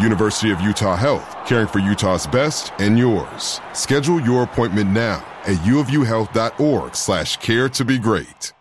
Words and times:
University 0.00 0.50
of 0.50 0.60
Utah 0.60 0.96
Health, 0.96 1.36
caring 1.46 1.66
for 1.66 1.78
Utah's 1.78 2.26
best 2.26 2.72
and 2.78 2.98
yours. 2.98 3.60
Schedule 3.72 4.20
your 4.20 4.42
appointment 4.42 4.90
now 4.90 5.24
at 5.44 5.56
uofuhealth.org 5.58 6.94
slash 6.94 7.36
care 7.38 7.68
to 7.70 7.84
be 7.84 7.98
great. 7.98 8.52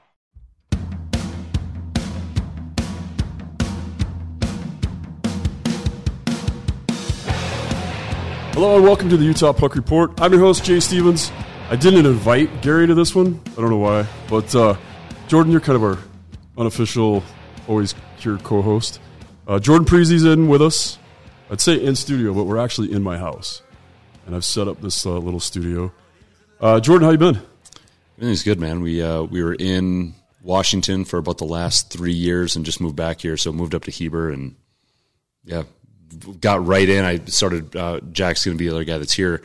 Hello 8.53 8.75
and 8.75 8.83
welcome 8.83 9.07
to 9.07 9.17
the 9.17 9.23
Utah 9.23 9.53
Puck 9.53 9.75
Report. 9.75 10.19
I'm 10.19 10.31
your 10.31 10.41
host, 10.41 10.66
Jay 10.66 10.79
Stevens. 10.79 11.31
I 11.69 11.75
didn't 11.75 12.07
invite 12.07 12.63
Gary 12.63 12.88
to 12.88 12.95
this 12.95 13.13
one. 13.13 13.39
I 13.49 13.61
don't 13.61 13.69
know 13.69 13.77
why. 13.77 14.07
But 14.27 14.55
uh, 14.55 14.75
Jordan, 15.27 15.51
you're 15.51 15.61
kind 15.61 15.75
of 15.75 15.83
our 15.83 15.99
unofficial, 16.57 17.23
always 17.67 17.94
here 18.17 18.38
co 18.38 18.63
host. 18.63 18.99
Uh, 19.47 19.59
Jordan 19.59 19.85
Parise's 19.85 20.23
in 20.25 20.47
with 20.47 20.63
us. 20.63 20.97
I'd 21.50 21.62
say 21.62 21.81
in 21.81 21.95
studio, 21.95 22.34
but 22.34 22.44
we're 22.44 22.58
actually 22.58 22.92
in 22.92 23.03
my 23.03 23.17
house. 23.17 23.62
And 24.26 24.36
I've 24.36 24.45
set 24.45 24.67
up 24.67 24.81
this 24.81 25.06
uh, 25.06 25.17
little 25.17 25.40
studio. 25.40 25.94
Uh, 26.59 26.80
Jordan, 26.80 27.06
how 27.06 27.12
you 27.12 27.17
been? 27.17 27.42
Everything's 28.17 28.44
good, 28.44 28.59
man. 28.59 28.81
We 28.81 29.02
uh, 29.02 29.23
we 29.23 29.44
were 29.44 29.53
in 29.53 30.16
Washington 30.42 31.06
for 31.06 31.18
about 31.18 31.38
the 31.38 31.45
last 31.45 31.92
three 31.92 32.14
years 32.14 32.56
and 32.56 32.66
just 32.66 32.81
moved 32.81 32.95
back 32.95 33.22
here. 33.22 33.38
So 33.38 33.53
moved 33.53 33.75
up 33.75 33.84
to 33.86 33.92
Heber 33.92 34.31
and 34.31 34.56
yeah, 35.45 35.64
got 36.42 36.66
right 36.66 36.88
in. 36.88 37.06
I 37.06 37.19
started. 37.25 37.75
Uh, 37.75 38.02
Jack's 38.12 38.44
going 38.44 38.57
to 38.57 38.62
be 38.62 38.68
the 38.68 38.75
other 38.75 38.84
guy 38.84 38.97
that's 38.97 39.13
here 39.13 39.41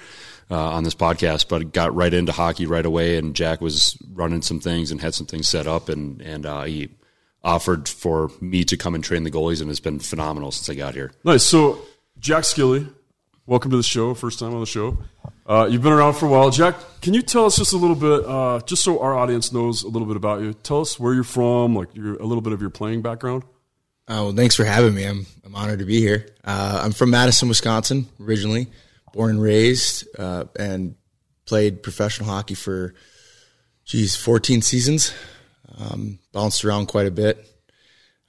uh, 0.50 0.70
on 0.70 0.84
this 0.84 0.94
podcast, 0.94 1.48
but 1.48 1.72
got 1.72 1.94
right 1.94 2.12
into 2.12 2.32
hockey 2.32 2.66
right 2.66 2.84
away. 2.84 3.18
And 3.18 3.36
Jack 3.36 3.60
was 3.60 3.96
running 4.12 4.42
some 4.42 4.58
things 4.58 4.90
and 4.90 5.00
had 5.00 5.14
some 5.14 5.26
things 5.26 5.46
set 5.46 5.66
up, 5.68 5.88
and 5.88 6.20
and 6.22 6.46
uh, 6.46 6.62
he 6.64 6.88
offered 7.44 7.88
for 7.88 8.30
me 8.40 8.64
to 8.64 8.76
come 8.76 8.94
and 8.94 9.04
train 9.04 9.24
the 9.24 9.30
goalies, 9.30 9.60
and 9.60 9.70
it's 9.70 9.80
been 9.80 9.98
phenomenal 9.98 10.50
since 10.50 10.68
I 10.68 10.74
got 10.74 10.94
here. 10.94 11.12
Nice. 11.24 11.44
So 11.44 11.78
Jack 12.22 12.44
Skille, 12.44 12.88
welcome 13.46 13.72
to 13.72 13.76
the 13.76 13.82
show. 13.82 14.14
First 14.14 14.38
time 14.38 14.54
on 14.54 14.60
the 14.60 14.66
show. 14.66 14.96
Uh, 15.44 15.66
you've 15.68 15.82
been 15.82 15.92
around 15.92 16.14
for 16.14 16.26
a 16.26 16.28
while, 16.28 16.50
Jack. 16.50 16.76
Can 17.00 17.14
you 17.14 17.20
tell 17.20 17.46
us 17.46 17.56
just 17.56 17.72
a 17.72 17.76
little 17.76 17.96
bit, 17.96 18.24
uh, 18.24 18.60
just 18.64 18.84
so 18.84 19.00
our 19.00 19.12
audience 19.12 19.52
knows 19.52 19.82
a 19.82 19.88
little 19.88 20.06
bit 20.06 20.14
about 20.14 20.40
you? 20.40 20.52
Tell 20.52 20.82
us 20.82 21.00
where 21.00 21.14
you're 21.14 21.24
from, 21.24 21.74
like 21.74 21.92
your, 21.96 22.14
a 22.14 22.24
little 22.24 22.40
bit 22.40 22.52
of 22.52 22.60
your 22.60 22.70
playing 22.70 23.02
background. 23.02 23.42
Oh, 24.06 24.26
well, 24.26 24.32
thanks 24.32 24.54
for 24.54 24.64
having 24.64 24.94
me. 24.94 25.04
I'm 25.04 25.26
I'm 25.44 25.56
honored 25.56 25.80
to 25.80 25.84
be 25.84 25.98
here. 25.98 26.28
Uh, 26.44 26.82
I'm 26.84 26.92
from 26.92 27.10
Madison, 27.10 27.48
Wisconsin, 27.48 28.06
originally, 28.20 28.68
born 29.12 29.30
and 29.30 29.42
raised, 29.42 30.06
uh, 30.16 30.44
and 30.56 30.94
played 31.44 31.82
professional 31.82 32.28
hockey 32.28 32.54
for, 32.54 32.94
geez, 33.84 34.14
14 34.14 34.62
seasons. 34.62 35.12
Um, 35.76 36.20
bounced 36.30 36.64
around 36.64 36.86
quite 36.86 37.08
a 37.08 37.10
bit. 37.10 37.51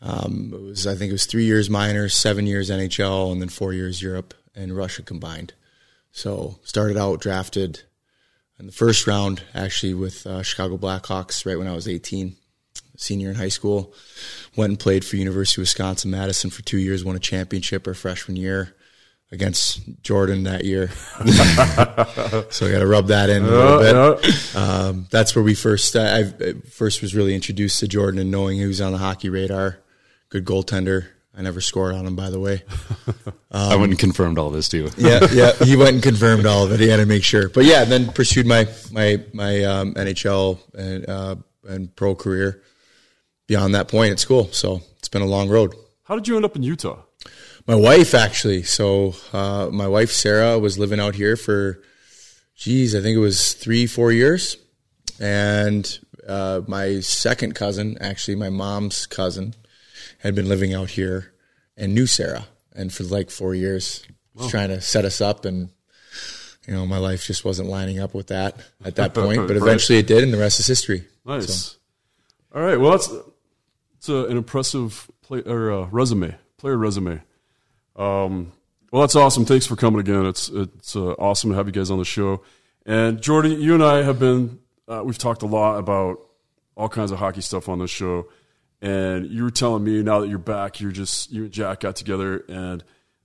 Um, 0.03 0.51
it 0.53 0.61
was 0.61 0.85
I 0.85 0.95
think 0.95 1.09
it 1.09 1.13
was 1.13 1.25
three 1.25 1.45
years 1.45 1.69
minor, 1.69 2.09
seven 2.09 2.45
years 2.45 2.69
NHL, 2.69 3.31
and 3.31 3.41
then 3.41 3.49
four 3.49 3.73
years 3.73 4.01
Europe 4.01 4.33
and 4.53 4.75
Russia 4.75 5.01
combined. 5.01 5.53
So 6.11 6.59
started 6.63 6.97
out 6.97 7.21
drafted 7.21 7.81
in 8.59 8.65
the 8.65 8.71
first 8.71 9.07
round, 9.07 9.41
actually 9.55 9.93
with 9.93 10.27
uh, 10.27 10.43
Chicago 10.43 10.77
Blackhawks, 10.77 11.45
right 11.45 11.57
when 11.57 11.67
I 11.67 11.73
was 11.73 11.87
18 11.87 12.35
senior 12.97 13.29
in 13.29 13.35
high 13.35 13.47
school. 13.47 13.93
Went 14.55 14.71
and 14.71 14.79
played 14.79 15.05
for 15.05 15.15
University 15.15 15.61
of 15.61 15.63
Wisconsin 15.63 16.11
Madison 16.11 16.49
for 16.49 16.61
two 16.61 16.77
years. 16.77 17.03
Won 17.03 17.15
a 17.15 17.19
championship 17.19 17.87
our 17.87 17.93
freshman 17.93 18.35
year 18.35 18.75
against 19.31 19.81
Jordan 20.03 20.43
that 20.43 20.63
year. 20.63 20.89
so 22.51 22.67
I 22.67 22.71
got 22.71 22.79
to 22.79 22.87
rub 22.87 23.07
that 23.07 23.29
in 23.29 23.43
a 23.43 23.47
little 23.47 24.15
bit. 24.15 24.55
Um, 24.55 25.07
that's 25.09 25.35
where 25.35 25.43
we 25.43 25.55
first 25.55 25.95
I, 25.95 26.19
I 26.19 26.53
first 26.69 27.01
was 27.01 27.15
really 27.15 27.33
introduced 27.33 27.79
to 27.79 27.87
Jordan 27.87 28.19
and 28.19 28.29
knowing 28.29 28.59
he 28.59 28.67
was 28.67 28.81
on 28.81 28.91
the 28.91 28.99
hockey 28.99 29.29
radar. 29.29 29.79
Good 30.33 30.45
goaltender. 30.45 31.09
I 31.37 31.43
never 31.43 31.61
scored 31.61 31.93
on 31.93 32.07
him, 32.07 32.15
by 32.15 32.31
the 32.31 32.39
way. 32.39 32.63
Um, 33.27 33.33
I 33.51 33.75
went 33.75 33.91
and 33.91 33.99
confirmed 33.99 34.39
all 34.39 34.49
this 34.49 34.67
too. 34.67 34.89
yeah, 34.97 35.19
yeah. 35.31 35.51
He 35.63 35.75
went 35.75 35.93
and 35.93 36.01
confirmed 36.01 36.47
all 36.47 36.65
of 36.65 36.71
it. 36.71 36.79
He 36.79 36.87
had 36.87 36.97
to 36.97 37.05
make 37.05 37.23
sure. 37.23 37.49
But 37.49 37.65
yeah, 37.65 37.85
then 37.85 38.11
pursued 38.11 38.47
my 38.47 38.67
my 38.91 39.23
my 39.31 39.63
um, 39.63 39.93
NHL 39.93 40.57
and 40.73 41.07
uh, 41.07 41.35
and 41.67 41.95
pro 41.95 42.15
career 42.15 42.63
beyond 43.45 43.75
that 43.75 43.89
point 43.89 44.11
at 44.11 44.17
school. 44.17 44.47
So 44.51 44.81
it's 44.97 45.07
been 45.07 45.21
a 45.21 45.27
long 45.27 45.49
road. 45.49 45.75
How 46.05 46.15
did 46.15 46.27
you 46.27 46.35
end 46.35 46.45
up 46.45 46.55
in 46.55 46.63
Utah? 46.63 47.03
My 47.67 47.75
wife, 47.75 48.15
actually. 48.15 48.63
So 48.63 49.13
uh, 49.33 49.69
my 49.71 49.87
wife 49.87 50.09
Sarah 50.09 50.57
was 50.57 50.79
living 50.79 50.99
out 50.99 51.13
here 51.13 51.37
for, 51.37 51.79
geez, 52.55 52.95
I 52.95 53.01
think 53.01 53.15
it 53.15 53.19
was 53.21 53.53
three, 53.53 53.85
four 53.85 54.11
years, 54.11 54.57
and 55.19 55.99
uh, 56.27 56.61
my 56.67 57.01
second 57.01 57.53
cousin, 57.53 57.99
actually 58.01 58.33
my 58.33 58.49
mom's 58.49 59.05
cousin, 59.05 59.53
had 60.23 60.33
been 60.35 60.49
living 60.49 60.73
out 60.73 60.89
here 60.89 61.33
and 61.77 61.93
knew 61.93 62.07
Sarah, 62.07 62.47
and 62.73 62.91
for 62.91 63.03
like 63.03 63.29
four 63.29 63.53
years, 63.53 64.03
was 64.33 64.49
trying 64.49 64.69
to 64.69 64.81
set 64.81 65.05
us 65.05 65.21
up 65.21 65.45
and. 65.45 65.69
You 66.65 66.73
know, 66.73 66.85
my 66.85 66.97
life 66.97 67.25
just 67.25 67.43
wasn't 67.43 67.67
lining 67.67 67.99
up 67.99 68.13
with 68.13 68.27
that 68.27 68.55
at 68.85 68.95
that 68.95 69.13
point, 69.13 69.49
but 69.49 69.57
eventually 69.57 69.99
it 69.99 70.07
did, 70.07 70.23
and 70.23 70.33
the 70.33 70.37
rest 70.37 70.61
is 70.61 70.67
history. 70.67 71.03
Nice. 71.25 71.53
So. 71.53 71.77
All 72.55 72.61
right. 72.61 72.79
Well, 72.79 72.91
that's 72.91 73.13
it's 73.97 74.07
a, 74.07 74.25
an 74.27 74.37
impressive 74.37 75.09
play 75.21 75.41
or 75.41 75.71
uh, 75.71 75.87
resume, 75.91 76.35
player 76.57 76.77
resume. 76.77 77.21
Um, 77.95 78.51
well, 78.91 79.01
that's 79.01 79.15
awesome. 79.15 79.45
Thanks 79.45 79.65
for 79.65 79.75
coming 79.75 79.99
again. 79.99 80.25
It's 80.25 80.49
it's 80.49 80.95
uh, 80.95 81.13
awesome 81.13 81.49
to 81.49 81.55
have 81.55 81.67
you 81.67 81.71
guys 81.71 81.89
on 81.89 81.99
the 81.99 82.05
show. 82.05 82.43
And 82.85 83.21
Jordan, 83.21 83.59
you 83.59 83.73
and 83.73 83.83
I 83.83 84.03
have 84.03 84.19
been 84.19 84.59
uh, 84.87 85.01
we've 85.03 85.17
talked 85.17 85.41
a 85.41 85.47
lot 85.47 85.79
about 85.79 86.19
all 86.75 86.89
kinds 86.89 87.11
of 87.11 87.17
hockey 87.17 87.41
stuff 87.41 87.69
on 87.69 87.79
this 87.79 87.89
show. 87.89 88.27
And 88.83 89.31
you 89.31 89.43
were 89.43 89.49
telling 89.49 89.85
me 89.85 90.03
now 90.03 90.19
that 90.19 90.27
you're 90.27 90.37
back, 90.37 90.81
you're 90.81 90.91
just 90.91 91.31
you 91.31 91.43
and 91.43 91.51
Jack 91.51 91.79
got 91.79 91.95
together 91.95 92.43
and 92.49 92.83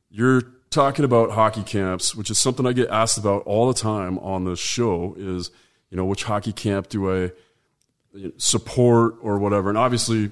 you're 0.08 0.43
talking 0.70 1.05
about 1.05 1.32
hockey 1.32 1.64
camps, 1.64 2.14
which 2.14 2.31
is 2.31 2.38
something 2.38 2.64
I 2.64 2.72
get 2.72 2.88
asked 2.90 3.19
about 3.19 3.43
all 3.43 3.66
the 3.66 3.75
time 3.75 4.20
on 4.20 4.44
this 4.44 4.60
show. 4.60 5.16
Is 5.19 5.50
you 5.90 5.96
know 5.96 6.05
which 6.05 6.22
hockey 6.22 6.52
camp 6.52 6.88
do 6.88 7.12
I 7.12 7.32
support 8.37 9.16
or 9.20 9.40
whatever? 9.40 9.69
And 9.69 9.76
obviously, 9.76 10.31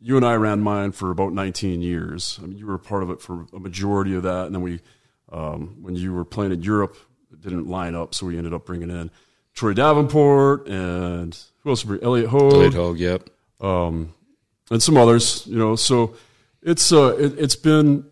you 0.00 0.16
and 0.16 0.24
I 0.24 0.34
ran 0.34 0.60
mine 0.60 0.92
for 0.92 1.10
about 1.10 1.32
19 1.32 1.82
years. 1.82 2.38
I 2.40 2.46
mean, 2.46 2.56
you 2.56 2.66
were 2.68 2.74
a 2.74 2.78
part 2.78 3.02
of 3.02 3.10
it 3.10 3.20
for 3.20 3.46
a 3.52 3.58
majority 3.58 4.14
of 4.14 4.22
that, 4.22 4.46
and 4.46 4.54
then 4.54 4.62
we, 4.62 4.80
um, 5.32 5.78
when 5.82 5.96
you 5.96 6.14
were 6.14 6.24
playing 6.24 6.52
in 6.52 6.62
Europe, 6.62 6.96
it 7.32 7.40
didn't 7.40 7.66
line 7.66 7.96
up, 7.96 8.14
so 8.14 8.26
we 8.26 8.38
ended 8.38 8.54
up 8.54 8.66
bringing 8.66 8.90
in 8.90 9.10
Troy 9.52 9.72
Davenport 9.72 10.68
and 10.68 11.36
who 11.64 11.70
else? 11.70 11.84
Elliot 11.84 12.28
Hogue. 12.28 12.52
Elliot 12.52 12.74
Hogue, 12.74 12.98
yep. 12.98 13.30
Um, 13.60 14.14
and 14.70 14.82
some 14.82 14.96
others, 14.96 15.46
you 15.46 15.58
know. 15.58 15.76
So 15.76 16.16
it's 16.62 16.92
uh, 16.92 17.16
it, 17.18 17.38
it's 17.38 17.56
been 17.56 18.06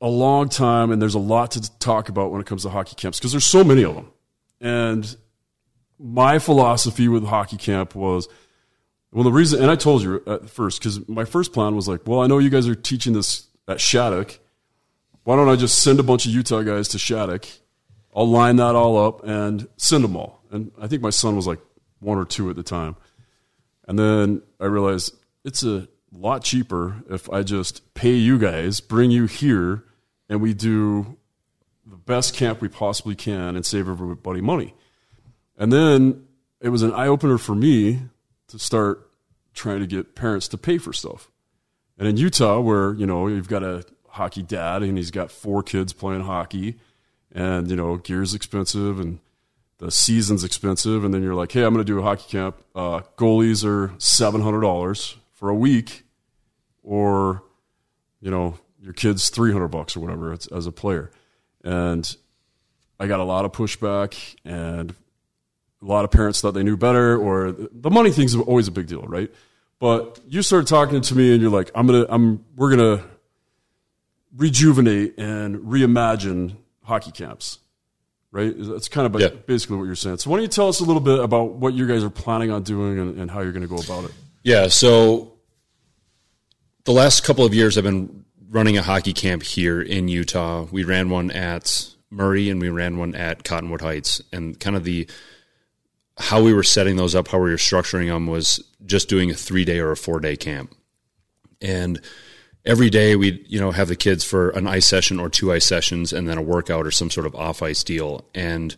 a 0.00 0.08
long 0.08 0.48
time, 0.48 0.90
and 0.90 1.00
there's 1.00 1.14
a 1.14 1.18
lot 1.18 1.52
to 1.52 1.78
talk 1.78 2.08
about 2.08 2.30
when 2.30 2.40
it 2.40 2.46
comes 2.46 2.62
to 2.62 2.70
hockey 2.70 2.94
camps 2.96 3.18
because 3.18 3.32
there's 3.32 3.46
so 3.46 3.64
many 3.64 3.84
of 3.84 3.94
them. 3.94 4.10
And 4.60 5.16
my 5.98 6.38
philosophy 6.38 7.08
with 7.08 7.24
hockey 7.24 7.56
camp 7.56 7.94
was 7.94 8.28
Well, 9.14 9.22
the 9.22 9.32
reason, 9.32 9.62
and 9.62 9.70
I 9.70 9.76
told 9.76 10.02
you 10.02 10.20
at 10.26 10.50
first, 10.50 10.80
because 10.80 11.08
my 11.08 11.24
first 11.24 11.52
plan 11.52 11.76
was 11.76 11.86
like, 11.86 12.00
well, 12.04 12.20
I 12.20 12.26
know 12.26 12.38
you 12.38 12.50
guys 12.50 12.66
are 12.66 12.74
teaching 12.74 13.12
this 13.12 13.46
at 13.68 13.80
Shattuck. 13.80 14.40
Why 15.22 15.36
don't 15.36 15.48
I 15.48 15.54
just 15.54 15.84
send 15.84 16.00
a 16.00 16.02
bunch 16.02 16.26
of 16.26 16.32
Utah 16.32 16.62
guys 16.62 16.88
to 16.88 16.98
Shattuck? 16.98 17.44
I'll 18.14 18.28
line 18.28 18.56
that 18.56 18.74
all 18.74 18.98
up 18.98 19.24
and 19.24 19.68
send 19.76 20.02
them 20.02 20.16
all. 20.16 20.42
And 20.50 20.72
I 20.80 20.88
think 20.88 21.00
my 21.00 21.10
son 21.10 21.36
was 21.36 21.46
like 21.46 21.60
one 22.00 22.18
or 22.18 22.24
two 22.24 22.50
at 22.50 22.56
the 22.56 22.64
time. 22.64 22.96
And 23.86 23.98
then 23.98 24.42
I 24.60 24.66
realized 24.66 25.14
it's 25.44 25.62
a 25.62 25.88
lot 26.10 26.42
cheaper 26.42 27.02
if 27.10 27.28
I 27.30 27.42
just 27.42 27.94
pay 27.94 28.14
you 28.14 28.38
guys, 28.38 28.80
bring 28.80 29.10
you 29.10 29.26
here, 29.26 29.84
and 30.28 30.40
we 30.40 30.54
do 30.54 31.16
the 31.86 31.96
best 31.96 32.34
camp 32.34 32.60
we 32.60 32.68
possibly 32.68 33.14
can 33.14 33.56
and 33.56 33.64
save 33.64 33.88
everybody 33.88 34.40
money. 34.40 34.74
And 35.58 35.72
then 35.72 36.26
it 36.60 36.70
was 36.70 36.82
an 36.82 36.92
eye 36.92 37.08
opener 37.08 37.38
for 37.38 37.54
me 37.54 38.00
to 38.48 38.58
start 38.58 39.10
trying 39.52 39.80
to 39.80 39.86
get 39.86 40.14
parents 40.14 40.48
to 40.48 40.58
pay 40.58 40.78
for 40.78 40.92
stuff. 40.92 41.30
And 41.98 42.08
in 42.08 42.16
Utah, 42.16 42.58
where, 42.60 42.94
you 42.94 43.06
know, 43.06 43.28
you've 43.28 43.48
got 43.48 43.62
a 43.62 43.84
hockey 44.08 44.42
dad 44.42 44.82
and 44.82 44.96
he's 44.96 45.10
got 45.10 45.30
four 45.30 45.62
kids 45.62 45.92
playing 45.92 46.22
hockey 46.22 46.76
and, 47.30 47.68
you 47.68 47.76
know, 47.76 47.96
gear's 47.96 48.34
expensive 48.34 48.98
and 48.98 49.20
the 49.78 49.90
season's 49.90 50.42
expensive. 50.42 51.04
And 51.04 51.12
then 51.12 51.22
you're 51.22 51.34
like, 51.34 51.52
hey, 51.52 51.62
I'm 51.62 51.74
going 51.74 51.84
to 51.84 51.92
do 51.92 52.00
a 52.00 52.02
hockey 52.02 52.24
camp. 52.28 52.56
Uh, 52.74 53.02
goalies 53.16 53.64
are 53.64 53.88
$700 53.98 55.16
for 55.34 55.48
a 55.48 55.54
week 55.54 56.04
or, 56.82 57.42
you 58.20 58.30
know, 58.30 58.58
your 58.80 58.92
kid's 58.92 59.28
300 59.30 59.68
bucks 59.68 59.96
or 59.96 60.00
whatever 60.00 60.32
as 60.32 60.66
a 60.66 60.72
player. 60.72 61.10
And 61.62 62.16
I 62.98 63.06
got 63.06 63.20
a 63.20 63.24
lot 63.24 63.44
of 63.44 63.52
pushback 63.52 64.36
and 64.44 64.94
a 65.82 65.84
lot 65.84 66.04
of 66.04 66.10
parents 66.10 66.40
thought 66.40 66.52
they 66.52 66.62
knew 66.62 66.76
better 66.76 67.16
or 67.16 67.52
the 67.52 67.90
money 67.90 68.10
thing's 68.10 68.34
always 68.34 68.68
a 68.68 68.72
big 68.72 68.86
deal, 68.86 69.02
right? 69.02 69.30
But 69.78 70.20
you 70.28 70.42
started 70.42 70.66
talking 70.66 71.00
to 71.00 71.14
me 71.14 71.32
and 71.32 71.42
you're 71.42 71.50
like, 71.50 71.70
I'm 71.74 71.88
to, 71.88 72.06
I'm, 72.12 72.44
we're 72.56 72.74
going 72.74 72.98
to 72.98 73.04
rejuvenate 74.36 75.18
and 75.18 75.56
reimagine 75.58 76.56
hockey 76.82 77.10
camps, 77.10 77.58
right? 78.30 78.54
That's 78.56 78.88
kind 78.88 79.06
of 79.12 79.20
yeah. 79.20 79.28
basically 79.28 79.76
what 79.76 79.84
you're 79.84 79.94
saying. 79.94 80.18
So 80.18 80.30
why 80.30 80.36
don't 80.36 80.42
you 80.42 80.48
tell 80.48 80.68
us 80.68 80.80
a 80.80 80.84
little 80.84 81.00
bit 81.00 81.18
about 81.18 81.52
what 81.54 81.74
you 81.74 81.86
guys 81.86 82.04
are 82.04 82.10
planning 82.10 82.50
on 82.50 82.62
doing 82.62 82.98
and, 82.98 83.18
and 83.18 83.30
how 83.30 83.40
you're 83.40 83.52
going 83.52 83.62
to 83.62 83.68
go 83.68 83.76
about 83.78 84.04
it? 84.04 84.12
Yeah. 84.44 84.68
So 84.68 85.32
the 86.84 86.92
last 86.92 87.24
couple 87.24 87.46
of 87.46 87.54
years 87.54 87.78
I've 87.78 87.84
been 87.84 88.26
running 88.50 88.76
a 88.76 88.82
hockey 88.82 89.14
camp 89.14 89.42
here 89.42 89.80
in 89.80 90.06
Utah. 90.06 90.66
We 90.70 90.84
ran 90.84 91.08
one 91.08 91.30
at 91.30 91.90
Murray 92.10 92.50
and 92.50 92.60
we 92.60 92.68
ran 92.68 92.98
one 92.98 93.14
at 93.14 93.42
Cottonwood 93.42 93.80
Heights 93.80 94.22
and 94.32 94.60
kind 94.60 94.76
of 94.76 94.84
the, 94.84 95.08
how 96.18 96.42
we 96.42 96.52
were 96.52 96.62
setting 96.62 96.96
those 96.96 97.14
up, 97.14 97.28
how 97.28 97.38
we 97.38 97.50
were 97.50 97.56
structuring 97.56 98.08
them 98.08 98.26
was 98.26 98.62
just 98.84 99.08
doing 99.08 99.30
a 99.30 99.34
three 99.34 99.64
day 99.64 99.78
or 99.78 99.90
a 99.90 99.96
four 99.96 100.20
day 100.20 100.36
camp. 100.36 100.74
And 101.62 102.02
every 102.66 102.90
day 102.90 103.16
we'd, 103.16 103.46
you 103.48 103.58
know, 103.58 103.70
have 103.70 103.88
the 103.88 103.96
kids 103.96 104.24
for 104.24 104.50
an 104.50 104.66
ice 104.66 104.86
session 104.86 105.18
or 105.18 105.30
two 105.30 105.52
ice 105.52 105.64
sessions 105.64 106.12
and 106.12 106.28
then 106.28 106.36
a 106.36 106.42
workout 106.42 106.86
or 106.86 106.90
some 106.90 107.10
sort 107.10 107.26
of 107.26 107.34
off 107.34 107.62
ice 107.62 107.82
deal. 107.82 108.26
And 108.34 108.76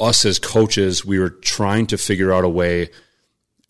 us 0.00 0.24
as 0.24 0.40
coaches, 0.40 1.04
we 1.04 1.20
were 1.20 1.30
trying 1.30 1.86
to 1.86 1.96
figure 1.96 2.32
out 2.32 2.44
a 2.44 2.48
way 2.48 2.90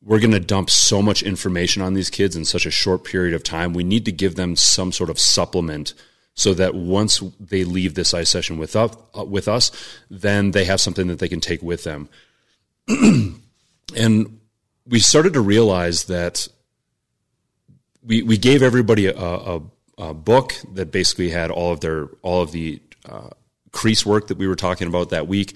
we're 0.08 0.20
going 0.20 0.30
to 0.30 0.40
dump 0.40 0.70
so 0.70 1.02
much 1.02 1.22
information 1.22 1.82
on 1.82 1.92
these 1.92 2.08
kids 2.08 2.34
in 2.34 2.46
such 2.46 2.64
a 2.64 2.70
short 2.70 3.04
period 3.04 3.34
of 3.34 3.42
time. 3.42 3.74
We 3.74 3.84
need 3.84 4.06
to 4.06 4.12
give 4.12 4.36
them 4.36 4.56
some 4.56 4.90
sort 4.90 5.10
of 5.10 5.18
supplement 5.18 5.92
so 6.32 6.54
that 6.54 6.74
once 6.74 7.22
they 7.38 7.62
leave 7.62 7.92
this 7.92 8.14
ice 8.14 8.30
session 8.30 8.56
with 8.56 8.74
us, 8.74 8.96
uh, 9.16 9.24
with 9.24 9.48
us, 9.48 9.70
then 10.08 10.52
they 10.52 10.64
have 10.64 10.80
something 10.80 11.08
that 11.08 11.18
they 11.18 11.28
can 11.28 11.40
take 11.40 11.60
with 11.60 11.84
them. 11.84 12.08
and 12.88 14.40
we 14.86 14.98
started 14.98 15.34
to 15.34 15.42
realize 15.42 16.04
that 16.04 16.48
we 18.02 18.22
we 18.22 18.38
gave 18.38 18.62
everybody 18.62 19.08
a, 19.08 19.14
a, 19.14 19.60
a, 19.98 20.14
book 20.14 20.54
that 20.72 20.90
basically 20.90 21.28
had 21.28 21.50
all 21.50 21.70
of 21.70 21.80
their 21.80 22.06
all 22.22 22.40
of 22.40 22.52
the 22.52 22.80
uh, 23.04 23.28
crease 23.72 24.06
work 24.06 24.28
that 24.28 24.38
we 24.38 24.48
were 24.48 24.56
talking 24.56 24.88
about 24.88 25.10
that 25.10 25.28
week. 25.28 25.54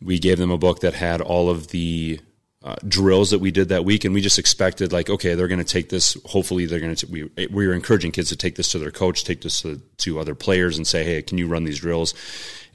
We 0.00 0.20
gave 0.20 0.38
them 0.38 0.52
a 0.52 0.58
book 0.58 0.80
that 0.80 0.94
had 0.94 1.20
all 1.20 1.50
of 1.50 1.68
the 1.68 2.20
uh, 2.62 2.74
drills 2.86 3.30
that 3.30 3.38
we 3.38 3.50
did 3.50 3.68
that 3.68 3.84
week, 3.84 4.04
and 4.04 4.12
we 4.12 4.20
just 4.20 4.38
expected 4.38 4.92
like, 4.92 5.08
okay, 5.08 5.34
they're 5.34 5.48
going 5.48 5.62
to 5.62 5.64
take 5.64 5.90
this. 5.90 6.16
Hopefully, 6.26 6.66
they're 6.66 6.80
going 6.80 6.94
to. 6.94 7.06
We 7.06 7.30
we 7.48 7.66
were 7.66 7.72
encouraging 7.72 8.12
kids 8.12 8.30
to 8.30 8.36
take 8.36 8.56
this 8.56 8.70
to 8.72 8.78
their 8.78 8.90
coach, 8.90 9.24
take 9.24 9.42
this 9.42 9.62
to, 9.62 9.80
to 9.98 10.18
other 10.18 10.34
players, 10.34 10.76
and 10.76 10.86
say, 10.86 11.04
hey, 11.04 11.22
can 11.22 11.38
you 11.38 11.46
run 11.46 11.64
these 11.64 11.78
drills? 11.78 12.14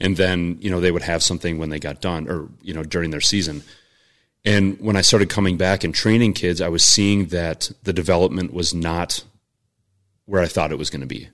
And 0.00 0.16
then 0.16 0.56
you 0.60 0.70
know 0.70 0.80
they 0.80 0.90
would 0.90 1.02
have 1.02 1.22
something 1.22 1.58
when 1.58 1.68
they 1.68 1.78
got 1.78 2.00
done, 2.00 2.28
or 2.30 2.48
you 2.62 2.72
know 2.72 2.82
during 2.82 3.10
their 3.10 3.20
season. 3.20 3.62
And 4.46 4.78
when 4.80 4.96
I 4.96 5.00
started 5.00 5.30
coming 5.30 5.56
back 5.56 5.84
and 5.84 5.94
training 5.94 6.34
kids, 6.34 6.60
I 6.60 6.68
was 6.68 6.84
seeing 6.84 7.26
that 7.26 7.70
the 7.82 7.94
development 7.94 8.52
was 8.52 8.74
not 8.74 9.24
where 10.26 10.42
I 10.42 10.46
thought 10.46 10.72
it 10.72 10.78
was 10.78 10.90
going 10.90 11.00
to 11.00 11.06
be 11.06 11.28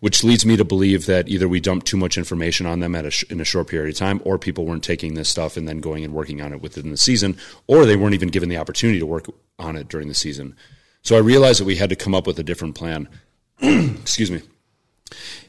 which 0.00 0.24
leads 0.24 0.44
me 0.46 0.56
to 0.56 0.64
believe 0.64 1.06
that 1.06 1.28
either 1.28 1.46
we 1.46 1.60
dumped 1.60 1.86
too 1.86 1.96
much 1.96 2.18
information 2.18 2.66
on 2.66 2.80
them 2.80 2.94
a 2.94 3.10
sh- 3.10 3.24
in 3.30 3.40
a 3.40 3.44
short 3.44 3.68
period 3.68 3.92
of 3.92 3.98
time, 3.98 4.20
or 4.24 4.38
people 4.38 4.64
weren't 4.64 4.82
taking 4.82 5.14
this 5.14 5.28
stuff 5.28 5.56
and 5.56 5.68
then 5.68 5.80
going 5.80 6.04
and 6.04 6.14
working 6.14 6.40
on 6.40 6.52
it 6.52 6.62
within 6.62 6.90
the 6.90 6.96
season, 6.96 7.36
or 7.66 7.84
they 7.84 7.96
weren't 7.96 8.14
even 8.14 8.28
given 8.28 8.48
the 8.48 8.56
opportunity 8.56 8.98
to 8.98 9.06
work 9.06 9.26
on 9.58 9.76
it 9.76 9.88
during 9.88 10.08
the 10.08 10.14
season. 10.14 10.56
So 11.02 11.16
I 11.16 11.20
realized 11.20 11.60
that 11.60 11.66
we 11.66 11.76
had 11.76 11.90
to 11.90 11.96
come 11.96 12.14
up 12.14 12.26
with 12.26 12.38
a 12.38 12.42
different 12.42 12.74
plan. 12.74 13.08
Excuse 13.62 14.30
me. 14.30 14.42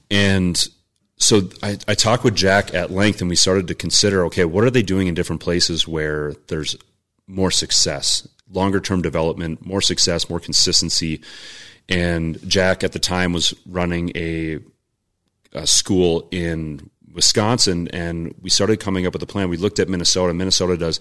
And 0.09 0.67
so 1.17 1.49
I, 1.63 1.77
I 1.87 1.95
talked 1.95 2.23
with 2.23 2.35
Jack 2.35 2.73
at 2.73 2.91
length, 2.91 3.21
and 3.21 3.29
we 3.29 3.35
started 3.35 3.67
to 3.69 3.75
consider 3.75 4.25
okay, 4.25 4.45
what 4.45 4.63
are 4.63 4.71
they 4.71 4.83
doing 4.83 5.07
in 5.07 5.13
different 5.13 5.41
places 5.41 5.87
where 5.87 6.33
there's 6.47 6.75
more 7.27 7.51
success, 7.51 8.27
longer 8.51 8.81
term 8.81 9.01
development, 9.01 9.65
more 9.65 9.81
success, 9.81 10.29
more 10.29 10.39
consistency 10.39 11.21
and 11.91 12.39
Jack 12.49 12.83
at 12.83 12.93
the 12.93 12.99
time 12.99 13.33
was 13.33 13.53
running 13.65 14.11
a, 14.15 14.59
a 15.53 15.67
school 15.67 16.27
in 16.31 16.89
Wisconsin, 17.13 17.89
and 17.89 18.33
we 18.41 18.49
started 18.49 18.79
coming 18.79 19.05
up 19.05 19.13
with 19.13 19.21
a 19.21 19.27
plan. 19.27 19.49
We 19.49 19.57
looked 19.57 19.79
at 19.79 19.89
Minnesota. 19.89 20.33
Minnesota 20.33 20.77
does 20.77 20.99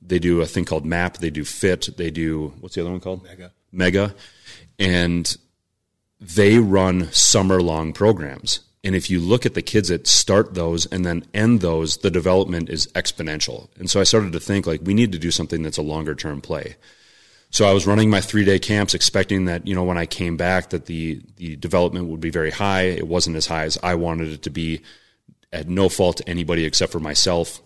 they 0.00 0.20
do 0.20 0.40
a 0.40 0.46
thing 0.46 0.64
called 0.64 0.86
MAP. 0.86 1.18
They 1.18 1.30
do 1.30 1.44
FIT. 1.44 1.96
They 1.96 2.10
do 2.10 2.54
what's 2.60 2.76
the 2.76 2.82
other 2.82 2.90
one 2.90 3.00
called? 3.00 3.24
Mega. 3.24 3.52
Mega, 3.72 4.14
and 4.78 5.36
they 6.20 6.58
run 6.58 7.10
summer 7.12 7.60
long 7.60 7.92
programs. 7.92 8.60
And 8.84 8.94
if 8.94 9.10
you 9.10 9.18
look 9.18 9.44
at 9.44 9.54
the 9.54 9.62
kids 9.62 9.88
that 9.88 10.06
start 10.06 10.54
those 10.54 10.86
and 10.86 11.04
then 11.04 11.26
end 11.34 11.60
those, 11.60 11.96
the 11.98 12.12
development 12.12 12.70
is 12.70 12.86
exponential. 12.94 13.68
And 13.76 13.90
so 13.90 14.00
I 14.00 14.04
started 14.04 14.32
to 14.32 14.40
think 14.40 14.68
like 14.68 14.80
we 14.84 14.94
need 14.94 15.10
to 15.12 15.18
do 15.18 15.32
something 15.32 15.62
that's 15.62 15.78
a 15.78 15.82
longer 15.82 16.14
term 16.14 16.40
play. 16.40 16.76
So 17.50 17.66
I 17.66 17.72
was 17.72 17.86
running 17.86 18.10
my 18.10 18.20
three 18.20 18.44
day 18.44 18.58
camps, 18.58 18.94
expecting 18.94 19.46
that 19.46 19.66
you 19.66 19.74
know 19.74 19.84
when 19.84 19.98
I 19.98 20.06
came 20.06 20.36
back 20.36 20.70
that 20.70 20.86
the 20.86 21.20
the 21.36 21.56
development 21.56 22.08
would 22.08 22.20
be 22.20 22.30
very 22.30 22.50
high. 22.50 22.82
It 22.82 23.06
wasn't 23.06 23.36
as 23.36 23.46
high 23.46 23.64
as 23.64 23.78
I 23.82 23.94
wanted 23.94 24.28
it 24.28 24.42
to 24.42 24.50
be, 24.50 24.82
at 25.52 25.68
no 25.68 25.88
fault 25.88 26.18
to 26.18 26.28
anybody 26.28 26.64
except 26.64 26.92
for 26.92 27.00
myself. 27.00 27.60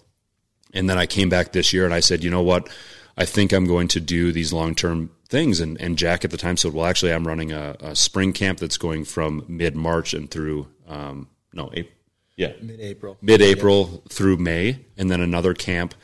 And 0.72 0.88
then 0.88 0.98
I 0.98 1.06
came 1.06 1.28
back 1.28 1.52
this 1.52 1.72
year 1.72 1.84
and 1.84 1.92
I 1.92 2.00
said, 2.00 2.24
you 2.24 2.30
know 2.30 2.42
what, 2.42 2.68
I 3.16 3.24
think 3.24 3.52
I'm 3.52 3.66
going 3.66 3.88
to 3.88 4.00
do 4.00 4.32
these 4.32 4.52
long 4.52 4.74
term 4.74 5.10
things. 5.28 5.60
And 5.60 5.80
and 5.80 5.98
Jack 5.98 6.24
at 6.24 6.30
the 6.30 6.36
time 6.36 6.56
said, 6.56 6.72
well, 6.72 6.86
actually, 6.86 7.12
I'm 7.12 7.26
running 7.26 7.52
a, 7.52 7.76
a 7.80 7.96
spring 7.96 8.32
camp 8.32 8.58
that's 8.58 8.78
going 8.78 9.04
from 9.04 9.44
mid 9.48 9.74
March 9.74 10.14
and 10.14 10.30
through 10.30 10.68
um, 10.86 11.28
no, 11.52 11.70
April, 11.74 11.94
yeah, 12.36 12.52
mid 12.62 12.80
April, 12.80 13.18
mid 13.20 13.42
April 13.42 14.04
through 14.08 14.36
May, 14.36 14.78
and 14.96 15.10
then 15.10 15.20
another 15.20 15.54
camp 15.54 15.94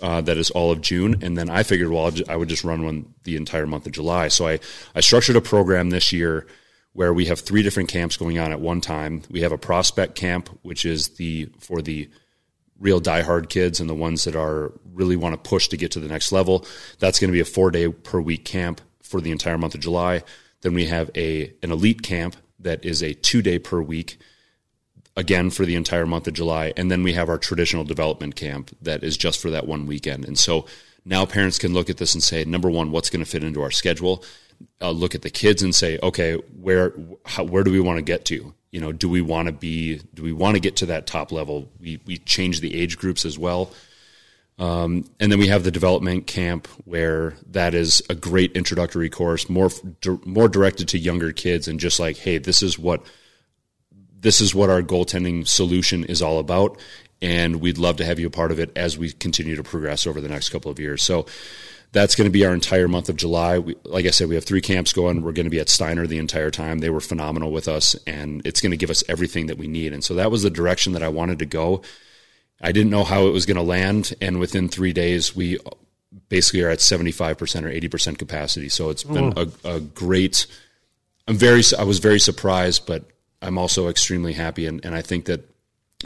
uh, 0.00 0.20
that 0.22 0.36
is 0.36 0.50
all 0.50 0.70
of 0.70 0.80
June. 0.80 1.22
And 1.22 1.36
then 1.36 1.50
I 1.50 1.62
figured, 1.62 1.90
well, 1.90 2.12
I 2.28 2.36
would 2.36 2.48
just 2.48 2.64
run 2.64 2.84
one 2.84 3.14
the 3.24 3.36
entire 3.36 3.66
month 3.66 3.86
of 3.86 3.92
July. 3.92 4.28
So 4.28 4.46
I, 4.46 4.60
I 4.94 5.00
structured 5.00 5.36
a 5.36 5.40
program 5.40 5.90
this 5.90 6.12
year 6.12 6.46
where 6.92 7.12
we 7.12 7.26
have 7.26 7.40
three 7.40 7.62
different 7.62 7.90
camps 7.90 8.16
going 8.16 8.38
on 8.38 8.52
at 8.52 8.60
one 8.60 8.80
time. 8.80 9.22
We 9.30 9.42
have 9.42 9.52
a 9.52 9.58
prospect 9.58 10.14
camp, 10.14 10.48
which 10.62 10.84
is 10.84 11.08
the 11.08 11.50
for 11.58 11.82
the 11.82 12.08
real 12.78 13.00
diehard 13.00 13.48
kids 13.48 13.80
and 13.80 13.88
the 13.88 13.94
ones 13.94 14.24
that 14.24 14.36
are 14.36 14.72
really 14.92 15.16
want 15.16 15.32
to 15.34 15.48
push 15.48 15.68
to 15.68 15.76
get 15.76 15.90
to 15.92 16.00
the 16.00 16.08
next 16.08 16.32
level. 16.32 16.66
That's 16.98 17.18
going 17.18 17.28
to 17.28 17.32
be 17.32 17.40
a 17.40 17.44
four 17.44 17.70
day 17.70 17.88
per 17.88 18.20
week 18.20 18.44
camp 18.44 18.80
for 19.02 19.20
the 19.20 19.30
entire 19.30 19.58
month 19.58 19.74
of 19.74 19.80
July. 19.80 20.22
Then 20.62 20.74
we 20.74 20.86
have 20.86 21.10
a 21.14 21.52
an 21.62 21.70
elite 21.70 22.02
camp 22.02 22.36
that 22.60 22.84
is 22.84 23.02
a 23.02 23.14
two 23.14 23.42
day 23.42 23.58
per 23.58 23.80
week 23.80 24.18
again 25.16 25.50
for 25.50 25.64
the 25.64 25.74
entire 25.74 26.06
month 26.06 26.28
of 26.28 26.34
July. 26.34 26.72
And 26.76 26.90
then 26.90 27.02
we 27.02 27.14
have 27.14 27.28
our 27.28 27.38
traditional 27.38 27.84
development 27.84 28.36
camp 28.36 28.76
that 28.82 29.02
is 29.02 29.16
just 29.16 29.40
for 29.40 29.50
that 29.50 29.66
one 29.66 29.86
weekend. 29.86 30.24
And 30.24 30.38
so 30.38 30.66
now 31.04 31.24
parents 31.24 31.58
can 31.58 31.72
look 31.72 31.88
at 31.88 31.96
this 31.96 32.14
and 32.14 32.22
say, 32.22 32.44
number 32.44 32.70
one, 32.70 32.90
what's 32.90 33.10
going 33.10 33.24
to 33.24 33.30
fit 33.30 33.44
into 33.44 33.62
our 33.62 33.70
schedule? 33.70 34.24
Uh, 34.80 34.90
look 34.90 35.14
at 35.14 35.22
the 35.22 35.30
kids 35.30 35.62
and 35.62 35.74
say, 35.74 35.98
okay, 36.02 36.34
where 36.60 36.92
how, 37.24 37.44
where 37.44 37.62
do 37.62 37.70
we 37.70 37.80
want 37.80 37.98
to 37.98 38.02
get 38.02 38.24
to? 38.26 38.54
You 38.70 38.80
know, 38.80 38.92
do 38.92 39.08
we 39.08 39.20
want 39.20 39.46
to 39.46 39.52
be? 39.52 40.00
Do 40.14 40.22
we 40.22 40.32
want 40.32 40.54
to 40.54 40.60
get 40.60 40.76
to 40.76 40.86
that 40.86 41.06
top 41.06 41.30
level? 41.30 41.70
We 41.78 42.00
we 42.06 42.18
change 42.18 42.60
the 42.60 42.74
age 42.74 42.98
groups 42.98 43.24
as 43.24 43.38
well. 43.38 43.72
Um, 44.58 45.04
and 45.20 45.30
then 45.30 45.38
we 45.38 45.48
have 45.48 45.64
the 45.64 45.70
development 45.70 46.26
camp 46.26 46.66
where 46.84 47.34
that 47.50 47.74
is 47.74 48.02
a 48.08 48.14
great 48.14 48.52
introductory 48.52 49.10
course, 49.10 49.48
more 49.50 49.70
more 50.24 50.48
directed 50.48 50.88
to 50.88 50.98
younger 50.98 51.32
kids, 51.32 51.68
and 51.68 51.78
just 51.78 52.00
like, 52.00 52.16
hey, 52.16 52.38
this 52.38 52.62
is 52.62 52.78
what 52.78 53.04
this 54.26 54.40
is 54.40 54.54
what 54.54 54.68
our 54.70 54.82
goaltending 54.82 55.46
solution 55.46 56.02
is 56.04 56.20
all 56.20 56.40
about. 56.40 56.78
And 57.22 57.60
we'd 57.60 57.78
love 57.78 57.96
to 57.98 58.04
have 58.04 58.18
you 58.18 58.26
a 58.26 58.30
part 58.30 58.50
of 58.50 58.58
it 58.58 58.76
as 58.76 58.98
we 58.98 59.12
continue 59.12 59.54
to 59.56 59.62
progress 59.62 60.04
over 60.06 60.20
the 60.20 60.28
next 60.28 60.50
couple 60.50 60.70
of 60.70 60.78
years. 60.80 61.02
So 61.02 61.26
that's 61.92 62.14
going 62.16 62.26
to 62.28 62.32
be 62.32 62.44
our 62.44 62.52
entire 62.52 62.88
month 62.88 63.08
of 63.08 63.16
July. 63.16 63.58
We, 63.60 63.76
like 63.84 64.04
I 64.04 64.10
said, 64.10 64.28
we 64.28 64.34
have 64.34 64.44
three 64.44 64.60
camps 64.60 64.92
going. 64.92 65.22
We're 65.22 65.32
going 65.32 65.46
to 65.46 65.50
be 65.50 65.60
at 65.60 65.68
Steiner 65.68 66.06
the 66.08 66.18
entire 66.18 66.50
time. 66.50 66.80
They 66.80 66.90
were 66.90 67.00
phenomenal 67.00 67.52
with 67.52 67.68
us, 67.68 67.94
and 68.06 68.44
it's 68.44 68.60
going 68.60 68.72
to 68.72 68.76
give 68.76 68.90
us 68.90 69.02
everything 69.08 69.46
that 69.46 69.56
we 69.58 69.68
need. 69.68 69.92
And 69.94 70.02
so 70.04 70.14
that 70.14 70.30
was 70.30 70.42
the 70.42 70.50
direction 70.50 70.92
that 70.92 71.02
I 71.04 71.08
wanted 71.08 71.38
to 71.38 71.46
go. 71.46 71.82
I 72.60 72.72
didn't 72.72 72.90
know 72.90 73.04
how 73.04 73.26
it 73.28 73.32
was 73.32 73.46
going 73.46 73.56
to 73.56 73.62
land, 73.62 74.12
and 74.20 74.38
within 74.40 74.68
three 74.68 74.92
days, 74.92 75.34
we 75.36 75.58
basically 76.28 76.62
are 76.62 76.70
at 76.70 76.80
75% 76.80 77.62
or 77.62 77.70
80% 77.70 78.18
capacity. 78.18 78.68
So 78.68 78.90
it's 78.90 79.04
been 79.04 79.32
Oh. 79.36 79.46
a, 79.64 79.74
a 79.76 79.80
great. 79.80 80.46
I'm 81.28 81.36
very. 81.36 81.62
I 81.78 81.84
was 81.84 81.98
very 81.98 82.20
surprised, 82.20 82.84
but 82.86 83.04
I'm 83.42 83.58
also 83.58 83.88
extremely 83.88 84.32
happy, 84.32 84.66
and, 84.66 84.84
and 84.84 84.94
I 84.94 85.02
think 85.02 85.26
that 85.26 85.48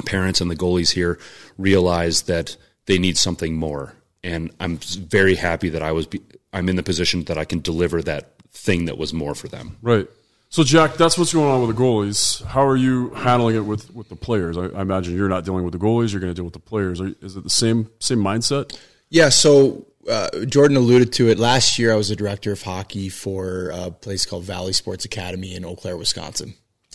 parents 0.06 0.40
and 0.40 0.50
the 0.50 0.56
goalies 0.56 0.92
here 0.92 1.18
realize 1.58 2.22
that 2.22 2.56
they 2.86 2.98
need 2.98 3.16
something 3.16 3.54
more. 3.56 3.94
And 4.22 4.50
I'm 4.60 4.76
very 4.76 5.34
happy 5.34 5.70
that 5.70 5.82
I 5.82 5.92
was. 5.92 6.06
Be, 6.06 6.20
I'm 6.52 6.68
in 6.68 6.76
the 6.76 6.82
position 6.82 7.24
that 7.24 7.38
I 7.38 7.44
can 7.44 7.60
deliver 7.60 8.02
that 8.02 8.32
thing 8.50 8.86
that 8.86 8.98
was 8.98 9.14
more 9.14 9.34
for 9.34 9.48
them. 9.48 9.78
Right. 9.80 10.08
So, 10.52 10.64
Jack, 10.64 10.94
that's 10.94 11.16
what's 11.16 11.32
going 11.32 11.48
on 11.48 11.64
with 11.64 11.76
the 11.76 11.80
goalies. 11.80 12.44
How 12.44 12.66
are 12.66 12.76
you 12.76 13.10
handling 13.10 13.54
it 13.54 13.60
with, 13.60 13.94
with 13.94 14.08
the 14.08 14.16
players? 14.16 14.58
I, 14.58 14.64
I 14.66 14.82
imagine 14.82 15.16
you're 15.16 15.28
not 15.28 15.44
dealing 15.44 15.62
with 15.62 15.72
the 15.72 15.78
goalies. 15.78 16.10
You're 16.10 16.20
going 16.20 16.32
to 16.32 16.36
deal 16.36 16.44
with 16.44 16.54
the 16.54 16.58
players. 16.58 17.00
Are, 17.00 17.14
is 17.22 17.36
it 17.36 17.44
the 17.44 17.50
same 17.50 17.88
same 18.00 18.18
mindset? 18.18 18.76
Yeah, 19.10 19.28
so 19.28 19.86
uh, 20.08 20.44
Jordan 20.46 20.76
alluded 20.76 21.12
to 21.14 21.28
it. 21.28 21.38
Last 21.38 21.78
year, 21.78 21.92
I 21.92 21.96
was 21.96 22.10
a 22.10 22.16
director 22.16 22.52
of 22.52 22.62
hockey 22.62 23.08
for 23.08 23.70
a 23.72 23.90
place 23.90 24.26
called 24.26 24.44
Valley 24.44 24.72
Sports 24.72 25.04
Academy 25.04 25.54
in 25.54 25.64
Eau 25.64 25.76
Claire, 25.76 25.96
Wisconsin. 25.96 26.54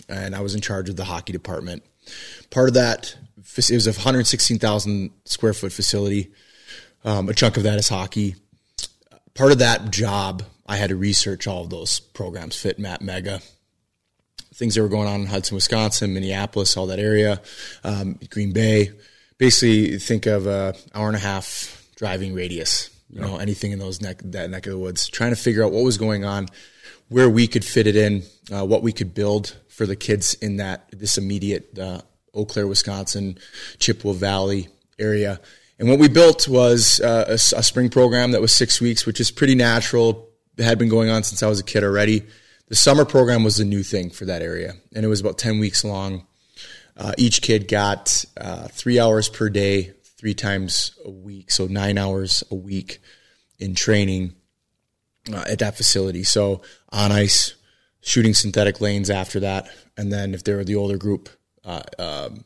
And 0.10 0.36
I 0.36 0.42
was 0.42 0.56
in 0.56 0.62
charge 0.62 0.90
of 0.90 0.96
the 0.96 1.06
hockey 1.06 1.34
department. 1.34 1.84
Part 2.50 2.68
of 2.68 2.74
that, 2.76 3.16
it 3.38 3.72
was 3.72 3.88
a 3.88 3.92
116,000 3.92 5.12
square 5.26 5.54
foot 5.54 5.72
facility. 5.72 6.32
Um, 7.04 7.30
a 7.30 7.34
chunk 7.34 7.58
of 7.58 7.64
that 7.64 7.78
is 7.78 7.88
hockey. 7.88 8.36
Part 9.34 9.52
of 9.52 9.60
that 9.60 9.92
job, 9.92 10.44
I 10.66 10.78
had 10.78 10.90
to 10.90 10.96
research 10.96 11.48
all 11.48 11.64
of 11.64 11.70
those 11.70 12.00
programs 12.00 12.56
Fit, 12.56 12.80
Map, 12.80 13.02
Mega, 13.02 13.42
things 14.54 14.76
that 14.76 14.82
were 14.82 14.90
going 14.90 15.08
on 15.08 15.22
in 15.22 15.28
Hudson, 15.28 15.56
Wisconsin, 15.56 16.14
Minneapolis, 16.14 16.78
all 16.78 16.88
that 16.88 17.00
area, 17.00 17.42
um, 17.84 18.20
Green 18.30 18.54
Bay. 18.54 18.92
Basically, 19.38 20.00
think 20.00 20.26
of 20.26 20.48
a 20.48 20.74
hour 20.94 21.08
and 21.08 21.16
a 21.16 21.20
half 21.20 21.90
driving 21.96 22.34
radius. 22.34 22.90
You 23.10 23.22
know, 23.22 23.38
anything 23.38 23.72
in 23.72 23.80
those 23.80 24.02
neck 24.02 24.22
that 24.24 24.50
neck 24.50 24.66
of 24.66 24.74
the 24.74 24.80
woods. 24.80 25.08
Trying 25.08 25.30
to 25.30 25.36
figure 25.36 25.64
out 25.64 25.72
what 25.72 25.84
was 25.84 25.98
going 25.98 26.26
on, 26.26 26.48
where 27.08 27.30
we 27.30 27.48
could 27.48 27.64
fit 27.64 27.88
it 27.88 27.96
in, 27.96 28.24
uh, 28.52 28.66
what 28.66 28.82
we 28.82 28.92
could 28.92 29.14
build 29.14 29.56
for 29.76 29.86
the 29.86 29.96
kids 29.96 30.36
in 30.36 30.58
that 30.58 30.88
this 30.92 31.18
immediate 31.18 31.78
uh, 31.78 32.00
Eau 32.34 32.46
Claire, 32.46 32.68
Wisconsin, 32.68 33.38
Chippewa 33.80 34.14
Valley 34.14 34.70
area. 34.98 35.40
And 35.78 35.90
what 35.90 36.00
we 36.00 36.08
built 36.08 36.48
was 36.48 37.02
uh, 37.02 37.26
a, 37.28 37.34
a 37.34 37.64
spring 37.64 37.90
program 37.90 38.32
that 38.32 38.42
was 38.42 38.56
six 38.56 38.80
weeks, 38.80 39.06
which 39.06 39.20
is 39.20 39.32
pretty 39.32 39.56
natural. 39.56 40.30
It 40.58 40.64
had 40.64 40.80
been 40.80 40.90
going 40.90 41.10
on 41.10 41.24
since 41.24 41.44
I 41.44 41.48
was 41.48 41.60
a 41.60 41.64
kid 41.64 41.84
already. 41.84 42.24
The 42.70 42.76
summer 42.76 43.04
program 43.04 43.44
was 43.44 43.60
a 43.60 43.66
new 43.66 43.84
thing 43.84 44.10
for 44.10 44.26
that 44.26 44.42
area, 44.42 44.74
and 44.96 45.06
it 45.06 45.10
was 45.10 45.20
about 45.20 45.38
10 45.38 45.60
weeks 45.60 45.84
long. 45.84 46.26
Uh, 46.98 47.12
each 47.18 47.42
kid 47.42 47.68
got 47.68 48.24
uh, 48.38 48.70
three 48.70 49.00
hours 49.00 49.28
per 49.28 49.50
day, 49.50 49.94
three 50.18 50.34
times 50.34 50.98
a 51.04 51.12
week, 51.12 51.52
so 51.52 51.68
nine 51.68 51.98
hours 51.98 52.44
a 52.50 52.56
week 52.56 53.00
in 53.60 53.76
training 53.76 54.34
uh, 55.32 55.44
at 55.50 55.60
that 55.60 55.76
facility. 55.76 56.24
So 56.24 56.62
on 56.90 57.12
ice, 57.12 57.56
shooting 58.06 58.34
synthetic 58.34 58.80
lanes 58.80 59.10
after 59.10 59.40
that, 59.42 59.68
and 59.98 60.14
then 60.14 60.34
if 60.34 60.44
they 60.44 60.54
were 60.54 60.64
the 60.64 60.76
older 60.76 60.98
group, 60.98 61.28
uh, 61.66 61.82
um, 62.00 62.46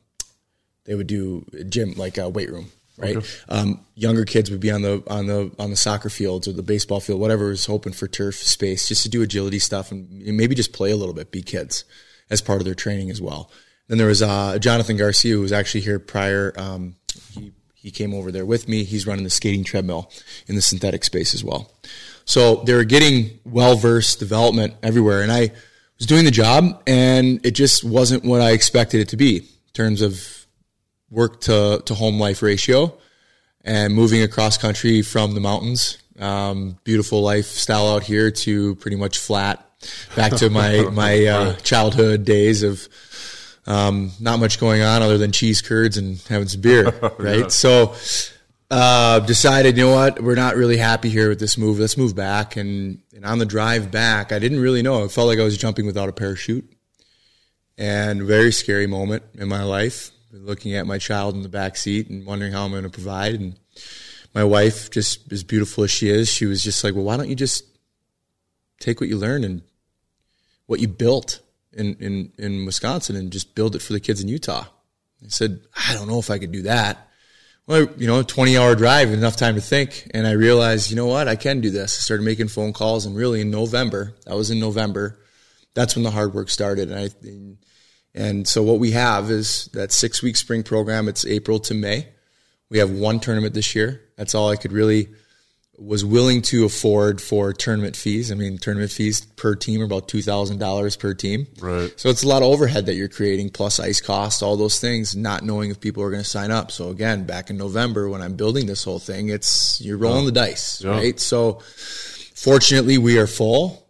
they 0.86 0.96
would 0.96 1.06
do 1.08 1.46
gym 1.70 1.94
like 1.98 2.18
a 2.18 2.28
weight 2.30 2.50
room. 2.50 2.72
Right, 2.98 3.16
Okay. 3.16 3.28
um, 3.48 3.80
younger 3.96 4.26
kids 4.26 4.52
would 4.52 4.60
be 4.60 4.72
on 4.72 4.82
the 4.82 5.02
on 5.08 5.28
the 5.28 5.52
on 5.58 5.70
the 5.70 5.78
soccer 5.78 6.10
fields 6.10 6.50
or 6.50 6.52
the 6.54 6.64
baseball 6.64 7.00
field, 7.00 7.22
whatever 7.22 7.50
is 7.52 7.70
open 7.70 7.94
for 7.94 8.10
turf 8.10 8.36
space, 8.36 8.90
just 8.90 9.04
to 9.04 9.10
do 9.10 9.22
agility 9.22 9.60
stuff 9.60 9.92
and 9.92 10.10
maybe 10.36 10.54
just 10.54 10.74
play 10.74 10.92
a 10.92 10.98
little 10.98 11.14
bit, 11.14 11.32
be 11.32 11.42
kids 11.42 11.86
as 12.30 12.42
part 12.42 12.60
of 12.60 12.66
their 12.66 12.76
training 12.76 13.10
as 13.10 13.22
well. 13.22 13.50
Then 13.88 14.00
there 14.00 14.08
was 14.08 14.22
uh, 14.22 14.60
Jonathan 14.60 14.98
Garcia, 14.98 15.34
who 15.34 15.40
was 15.42 15.54
actually 15.54 15.80
here 15.82 15.98
prior. 15.98 16.54
Um, 16.58 16.96
he 17.32 17.54
he 17.74 17.90
came 17.90 18.14
over 18.14 18.34
there 18.34 18.46
with 18.46 18.68
me. 18.68 18.84
He's 18.84 19.08
running 19.08 19.24
the 19.24 19.30
skating 19.30 19.64
treadmill 19.64 20.12
in 20.48 20.56
the 20.56 20.62
synthetic 20.62 21.06
space 21.06 21.34
as 21.34 21.42
well. 21.42 21.72
So 22.30 22.58
they 22.58 22.76
were 22.76 22.84
getting 22.84 23.40
well 23.44 23.76
versed 23.76 24.20
development 24.20 24.76
everywhere, 24.84 25.24
and 25.24 25.32
I 25.32 25.52
was 25.98 26.06
doing 26.06 26.26
the 26.26 26.32
job, 26.32 26.84
and 26.86 27.44
it 27.44 27.52
just 27.52 27.84
wasn't 27.84 28.24
what 28.24 28.40
I 28.40 28.52
expected 28.52 29.02
it 29.02 29.10
to 29.10 29.18
be 29.18 29.38
in 29.38 29.74
terms 29.74 30.04
of 30.04 30.46
work 31.10 31.42
to, 31.42 31.82
to 31.84 31.96
home 31.96 32.20
life 32.20 32.44
ratio 32.44 32.96
and 33.66 33.96
moving 33.96 34.22
across 34.22 34.60
country 34.60 35.02
from 35.02 35.34
the 35.34 35.40
mountains. 35.40 35.98
Um, 36.20 36.78
beautiful 36.84 37.24
lifestyle 37.24 37.96
out 37.96 38.04
here 38.04 38.30
to 38.30 38.76
pretty 38.76 38.98
much 38.98 39.18
flat 39.18 39.68
back 40.16 40.34
to 40.34 40.52
my, 40.52 40.82
my, 40.92 41.26
uh, 41.26 41.54
childhood 41.56 42.26
days 42.26 42.62
of, 42.62 42.88
um, 43.66 44.12
not 44.20 44.40
much 44.40 44.60
going 44.60 44.84
on 44.84 45.02
other 45.02 45.18
than 45.18 45.32
cheese 45.32 45.64
curds 45.64 45.98
and 45.98 46.20
having 46.30 46.48
some 46.48 46.62
beer, 46.62 46.92
right? 47.18 47.40
Yeah. 47.40 47.48
So, 47.48 47.96
uh, 48.72 49.20
decided, 49.22 49.78
you 49.78 49.86
know 49.86 49.96
what, 49.96 50.22
we're 50.22 50.36
not 50.36 50.56
really 50.56 50.78
happy 50.78 51.10
here 51.10 51.30
with 51.30 51.40
this 51.40 51.58
move. 51.58 51.80
Let's 51.80 51.98
move 51.98 52.16
back. 52.16 52.56
And, 52.56 53.02
and 53.16 53.26
on 53.26 53.40
the 53.40 53.46
drive 53.46 53.92
back, 53.92 54.32
I 54.32 54.40
didn't 54.40 54.60
really 54.60 54.82
know. 54.82 55.04
It 55.04 55.12
felt 55.12 55.28
like 55.28 55.40
I 55.40 55.44
was 55.44 55.58
jumping 55.58 55.86
without 55.86 56.10
a 56.10 56.14
parachute 56.14 56.72
and 57.78 58.22
very 58.22 58.52
scary 58.52 58.86
moment 58.86 59.24
in 59.36 59.48
my 59.48 59.64
life. 59.64 60.12
Looking 60.32 60.76
at 60.76 60.86
my 60.86 61.00
child 61.00 61.34
in 61.34 61.42
the 61.42 61.50
back 61.50 61.76
seat 61.76 62.10
and 62.10 62.24
wondering 62.26 62.52
how 62.52 62.66
I'm 62.66 62.72
going 62.72 62.84
to 62.84 62.90
provide. 62.90 63.36
And 63.36 63.60
my 64.36 64.44
wife, 64.44 64.92
just 64.92 65.32
as 65.32 65.44
beautiful 65.44 65.84
as 65.84 65.90
she 65.90 66.10
is, 66.10 66.30
she 66.30 66.46
was 66.46 66.62
just 66.62 66.84
like, 66.84 66.94
"Well, 66.94 67.04
why 67.04 67.18
don't 67.18 67.30
you 67.30 67.36
just 67.36 67.64
take 68.80 69.02
what 69.02 69.10
you 69.10 69.18
learned 69.18 69.44
and 69.44 69.64
what 70.68 70.80
you 70.80 70.88
built 70.88 71.40
in 71.74 71.96
in 71.96 72.32
in 72.38 72.66
Wisconsin 72.68 73.16
and 73.16 73.32
just 73.32 73.56
build 73.56 73.76
it 73.76 73.82
for 73.82 73.94
the 73.94 74.00
kids 74.00 74.22
in 74.22 74.28
Utah?" 74.28 74.66
I 75.26 75.30
said, 75.30 75.62
"I 75.76 75.96
don't 75.96 76.08
know 76.08 76.20
if 76.20 76.30
I 76.30 76.38
could 76.38 76.52
do 76.52 76.62
that." 76.62 77.09
Well, 77.70 77.88
you 77.98 78.08
know, 78.08 78.24
20 78.24 78.58
hour 78.58 78.74
drive, 78.74 79.12
enough 79.12 79.36
time 79.36 79.54
to 79.54 79.62
think. 79.62 80.10
And 80.16 80.26
I 80.26 80.32
realized, 80.32 80.90
you 80.90 80.96
know 80.96 81.06
what, 81.06 81.28
I 81.28 81.36
can 81.36 81.62
do 81.62 81.70
this. 81.70 82.00
I 82.00 82.02
started 82.02 82.24
making 82.24 82.48
phone 82.48 82.74
calls, 82.74 83.06
and 83.06 83.16
really 83.16 83.42
in 83.42 83.52
November, 83.52 84.16
that 84.26 84.36
was 84.36 84.50
in 84.50 84.60
November, 84.60 85.20
that's 85.76 85.96
when 85.96 86.02
the 86.02 86.10
hard 86.10 86.34
work 86.34 86.50
started. 86.50 86.90
And 86.90 87.00
I, 87.00 88.20
and 88.20 88.48
so 88.48 88.64
what 88.64 88.80
we 88.80 88.90
have 88.92 89.30
is 89.30 89.70
that 89.74 89.92
six 89.92 90.24
week 90.24 90.36
spring 90.36 90.64
program. 90.64 91.08
It's 91.08 91.28
April 91.28 91.60
to 91.60 91.76
May. 91.76 92.08
We 92.72 92.80
have 92.80 92.90
one 92.90 93.20
tournament 93.20 93.54
this 93.54 93.76
year. 93.76 94.02
That's 94.18 94.34
all 94.34 94.50
I 94.50 94.56
could 94.56 94.72
really 94.72 95.10
was 95.82 96.04
willing 96.04 96.42
to 96.42 96.66
afford 96.66 97.22
for 97.22 97.54
tournament 97.54 97.96
fees. 97.96 98.32
I 98.32 98.36
mean, 98.36 98.58
tournament 98.58 98.92
fees 98.92 99.22
per 99.22 99.56
team 99.56 99.82
are 99.82 99.86
about 99.86 100.08
two 100.10 100.22
thousand 100.22 100.58
dollars 100.60 100.96
per 100.98 101.14
team. 101.14 101.48
Right. 101.60 101.92
So 101.98 102.10
it's 102.10 102.24
a 102.24 102.28
lot 102.28 102.42
of 102.42 102.50
overhead 102.50 102.88
that 102.88 102.96
you're 102.96 103.08
creating, 103.08 103.52
plus 103.52 103.80
ice 103.80 104.02
costs, 104.02 104.42
all 104.42 104.58
those 104.58 104.80
things. 104.80 105.16
Not 105.16 105.44
knowing 105.44 105.72
if 105.72 105.80
people 105.80 106.04
are 106.04 106.10
going 106.12 106.22
to 106.24 106.30
sign 106.30 106.52
up. 106.52 106.70
So 106.72 106.90
again, 106.90 107.24
back 107.24 107.50
in 107.50 107.58
November 107.58 108.10
when 108.10 108.22
I'm 108.22 108.36
building 108.36 108.66
this 108.66 108.84
whole 108.84 109.00
thing, 109.00 109.30
it's 109.30 109.80
you're 109.80 109.98
rolling 109.98 110.26
the 110.26 110.32
dice, 110.34 110.82
Yeah. 110.84 110.92
right? 110.92 111.20
So 111.20 111.62
fortunately, 112.36 112.98
we 112.98 113.18
are 113.18 113.28
full, 113.28 113.88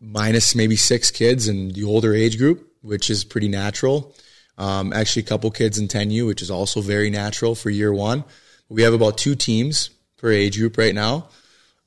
minus 0.00 0.54
maybe 0.54 0.76
six 0.76 1.10
kids 1.10 1.48
in 1.48 1.70
the 1.70 1.84
older 1.84 2.14
age 2.14 2.38
group, 2.38 2.70
which 2.82 3.10
is 3.10 3.24
pretty 3.24 3.48
natural. 3.48 4.14
Um, 4.58 4.92
actually, 4.92 5.22
a 5.22 5.26
couple 5.26 5.50
kids 5.50 5.78
in 5.78 5.88
10U, 5.88 6.26
which 6.26 6.40
is 6.40 6.50
also 6.50 6.80
very 6.80 7.10
natural 7.10 7.54
for 7.54 7.68
year 7.68 7.92
one. 7.92 8.24
We 8.68 8.82
have 8.82 8.94
about 8.94 9.18
two 9.18 9.34
teams 9.34 9.90
per 10.16 10.30
age 10.30 10.58
group 10.58 10.76
right 10.78 10.94
now. 10.94 11.28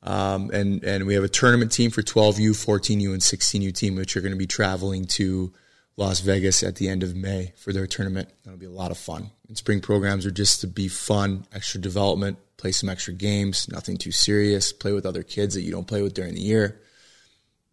Um, 0.02 0.50
and, 0.52 0.84
and 0.84 1.06
we 1.06 1.14
have 1.16 1.24
a 1.24 1.30
tournament 1.30 1.72
team 1.72 1.92
for 1.92 2.02
12U, 2.02 2.52
14U, 2.52 3.12
and 3.12 3.22
16U 3.22 3.74
team, 3.74 3.96
which 3.96 4.16
are 4.16 4.22
going 4.22 4.32
to 4.32 4.38
be 4.38 4.48
traveling 4.48 5.06
to 5.06 5.52
Las 5.98 6.22
Vegas 6.22 6.64
at 6.64 6.78
the 6.78 6.88
end 6.88 7.04
of 7.04 7.16
May 7.16 7.54
for 7.58 7.74
their 7.74 7.86
tournament. 7.86 8.30
That'll 8.44 8.60
be 8.60 8.66
a 8.66 8.72
lot 8.72 8.92
of 8.92 8.98
fun. 8.98 9.32
And 9.50 9.58
spring 9.58 9.82
programs 9.82 10.26
are 10.26 10.32
just 10.32 10.62
to 10.62 10.68
be 10.68 10.88
fun, 10.88 11.46
extra 11.54 11.82
development, 11.82 12.38
play 12.56 12.72
some 12.72 12.88
extra 12.88 13.14
games, 13.14 13.68
nothing 13.70 13.98
too 13.98 14.12
serious, 14.12 14.72
play 14.72 14.94
with 14.94 15.06
other 15.06 15.24
kids 15.24 15.56
that 15.56 15.62
you 15.62 15.72
don't 15.72 15.88
play 15.88 16.02
with 16.02 16.14
during 16.14 16.36
the 16.36 16.42
year. 16.42 16.80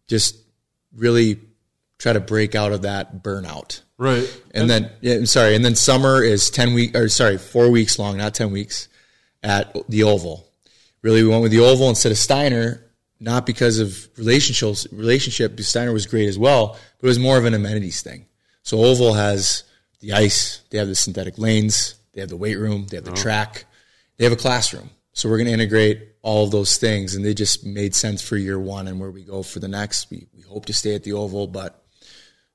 Just 0.07 0.37
really 0.93 1.39
try 1.97 2.13
to 2.13 2.19
break 2.19 2.55
out 2.55 2.73
of 2.73 2.81
that 2.81 3.23
burnout. 3.23 3.81
Right. 3.97 4.29
And 4.53 4.69
then, 4.69 4.91
yeah, 5.01 5.15
I'm 5.15 5.25
sorry. 5.25 5.55
And 5.55 5.63
then 5.63 5.75
summer 5.75 6.21
is 6.21 6.49
10 6.49 6.73
week, 6.73 6.95
or 6.95 7.09
sorry, 7.09 7.37
four 7.37 7.69
weeks 7.71 7.97
long, 7.97 8.17
not 8.17 8.33
10 8.33 8.51
weeks 8.51 8.89
at 9.41 9.75
the 9.89 10.03
Oval. 10.03 10.46
Really, 11.01 11.23
we 11.23 11.29
went 11.29 11.43
with 11.43 11.51
the 11.51 11.59
Oval 11.59 11.89
instead 11.89 12.11
of 12.11 12.17
Steiner, 12.17 12.83
not 13.19 13.45
because 13.45 13.79
of 13.79 14.09
relationships, 14.17 14.87
relationship, 14.91 15.51
because 15.51 15.67
Steiner 15.67 15.93
was 15.93 16.05
great 16.05 16.27
as 16.27 16.37
well, 16.37 16.77
but 16.99 17.07
it 17.07 17.09
was 17.09 17.19
more 17.19 17.37
of 17.37 17.45
an 17.45 17.53
amenities 17.53 18.01
thing. 18.01 18.25
So 18.63 18.83
Oval 18.83 19.13
has 19.13 19.63
the 19.99 20.13
ice, 20.13 20.61
they 20.69 20.77
have 20.77 20.87
the 20.87 20.95
synthetic 20.95 21.37
lanes, 21.37 21.95
they 22.13 22.21
have 22.21 22.29
the 22.29 22.37
weight 22.37 22.57
room, 22.57 22.87
they 22.87 22.97
have 22.97 23.05
the 23.05 23.11
oh. 23.11 23.15
track, 23.15 23.65
they 24.17 24.23
have 24.23 24.33
a 24.33 24.37
classroom. 24.37 24.89
So 25.13 25.29
we're 25.29 25.37
going 25.37 25.47
to 25.47 25.53
integrate 25.53 26.09
all 26.21 26.43
of 26.43 26.51
those 26.51 26.77
things, 26.77 27.15
and 27.15 27.25
they 27.25 27.33
just 27.33 27.65
made 27.65 27.95
sense 27.95 28.21
for 28.21 28.37
year 28.37 28.59
one 28.59 28.87
and 28.87 28.99
where 28.99 29.09
we 29.09 29.23
go 29.23 29.41
for 29.41 29.59
the 29.59 29.67
next. 29.67 30.11
We, 30.11 30.27
we 30.35 30.41
hope 30.41 30.65
to 30.65 30.73
stay 30.73 30.93
at 30.93 31.03
the 31.03 31.13
Oval, 31.13 31.47
but 31.47 31.83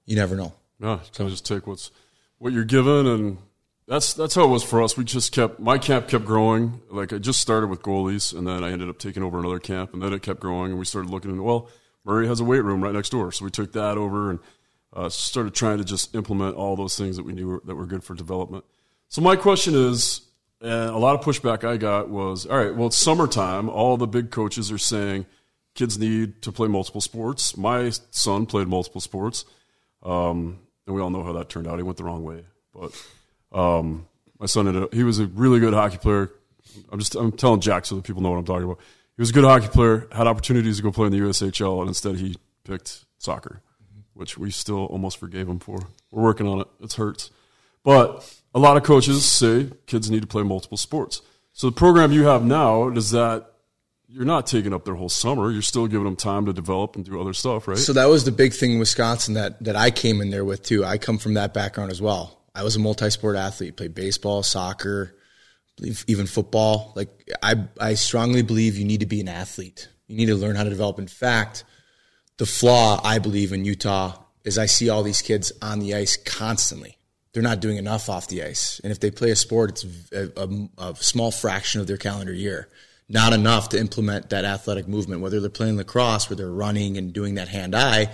you 0.05 0.15
never 0.15 0.37
know. 0.37 0.53
Yeah, 0.79 1.01
kind 1.15 1.27
of 1.27 1.31
just 1.31 1.47
take 1.47 1.67
what's 1.67 1.91
what 2.39 2.53
you're 2.53 2.65
given 2.65 3.07
and 3.07 3.39
that's 3.87 4.15
that's 4.15 4.35
how 4.35 4.45
it 4.45 4.49
was 4.49 4.63
for 4.63 4.83
us. 4.83 4.97
We 4.97 5.05
just 5.05 5.33
kept 5.33 5.59
my 5.59 5.79
camp 5.79 6.09
kept 6.09 6.25
growing. 6.25 6.81
Like 6.91 7.13
I 7.13 7.19
just 7.19 7.41
started 7.41 7.69
with 7.69 7.83
goalies, 7.83 8.37
and 8.37 8.47
then 8.47 8.63
I 8.65 8.71
ended 8.71 8.89
up 8.89 8.99
taking 8.99 9.23
over 9.23 9.39
another 9.39 9.59
camp, 9.59 9.93
and 9.93 10.03
then 10.03 10.13
it 10.13 10.23
kept 10.23 10.41
growing, 10.41 10.71
and 10.71 10.79
we 10.79 10.85
started 10.85 11.11
looking 11.11 11.31
into 11.31 11.43
well, 11.43 11.69
Murray 12.05 12.27
has 12.27 12.41
a 12.41 12.45
weight 12.45 12.65
room 12.65 12.83
right 12.83 12.95
next 12.95 13.11
door, 13.11 13.33
so 13.33 13.45
we 13.45 13.51
took 13.51 13.73
that 13.73 13.99
over 13.99 14.31
and 14.31 14.39
uh, 14.93 15.09
started 15.09 15.55
trying 15.55 15.79
to 15.79 15.85
just 15.85 16.15
implement 16.15 16.57
all 16.57 16.77
those 16.77 16.97
things 16.97 17.17
that 17.17 17.25
we 17.25 17.33
knew 17.33 17.49
were, 17.49 17.63
that 17.65 17.75
were 17.75 17.87
good 17.87 18.05
for 18.05 18.15
development. 18.15 18.65
So 19.09 19.21
my 19.21 19.37
question 19.37 19.75
is, 19.75 20.23
and 20.61 20.91
a 20.91 20.99
lot 20.99 21.19
of 21.19 21.25
pushback 21.25 21.65
I 21.65 21.77
got 21.77 22.09
was, 22.09 22.47
all 22.47 22.57
right, 22.57 22.75
well 22.75 22.87
it's 22.87 22.99
summertime. 22.99 23.69
All 23.69 23.97
the 23.97 24.07
big 24.07 24.31
coaches 24.31 24.71
are 24.71 24.79
saying 24.79 25.27
kids 25.75 25.99
need 25.99 26.43
to 26.43 26.53
play 26.53 26.69
multiple 26.69 27.01
sports. 27.01 27.57
My 27.57 27.91
son 28.11 28.47
played 28.47 28.69
multiple 28.69 29.01
sports, 29.01 29.45
um, 30.03 30.61
and 30.87 30.95
we 30.95 31.03
all 31.03 31.11
know 31.11 31.25
how 31.25 31.33
that 31.33 31.49
turned 31.49 31.67
out. 31.67 31.79
He 31.79 31.83
went 31.83 31.99
the 31.99 32.05
wrong 32.05 32.23
way, 32.23 32.45
but 32.75 32.93
um, 33.53 34.07
my 34.39 34.47
son 34.47 34.77
up, 34.77 34.93
he 34.93 35.05
was 35.05 35.19
a 35.19 35.27
really 35.27 35.61
good 35.61 35.75
hockey 35.75 35.99
player. 35.99 36.31
I'm 36.91 36.99
just 36.99 37.15
I'm 37.15 37.33
telling 37.33 37.61
Jack 37.61 37.87
so 37.87 37.97
that 37.97 38.05
people 38.05 38.23
know 38.23 38.31
what 38.31 38.39
I'm 38.39 38.45
talking 38.45 38.65
about. 38.65 38.79
He 39.17 39.23
was 39.23 39.31
a 39.31 39.33
good 39.33 39.45
hockey 39.45 39.69
player, 39.69 40.09
had 40.11 40.27
opportunities 40.27 40.79
to 40.79 40.83
go 40.83 40.91
play 40.91 41.07
in 41.07 41.13
the 41.13 41.19
USHL, 41.19 41.81
and 41.81 41.89
instead 41.89 42.17
he 42.17 42.37
picked 42.65 43.05
soccer, 43.19 43.61
which 44.15 44.39
we 44.39 44.51
still 44.51 44.87
almost 44.87 45.19
forgave 45.19 45.49
him 45.49 45.59
for. 45.59 45.79
We're 46.11 46.23
working 46.23 46.49
on 46.49 46.61
it. 46.61 46.67
It 46.81 46.93
hurts, 46.95 47.31
but 47.85 48.29
a 48.55 48.59
lot 48.59 48.77
of 48.77 48.83
coaches 48.83 49.25
say 49.25 49.71
kids 49.87 50.11
need 50.11 50.23
to 50.23 50.27
play 50.29 50.43
multiple 50.43 50.79
sports. 50.79 51.23
So 51.53 51.69
the 51.69 51.77
program 51.77 52.13
you 52.13 52.25
have 52.25 52.45
now 52.45 52.89
does 52.91 53.11
that. 53.11 53.49
You're 54.09 54.25
not 54.27 54.47
taking 54.47 54.75
up 54.75 54.85
their 54.85 54.95
whole 54.95 55.09
summer. 55.09 55.51
You're 55.51 55.63
still 55.63 55.87
giving 55.87 56.05
them 56.05 56.17
time 56.17 56.45
to 56.45 56.53
develop 56.53 56.97
and 56.97 57.05
do 57.05 57.19
other 57.19 57.33
stuff, 57.33 57.67
right? 57.67 57.79
So 57.79 57.95
that 57.95 58.07
was 58.07 58.25
the 58.25 58.33
big 58.33 58.53
thing 58.53 58.73
in 58.73 58.79
Wisconsin 58.79 59.35
that 59.35 59.63
that 59.65 59.77
I 59.77 59.91
came 59.91 60.21
in 60.21 60.31
there 60.31 60.45
with 60.45 60.63
too. 60.63 60.85
I 60.85 60.99
come 60.99 61.17
from 61.17 61.35
that 61.35 61.55
background 61.55 61.91
as 61.91 62.03
well. 62.03 62.42
I 62.55 62.65
was 62.65 62.77
a 62.77 62.81
multi-sport 62.81 63.37
athlete, 63.37 63.77
played 63.77 63.95
baseball, 63.95 64.43
soccer, 64.43 65.15
even 66.07 66.27
football. 66.27 66.93
Like 66.95 67.31
I, 67.43 67.67
I 67.81 67.95
strongly 67.95 68.43
believe 68.43 68.77
you 68.77 68.85
need 68.85 69.01
to 69.01 69.07
be 69.07 69.21
an 69.21 69.29
athlete. 69.29 69.89
You 70.07 70.17
need 70.17 70.27
to 70.27 70.35
learn 70.35 70.57
how 70.57 70.65
to 70.65 70.71
develop. 70.71 70.99
In 70.99 71.07
fact, 71.07 71.65
the 72.37 72.47
flaw 72.47 73.01
I 73.03 73.19
believe 73.19 73.53
in 73.53 73.65
Utah 73.65 74.17
is 74.45 74.59
I 74.59 74.67
see 74.67 74.91
all 74.91 75.03
these 75.03 75.23
kids 75.23 75.53
on 75.63 75.79
the 75.79 75.95
ice 75.95 76.17
constantly. 76.17 76.99
They're 77.33 77.43
not 77.43 77.61
doing 77.61 77.79
enough 77.79 78.11
off 78.11 78.29
the 78.29 78.43
ice, 78.43 78.79
and 78.85 78.93
if 78.93 79.01
they 79.01 79.11
play 79.11 79.31
a 79.31 79.37
sport, 79.37 79.71
it's 79.71 80.13
a, 80.13 80.31
a, 80.37 80.91
a 80.91 80.97
small 80.97 81.31
fraction 81.31 81.81
of 81.81 81.87
their 81.87 81.97
calendar 81.97 82.33
year. 82.33 82.69
Not 83.09 83.33
enough 83.33 83.71
to 83.71 83.79
implement 83.79 84.31
that 84.31 84.45
athletic 84.45 84.87
movement, 84.87 85.23
whether 85.23 85.41
they're 85.41 85.49
playing 85.49 85.79
lacrosse, 85.79 86.29
where 86.29 86.37
they're 86.37 86.51
running 86.51 86.99
and 86.99 87.13
doing 87.13 87.37
that 87.37 87.49
hand 87.49 87.75
eye 87.75 88.11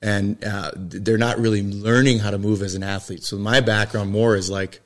and 0.00 0.42
uh, 0.44 0.70
they're 0.76 1.18
not 1.18 1.38
really 1.38 1.62
learning 1.62 2.20
how 2.20 2.30
to 2.30 2.38
move 2.38 2.62
as 2.62 2.74
an 2.74 2.82
athlete. 2.82 3.24
So 3.24 3.36
my 3.36 3.60
background 3.60 4.10
more 4.10 4.36
is 4.36 4.48
like, 4.48 4.80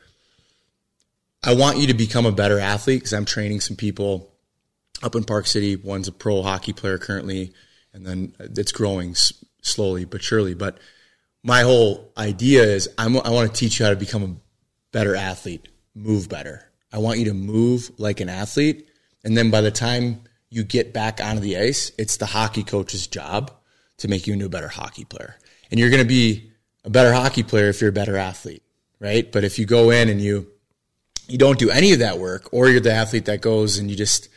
I 1.44 1.54
want 1.54 1.78
you 1.78 1.88
to 1.88 1.94
become 1.94 2.24
a 2.24 2.32
better 2.32 2.58
athlete 2.58 3.00
because 3.00 3.12
I'm 3.12 3.24
training 3.24 3.60
some 3.60 3.76
people 3.76 4.32
up 5.02 5.14
in 5.14 5.24
Park 5.24 5.46
City. 5.46 5.76
One's 5.76 6.08
a 6.08 6.12
pro 6.12 6.42
hockey 6.42 6.72
player 6.72 6.98
currently, 6.98 7.52
and 7.92 8.06
then 8.06 8.34
it's 8.38 8.72
growing 8.72 9.10
s- 9.10 9.32
slowly 9.60 10.04
but 10.04 10.22
surely. 10.22 10.54
But 10.54 10.78
my 11.42 11.62
whole 11.62 12.12
idea 12.16 12.62
is 12.62 12.88
I'm, 12.96 13.16
I 13.18 13.30
want 13.30 13.52
to 13.52 13.58
teach 13.58 13.80
you 13.80 13.84
how 13.84 13.90
to 13.90 13.96
become 13.96 14.22
a 14.22 14.36
better 14.92 15.16
athlete, 15.16 15.68
move 15.94 16.28
better. 16.28 16.70
I 16.92 16.98
want 16.98 17.18
you 17.18 17.24
to 17.26 17.34
move 17.34 17.90
like 17.98 18.20
an 18.20 18.28
athlete, 18.28 18.88
and 19.24 19.36
then 19.36 19.50
by 19.50 19.60
the 19.60 19.70
time 19.70 20.22
you 20.48 20.62
get 20.62 20.92
back 20.92 21.20
onto 21.20 21.40
the 21.40 21.58
ice, 21.58 21.90
it's 21.98 22.18
the 22.18 22.26
hockey 22.26 22.62
coach's 22.62 23.06
job 23.06 23.50
to 24.02 24.08
make 24.08 24.26
you 24.26 24.32
into 24.32 24.46
a 24.46 24.50
better 24.50 24.68
hockey 24.68 25.04
player. 25.04 25.36
And 25.70 25.80
you're 25.80 25.90
going 25.90 26.02
to 26.02 26.08
be 26.08 26.50
a 26.84 26.90
better 26.90 27.12
hockey 27.12 27.42
player 27.42 27.68
if 27.68 27.80
you're 27.80 27.90
a 27.90 27.94
better 27.94 28.16
athlete, 28.16 28.62
right? 29.00 29.30
But 29.30 29.44
if 29.44 29.58
you 29.58 29.64
go 29.64 29.90
in 29.90 30.08
and 30.08 30.20
you 30.20 30.48
you 31.28 31.38
don't 31.38 31.58
do 31.58 31.70
any 31.70 31.92
of 31.92 32.00
that 32.00 32.18
work, 32.18 32.52
or 32.52 32.68
you're 32.68 32.80
the 32.80 32.92
athlete 32.92 33.26
that 33.26 33.40
goes 33.40 33.78
and 33.78 33.88
you 33.88 33.96
just 33.96 34.28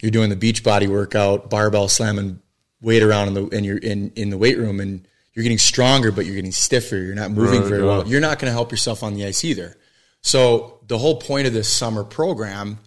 you're 0.00 0.10
doing 0.10 0.30
the 0.30 0.36
beach 0.36 0.64
body 0.64 0.86
workout, 0.86 1.50
barbell 1.50 1.88
slamming 1.88 2.40
weight 2.80 3.02
around 3.02 3.28
in 3.28 3.34
the 3.34 3.48
and 3.56 3.64
you're 3.64 3.78
in 3.78 4.10
in 4.16 4.30
the 4.30 4.38
weight 4.38 4.58
room 4.58 4.80
and 4.80 5.06
you're 5.34 5.42
getting 5.42 5.58
stronger, 5.58 6.10
but 6.10 6.24
you're 6.24 6.34
getting 6.34 6.52
stiffer. 6.52 6.96
You're 6.96 7.14
not 7.14 7.30
moving 7.30 7.60
right, 7.60 7.68
very 7.68 7.80
yeah. 7.82 7.86
well. 7.86 8.08
You're 8.08 8.20
not 8.20 8.38
going 8.38 8.48
to 8.48 8.52
help 8.52 8.70
yourself 8.70 9.02
on 9.02 9.14
the 9.14 9.26
ice 9.26 9.44
either. 9.44 9.76
So 10.22 10.80
the 10.86 10.96
whole 10.96 11.20
point 11.20 11.46
of 11.46 11.52
this 11.52 11.70
summer 11.70 12.04
program 12.04 12.78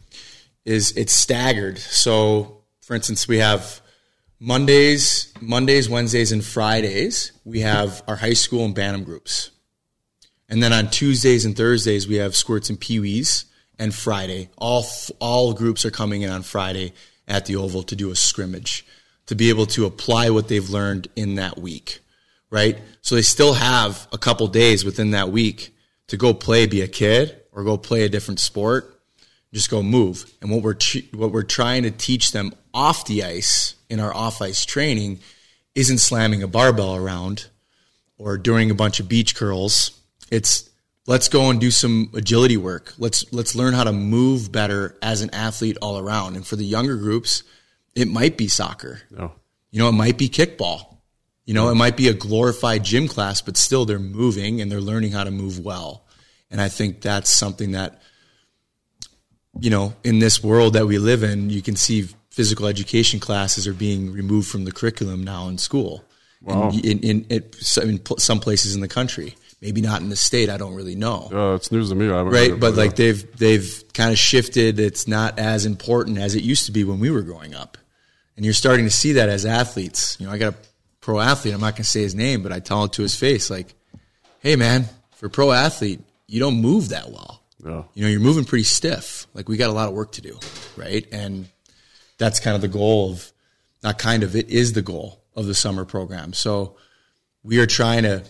is 0.66 0.92
it's 0.98 1.14
staggered. 1.14 1.78
So, 1.78 2.64
for 2.82 2.96
instance, 2.96 3.28
we 3.28 3.38
have 3.38 3.82
Mondays, 4.40 5.34
Mondays, 5.42 5.90
Wednesdays, 5.90 6.32
and 6.32 6.46
Fridays, 6.46 7.32
we 7.44 7.62
have 7.62 8.04
our 8.08 8.16
high 8.16 8.34
school 8.34 8.66
and 8.66 8.76
Bantam 8.76 9.04
groups. 9.04 9.50
And 10.48 10.62
then 10.62 10.72
on 10.74 10.90
Tuesdays 10.90 11.44
and 11.44 11.58
Thursdays, 11.58 12.08
we 12.08 12.16
have 12.16 12.36
squirts 12.36 12.70
and 12.70 12.80
peewees. 12.80 13.46
And 13.80 13.94
Friday, 13.94 14.50
all 14.58 14.86
all 15.20 15.54
groups 15.54 15.86
are 15.86 15.92
coming 15.92 16.24
in 16.24 16.32
on 16.32 16.42
Friday 16.42 16.94
at 17.28 17.46
the 17.46 17.56
Oval 17.58 17.84
to 17.84 17.96
do 17.96 18.10
a 18.10 18.16
scrimmage, 18.16 18.86
to 19.28 19.36
be 19.36 19.50
able 19.50 19.68
to 19.68 19.86
apply 19.86 20.32
what 20.32 20.48
they've 20.48 20.70
learned 20.70 21.08
in 21.16 21.36
that 21.36 21.60
week, 21.60 22.00
right? 22.50 22.80
So 23.02 23.14
they 23.14 23.22
still 23.22 23.54
have 23.54 24.08
a 24.12 24.18
couple 24.18 24.48
days 24.48 24.84
within 24.84 25.12
that 25.12 25.30
week 25.30 25.76
to 26.08 26.18
go 26.18 26.34
play, 26.34 26.66
be 26.66 26.82
a 26.82 26.88
kid, 26.88 27.40
or 27.52 27.64
go 27.64 27.78
play 27.78 28.04
a 28.04 28.10
different 28.10 28.40
sport, 28.40 28.97
just 29.54 29.70
go 29.70 29.82
move. 29.82 30.32
And 30.42 30.52
what 30.52 30.62
we're 30.62 30.78
what 31.14 31.32
we're 31.32 31.44
trying 31.44 31.84
to 31.84 31.92
teach 31.92 32.32
them 32.32 32.54
off 32.74 33.06
the 33.06 33.24
ice 33.24 33.76
in 33.90 34.00
our 34.00 34.14
off 34.14 34.42
ice 34.42 34.66
training 34.66 35.20
isn't 35.76 36.00
slamming 36.00 36.44
a 36.44 36.48
barbell 36.48 36.96
around 36.96 37.48
or 38.18 38.38
doing 38.38 38.72
a 38.72 38.76
bunch 38.76 39.00
of 39.00 39.08
beach 39.08 39.36
curls. 39.36 39.92
It's 40.32 40.70
let's 41.06 41.30
go 41.30 41.50
and 41.50 41.60
do 41.60 41.72
some 41.72 42.12
agility 42.14 42.58
work. 42.58 42.94
Let's 42.98 43.32
let's 43.32 43.56
learn 43.56 43.74
how 43.74 43.84
to 43.86 43.94
move 43.94 44.52
better 44.52 44.98
as 45.02 45.22
an 45.22 45.30
athlete 45.34 45.78
all 45.82 45.98
around. 45.98 46.36
And 46.36 46.46
for 46.46 46.56
the 46.56 46.66
younger 46.66 46.98
groups, 46.98 47.44
it 47.96 48.08
might 48.08 48.38
be 48.38 48.48
soccer. 48.48 49.02
No. 49.10 49.32
You 49.72 49.80
know, 49.80 49.90
it 49.90 49.94
might 49.94 50.18
be 50.18 50.30
kickball. 50.30 50.98
You 51.46 51.54
know, 51.54 51.70
it 51.70 51.76
might 51.76 51.96
be 51.96 52.10
a 52.10 52.14
glorified 52.14 52.84
gym 52.84 53.08
class, 53.08 53.42
but 53.42 53.56
still 53.56 53.86
they're 53.86 54.00
moving 54.00 54.60
and 54.60 54.70
they're 54.70 54.82
learning 54.82 55.14
how 55.14 55.24
to 55.24 55.32
move 55.32 55.60
well. 55.60 56.06
And 56.52 56.60
I 56.60 56.68
think 56.68 57.00
that's 57.00 57.30
something 57.30 57.72
that 57.72 58.02
you 59.60 59.70
know, 59.70 59.94
in 60.04 60.20
this 60.20 60.44
world 60.44 60.74
that 60.74 60.86
we 60.88 60.98
live 60.98 61.24
in, 61.24 61.50
you 61.50 61.62
can 61.62 61.76
see 61.76 62.08
physical 62.30 62.68
education 62.68 63.20
classes 63.20 63.68
are 63.68 63.74
being 63.74 64.12
removed 64.12 64.48
from 64.48 64.66
the 64.66 64.72
curriculum 64.72 65.24
now 65.24 65.48
in 65.48 65.58
school. 65.58 66.04
Wow. 66.42 66.70
In, 66.70 67.00
in, 67.00 67.26
in, 67.30 67.44
in, 67.82 68.06
some 68.20 68.40
places 68.40 68.76
in 68.76 68.82
the 68.82 68.88
country, 68.88 69.36
maybe 69.60 69.82
not 69.82 70.02
in 70.02 70.10
the 70.10 70.16
state. 70.16 70.50
I 70.50 70.58
don't 70.58 70.76
really 70.76 70.96
know. 70.96 71.30
Uh, 71.34 71.56
it's 71.56 71.72
news 71.72 71.90
to 71.90 71.96
me. 71.96 72.08
right, 72.08 72.60
but 72.60 72.76
like 72.76 72.96
they've 72.96 73.38
they've 73.38 73.84
kind 73.94 74.12
of 74.12 74.20
shifted. 74.20 74.80
It's 74.80 75.08
not 75.08 75.40
as 75.40 75.66
important 75.66 76.20
as 76.20 76.36
it 76.36 76.44
used 76.44 76.68
to 76.68 76.72
be 76.72 76.84
when 76.84 77.00
we 77.00 77.10
were 77.10 77.24
growing 77.24 77.56
up, 77.56 77.78
and 78.36 78.46
you're 78.46 78.54
starting 78.54 78.86
to 78.86 78.92
see 78.92 79.14
that 79.14 79.30
as 79.30 79.46
athletes. 79.46 80.16
You 80.20 80.28
know, 80.28 80.32
I 80.32 80.38
got 80.38 80.54
a 80.54 80.58
pro 81.02 81.20
athlete. 81.20 81.56
I'm 81.56 81.62
not 81.62 81.74
going 81.74 81.84
to 81.84 81.90
say 81.90 82.02
his 82.02 82.14
name, 82.14 82.44
but 82.44 82.52
I 82.54 82.60
tell 82.60 82.84
it 82.84 82.94
to 82.94 83.02
his 83.02 83.16
face, 83.16 83.50
like, 83.50 83.74
"Hey, 84.40 84.56
man, 84.56 84.86
for 85.16 85.28
pro 85.28 85.52
athlete, 85.52 86.02
you 86.28 86.40
don't 86.40 86.62
move 86.62 86.90
that 86.90 87.10
well. 87.10 87.42
Yeah. 87.64 87.84
You 87.94 88.04
know, 88.04 88.10
you're 88.10 88.20
moving 88.20 88.46
pretty 88.46 88.64
stiff. 88.64 89.28
Like 89.34 89.50
we 89.50 89.58
got 89.58 89.70
a 89.70 89.74
lot 89.74 89.88
of 89.88 89.94
work 89.94 90.14
to 90.14 90.22
do, 90.22 90.40
right? 90.76 91.06
And 91.12 91.48
that's 92.18 92.40
kind 92.40 92.56
of 92.56 92.62
the 92.62 92.68
goal 92.68 93.12
of 93.12 93.32
not 93.84 93.98
kind 93.98 94.24
of 94.24 94.36
it 94.36 94.50
is 94.50 94.74
the 94.74 94.82
goal 94.82 95.24
of 95.36 95.46
the 95.46 95.56
summer 95.56 95.86
program. 95.86 96.34
So 96.34 96.78
we 97.44 97.60
are 97.60 97.66
trying 97.66 98.04
to 98.04 98.24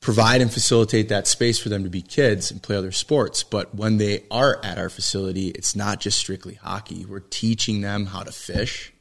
provide 0.00 0.40
and 0.40 0.52
facilitate 0.52 1.08
that 1.08 1.26
space 1.26 1.58
for 1.58 1.68
them 1.68 1.82
to 1.84 1.90
be 1.90 2.02
kids 2.02 2.50
and 2.50 2.62
play 2.62 2.76
other 2.76 2.92
sports. 2.92 3.42
But 3.42 3.74
when 3.74 3.96
they 3.96 4.24
are 4.30 4.60
at 4.64 4.78
our 4.78 4.88
facility, 4.88 5.48
it's 5.48 5.74
not 5.74 6.00
just 6.00 6.18
strictly 6.18 6.54
hockey. 6.54 7.04
We're 7.04 7.20
teaching 7.20 7.80
them 7.80 8.06
how 8.06 8.22
to 8.22 8.32
fish. 8.32 8.92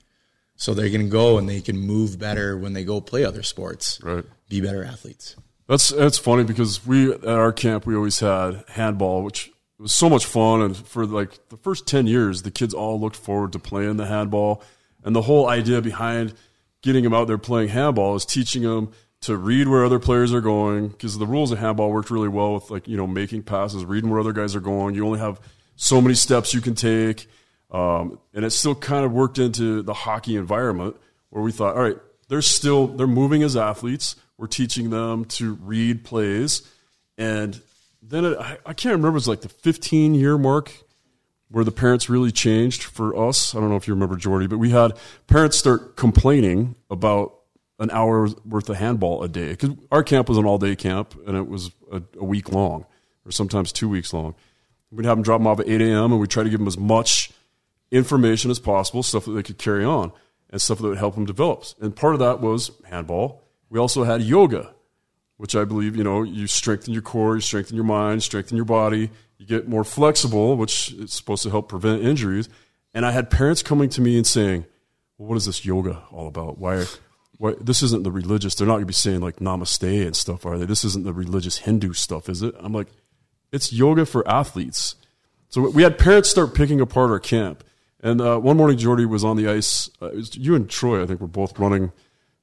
So 0.56 0.74
they're 0.74 0.90
going 0.90 1.02
to 1.02 1.08
go 1.08 1.38
and 1.38 1.48
they 1.50 1.62
can 1.62 1.78
move 1.78 2.18
better 2.18 2.58
when 2.58 2.74
they 2.74 2.86
go 2.86 3.02
play 3.02 3.26
other 3.26 3.44
sports. 3.44 4.00
Right. 4.02 4.24
Be 4.50 4.62
better 4.62 4.84
athletes. 4.84 5.36
That's 5.68 5.90
that's 5.90 6.18
funny 6.18 6.44
because 6.44 6.86
we 6.86 7.12
at 7.12 7.26
our 7.26 7.52
camp 7.52 7.86
we 7.86 7.96
always 7.96 8.20
had 8.20 8.64
handball, 8.70 9.24
which 9.24 9.52
was 9.80 9.94
so 9.94 10.10
much 10.10 10.26
fun. 10.26 10.62
And 10.62 10.78
for 10.78 11.06
like 11.06 11.50
the 11.50 11.58
first 11.58 11.88
10 11.88 12.08
years, 12.08 12.44
the 12.44 12.52
kids 12.52 12.74
all 12.74 13.00
looked 13.00 13.16
forward 13.16 13.52
to 13.54 13.60
playing 13.60 13.98
the 13.98 14.06
handball. 14.06 14.64
And 15.04 15.16
the 15.16 15.24
whole 15.24 15.48
idea 15.48 15.82
behind 15.82 16.34
getting 16.82 17.04
them 17.04 17.14
out 17.14 17.28
there 17.28 17.38
playing 17.38 17.70
handball 17.70 18.16
is 18.16 18.26
teaching 18.26 18.64
them 18.64 18.92
to 19.22 19.36
read 19.36 19.68
where 19.68 19.84
other 19.84 20.00
players 20.00 20.34
are 20.34 20.42
going 20.42 20.90
because 20.90 21.18
the 21.18 21.26
rules 21.26 21.52
of 21.52 21.58
handball 21.58 21.92
worked 21.92 22.12
really 22.12 22.28
well 22.28 22.54
with 22.54 22.70
like, 22.70 22.88
you 22.88 22.98
know, 22.98 23.08
making 23.08 23.44
passes, 23.44 23.84
reading 23.84 24.10
where 24.10 24.20
other 24.20 24.34
guys 24.34 24.56
are 24.56 24.60
going. 24.60 24.94
You 24.94 25.06
only 25.06 25.20
have 25.20 25.40
so 25.76 26.00
many 26.00 26.14
steps 26.14 26.54
you 26.54 26.62
can 26.62 26.76
take. 26.76 27.28
Um, 27.72 28.20
and 28.34 28.46
it 28.46 28.52
still 28.52 28.76
kind 28.76 29.04
of 29.04 29.12
worked 29.12 29.40
into 29.40 29.82
the 29.82 29.94
hockey 29.94 30.36
environment 30.36 30.96
where 31.30 31.44
we 31.44 31.52
thought, 31.52 31.76
all 31.76 31.82
right, 31.82 31.98
they're 32.30 32.42
still, 32.42 32.88
they're 32.88 33.08
moving 33.08 33.44
as 33.44 33.58
athletes. 33.58 34.16
We're 34.38 34.48
teaching 34.48 34.90
them 34.90 35.26
to 35.26 35.54
read 35.56 36.04
plays 36.04 36.70
and 37.18 37.62
then 38.02 38.26
it, 38.26 38.38
I, 38.38 38.58
I 38.66 38.74
can't 38.74 38.94
remember. 38.94 39.10
It 39.10 39.14
was 39.14 39.28
like 39.28 39.42
the 39.42 39.50
15 39.50 40.14
year 40.14 40.38
mark 40.38 40.72
where 41.50 41.64
the 41.64 41.72
parents 41.72 42.10
really 42.10 42.32
changed 42.32 42.84
for 42.84 43.16
us. 43.18 43.56
I 43.56 43.60
don't 43.60 43.70
know 43.70 43.76
if 43.76 43.88
you 43.88 43.94
remember 43.94 44.16
Jordy, 44.16 44.48
but 44.48 44.58
we 44.58 44.72
had 44.72 44.94
parents 45.28 45.58
start 45.58 45.96
complaining 45.96 46.76
about 46.90 47.34
an 47.80 47.92
hour 47.92 48.30
worth 48.46 48.70
of 48.70 48.78
handball 48.78 49.24
a 49.24 49.28
day 49.28 49.50
because 49.50 49.72
our 49.92 50.04
camp 50.04 50.30
was 50.30 50.38
an 50.38 50.46
all 50.46 50.58
day 50.58 50.76
camp 50.76 51.16
and 51.28 51.36
it 51.36 51.48
was 51.48 51.72
a, 51.92 52.02
a, 52.20 52.24
week 52.24 52.52
long. 52.52 52.86
or 53.26 53.32
sometimes 53.32 53.72
two 53.72 53.90
weeks 53.90 54.14
long. 54.14 54.34
We'd 54.92 55.06
have 55.06 55.18
them 55.18 55.24
drop 55.24 55.40
them 55.40 55.48
off 55.48 55.60
at 55.60 55.68
8 55.68 55.82
a.m. 55.82 56.12
and 56.12 56.20
we'd 56.20 56.30
try 56.30 56.44
to 56.44 56.50
give 56.50 56.60
them 56.60 56.68
as 56.68 56.78
much 56.78 57.32
information 57.92 58.50
as 58.50 58.60
possible, 58.60 59.04
stuff 59.04 59.26
that 59.26 59.32
they 59.32 59.44
could 59.44 59.58
carry 59.58 59.84
on 59.84 60.12
and 60.50 60.62
stuff 60.62 60.78
that 60.80 60.88
would 60.88 60.98
help 60.98 61.16
them 61.16 61.26
develop. 61.26 61.66
And 61.82 61.96
part 61.96 62.14
of 62.14 62.20
that 62.20 62.40
was 62.40 62.72
handball. 62.86 63.45
We 63.70 63.80
also 63.80 64.04
had 64.04 64.22
yoga, 64.22 64.74
which 65.38 65.56
I 65.56 65.66
believe, 65.66 65.96
you 65.96 66.04
know, 66.04 66.24
you 66.24 66.48
strengthen 66.48 66.94
your 66.94 67.02
core, 67.02 67.36
you 67.36 67.42
strengthen 67.42 67.76
your 67.76 67.86
mind, 67.86 68.24
strengthen 68.24 68.56
your 68.56 68.66
body, 68.66 69.10
you 69.38 69.46
get 69.46 69.68
more 69.68 69.84
flexible, 69.84 70.56
which 70.56 70.92
is 70.94 71.14
supposed 71.14 71.44
to 71.44 71.50
help 71.50 71.70
prevent 71.70 72.04
injuries. 72.04 72.48
And 72.94 73.06
I 73.06 73.12
had 73.12 73.30
parents 73.30 73.62
coming 73.62 73.90
to 73.90 74.02
me 74.02 74.18
and 74.18 74.26
saying, 74.26 74.66
well, 75.18 75.30
what 75.30 75.36
is 75.36 75.46
this 75.46 75.66
yoga 75.66 76.04
all 76.12 76.28
about? 76.28 76.58
Why, 76.58 76.86
why 77.38 77.56
this 77.60 77.84
isn't 77.84 78.04
the 78.04 78.12
religious, 78.12 78.56
they're 78.56 78.68
not 78.68 78.76
going 78.76 78.84
to 78.84 78.88
be 78.88 78.94
saying 78.94 79.22
like 79.22 79.38
namaste 79.38 80.06
and 80.06 80.16
stuff, 80.16 80.46
are 80.46 80.58
they? 80.58 80.66
This 80.66 80.86
isn't 80.86 81.04
the 81.04 81.14
religious 81.14 81.58
Hindu 81.60 81.94
stuff, 81.94 82.30
is 82.30 82.42
it? 82.42 82.56
I'm 82.60 82.74
like, 82.74 82.88
it's 83.52 83.74
yoga 83.74 84.06
for 84.06 84.28
athletes. 84.28 84.96
So 85.50 85.70
we 85.70 85.84
had 85.84 85.98
parents 85.98 86.30
start 86.30 86.54
picking 86.54 86.82
apart 86.82 87.12
our 87.12 87.20
camp. 87.20 87.64
And 88.02 88.22
uh, 88.22 88.38
one 88.38 88.58
morning, 88.58 88.78
Jordy 88.78 89.06
was 89.06 89.24
on 89.24 89.38
the 89.38 89.48
ice. 89.48 89.90
Uh, 90.02 90.12
you 90.34 90.56
and 90.56 90.70
Troy, 90.70 91.02
I 91.02 91.06
think, 91.06 91.22
were 91.22 91.28
both 91.28 91.58
running 91.58 91.92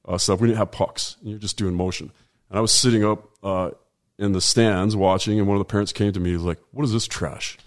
uh, 0.05 0.17
stuff. 0.17 0.39
We 0.39 0.47
didn't 0.47 0.59
have 0.59 0.71
pucks. 0.71 1.17
and 1.21 1.29
You're 1.29 1.39
just 1.39 1.57
doing 1.57 1.73
motion. 1.75 2.11
And 2.49 2.57
I 2.57 2.61
was 2.61 2.71
sitting 2.71 3.03
up 3.03 3.29
uh, 3.43 3.71
in 4.17 4.31
the 4.31 4.41
stands 4.41 4.95
watching, 4.95 5.39
and 5.39 5.47
one 5.47 5.57
of 5.57 5.59
the 5.59 5.71
parents 5.71 5.91
came 5.91 6.13
to 6.13 6.19
me. 6.19 6.31
He's 6.31 6.41
like, 6.41 6.59
"What 6.71 6.83
is 6.83 6.93
this 6.93 7.07
trash?" 7.07 7.57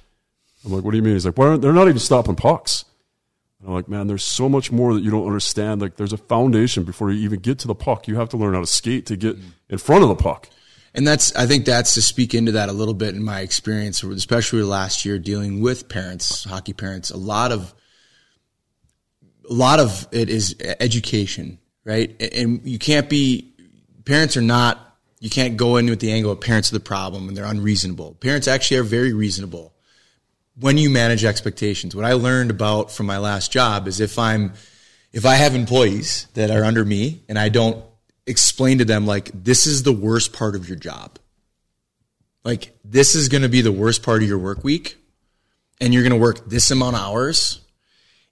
I'm 0.65 0.73
like, 0.73 0.85
"What 0.85 0.93
do 0.93 0.97
you 0.97 1.03
mean?" 1.03 1.15
He's 1.15 1.27
like, 1.27 1.39
"Why 1.39 1.49
aren't 1.49 1.63
they're 1.63 1.73
not 1.73 1.89
even 1.89 1.99
stopping 1.99 2.37
pucks?" 2.37 2.85
And 3.61 3.69
I'm 3.69 3.75
like, 3.75 3.89
"Man, 3.89 4.07
there's 4.07 4.25
so 4.25 4.49
much 4.49 4.71
more 4.71 4.95
that 4.95 5.03
you 5.03 5.11
don't 5.11 5.27
understand. 5.27 5.81
Like, 5.81 5.97
there's 5.97 6.13
a 6.13 6.19
foundation 6.19 6.85
before 6.85 7.11
you 7.11 7.21
even 7.25 7.41
get 7.41 7.59
to 7.61 7.67
the 7.67 7.75
puck. 7.75 8.09
You 8.09 8.17
have 8.17 8.29
to 8.31 8.37
learn 8.37 8.55
how 8.55 8.61
to 8.61 8.67
skate 8.67 9.07
to 9.07 9.17
get 9.17 9.37
in 9.69 9.79
front 9.79 10.03
of 10.03 10.09
the 10.09 10.17
puck." 10.17 10.49
And 10.97 11.07
that's, 11.07 11.37
I 11.37 11.47
think 11.47 11.67
that's 11.67 11.93
to 11.95 12.03
speak 12.03 12.33
into 12.33 12.53
that 12.53 12.71
a 12.71 12.73
little 12.73 12.95
bit 12.95 13.15
in 13.15 13.23
my 13.23 13.41
experience, 13.41 14.03
especially 14.03 14.63
last 14.63 15.05
year 15.05 15.19
dealing 15.19 15.61
with 15.61 15.91
parents, 15.91 16.45
hockey 16.45 16.73
parents. 16.73 17.11
A 17.11 17.19
lot 17.19 17.53
of, 17.53 17.75
a 19.49 19.53
lot 19.53 19.79
of 19.79 20.09
it 20.11 20.31
is 20.31 20.57
education, 20.81 21.59
right? 21.87 22.21
And 22.21 22.61
you 22.65 22.79
can't 22.79 23.09
be, 23.09 23.55
parents 24.05 24.37
are 24.37 24.43
not, 24.43 24.99
you 25.21 25.31
can't 25.31 25.57
go 25.57 25.77
in 25.77 25.87
with 25.87 26.01
the 26.01 26.13
angle 26.13 26.33
of 26.33 26.41
parents 26.41 26.71
are 26.71 26.75
the 26.75 26.81
problem 26.81 27.29
and 27.29 27.37
they're 27.37 27.47
unreasonable. 27.47 28.15
Parents 28.21 28.49
actually 28.49 28.79
are 28.79 28.83
very 28.83 29.13
reasonable 29.13 29.73
when 30.59 30.77
you 30.77 30.91
manage 30.91 31.25
expectations. 31.25 31.95
What 31.95 32.05
I 32.05 32.15
learned 32.15 32.51
about 32.51 32.91
from 32.91 33.07
my 33.07 33.19
last 33.19 33.53
job 33.53 33.87
is 33.87 34.01
if 34.01 34.19
I'm, 34.19 34.53
if 35.13 35.25
I 35.25 35.37
have 35.37 35.55
employees 35.55 36.27
that 36.35 36.51
are 36.51 36.65
under 36.65 36.85
me 36.85 37.23
and 37.29 37.39
I 37.39 37.49
don't 37.49 37.83
explain 38.27 38.79
to 38.79 38.85
them 38.85 39.07
like 39.07 39.31
this 39.33 39.67
is 39.67 39.85
the 39.85 39.93
worst 39.93 40.33
part 40.33 40.57
of 40.57 40.69
your 40.69 40.77
job. 40.77 41.19
Like 42.45 42.77
this 42.85 43.15
is 43.15 43.29
going 43.29 43.43
to 43.43 43.49
be 43.49 43.61
the 43.61 43.73
worst 43.73 44.03
part 44.03 44.23
of 44.23 44.29
your 44.29 44.39
work 44.39 44.65
week 44.65 44.97
and 45.81 45.95
you're 45.95 46.03
going 46.03 46.13
to 46.13 46.19
work 46.19 46.49
this 46.49 46.71
amount 46.73 46.97
of 46.97 47.03
hours. 47.03 47.61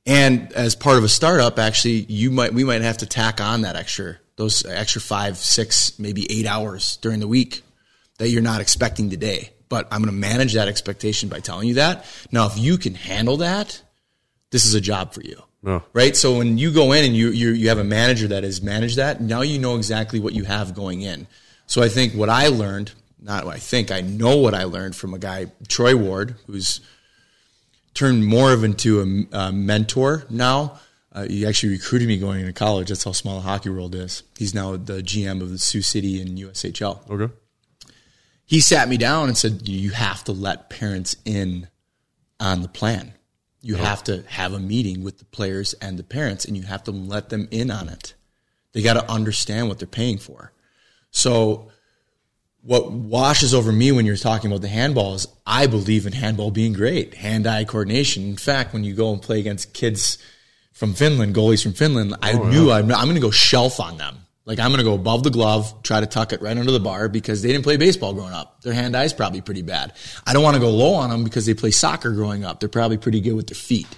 And 0.07 0.53
as 0.53 0.75
part 0.75 0.99
of 0.99 1.05
a 1.05 1.09
startup, 1.09 1.59
actually, 1.59 2.05
you 2.09 2.31
might, 2.31 2.53
we 2.53 2.65
might 2.65 2.83
have 2.83 2.99
to 2.99 3.07
tack 3.07 3.41
on 3.41 3.63
that 3.63 3.77
extra, 3.77 4.17
those 4.37 4.65
extra 4.67 5.01
five, 5.01 5.39
six, 5.39 5.99
maybe 5.99 6.31
eight 6.31 6.47
hours 6.47 6.99
during 6.99 7.21
the 7.21 7.29
week 7.29 7.63
that 8.19 8.29
you're 8.29 8.43
not 8.43 8.61
expecting 8.61 9.09
today. 9.11 9.51
But 9.71 9.89
I'm 9.91 10.03
going 10.03 10.15
to 10.15 10.21
manage 10.21 10.53
that 10.55 10.69
expectation 10.69 11.29
by 11.29 11.41
telling 11.41 11.69
you 11.69 11.75
that. 11.75 12.05
Now, 12.31 12.47
if 12.47 12.59
you 12.59 12.77
can 12.77 12.95
handle 12.95 13.39
that, 13.39 13.81
this 14.51 14.67
is 14.67 14.75
a 14.75 14.81
job 14.81 15.15
for 15.15 15.23
you. 15.23 15.43
Right. 15.95 16.15
So 16.15 16.37
when 16.37 16.59
you 16.59 16.71
go 16.71 16.93
in 16.93 17.07
and 17.07 17.17
you, 17.17 17.31
you, 17.31 17.51
you 17.51 17.71
have 17.71 17.79
a 17.79 17.85
manager 17.85 18.29
that 18.29 18.45
has 18.45 18.61
managed 18.61 18.99
that, 18.99 19.23
now 19.23 19.41
you 19.41 19.59
know 19.59 19.77
exactly 19.77 20.21
what 20.21 20.35
you 20.35 20.45
have 20.45 20.75
going 20.75 21.01
in. 21.01 21.27
So 21.67 21.83
I 21.83 21.89
think 21.89 22.13
what 22.13 22.29
I 22.29 22.49
learned, 22.49 22.93
not 23.19 23.47
what 23.47 23.57
I 23.57 23.59
think, 23.59 23.91
I 23.91 24.03
know 24.03 24.37
what 24.37 24.53
I 24.53 24.65
learned 24.65 24.95
from 24.95 25.15
a 25.15 25.19
guy, 25.19 25.47
Troy 25.67 25.97
Ward, 25.97 26.37
who's 26.47 26.83
turned 27.95 28.27
more 28.27 28.53
of 28.53 28.65
into 28.65 29.27
a, 29.33 29.37
a 29.39 29.53
mentor 29.53 30.27
now. 30.29 30.79
Uh, 31.13 31.27
he 31.29 31.47
actually 31.47 31.71
recruited 31.71 32.09
me 32.09 32.19
going 32.19 32.41
into 32.41 32.53
college. 32.53 32.89
That's 32.89 33.05
how 33.05 33.13
small 33.13 33.37
the 33.37 33.43
hockey 33.43 33.71
world 33.71 33.95
is. 33.95 34.25
He's 34.37 34.53
now 34.53 34.77
the 34.77 35.01
GM 35.01 35.41
of 35.41 35.51
the 35.51 35.59
Sioux 35.59 35.81
City 35.83 36.21
and 36.21 36.37
USHL. 36.37 37.09
Okay. 37.09 37.33
He 38.45 38.61
sat 38.61 38.89
me 38.89 38.97
down 38.97 39.29
and 39.29 39.39
said, 39.39 39.69
"You 39.69 39.91
have 39.91 40.25
to 40.25 40.33
let 40.33 40.71
parents 40.71 41.17
in 41.25 41.69
on 42.41 42.63
the 42.63 42.69
plan." 42.69 43.15
You 43.65 43.77
have 43.77 44.05
to 44.05 44.25
have 44.29 44.53
a 44.53 44.59
meeting 44.59 45.03
with 45.03 45.21
the 45.21 45.25
players 45.25 45.73
and 45.81 45.99
the 45.99 46.03
parents, 46.03 46.45
and 46.45 46.55
you 46.55 46.65
have 46.65 46.85
to 46.85 46.91
let 46.91 47.31
them 47.31 47.49
in 47.51 47.71
on 47.71 47.89
it. 47.89 48.13
They 48.73 48.83
got 48.83 48.95
to 48.95 49.11
understand 49.11 49.69
what 49.69 49.79
they're 49.79 49.89
paying 49.89 50.19
for. 50.19 50.53
So, 51.11 51.71
what 52.67 52.91
washes 52.91 53.53
over 53.53 53.71
me 53.71 53.93
when 53.93 54.07
you're 54.07 54.17
talking 54.17 54.51
about 54.51 54.63
the 54.63 54.69
handball 54.69 55.15
is 55.15 55.27
I 55.47 55.67
believe 55.67 56.07
in 56.07 56.13
handball 56.15 56.51
being 56.51 56.73
great, 56.73 57.13
hand 57.15 57.47
eye 57.47 57.65
coordination. 57.65 58.25
In 58.25 58.37
fact, 58.37 58.73
when 58.73 58.85
you 58.85 58.95
go 58.95 59.13
and 59.13 59.21
play 59.21 59.39
against 59.39 59.75
kids 59.75 60.17
from 60.73 60.95
Finland, 60.95 61.35
goalies 61.35 61.63
from 61.63 61.75
Finland, 61.75 62.17
I 62.23 62.33
Oh, 62.33 62.49
knew 62.49 62.69
yeah. 62.69 62.77
I'm, 62.77 62.91
I'm 62.91 63.05
going 63.05 63.17
to 63.17 63.21
go 63.21 63.31
shelf 63.31 63.81
on 63.81 63.99
them. 63.99 64.17
Like 64.47 64.59
I'm 64.59 64.69
going 64.71 64.79
to 64.79 64.85
go 64.85 64.95
above 64.95 65.23
the 65.23 65.31
glove, 65.31 65.83
try 65.83 66.01
to 66.01 66.07
tuck 66.07 66.33
it 66.33 66.41
right 66.43 66.57
under 66.57 66.71
the 66.73 66.81
bar 66.81 67.09
because 67.09 67.43
they 67.43 67.49
didn't 67.53 67.65
play 67.65 67.77
baseball 67.77 68.13
growing 68.15 68.33
up. 68.33 68.63
Their 68.63 68.75
hand 68.75 68.97
eye's 68.97 69.13
probably 69.13 69.41
pretty 69.43 69.63
bad. 69.63 69.93
I 70.27 70.33
don't 70.33 70.43
want 70.43 70.55
to 70.55 70.61
go 70.61 70.71
low 70.71 70.95
on 70.95 71.11
them 71.11 71.23
because 71.25 71.47
they 71.47 71.55
play 71.55 71.71
soccer 71.71 72.13
growing 72.13 72.45
up. 72.45 72.61
They're 72.61 72.69
probably 72.69 72.97
pretty 72.99 73.21
good 73.21 73.35
with 73.35 73.47
their 73.47 73.55
feet. 73.57 73.89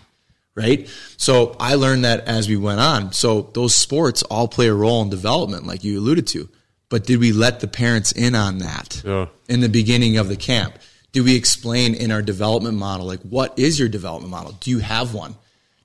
Right. 0.54 0.88
So 1.18 1.54
I 1.60 1.74
learned 1.74 2.04
that 2.06 2.20
as 2.26 2.48
we 2.48 2.56
went 2.56 2.80
on. 2.80 3.12
So 3.12 3.42
those 3.54 3.74
sports 3.74 4.22
all 4.22 4.48
play 4.48 4.68
a 4.68 4.74
role 4.74 5.02
in 5.02 5.10
development, 5.10 5.66
like 5.66 5.84
you 5.84 5.98
alluded 5.98 6.26
to. 6.28 6.48
But 6.88 7.04
did 7.04 7.18
we 7.18 7.32
let 7.32 7.60
the 7.60 7.66
parents 7.68 8.12
in 8.12 8.34
on 8.34 8.58
that 8.58 9.02
Yeah. 9.04 9.26
in 9.48 9.60
the 9.60 9.68
beginning 9.68 10.18
of 10.18 10.28
the 10.28 10.36
camp? 10.36 10.78
Do 11.12 11.24
we 11.24 11.34
explain 11.34 11.94
in 11.94 12.12
our 12.12 12.22
development 12.22 12.76
model, 12.78 13.06
like 13.06 13.20
what 13.22 13.58
is 13.58 13.78
your 13.78 13.88
development 13.88 14.30
model? 14.30 14.56
Do 14.60 14.70
you 14.70 14.78
have 14.80 15.14
one? 15.14 15.34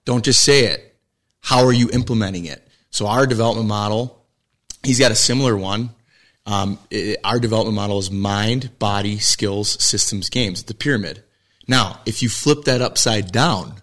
Don't 0.05 0.25
just 0.25 0.43
say 0.43 0.65
it. 0.65 0.95
How 1.39 1.65
are 1.65 1.73
you 1.73 1.89
implementing 1.91 2.45
it? 2.45 2.67
So 2.91 3.07
our 3.07 3.25
development 3.25 3.67
model, 3.67 4.25
he's 4.83 4.99
got 4.99 5.11
a 5.11 5.15
similar 5.15 5.55
one. 5.57 5.91
Um, 6.45 6.79
it- 6.89 7.19
our 7.23 7.39
development 7.39 7.75
model 7.75 7.99
is 7.99 8.11
mind, 8.11 8.77
body, 8.79 9.19
skills, 9.19 9.77
systems, 9.83 10.29
games. 10.29 10.63
The 10.63 10.73
pyramid. 10.73 11.23
Now, 11.67 12.01
if 12.05 12.21
you 12.21 12.29
flip 12.29 12.65
that 12.65 12.81
upside 12.81 13.31
down, 13.31 13.81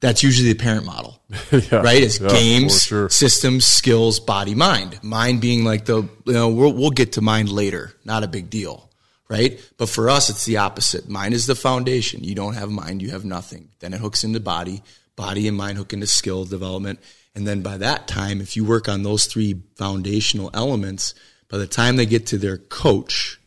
that's 0.00 0.22
usually 0.22 0.52
the 0.52 0.58
parent 0.58 0.84
model, 0.84 1.20
Yeah. 1.52 1.76
right? 1.76 2.02
It's 2.02 2.20
Yeah, 2.20 2.28
games, 2.28 2.82
sure. 2.82 3.08
systems, 3.08 3.66
skills, 3.66 4.20
body, 4.20 4.54
mind. 4.54 4.98
Mind 5.02 5.40
being 5.40 5.64
like 5.64 5.86
the, 5.86 6.02
you 6.26 6.32
know, 6.32 6.48
we'll, 6.48 6.72
we'll 6.72 6.90
get 6.90 7.12
to 7.12 7.20
mind 7.22 7.48
later. 7.48 7.92
Not 8.04 8.22
a 8.22 8.28
big 8.28 8.50
deal, 8.50 8.90
right? 9.28 9.58
But 9.78 9.88
for 9.88 10.10
us, 10.10 10.28
it's 10.28 10.44
the 10.44 10.58
opposite. 10.58 11.08
Mind 11.08 11.32
is 11.32 11.46
the 11.46 11.54
foundation. 11.54 12.22
You 12.22 12.34
don't 12.34 12.54
have 12.54 12.70
mind, 12.70 13.00
you 13.02 13.10
have 13.10 13.24
nothing. 13.24 13.70
Then 13.80 13.94
it 13.94 14.00
hooks 14.00 14.24
into 14.24 14.40
body, 14.40 14.82
body 15.16 15.48
and 15.48 15.56
mind 15.56 15.78
hook 15.78 15.92
into 15.92 16.06
skill 16.06 16.44
development. 16.44 16.98
And 17.34 17.46
then 17.46 17.62
by 17.62 17.78
that 17.78 18.06
time, 18.06 18.40
if 18.40 18.56
you 18.56 18.64
work 18.64 18.88
on 18.88 19.02
those 19.04 19.24
three 19.26 19.62
foundational 19.76 20.50
elements, 20.54 21.14
by 21.48 21.58
the 21.58 21.66
time 21.66 21.96
they 21.96 22.06
get 22.06 22.26
to 22.26 22.38
their 22.38 22.58
coach, 22.58 23.40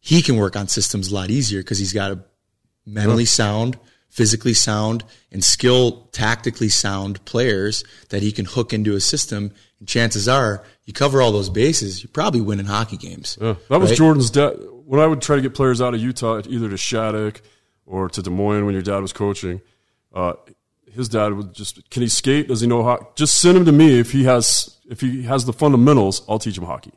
he 0.00 0.22
can 0.22 0.36
work 0.36 0.56
on 0.56 0.68
systems 0.68 1.10
a 1.10 1.14
lot 1.14 1.30
easier 1.30 1.60
because 1.60 1.78
he's 1.78 1.92
got 1.92 2.12
a 2.12 2.20
mentally 2.86 3.24
sound, 3.24 3.78
physically 4.14 4.54
sound, 4.54 5.02
and 5.32 5.42
skill 5.42 6.08
tactically 6.12 6.68
sound 6.68 7.22
players 7.24 7.82
that 8.10 8.22
he 8.22 8.30
can 8.30 8.44
hook 8.44 8.72
into 8.72 8.94
a 8.94 9.00
system. 9.00 9.50
And 9.80 9.88
chances 9.88 10.28
are, 10.28 10.62
you 10.84 10.92
cover 10.92 11.20
all 11.20 11.32
those 11.32 11.50
bases, 11.50 12.02
you're 12.02 12.10
probably 12.12 12.40
winning 12.40 12.66
hockey 12.66 12.96
games. 12.96 13.36
Yeah, 13.40 13.54
that 13.68 13.80
was 13.80 13.90
Right? 13.90 13.98
Jordan's 13.98 14.30
dad. 14.30 14.52
When 14.86 15.00
I 15.00 15.06
would 15.06 15.20
try 15.20 15.34
to 15.36 15.42
get 15.42 15.54
players 15.54 15.80
out 15.82 15.94
of 15.94 16.00
Utah, 16.00 16.42
either 16.46 16.68
to 16.68 16.76
Shattuck 16.76 17.40
or 17.86 18.08
to 18.10 18.22
Des 18.22 18.30
Moines 18.30 18.64
when 18.66 18.74
your 18.74 18.82
dad 18.82 19.00
was 19.00 19.12
coaching, 19.12 19.60
uh, 20.14 20.34
his 20.92 21.08
dad 21.08 21.32
would 21.32 21.52
just, 21.52 21.90
can 21.90 22.02
he 22.02 22.08
skate? 22.08 22.46
Does 22.48 22.60
he 22.60 22.68
know 22.68 22.84
how? 22.84 23.08
Just 23.16 23.40
send 23.40 23.56
him 23.56 23.64
to 23.64 23.72
me 23.72 23.98
if 23.98 24.12
he 24.12 24.24
has 24.24 24.78
if 24.88 25.00
he 25.00 25.22
has 25.24 25.44
the 25.44 25.52
fundamentals. 25.52 26.22
I'll 26.28 26.38
teach 26.38 26.56
him 26.56 26.64
hockey. 26.66 26.92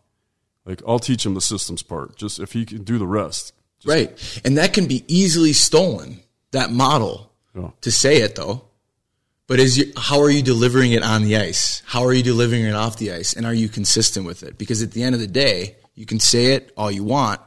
Like 0.65 0.83
I'll 0.87 0.99
teach 0.99 1.25
him 1.25 1.33
the 1.33 1.41
systems 1.41 1.81
part. 1.81 2.15
Just 2.15 2.39
if 2.39 2.51
he 2.53 2.63
can 2.65 2.83
do 2.83 2.99
the 2.99 3.07
rest. 3.07 3.53
Just- 3.79 3.87
right. 3.91 4.41
And 4.45 4.57
that 4.57 4.73
can 4.73 4.85
be 4.87 5.03
easily 5.07 5.53
stolen, 5.53 6.19
that 6.51 6.71
model, 6.71 7.31
Yeah. 7.55 7.69
to 7.81 7.91
say 7.91 8.17
it 8.21 8.35
though. 8.35 8.63
But 9.47 9.59
is 9.59 9.77
you, 9.77 9.93
how 9.95 10.19
are 10.21 10.29
you 10.29 10.41
delivering 10.41 10.91
it 10.91 11.03
on 11.03 11.23
the 11.23 11.37
ice? 11.37 11.81
How 11.85 12.03
are 12.03 12.11
you 12.13 12.21
delivering 12.23 12.65
it 12.65 12.73
off 12.75 12.97
the 12.97 13.13
ice? 13.13 13.31
And 13.33 13.45
are 13.45 13.53
you 13.53 13.69
consistent 13.69 14.25
with 14.25 14.43
it? 14.43 14.57
Because 14.57 14.83
at 14.83 14.91
the 14.91 15.03
end 15.03 15.15
of 15.15 15.21
the 15.21 15.27
day, 15.27 15.77
you 15.95 16.05
can 16.05 16.19
say 16.19 16.47
it 16.53 16.71
all 16.75 16.91
you 16.91 17.03
want, 17.05 17.39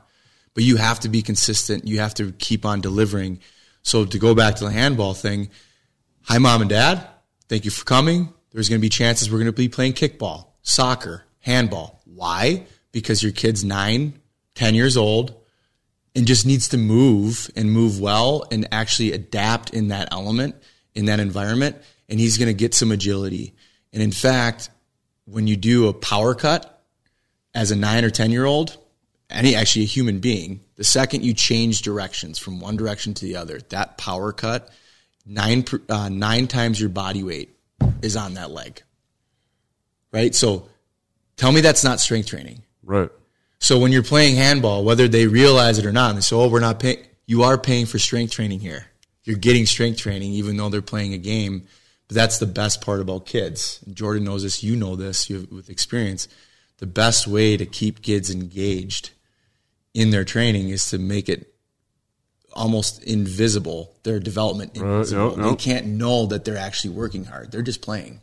but 0.54 0.64
you 0.64 0.76
have 0.76 1.00
to 1.00 1.08
be 1.10 1.20
consistent. 1.20 1.86
You 1.86 2.00
have 2.00 2.14
to 2.14 2.32
keep 2.32 2.64
on 2.64 2.80
delivering. 2.80 3.40
So 3.82 4.06
to 4.06 4.18
go 4.18 4.34
back 4.34 4.56
to 4.56 4.64
the 4.64 4.70
handball 4.70 5.12
thing, 5.12 5.50
hi 6.22 6.38
mom 6.38 6.62
and 6.62 6.70
dad, 6.70 7.06
thank 7.50 7.66
you 7.66 7.70
for 7.70 7.84
coming. 7.84 8.32
There's 8.52 8.68
going 8.70 8.80
to 8.80 8.84
be 8.84 8.88
chances 8.88 9.30
we're 9.30 9.38
going 9.38 9.46
to 9.46 9.52
be 9.52 9.68
playing 9.68 9.92
kickball, 9.92 10.46
soccer, 10.62 11.24
handball. 11.40 12.00
Why? 12.06 12.66
Because 12.92 13.22
your 13.22 13.32
kid's 13.32 13.62
nine, 13.62 14.14
10 14.54 14.74
years 14.74 14.96
old 14.96 15.34
and 16.14 16.26
just 16.26 16.46
needs 16.46 16.68
to 16.68 16.76
move 16.76 17.50
and 17.56 17.70
move 17.70 18.00
well 18.00 18.44
and 18.50 18.66
actually 18.72 19.12
adapt 19.12 19.70
in 19.70 19.88
that 19.88 20.08
element, 20.12 20.56
in 20.94 21.06
that 21.06 21.20
environment. 21.20 21.76
And 22.08 22.18
he's 22.18 22.38
going 22.38 22.48
to 22.48 22.54
get 22.54 22.74
some 22.74 22.90
agility. 22.90 23.54
And 23.92 24.02
in 24.02 24.10
fact, 24.10 24.70
when 25.24 25.46
you 25.46 25.56
do 25.56 25.88
a 25.88 25.94
power 25.94 26.34
cut 26.34 26.82
as 27.54 27.70
a 27.70 27.76
nine 27.76 28.04
or 28.04 28.10
10 28.10 28.30
year 28.30 28.44
old, 28.44 28.76
any 29.30 29.54
actually 29.54 29.82
a 29.82 29.86
human 29.86 30.18
being, 30.18 30.60
the 30.76 30.84
second 30.84 31.24
you 31.24 31.34
change 31.34 31.82
directions 31.82 32.38
from 32.38 32.60
one 32.60 32.76
direction 32.76 33.14
to 33.14 33.24
the 33.24 33.36
other, 33.36 33.60
that 33.68 33.96
power 33.96 34.32
cut, 34.32 34.70
nine 35.24 35.64
uh, 35.88 36.08
nine 36.08 36.48
times 36.48 36.80
your 36.80 36.88
body 36.88 37.22
weight 37.22 37.56
is 38.02 38.16
on 38.16 38.34
that 38.34 38.50
leg. 38.50 38.82
Right. 40.12 40.34
So 40.34 40.68
tell 41.36 41.52
me 41.52 41.60
that's 41.60 41.84
not 41.84 42.00
strength 42.00 42.28
training. 42.28 42.62
Right. 42.82 43.10
So 43.60 43.78
when 43.78 43.92
you're 43.92 44.02
playing 44.02 44.36
handball, 44.36 44.84
whether 44.84 45.06
they 45.06 45.26
realize 45.26 45.78
it 45.78 45.86
or 45.86 45.92
not, 45.92 46.10
and 46.10 46.18
they 46.18 46.22
say, 46.22 46.34
"Oh, 46.34 46.48
we're 46.48 46.60
not 46.60 46.80
paying." 46.80 47.06
You 47.26 47.44
are 47.44 47.58
paying 47.58 47.86
for 47.86 47.98
strength 47.98 48.32
training 48.32 48.60
here. 48.60 48.86
You're 49.24 49.36
getting 49.36 49.66
strength 49.66 49.98
training, 49.98 50.32
even 50.32 50.56
though 50.56 50.70
they're 50.70 50.82
playing 50.82 51.12
a 51.12 51.18
game. 51.18 51.68
But 52.08 52.16
that's 52.16 52.38
the 52.38 52.46
best 52.46 52.80
part 52.80 53.00
about 53.00 53.26
kids. 53.26 53.78
Jordan 53.92 54.24
knows 54.24 54.42
this. 54.42 54.64
You 54.64 54.74
know 54.74 54.96
this. 54.96 55.30
You 55.30 55.36
have, 55.36 55.52
with 55.52 55.70
experience. 55.70 56.26
The 56.78 56.86
best 56.86 57.28
way 57.28 57.56
to 57.56 57.66
keep 57.66 58.02
kids 58.02 58.30
engaged 58.30 59.10
in 59.92 60.10
their 60.10 60.24
training 60.24 60.70
is 60.70 60.88
to 60.90 60.98
make 60.98 61.28
it 61.28 61.54
almost 62.54 63.04
invisible. 63.04 63.94
Their 64.02 64.18
development 64.18 64.74
invisible. 64.74 65.28
Right, 65.28 65.36
yep, 65.36 65.44
yep. 65.44 65.58
They 65.58 65.62
can't 65.62 65.86
know 65.86 66.26
that 66.26 66.44
they're 66.44 66.56
actually 66.56 66.94
working 66.94 67.26
hard. 67.26 67.52
They're 67.52 67.62
just 67.62 67.82
playing. 67.82 68.22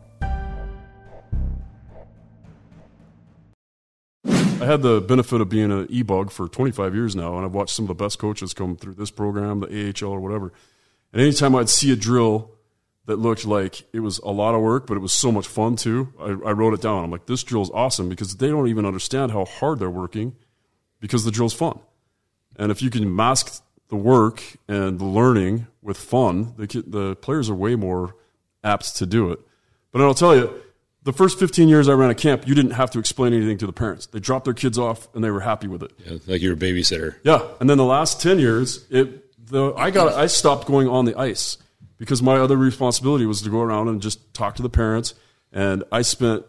I 4.61 4.65
had 4.65 4.83
the 4.83 5.01
benefit 5.01 5.41
of 5.41 5.49
being 5.49 5.71
an 5.71 5.87
e-bug 5.89 6.29
for 6.29 6.47
25 6.47 6.93
years 6.93 7.15
now, 7.15 7.35
and 7.35 7.45
I've 7.45 7.53
watched 7.53 7.75
some 7.75 7.85
of 7.85 7.87
the 7.87 7.95
best 7.95 8.19
coaches 8.19 8.53
come 8.53 8.75
through 8.75 8.93
this 8.93 9.09
program, 9.09 9.61
the 9.61 9.93
AHL 9.99 10.11
or 10.11 10.19
whatever. 10.19 10.53
And 11.11 11.19
anytime 11.19 11.55
I'd 11.55 11.67
see 11.67 11.91
a 11.91 11.95
drill 11.95 12.51
that 13.07 13.17
looked 13.17 13.43
like 13.43 13.83
it 13.91 14.01
was 14.01 14.19
a 14.19 14.29
lot 14.29 14.53
of 14.53 14.61
work, 14.61 14.85
but 14.85 14.97
it 14.97 14.99
was 14.99 15.13
so 15.13 15.31
much 15.31 15.47
fun 15.47 15.77
too, 15.77 16.13
I, 16.19 16.49
I 16.49 16.51
wrote 16.51 16.75
it 16.75 16.81
down. 16.81 17.03
I'm 17.03 17.09
like, 17.09 17.25
this 17.25 17.43
drill's 17.43 17.71
awesome 17.71 18.07
because 18.07 18.35
they 18.37 18.49
don't 18.49 18.67
even 18.67 18.85
understand 18.85 19.31
how 19.31 19.45
hard 19.45 19.79
they're 19.79 19.89
working 19.89 20.35
because 20.99 21.25
the 21.25 21.31
drill's 21.31 21.55
fun. 21.55 21.79
And 22.55 22.71
if 22.71 22.83
you 22.83 22.91
can 22.91 23.15
mask 23.15 23.63
the 23.87 23.95
work 23.95 24.43
and 24.67 24.99
the 24.99 25.05
learning 25.05 25.65
with 25.81 25.97
fun, 25.97 26.53
the, 26.57 26.83
the 26.85 27.15
players 27.15 27.49
are 27.49 27.55
way 27.55 27.75
more 27.75 28.15
apt 28.63 28.95
to 28.97 29.07
do 29.07 29.31
it. 29.31 29.39
But 29.91 30.03
I'll 30.03 30.13
tell 30.13 30.35
you, 30.35 30.53
the 31.03 31.13
first 31.13 31.39
15 31.39 31.67
years 31.67 31.89
I 31.89 31.93
ran 31.93 32.09
a 32.09 32.15
camp, 32.15 32.47
you 32.47 32.53
didn't 32.53 32.71
have 32.71 32.91
to 32.91 32.99
explain 32.99 33.33
anything 33.33 33.57
to 33.59 33.65
the 33.65 33.73
parents. 33.73 34.05
They 34.05 34.19
dropped 34.19 34.45
their 34.45 34.53
kids 34.53 34.77
off 34.77 35.07
and 35.15 35.23
they 35.23 35.31
were 35.31 35.39
happy 35.39 35.67
with 35.67 35.83
it. 35.83 35.91
Yeah, 36.05 36.17
like 36.27 36.41
you're 36.41 36.53
a 36.53 36.57
babysitter. 36.57 37.15
Yeah. 37.23 37.47
And 37.59 37.69
then 37.69 37.77
the 37.77 37.85
last 37.85 38.21
10 38.21 38.39
years, 38.39 38.85
it, 38.89 39.49
the, 39.49 39.73
I 39.73 39.89
got, 39.89 40.13
I 40.13 40.27
stopped 40.27 40.67
going 40.67 40.87
on 40.87 41.05
the 41.05 41.17
ice 41.17 41.57
because 41.97 42.21
my 42.21 42.37
other 42.37 42.55
responsibility 42.55 43.25
was 43.25 43.41
to 43.41 43.49
go 43.49 43.61
around 43.61 43.87
and 43.87 44.01
just 44.01 44.33
talk 44.33 44.55
to 44.55 44.61
the 44.61 44.69
parents. 44.69 45.15
And 45.51 45.83
I 45.91 46.03
spent 46.03 46.45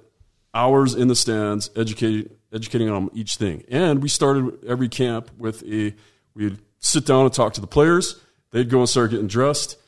hours 0.54 0.94
in 0.94 1.08
the 1.08 1.16
stands 1.16 1.70
educating, 1.74 2.30
educating 2.52 2.90
on 2.90 3.08
each 3.14 3.36
thing. 3.36 3.64
And 3.70 4.02
we 4.02 4.08
started 4.08 4.64
every 4.66 4.88
camp 4.88 5.30
with 5.38 5.62
a, 5.64 5.94
we'd 6.34 6.58
sit 6.78 7.06
down 7.06 7.24
and 7.24 7.32
talk 7.32 7.54
to 7.54 7.60
the 7.62 7.66
players. 7.66 8.20
They'd 8.50 8.68
go 8.68 8.80
and 8.80 8.88
start 8.88 9.12
getting 9.12 9.28
dressed 9.28 9.78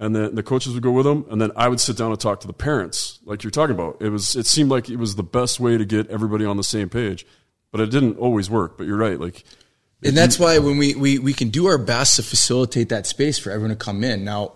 and 0.00 0.16
then 0.16 0.34
the 0.34 0.42
coaches 0.42 0.72
would 0.72 0.82
go 0.82 0.90
with 0.90 1.04
them, 1.04 1.26
and 1.30 1.40
then 1.40 1.52
I 1.54 1.68
would 1.68 1.78
sit 1.78 1.98
down 1.98 2.10
and 2.10 2.18
talk 2.18 2.40
to 2.40 2.46
the 2.46 2.54
parents, 2.54 3.20
like 3.24 3.44
you're 3.44 3.50
talking 3.50 3.74
about. 3.74 3.98
It 4.00 4.08
was 4.08 4.34
it 4.34 4.46
seemed 4.46 4.70
like 4.70 4.88
it 4.88 4.96
was 4.96 5.14
the 5.14 5.22
best 5.22 5.60
way 5.60 5.76
to 5.76 5.84
get 5.84 6.08
everybody 6.08 6.46
on 6.46 6.56
the 6.56 6.64
same 6.64 6.88
page, 6.88 7.26
but 7.70 7.82
it 7.82 7.90
didn't 7.90 8.16
always 8.16 8.48
work. 8.48 8.78
But 8.78 8.86
you're 8.86 8.96
right, 8.96 9.20
like. 9.20 9.44
And 10.02 10.16
that's 10.16 10.38
why 10.38 10.58
when 10.60 10.78
we, 10.78 10.94
we, 10.94 11.18
we 11.18 11.34
can 11.34 11.50
do 11.50 11.66
our 11.66 11.76
best 11.76 12.16
to 12.16 12.22
facilitate 12.22 12.88
that 12.88 13.06
space 13.06 13.38
for 13.38 13.50
everyone 13.50 13.76
to 13.76 13.84
come 13.84 14.02
in. 14.02 14.24
Now, 14.24 14.54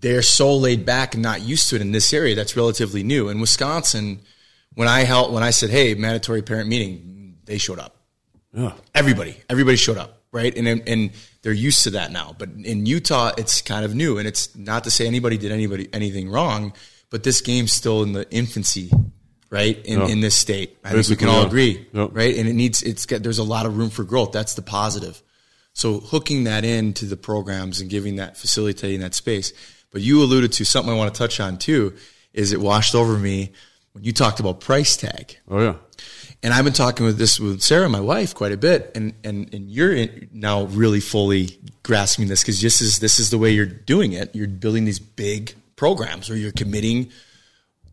they're 0.00 0.22
so 0.22 0.56
laid 0.56 0.86
back 0.86 1.12
and 1.12 1.22
not 1.22 1.42
used 1.42 1.68
to 1.68 1.76
it 1.76 1.82
in 1.82 1.92
this 1.92 2.14
area 2.14 2.34
that's 2.34 2.56
relatively 2.56 3.02
new. 3.02 3.28
In 3.28 3.38
Wisconsin, 3.38 4.22
when 4.72 4.88
I 4.88 5.00
held, 5.00 5.34
when 5.34 5.42
I 5.42 5.50
said, 5.50 5.68
hey, 5.68 5.92
mandatory 5.92 6.40
parent 6.40 6.70
meeting, 6.70 7.36
they 7.44 7.58
showed 7.58 7.78
up. 7.78 7.94
Yeah. 8.54 8.72
Everybody, 8.94 9.36
everybody 9.50 9.76
showed 9.76 9.98
up 9.98 10.16
right? 10.36 10.56
And 10.56 10.82
and 10.86 11.10
they're 11.46 11.52
used 11.52 11.84
to 11.84 11.90
that 11.90 12.10
now. 12.10 12.34
But 12.36 12.48
in 12.64 12.86
Utah, 12.86 13.30
it's 13.38 13.62
kind 13.62 13.84
of 13.84 13.94
new, 13.94 14.18
and 14.18 14.26
it's 14.26 14.56
not 14.56 14.82
to 14.82 14.90
say 14.90 15.06
anybody 15.06 15.38
did 15.38 15.52
anybody 15.52 15.88
anything 15.92 16.28
wrong, 16.28 16.72
but 17.08 17.22
this 17.22 17.40
game's 17.40 17.72
still 17.72 18.02
in 18.02 18.14
the 18.14 18.28
infancy, 18.32 18.90
right? 19.48 19.78
In 19.86 20.02
in 20.10 20.18
this 20.18 20.34
state, 20.34 20.76
I 20.82 20.90
Basically, 20.90 21.02
think 21.02 21.20
we 21.20 21.26
can 21.26 21.28
all 21.28 21.42
yeah. 21.42 21.46
agree, 21.46 21.86
yep. 21.92 22.10
right? 22.12 22.36
And 22.36 22.48
it 22.48 22.54
needs 22.54 22.82
it's 22.82 23.06
got 23.06 23.22
there's 23.22 23.38
a 23.38 23.44
lot 23.44 23.64
of 23.64 23.76
room 23.76 23.90
for 23.90 24.02
growth. 24.02 24.32
That's 24.32 24.54
the 24.54 24.62
positive. 24.62 25.22
So 25.72 26.00
hooking 26.00 26.44
that 26.44 26.64
into 26.64 27.04
the 27.04 27.16
programs 27.16 27.80
and 27.80 27.88
giving 27.88 28.16
that 28.16 28.36
facilitating 28.36 28.98
that 29.02 29.14
space. 29.14 29.52
But 29.92 30.02
you 30.02 30.24
alluded 30.24 30.52
to 30.54 30.64
something 30.64 30.92
I 30.92 30.96
want 30.96 31.14
to 31.14 31.18
touch 31.18 31.38
on 31.38 31.58
too. 31.58 31.94
Is 32.32 32.52
it 32.52 32.60
washed 32.60 32.96
over 32.96 33.16
me 33.16 33.52
when 33.92 34.02
you 34.02 34.12
talked 34.12 34.40
about 34.40 34.58
price 34.58 34.96
tag? 34.96 35.36
Oh 35.48 35.60
yeah. 35.60 35.74
And 36.46 36.54
I've 36.54 36.62
been 36.62 36.72
talking 36.72 37.04
with 37.04 37.18
this 37.18 37.40
with 37.40 37.60
Sarah, 37.60 37.88
my 37.88 37.98
wife, 37.98 38.32
quite 38.32 38.52
a 38.52 38.56
bit, 38.56 38.92
and 38.94 39.14
and 39.24 39.52
and 39.52 39.68
you're 39.68 40.06
now 40.32 40.66
really 40.66 41.00
fully 41.00 41.58
grasping 41.82 42.28
this 42.28 42.40
because 42.40 42.60
this 42.60 42.80
is 42.80 43.00
this 43.00 43.18
is 43.18 43.30
the 43.30 43.36
way 43.36 43.50
you're 43.50 43.66
doing 43.66 44.12
it. 44.12 44.32
You're 44.32 44.46
building 44.46 44.84
these 44.84 45.00
big 45.00 45.56
programs, 45.74 46.30
or 46.30 46.36
you're 46.36 46.52
committing 46.52 47.10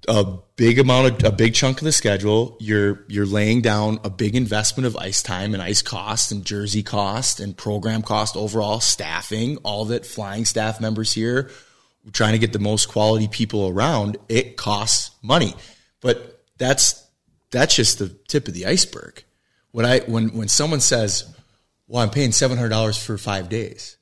a 0.08 0.24
big 0.56 0.78
amount 0.78 1.24
of 1.24 1.34
a 1.34 1.36
big 1.36 1.56
chunk 1.56 1.80
of 1.80 1.86
the 1.86 1.92
schedule. 1.92 2.56
You're 2.60 3.04
you're 3.08 3.26
laying 3.26 3.64
down 3.64 4.00
a 4.04 4.12
big 4.12 4.36
investment 4.36 4.86
of 4.86 4.96
ice 4.98 5.24
time 5.24 5.56
and 5.56 5.64
ice 5.64 5.82
cost 5.82 6.32
and 6.32 6.46
jersey 6.46 6.84
cost 6.84 7.40
and 7.40 7.58
program 7.58 8.04
cost 8.04 8.38
overall, 8.38 8.80
staffing, 8.80 9.58
all 9.64 9.82
of 9.82 9.90
it, 9.90 10.06
flying 10.06 10.46
staff 10.46 10.80
members 10.80 11.12
here, 11.12 11.50
trying 12.12 12.34
to 12.34 12.38
get 12.38 12.54
the 12.54 12.60
most 12.60 12.88
quality 12.88 13.28
people 13.28 13.68
around. 13.68 14.18
It 14.30 14.58
costs 14.58 15.10
money, 15.24 15.56
but 16.02 16.44
that's 16.60 17.03
that's 17.54 17.76
just 17.76 18.00
the 18.00 18.10
tip 18.28 18.48
of 18.50 18.54
the 18.54 18.66
iceberg. 18.66 19.24
When 19.72 19.86
I 19.86 20.00
when 20.02 20.36
when 20.36 20.50
someone 20.50 20.82
says, 20.82 21.34
"Well, 21.88 22.04
I'm 22.04 22.10
paying 22.10 22.34
seven 22.34 22.58
hundred 22.58 22.70
dollars 22.70 22.98
for 22.98 23.18
five 23.18 23.48
days," 23.48 23.98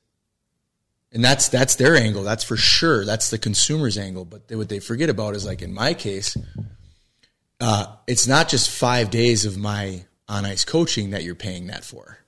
and 1.12 1.24
that's 1.24 1.48
that's 1.48 1.76
their 1.76 1.94
angle. 1.94 2.24
That's 2.24 2.44
for 2.44 2.56
sure. 2.56 3.04
That's 3.04 3.30
the 3.30 3.38
consumer's 3.38 3.96
angle. 3.96 4.24
But 4.24 4.48
they, 4.48 4.56
what 4.56 4.68
they 4.68 4.80
forget 4.80 5.08
about 5.08 5.36
is 5.36 5.46
like 5.46 5.62
in 5.62 5.72
my 5.72 5.94
case, 5.94 6.36
uh, 7.60 7.86
it's 8.08 8.26
not 8.26 8.48
just 8.48 8.68
five 8.68 9.10
days 9.10 9.44
of 9.46 9.56
my 9.56 10.04
on 10.28 10.44
ice 10.44 10.64
coaching 10.64 11.10
that 11.10 11.22
you're 11.22 11.34
paying 11.34 11.68
that 11.68 11.84
for. 11.84 12.18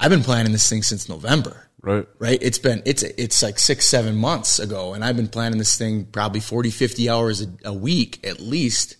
I've 0.00 0.10
been 0.10 0.24
planning 0.24 0.52
this 0.52 0.68
thing 0.68 0.82
since 0.82 1.08
November. 1.08 1.68
Right. 1.82 2.06
Right. 2.18 2.38
It's 2.40 2.58
been, 2.58 2.82
it's, 2.86 3.02
it's 3.02 3.42
like 3.42 3.58
six, 3.58 3.86
seven 3.86 4.16
months 4.16 4.58
ago. 4.58 4.94
And 4.94 5.04
I've 5.04 5.16
been 5.16 5.28
planning 5.28 5.58
this 5.58 5.76
thing 5.76 6.06
probably 6.06 6.40
40, 6.40 6.70
50 6.70 7.10
hours 7.10 7.42
a, 7.42 7.46
a 7.64 7.72
week 7.72 8.24
at 8.26 8.40
least 8.40 8.96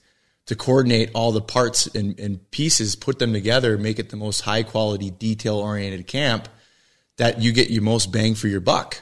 to 0.53 0.57
coordinate 0.59 1.11
all 1.15 1.33
the 1.33 1.41
parts 1.41 1.87
and, 1.87 2.21
and, 2.21 2.51
pieces, 2.51 2.95
put 2.95 3.19
them 3.19 3.33
together, 3.33 3.79
make 3.79 3.99
it 3.99 4.11
the 4.11 4.19
most 4.19 4.43
high 4.43 4.63
quality, 4.63 5.11
detail 5.11 5.57
oriented 5.57 6.07
camp 6.07 6.47
that 7.17 7.41
you 7.41 7.53
get 7.53 7.71
your 7.71 7.81
most 7.81 8.13
bang 8.13 8.35
for 8.35 8.49
your 8.49 8.61
buck 8.61 9.01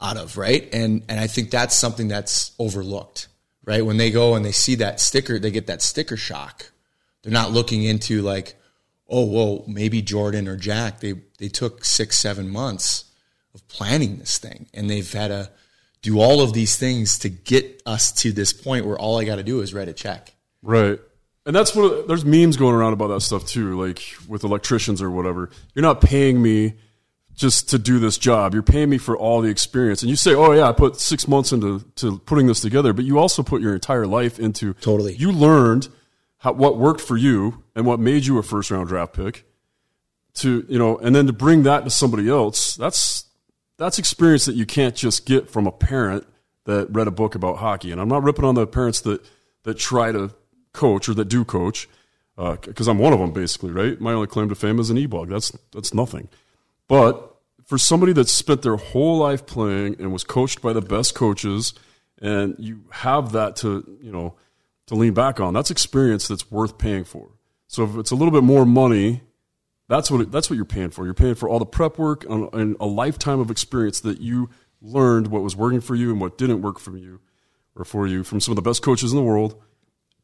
out 0.00 0.16
of, 0.16 0.38
right? 0.38 0.66
And 0.72 1.04
and 1.10 1.20
I 1.20 1.26
think 1.26 1.50
that's 1.50 1.78
something 1.78 2.08
that's 2.08 2.52
overlooked, 2.58 3.28
right? 3.66 3.84
When 3.84 3.98
they 3.98 4.10
go 4.10 4.34
and 4.34 4.42
they 4.42 4.52
see 4.52 4.76
that 4.76 4.98
sticker, 4.98 5.38
they 5.38 5.50
get 5.50 5.66
that 5.66 5.82
sticker 5.82 6.16
shock. 6.16 6.72
They're 7.22 7.32
not 7.32 7.50
looking 7.50 7.84
into 7.84 8.22
like, 8.22 8.54
oh, 9.10 9.26
well, 9.26 9.64
maybe 9.68 10.00
Jordan 10.00 10.48
or 10.48 10.56
Jack, 10.56 11.00
they 11.00 11.20
they 11.38 11.48
took 11.48 11.84
six, 11.84 12.16
seven 12.16 12.48
months 12.48 13.04
of 13.54 13.68
planning 13.68 14.16
this 14.16 14.38
thing, 14.38 14.68
and 14.72 14.88
they've 14.88 15.12
had 15.12 15.28
to 15.28 15.50
do 16.00 16.18
all 16.18 16.40
of 16.40 16.54
these 16.54 16.76
things 16.76 17.18
to 17.18 17.28
get 17.28 17.82
us 17.84 18.10
to 18.22 18.32
this 18.32 18.54
point 18.54 18.86
where 18.86 18.98
all 18.98 19.20
I 19.20 19.24
got 19.24 19.36
to 19.36 19.42
do 19.42 19.60
is 19.60 19.74
write 19.74 19.88
a 19.88 19.92
check 19.92 20.32
Right. 20.62 21.00
And 21.46 21.56
that's 21.56 21.74
what 21.74 22.08
there's 22.08 22.24
memes 22.24 22.56
going 22.56 22.74
around 22.74 22.92
about 22.92 23.08
that 23.08 23.20
stuff 23.20 23.46
too, 23.46 23.80
like 23.82 24.02
with 24.28 24.44
electricians 24.44 25.00
or 25.00 25.10
whatever. 25.10 25.50
You're 25.74 25.82
not 25.82 26.00
paying 26.00 26.42
me 26.42 26.74
just 27.34 27.70
to 27.70 27.78
do 27.78 27.98
this 27.98 28.18
job. 28.18 28.52
You're 28.52 28.62
paying 28.62 28.90
me 28.90 28.98
for 28.98 29.16
all 29.16 29.40
the 29.40 29.48
experience. 29.48 30.02
And 30.02 30.10
you 30.10 30.16
say, 30.16 30.34
"Oh 30.34 30.52
yeah, 30.52 30.68
I 30.68 30.72
put 30.72 31.00
6 31.00 31.26
months 31.28 31.52
into 31.52 31.84
to 31.96 32.18
putting 32.18 32.48
this 32.48 32.60
together," 32.60 32.92
but 32.92 33.04
you 33.04 33.18
also 33.18 33.42
put 33.42 33.62
your 33.62 33.72
entire 33.72 34.06
life 34.06 34.38
into 34.38 34.74
Totally. 34.74 35.14
You 35.14 35.32
learned 35.32 35.88
how, 36.38 36.52
what 36.52 36.76
worked 36.76 37.00
for 37.00 37.16
you 37.16 37.62
and 37.74 37.86
what 37.86 37.98
made 38.00 38.26
you 38.26 38.38
a 38.38 38.42
first 38.42 38.70
round 38.70 38.88
draft 38.88 39.14
pick. 39.14 39.44
To, 40.34 40.66
you 40.68 40.78
know, 40.78 40.98
and 40.98 41.16
then 41.16 41.26
to 41.26 41.32
bring 41.32 41.62
that 41.62 41.84
to 41.84 41.90
somebody 41.90 42.28
else, 42.28 42.76
that's 42.76 43.24
that's 43.78 43.98
experience 43.98 44.44
that 44.44 44.54
you 44.54 44.66
can't 44.66 44.94
just 44.94 45.24
get 45.24 45.48
from 45.48 45.66
a 45.66 45.72
parent 45.72 46.26
that 46.64 46.88
read 46.90 47.08
a 47.08 47.12
book 47.12 47.34
about 47.34 47.56
hockey. 47.56 47.90
And 47.90 48.00
I'm 48.00 48.08
not 48.08 48.22
ripping 48.22 48.44
on 48.44 48.54
the 48.54 48.66
parents 48.66 49.00
that 49.02 49.24
that 49.62 49.78
try 49.78 50.12
to 50.12 50.30
coach 50.78 51.08
or 51.08 51.14
that 51.14 51.26
do 51.26 51.44
coach, 51.44 51.88
because 52.36 52.88
uh, 52.88 52.90
I'm 52.90 52.98
one 52.98 53.12
of 53.12 53.18
them 53.18 53.32
basically, 53.32 53.72
right? 53.72 54.00
My 54.00 54.12
only 54.12 54.28
claim 54.28 54.48
to 54.48 54.54
fame 54.54 54.78
is 54.78 54.90
an 54.90 54.98
e-bug. 54.98 55.28
That's 55.28 55.50
that's 55.72 55.92
nothing. 55.92 56.28
But 56.86 57.34
for 57.66 57.76
somebody 57.76 58.12
that 58.14 58.28
spent 58.28 58.62
their 58.62 58.76
whole 58.76 59.18
life 59.18 59.44
playing 59.44 59.96
and 59.98 60.12
was 60.12 60.24
coached 60.24 60.62
by 60.62 60.72
the 60.72 60.80
best 60.80 61.14
coaches, 61.14 61.74
and 62.22 62.54
you 62.58 62.84
have 62.90 63.32
that 63.32 63.56
to 63.56 63.98
you 64.00 64.12
know 64.12 64.34
to 64.86 64.94
lean 64.94 65.14
back 65.14 65.40
on. 65.40 65.52
That's 65.52 65.70
experience 65.70 66.28
that's 66.28 66.50
worth 66.50 66.78
paying 66.78 67.04
for. 67.04 67.28
So 67.66 67.84
if 67.84 67.96
it's 67.96 68.10
a 68.10 68.14
little 68.14 68.32
bit 68.32 68.44
more 68.44 68.64
money, 68.64 69.22
that's 69.88 70.10
what 70.10 70.20
it, 70.22 70.32
that's 70.32 70.48
what 70.48 70.56
you're 70.56 70.64
paying 70.64 70.90
for. 70.90 71.04
You're 71.04 71.14
paying 71.14 71.34
for 71.34 71.48
all 71.48 71.58
the 71.58 71.66
prep 71.66 71.98
work 71.98 72.24
and, 72.24 72.48
and 72.54 72.76
a 72.80 72.86
lifetime 72.86 73.40
of 73.40 73.50
experience 73.50 74.00
that 74.00 74.20
you 74.20 74.48
learned 74.80 75.26
what 75.26 75.42
was 75.42 75.56
working 75.56 75.80
for 75.80 75.94
you 75.94 76.10
and 76.10 76.20
what 76.20 76.38
didn't 76.38 76.62
work 76.62 76.78
for 76.78 76.96
you 76.96 77.20
or 77.74 77.84
for 77.84 78.06
you 78.06 78.22
from 78.22 78.40
some 78.40 78.52
of 78.52 78.56
the 78.56 78.62
best 78.62 78.82
coaches 78.82 79.12
in 79.12 79.18
the 79.18 79.24
world 79.24 79.60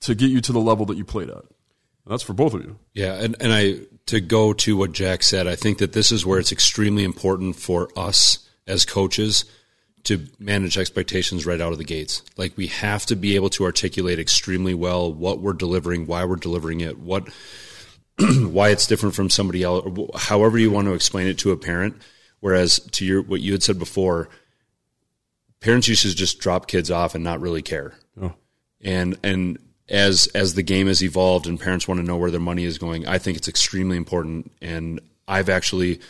to 0.05 0.15
get 0.15 0.31
you 0.31 0.41
to 0.43 0.53
the 0.53 0.61
level 0.61 0.87
that 0.87 0.97
you 0.97 1.05
played 1.05 1.31
at. 1.31 1.45
That's 2.07 2.23
for 2.23 2.35
both 2.35 2.53
of 2.53 2.63
you. 2.63 2.79
Yeah, 2.93 3.15
and, 3.15 3.35
and 3.41 3.53
I 3.53 3.81
to 4.07 4.21
go 4.21 4.53
to 4.53 4.77
what 4.77 4.93
Jack 4.93 5.23
said, 5.23 5.47
I 5.47 5.57
think 5.57 5.79
that 5.79 5.93
this 5.93 6.13
is 6.13 6.27
where 6.27 6.39
it's 6.39 6.53
extremely 6.53 7.05
important 7.05 7.57
for 7.57 7.89
us 7.97 8.47
as 8.67 8.85
coaches 8.85 9.47
to 10.05 10.27
manage 10.39 10.77
expectations 10.77 11.47
right 11.47 11.63
out 11.63 11.73
of 11.73 11.79
the 11.79 11.85
gates. 11.85 12.23
Like 12.37 12.55
we 12.59 12.67
have 12.67 13.07
to 13.07 13.17
be 13.17 13.37
able 13.37 13.49
to 13.51 13.65
articulate 13.65 14.19
extremely 14.19 14.75
well 14.75 15.11
what 15.11 15.41
we're 15.41 15.55
delivering, 15.55 16.07
why 16.07 16.25
we're 16.27 16.37
delivering 16.37 16.81
it, 16.81 16.99
what 16.99 17.29
why 18.19 18.69
it's 18.69 18.87
different 18.87 19.15
from 19.15 19.31
somebody 19.31 19.63
else, 19.63 19.89
however 20.15 20.59
you 20.59 20.71
want 20.71 20.87
to 20.87 20.95
explain 20.95 21.27
it 21.27 21.39
to 21.39 21.53
a 21.53 21.57
parent. 21.57 21.97
Whereas 22.41 22.79
to 22.93 23.07
your 23.07 23.23
what 23.23 23.41
you 23.41 23.53
had 23.53 23.63
said 23.63 23.79
before, 23.79 24.29
parents 25.61 25.89
used 25.89 26.03
to 26.03 26.15
just 26.15 26.41
drop 26.41 26.67
kids 26.67 26.91
off 26.91 27.15
and 27.15 27.25
not 27.25 27.41
really 27.41 27.63
care. 27.63 27.95
Oh. 28.21 28.35
And 28.83 29.19
and 29.25 29.59
as 29.89 30.27
as 30.29 30.55
the 30.55 30.63
game 30.63 30.87
has 30.87 31.03
evolved 31.03 31.47
and 31.47 31.61
parents 31.61 31.87
want 31.87 32.01
to 32.01 32.07
know 32.07 32.17
where 32.17 32.31
their 32.31 32.41
money 32.41 32.65
is 32.65 32.79
going, 32.79 33.07
I 33.07 33.19
think 33.19 33.37
it's 33.37 33.49
extremely 33.49 33.97
important. 33.97 34.51
And 34.63 35.01
I've 35.29 35.49
actually, 35.49 36.01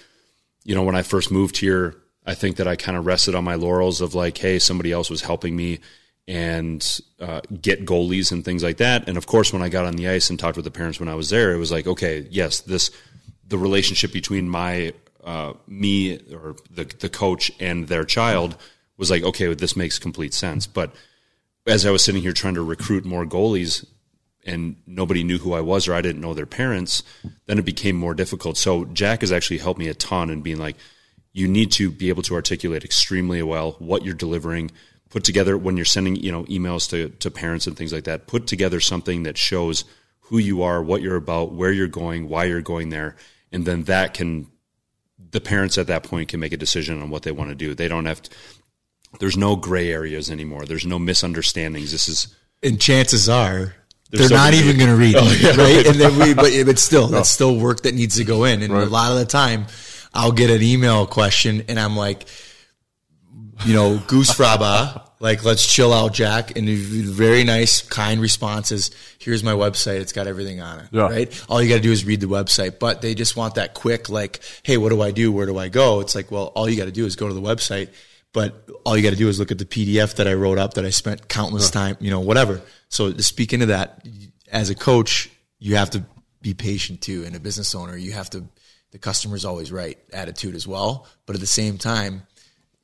you 0.64 0.74
know, 0.74 0.82
when 0.82 0.94
I 0.94 1.02
first 1.02 1.30
moved 1.30 1.56
here, 1.56 1.96
I 2.26 2.34
think 2.34 2.56
that 2.56 2.68
I 2.68 2.76
kind 2.76 2.96
of 2.96 3.06
rested 3.06 3.34
on 3.34 3.44
my 3.44 3.54
laurels 3.54 4.00
of 4.00 4.14
like, 4.14 4.38
hey, 4.38 4.58
somebody 4.58 4.92
else 4.92 5.10
was 5.10 5.22
helping 5.22 5.56
me 5.56 5.80
and 6.26 7.00
uh, 7.20 7.40
get 7.60 7.84
goalies 7.84 8.32
and 8.32 8.44
things 8.44 8.62
like 8.62 8.78
that. 8.78 9.08
And 9.08 9.18
of 9.18 9.26
course, 9.26 9.52
when 9.52 9.62
I 9.62 9.68
got 9.68 9.84
on 9.84 9.96
the 9.96 10.08
ice 10.08 10.30
and 10.30 10.38
talked 10.38 10.56
with 10.56 10.64
the 10.64 10.70
parents 10.70 10.98
when 10.98 11.08
I 11.08 11.14
was 11.14 11.30
there, 11.30 11.52
it 11.52 11.58
was 11.58 11.70
like, 11.70 11.86
okay, 11.86 12.26
yes, 12.30 12.60
this 12.60 12.90
the 13.46 13.58
relationship 13.58 14.12
between 14.12 14.48
my 14.48 14.94
uh, 15.22 15.52
me 15.66 16.18
or 16.32 16.56
the 16.70 16.84
the 16.84 17.08
coach 17.08 17.50
and 17.60 17.88
their 17.88 18.04
child 18.04 18.56
was 18.96 19.10
like, 19.10 19.22
okay, 19.22 19.52
this 19.52 19.76
makes 19.76 19.98
complete 19.98 20.32
sense. 20.32 20.66
But 20.66 20.94
as 21.66 21.86
I 21.86 21.90
was 21.90 22.04
sitting 22.04 22.22
here 22.22 22.32
trying 22.32 22.54
to 22.54 22.62
recruit 22.62 23.04
more 23.04 23.24
goalies 23.24 23.86
and 24.44 24.76
nobody 24.86 25.24
knew 25.24 25.38
who 25.38 25.54
I 25.54 25.60
was 25.60 25.88
or 25.88 25.94
I 25.94 26.02
didn't 26.02 26.20
know 26.20 26.34
their 26.34 26.46
parents, 26.46 27.02
then 27.46 27.58
it 27.58 27.64
became 27.64 27.96
more 27.96 28.14
difficult. 28.14 28.56
So 28.56 28.84
Jack 28.86 29.22
has 29.22 29.32
actually 29.32 29.58
helped 29.58 29.80
me 29.80 29.88
a 29.88 29.94
ton 29.94 30.30
in 30.30 30.42
being 30.42 30.58
like, 30.58 30.76
you 31.32 31.48
need 31.48 31.72
to 31.72 31.90
be 31.90 32.10
able 32.10 32.22
to 32.24 32.34
articulate 32.34 32.84
extremely 32.84 33.42
well 33.42 33.72
what 33.78 34.04
you're 34.04 34.14
delivering. 34.14 34.70
Put 35.10 35.24
together 35.24 35.56
when 35.56 35.76
you're 35.76 35.84
sending, 35.84 36.16
you 36.16 36.30
know, 36.30 36.44
emails 36.44 36.88
to, 36.90 37.08
to 37.08 37.30
parents 37.30 37.66
and 37.66 37.76
things 37.76 37.92
like 37.92 38.04
that. 38.04 38.26
Put 38.26 38.46
together 38.46 38.80
something 38.80 39.22
that 39.24 39.38
shows 39.38 39.84
who 40.20 40.38
you 40.38 40.62
are, 40.62 40.82
what 40.82 41.02
you're 41.02 41.16
about, 41.16 41.52
where 41.52 41.72
you're 41.72 41.88
going, 41.88 42.28
why 42.28 42.44
you're 42.44 42.60
going 42.60 42.90
there, 42.90 43.16
and 43.52 43.66
then 43.66 43.84
that 43.84 44.14
can 44.14 44.48
the 45.30 45.40
parents 45.40 45.76
at 45.78 45.88
that 45.88 46.04
point 46.04 46.28
can 46.28 46.38
make 46.38 46.52
a 46.52 46.56
decision 46.56 47.02
on 47.02 47.10
what 47.10 47.24
they 47.24 47.32
want 47.32 47.50
to 47.50 47.56
do. 47.56 47.74
They 47.74 47.88
don't 47.88 48.04
have 48.04 48.22
to. 48.22 48.30
There's 49.18 49.36
no 49.36 49.56
gray 49.56 49.90
areas 49.90 50.30
anymore. 50.30 50.64
There's 50.66 50.86
no 50.86 50.98
misunderstandings. 50.98 51.92
This 51.92 52.08
is 52.08 52.34
and 52.62 52.80
chances 52.80 53.28
are 53.28 53.74
they're 54.10 54.28
not 54.28 54.54
even 54.54 54.76
going 54.76 54.90
to 54.90 54.96
read 54.96 55.16
oh, 55.18 55.24
it, 55.24 55.40
yeah, 55.40 55.48
right? 55.50 55.58
right? 55.58 55.86
And 55.86 55.96
then 55.96 56.18
we, 56.18 56.34
but, 56.34 56.66
but 56.66 56.78
still, 56.78 57.08
no. 57.08 57.16
that's 57.16 57.30
still 57.30 57.56
work 57.56 57.82
that 57.82 57.94
needs 57.94 58.16
to 58.16 58.24
go 58.24 58.44
in. 58.44 58.62
And 58.62 58.72
right. 58.72 58.86
a 58.86 58.90
lot 58.90 59.12
of 59.12 59.18
the 59.18 59.24
time, 59.24 59.66
I'll 60.12 60.32
get 60.32 60.50
an 60.50 60.62
email 60.62 61.06
question 61.06 61.64
and 61.68 61.78
I'm 61.78 61.96
like, 61.96 62.26
you 63.64 63.74
know, 63.74 63.98
goose 64.06 64.30
fraba, 64.30 65.08
like, 65.20 65.44
let's 65.44 65.72
chill 65.72 65.92
out, 65.92 66.12
Jack. 66.12 66.56
And 66.56 66.68
very 66.68 67.44
nice, 67.44 67.82
kind 67.82 68.20
responses. 68.20 68.90
Here's 69.18 69.42
my 69.42 69.52
website. 69.52 70.00
It's 70.00 70.12
got 70.12 70.26
everything 70.26 70.60
on 70.60 70.80
it. 70.80 70.88
Yeah. 70.90 71.02
Right. 71.02 71.44
All 71.48 71.62
you 71.62 71.68
got 71.68 71.76
to 71.76 71.80
do 71.80 71.92
is 71.92 72.04
read 72.04 72.20
the 72.20 72.26
website, 72.26 72.78
but 72.78 73.00
they 73.00 73.14
just 73.14 73.36
want 73.36 73.54
that 73.54 73.74
quick, 73.74 74.08
like, 74.08 74.40
Hey, 74.62 74.76
what 74.76 74.90
do 74.90 75.00
I 75.00 75.10
do? 75.10 75.32
Where 75.32 75.46
do 75.46 75.56
I 75.58 75.68
go? 75.68 76.00
It's 76.00 76.14
like, 76.14 76.30
well, 76.30 76.46
all 76.54 76.68
you 76.68 76.76
got 76.76 76.86
to 76.86 76.92
do 76.92 77.06
is 77.06 77.16
go 77.16 77.28
to 77.28 77.34
the 77.34 77.40
website, 77.40 77.88
but 78.34 78.68
all 78.84 78.96
you 78.96 79.02
got 79.02 79.10
to 79.10 79.16
do 79.16 79.28
is 79.28 79.38
look 79.38 79.52
at 79.52 79.58
the 79.58 79.64
PDF 79.64 80.16
that 80.16 80.28
I 80.28 80.34
wrote 80.34 80.58
up 80.58 80.74
that 80.74 80.84
I 80.84 80.90
spent 80.90 81.28
countless 81.28 81.68
yeah. 81.68 81.80
time, 81.80 81.96
you 82.00 82.10
know, 82.10 82.20
whatever. 82.20 82.60
So 82.88 83.10
to 83.10 83.22
speak 83.22 83.54
into 83.54 83.66
that 83.66 84.06
as 84.50 84.68
a 84.68 84.74
coach, 84.74 85.30
you 85.58 85.76
have 85.76 85.90
to 85.90 86.04
be 86.42 86.52
patient 86.52 87.00
too. 87.00 87.24
And 87.24 87.34
a 87.36 87.40
business 87.40 87.74
owner, 87.74 87.96
you 87.96 88.12
have 88.12 88.28
to, 88.30 88.44
the 88.90 88.98
customer's 88.98 89.44
always 89.44 89.70
right 89.72 89.96
attitude 90.12 90.56
as 90.56 90.66
well. 90.66 91.06
But 91.26 91.36
at 91.36 91.40
the 91.40 91.46
same 91.46 91.78
time, 91.78 92.24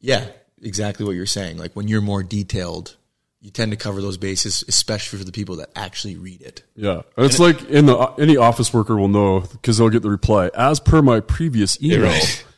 yeah, 0.01 0.29
exactly 0.63 1.05
what 1.05 1.17
you're 1.17 1.27
saying. 1.27 1.59
Like 1.59 1.73
when 1.75 1.89
you're 1.89 2.01
more 2.01 2.23
detailed, 2.23 2.97
you 3.41 3.51
tend 3.51 3.73
to 3.73 3.77
cover 3.77 4.01
those 4.01 4.19
bases, 4.19 4.65
especially 4.69 5.19
for 5.19 5.25
the 5.25 5.33
people 5.33 5.57
that 5.57 5.71
actually 5.75 6.17
read 6.17 6.43
it. 6.43 6.63
Yeah, 6.77 7.03
it's 7.17 7.41
and 7.41 7.45
like 7.45 7.69
in 7.71 7.87
the 7.87 7.97
any 8.19 8.37
office 8.37 8.73
worker 8.73 8.97
will 8.97 9.09
know 9.09 9.41
because 9.41 9.79
they'll 9.79 9.89
get 9.89 10.03
the 10.03 10.11
reply 10.11 10.51
as 10.55 10.79
per 10.79 11.03
my 11.03 11.21
previous 11.21 11.83
email. 11.83 12.03
Right. 12.03 12.45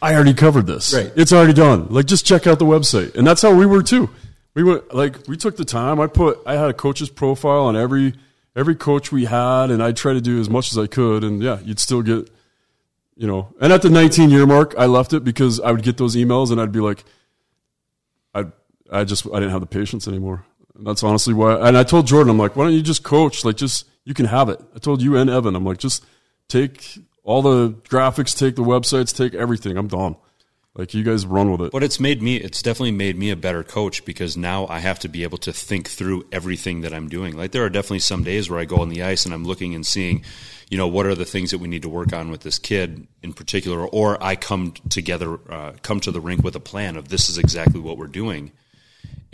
I 0.00 0.14
already 0.14 0.34
covered 0.34 0.66
this. 0.66 0.94
Right. 0.94 1.12
It's 1.16 1.32
already 1.32 1.52
done. 1.52 1.88
Like 1.88 2.06
just 2.06 2.26
check 2.26 2.46
out 2.46 2.58
the 2.58 2.64
website, 2.64 3.14
and 3.14 3.26
that's 3.26 3.42
how 3.42 3.54
we 3.54 3.66
were 3.66 3.82
too. 3.82 4.10
We 4.54 4.64
went 4.64 4.94
like 4.94 5.26
we 5.28 5.36
took 5.36 5.56
the 5.56 5.64
time. 5.64 6.00
I 6.00 6.06
put 6.06 6.40
I 6.46 6.54
had 6.54 6.70
a 6.70 6.74
coach's 6.74 7.10
profile 7.10 7.64
on 7.66 7.76
every 7.76 8.14
every 8.56 8.74
coach 8.74 9.12
we 9.12 9.24
had, 9.24 9.70
and 9.70 9.82
I 9.82 9.92
tried 9.92 10.14
to 10.14 10.20
do 10.20 10.40
as 10.40 10.50
much 10.50 10.72
as 10.72 10.78
I 10.78 10.86
could. 10.86 11.24
And 11.24 11.42
yeah, 11.42 11.60
you'd 11.60 11.78
still 11.78 12.02
get 12.02 12.30
you 13.18 13.26
know, 13.26 13.52
and 13.60 13.72
at 13.72 13.82
the 13.82 13.90
19 13.90 14.30
year 14.30 14.46
mark, 14.46 14.74
I 14.78 14.86
left 14.86 15.12
it 15.12 15.24
because 15.24 15.60
I 15.60 15.72
would 15.72 15.82
get 15.82 15.96
those 15.96 16.14
emails 16.14 16.52
and 16.52 16.60
I'd 16.60 16.70
be 16.70 16.78
like, 16.78 17.04
I, 18.32 18.44
I 18.92 19.02
just, 19.02 19.26
I 19.26 19.40
didn't 19.40 19.50
have 19.50 19.60
the 19.60 19.66
patience 19.66 20.06
anymore. 20.06 20.44
And 20.76 20.86
that's 20.86 21.02
honestly 21.02 21.34
why. 21.34 21.68
And 21.68 21.76
I 21.76 21.82
told 21.82 22.06
Jordan, 22.06 22.30
I'm 22.30 22.38
like, 22.38 22.54
why 22.54 22.64
don't 22.64 22.74
you 22.74 22.82
just 22.82 23.02
coach? 23.02 23.44
Like, 23.44 23.56
just, 23.56 23.86
you 24.04 24.14
can 24.14 24.26
have 24.26 24.48
it. 24.48 24.60
I 24.74 24.78
told 24.78 25.02
you 25.02 25.16
and 25.16 25.28
Evan, 25.28 25.56
I'm 25.56 25.64
like, 25.64 25.78
just 25.78 26.06
take 26.46 27.00
all 27.28 27.42
the 27.42 27.74
graphics, 27.90 28.34
take 28.34 28.56
the 28.56 28.62
websites, 28.62 29.14
take 29.14 29.34
everything. 29.34 29.76
I'm 29.76 29.86
done. 29.86 30.16
Like 30.74 30.94
you 30.94 31.04
guys 31.04 31.26
run 31.26 31.52
with 31.52 31.60
it. 31.60 31.72
But 31.72 31.82
it's 31.82 32.00
made 32.00 32.22
me 32.22 32.36
it's 32.36 32.62
definitely 32.62 32.92
made 32.92 33.18
me 33.18 33.30
a 33.30 33.36
better 33.36 33.62
coach 33.62 34.02
because 34.06 34.34
now 34.34 34.66
I 34.68 34.78
have 34.78 34.98
to 35.00 35.08
be 35.08 35.24
able 35.24 35.36
to 35.38 35.52
think 35.52 35.88
through 35.88 36.26
everything 36.32 36.80
that 36.82 36.94
I'm 36.94 37.06
doing. 37.06 37.36
Like 37.36 37.50
there 37.50 37.64
are 37.64 37.68
definitely 37.68 37.98
some 37.98 38.22
days 38.24 38.48
where 38.48 38.58
I 38.58 38.64
go 38.64 38.76
on 38.76 38.88
the 38.88 39.02
ice 39.02 39.26
and 39.26 39.34
I'm 39.34 39.44
looking 39.44 39.74
and 39.74 39.84
seeing, 39.84 40.24
you 40.70 40.78
know, 40.78 40.88
what 40.88 41.04
are 41.04 41.14
the 41.14 41.26
things 41.26 41.50
that 41.50 41.58
we 41.58 41.68
need 41.68 41.82
to 41.82 41.88
work 41.90 42.14
on 42.14 42.30
with 42.30 42.40
this 42.40 42.58
kid 42.58 43.06
in 43.22 43.34
particular 43.34 43.86
or 43.86 44.22
I 44.22 44.34
come 44.34 44.72
together 44.88 45.38
uh, 45.50 45.72
come 45.82 46.00
to 46.00 46.10
the 46.10 46.20
rink 46.22 46.42
with 46.42 46.56
a 46.56 46.60
plan 46.60 46.96
of 46.96 47.08
this 47.08 47.28
is 47.28 47.36
exactly 47.36 47.80
what 47.80 47.98
we're 47.98 48.06
doing. 48.06 48.52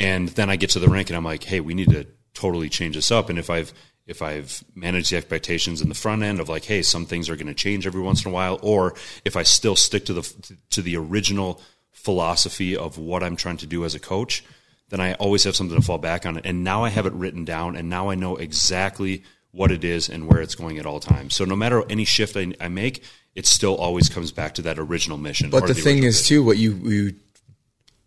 And 0.01 0.31
then 0.31 0.51
I 0.51 0.57
get 0.57 0.71
to 0.71 0.81
the 0.81 0.89
rink 0.89 1.11
and 1.11 1.17
I'm 1.17 1.25
like, 1.25 1.45
"Hey, 1.45 1.61
we 1.61 1.75
need 1.75 1.91
to 1.91 2.09
totally 2.33 2.69
change 2.69 2.97
this 2.97 3.13
up." 3.13 3.29
And 3.29 3.39
if 3.39 3.51
I've 3.51 3.73
if 4.07 4.21
I've 4.21 4.63
managed 4.75 5.11
the 5.11 5.17
expectations 5.17 5.81
in 5.81 5.89
the 5.89 5.95
front 5.95 6.23
end 6.23 6.41
of 6.41 6.49
like, 6.49 6.65
hey, 6.65 6.83
some 6.83 7.07
things 7.07 7.29
are 7.29 7.37
going 7.37 7.47
to 7.47 7.55
change 7.55 7.87
every 7.87 8.03
once 8.03 8.25
in 8.25 8.31
a 8.31 8.35
while, 8.35 8.59
or 8.63 8.95
if 9.25 9.37
I 9.37 9.43
still 9.43 9.77
stick 9.77 10.05
to 10.07 10.15
the 10.15 10.57
to 10.71 10.83
the 10.83 10.97
original 10.97 11.61
philosophy 11.93 12.77
of 12.77 12.99
what 12.99 13.23
I'm 13.23 13.37
trying 13.37 13.57
to 13.59 13.67
do 13.67 13.85
as 13.85 13.95
a 13.95 14.01
coach, 14.01 14.45
then 14.91 15.01
I 15.01 15.15
always 15.15 15.45
have 15.45 15.57
something 15.57 15.77
to 15.77 15.85
fall 15.85 15.99
back 15.99 16.27
on. 16.27 16.39
And 16.39 16.63
now 16.63 16.85
I 16.85 16.91
have 16.91 17.07
it 17.07 17.13
written 17.15 17.45
down, 17.45 17.77
and 17.77 17.89
now 17.89 18.11
I 18.11 18.15
know 18.15 18.37
exactly 18.37 19.25
what 19.53 19.71
it 19.71 19.85
is 19.85 20.09
and 20.09 20.29
where 20.29 20.43
it's 20.43 20.55
going 20.55 20.79
at 20.79 20.87
all 20.87 21.01
times. 21.01 21.35
So 21.35 21.45
no 21.45 21.57
matter 21.57 21.85
any 21.89 22.05
shift 22.05 22.37
I, 22.37 22.53
I 22.61 22.69
make, 22.69 23.05
it 23.35 23.47
still 23.47 23.77
always 23.77 24.09
comes 24.09 24.33
back 24.33 24.55
to 24.55 24.63
that 24.63 24.79
original 24.79 25.17
mission. 25.17 25.49
But 25.49 25.67
the, 25.67 25.75
the 25.75 25.81
thing 25.81 26.03
is, 26.03 26.27
too, 26.27 26.43
what 26.45 26.59
you 26.59 26.75
you 26.75 27.15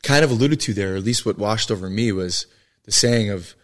kind 0.04 0.24
of 0.24 0.30
alluded 0.30 0.60
to 0.62 0.74
there, 0.74 0.94
or 0.94 0.98
at 0.98 1.04
least 1.04 1.26
what 1.26 1.40
washed 1.40 1.72
over 1.72 1.90
me, 1.90 2.12
was 2.12 2.46
the 2.84 2.92
saying 2.92 3.30
of 3.32 3.56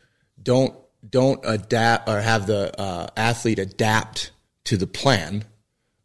don't 0.42 0.76
don't 1.08 1.40
adapt 1.44 2.08
or 2.08 2.20
have 2.20 2.48
the 2.48 2.80
uh, 2.80 3.08
athlete 3.18 3.60
adapt 3.60 4.32
to 4.66 4.78
the 4.78 4.88
plan, 4.88 5.44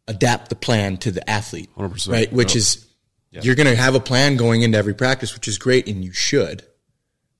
adapt 0.07 0.49
the 0.49 0.55
plan 0.55 0.97
to 0.97 1.11
the 1.11 1.27
athlete, 1.29 1.69
100%. 1.77 2.11
right? 2.11 2.31
Which 2.33 2.55
is 2.55 2.87
yeah. 3.31 3.41
you're 3.43 3.55
going 3.55 3.67
to 3.67 3.75
have 3.75 3.95
a 3.95 3.99
plan 3.99 4.37
going 4.37 4.61
into 4.61 4.77
every 4.77 4.93
practice, 4.93 5.33
which 5.33 5.47
is 5.47 5.57
great, 5.57 5.87
and 5.87 6.03
you 6.03 6.11
should. 6.11 6.63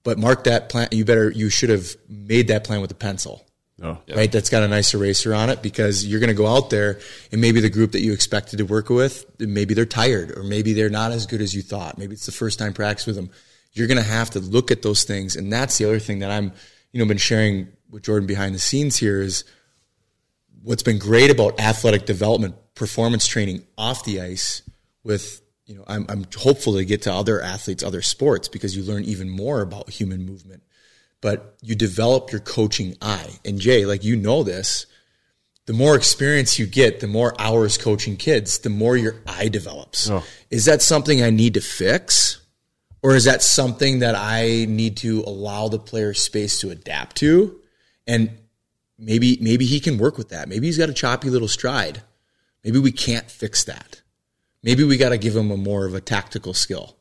But 0.04 0.18
mark 0.18 0.46
that 0.46 0.70
plan. 0.70 0.88
You 0.92 1.04
better. 1.04 1.30
You 1.30 1.50
should 1.50 1.70
have 1.70 1.96
made 2.08 2.48
that 2.48 2.64
plan 2.64 2.82
with 2.82 2.92
a 2.92 2.96
pencil. 2.96 3.46
Oh. 3.82 3.98
Right, 4.14 4.32
that's 4.32 4.50
got 4.50 4.64
a 4.64 4.68
nice 4.68 4.94
eraser 4.94 5.34
on 5.34 5.50
it 5.50 5.62
because 5.62 6.06
you're 6.06 6.20
going 6.20 6.30
to 6.30 6.34
go 6.36 6.48
out 6.48 6.70
there 6.70 7.00
and 7.32 7.40
maybe 7.40 7.62
the 7.62 7.70
group 7.70 7.94
that 7.94 8.02
you 8.02 8.12
expected 8.12 8.58
to 8.58 8.66
work 8.66 8.90
with, 8.90 9.26
maybe 9.40 9.74
they're 9.74 9.86
tired 9.86 10.38
or 10.38 10.44
maybe 10.44 10.74
they're 10.74 10.90
not 10.90 11.14
as 11.14 11.26
good 11.26 11.40
as 11.40 11.54
you 11.54 11.62
thought. 11.62 11.98
Maybe 11.98 12.14
it's 12.14 12.26
the 12.26 12.34
first 12.34 12.60
time 12.60 12.74
practice 12.74 13.06
with 13.06 13.16
them. 13.16 13.30
You're 13.72 13.88
going 13.88 13.98
to 13.98 14.04
have 14.04 14.32
to 14.32 14.40
look 14.40 14.72
at 14.72 14.82
those 14.82 15.04
things, 15.04 15.36
and 15.36 15.54
that's 15.54 15.78
the 15.78 15.86
other 15.86 16.00
thing 16.00 16.20
that 16.20 16.32
I'm 16.32 16.52
you 16.92 17.00
know, 17.00 17.06
been 17.06 17.18
sharing 17.18 17.70
with 17.90 18.04
Jordan 18.04 18.28
behind 18.28 18.56
the 18.56 18.60
scenes 18.60 18.98
here 18.98 19.22
is 19.22 19.44
what's 20.64 20.84
been 20.84 21.00
great 21.00 21.32
about 21.32 21.60
athletic 21.60 22.06
development, 22.06 22.56
performance 22.76 23.28
training 23.28 23.66
off 23.78 24.04
the 24.06 24.22
ice 24.22 24.62
with, 25.04 25.42
you 25.66 25.76
know, 25.76 25.84
I'm, 25.88 26.06
I'm 26.10 26.26
hopeful 26.36 26.74
to 26.74 26.86
get 26.86 27.04
to 27.04 27.14
other 27.14 27.42
athletes, 27.42 27.84
other 27.84 28.02
sports 28.02 28.48
because 28.48 28.76
you 28.76 28.84
learn 28.84 29.04
even 29.04 29.30
more 29.30 29.62
about 29.62 29.90
human 29.90 30.26
movement, 30.26 30.64
but 31.22 31.56
you 31.62 31.76
develop 31.76 32.32
your 32.32 32.42
coaching 32.42 32.96
eye. 33.02 33.40
And 33.46 33.60
Jay, 33.60 33.86
like 33.86 34.04
you 34.04 34.16
know 34.16 34.44
this, 34.44 34.86
the 35.66 35.74
more 35.74 35.96
experience 35.96 36.58
you 36.58 36.66
get, 36.66 37.00
the 37.00 37.08
more 37.08 37.40
hours 37.40 37.78
coaching 37.78 38.18
kids, 38.18 38.60
the 38.60 38.72
more 38.72 38.98
your 38.98 39.16
eye 39.28 39.50
develops. 39.50 40.10
Oh. 40.10 40.24
Is 40.50 40.66
that 40.66 40.82
something 40.82 41.22
I 41.22 41.30
need 41.30 41.54
to 41.54 41.62
fix? 41.62 42.42
Or 43.02 43.16
is 43.16 43.26
that 43.26 43.42
something 43.42 44.00
that 44.00 44.16
I 44.16 44.66
need 44.68 44.98
to 44.98 45.24
allow 45.26 45.70
the 45.70 45.80
player 45.80 46.14
space 46.14 46.60
to 46.62 46.70
adapt 46.70 47.18
to? 47.18 47.60
And 48.06 48.32
maybe 48.98 49.38
maybe 49.42 49.66
he 49.66 49.80
can 49.80 49.98
work 49.98 50.18
with 50.18 50.30
that. 50.30 50.50
Maybe 50.50 50.68
he's 50.68 50.78
got 50.78 50.90
a 50.90 50.94
choppy 50.94 51.30
little 51.30 51.48
stride. 51.48 52.02
Maybe 52.64 52.80
we 52.80 52.92
can't 52.92 53.30
fix 53.30 53.64
that. 53.66 54.02
Maybe 54.64 54.84
we 54.84 54.98
got 54.98 55.10
to 55.10 55.18
give 55.18 55.36
him 55.36 55.52
a 55.52 55.58
more 55.58 55.86
of 55.86 55.94
a 55.94 56.02
tactical 56.02 56.54
skill, 56.54 56.98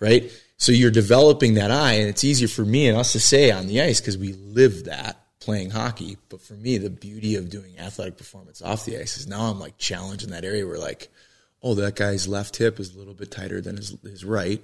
right? 0.00 0.32
So 0.56 0.72
you're 0.72 0.90
developing 0.90 1.54
that 1.54 1.70
eye, 1.70 1.94
and 1.94 2.08
it's 2.08 2.24
easier 2.24 2.48
for 2.48 2.64
me 2.64 2.88
and 2.88 2.96
us 2.96 3.12
to 3.12 3.20
say 3.20 3.50
on 3.50 3.66
the 3.66 3.82
ice 3.82 4.00
because 4.00 4.16
we 4.16 4.32
live 4.32 4.84
that 4.84 5.22
playing 5.40 5.70
hockey. 5.70 6.16
But 6.28 6.40
for 6.40 6.54
me, 6.54 6.78
the 6.78 6.88
beauty 6.88 7.34
of 7.34 7.50
doing 7.50 7.78
athletic 7.78 8.16
performance 8.16 8.62
off 8.62 8.84
the 8.84 8.98
ice 8.98 9.18
is 9.18 9.26
now 9.26 9.50
I'm 9.50 9.60
like 9.60 9.76
challenged 9.76 10.24
in 10.24 10.30
that 10.30 10.44
area 10.44 10.66
where 10.66 10.78
like, 10.78 11.08
oh, 11.62 11.74
that 11.74 11.96
guy's 11.96 12.28
left 12.28 12.56
hip 12.56 12.80
is 12.80 12.94
a 12.94 12.98
little 12.98 13.14
bit 13.14 13.30
tighter 13.30 13.60
than 13.60 13.76
his, 13.76 13.96
his 14.02 14.24
right. 14.24 14.62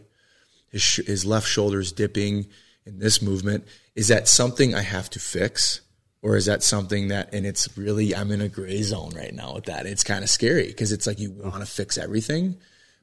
His, 0.70 0.82
sh- 0.82 1.06
his 1.06 1.24
left 1.24 1.46
shoulder 1.46 1.80
is 1.80 1.92
dipping 1.92 2.46
in 2.84 2.98
this 2.98 3.22
movement. 3.22 3.66
Is 3.94 4.08
that 4.08 4.28
something 4.28 4.74
I 4.74 4.82
have 4.82 5.10
to 5.10 5.20
fix? 5.20 5.80
Or 6.20 6.36
is 6.36 6.46
that 6.46 6.64
something 6.64 7.08
that, 7.08 7.32
and 7.32 7.46
it's 7.46 7.76
really, 7.78 8.14
I'm 8.14 8.32
in 8.32 8.40
a 8.40 8.48
gray 8.48 8.82
zone 8.82 9.12
right 9.14 9.32
now 9.32 9.54
with 9.54 9.66
that. 9.66 9.86
It's 9.86 10.02
kind 10.02 10.24
of 10.24 10.30
scary 10.30 10.66
because 10.66 10.90
it's 10.90 11.06
like 11.06 11.20
you 11.20 11.30
want 11.30 11.60
to 11.60 11.66
fix 11.66 11.96
everything. 11.96 12.56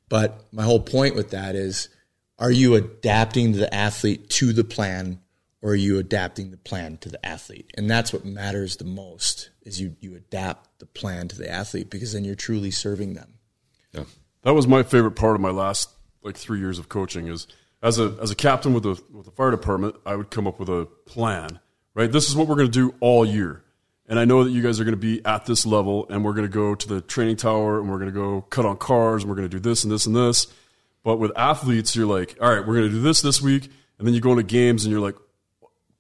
But 0.10 0.44
my 0.52 0.64
whole 0.64 0.82
point 0.82 1.16
with 1.16 1.32
that 1.32 1.56
is, 1.56 1.88
are 2.38 2.52
you 2.52 2.76
adapting 2.76 3.54
the 3.54 3.74
athlete 3.74 4.30
to 4.32 4.52
the 4.52 4.66
plan 4.66 5.22
or 5.62 5.72
are 5.72 5.76
you 5.76 5.98
adapting 5.98 6.52
the 6.52 6.58
plan 6.58 6.98
to 6.98 7.10
the 7.10 7.26
athlete? 7.26 7.72
And 7.76 7.90
that's 7.90 8.12
what 8.12 8.26
matters 8.26 8.76
the 8.78 8.86
most 8.86 9.50
is 9.64 9.80
you, 9.80 9.96
you 10.02 10.16
adapt 10.16 10.80
the 10.80 10.86
plan 10.86 11.30
to 11.30 11.38
the 11.38 11.50
athlete 11.50 11.90
because 11.90 12.14
then 12.14 12.26
you're 12.26 12.36
truly 12.36 12.70
serving 12.70 13.14
them. 13.14 13.36
Yeah. 13.94 14.04
That 14.44 14.54
was 14.54 14.68
my 14.68 14.84
favorite 14.84 15.16
part 15.16 15.36
of 15.36 15.42
my 15.42 15.50
last 15.50 15.90
like 16.26 16.36
three 16.36 16.60
years 16.60 16.80
of 16.80 16.90
coaching 16.90 17.28
is 17.28 17.48
as 17.82 18.00
a 18.00 18.18
as 18.22 18.32
a 18.32 18.36
captain 18.36 18.74
with 18.74 18.84
the 18.84 19.02
with 19.14 19.26
the 19.26 19.32
fire 19.32 19.52
department, 19.52 19.96
I 20.06 20.16
would 20.16 20.30
come 20.32 20.48
up 20.48 20.60
with 20.60 20.70
a 20.70 20.88
plan. 21.06 21.60
Right? 21.94 22.12
This 22.12 22.28
is 22.28 22.36
what 22.36 22.48
we're 22.48 22.56
gonna 22.56 22.68
do 22.68 22.96
all 23.00 23.26
year. 23.26 23.64
And 24.08 24.20
I 24.20 24.26
know 24.26 24.44
that 24.44 24.52
you 24.52 24.62
guys 24.62 24.80
are 24.80 24.84
going 24.84 24.94
to 24.94 24.98
be 24.98 25.26
at 25.26 25.48
this 25.48 25.66
level, 25.66 26.06
and 26.12 26.24
we're 26.24 26.34
going 26.34 26.46
to 26.46 26.54
go 26.54 26.76
to 26.76 26.88
the 26.88 27.02
training 27.02 27.38
tower, 27.38 27.80
and 27.80 27.90
we're 27.90 27.98
going 27.98 28.12
to 28.12 28.14
go 28.14 28.42
cut 28.42 28.64
on 28.64 28.78
cars, 28.78 29.24
and 29.24 29.30
we're 29.32 29.36
going 29.36 29.50
to 29.50 29.58
do 29.58 29.60
this 29.60 29.84
and 29.84 29.92
this 29.92 30.06
and 30.06 30.16
this. 30.16 30.46
But 31.04 31.18
with 31.18 31.32
athletes, 31.36 31.96
you're 31.96 32.06
like, 32.06 32.38
all 32.40 32.54
right, 32.54 32.60
we're 32.60 32.76
going 32.76 32.88
to 32.88 32.92
do 32.92 33.02
this 33.02 33.24
this 33.24 33.42
week, 33.42 33.64
and 33.98 34.08
then 34.08 34.14
you 34.14 34.22
go 34.22 34.30
into 34.30 34.44
games, 34.44 34.86
and 34.86 34.92
you're 34.92 35.02
like, 35.02 35.16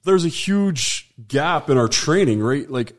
there's 0.06 0.24
a 0.24 0.30
huge 0.30 1.12
gap 1.28 1.70
in 1.70 1.78
our 1.78 1.88
training, 1.88 2.42
right? 2.42 2.70
Like 2.70 2.94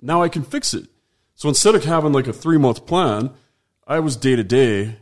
now 0.00 0.22
I 0.22 0.28
can 0.28 0.44
fix 0.44 0.74
it. 0.74 0.86
So 1.34 1.48
instead 1.48 1.74
of 1.74 1.84
having 1.84 2.12
like 2.12 2.28
a 2.28 2.32
three 2.32 2.58
month 2.58 2.86
plan, 2.86 3.30
I 3.86 3.98
was 3.98 4.16
day 4.16 4.36
to 4.36 4.44
day 4.44 4.98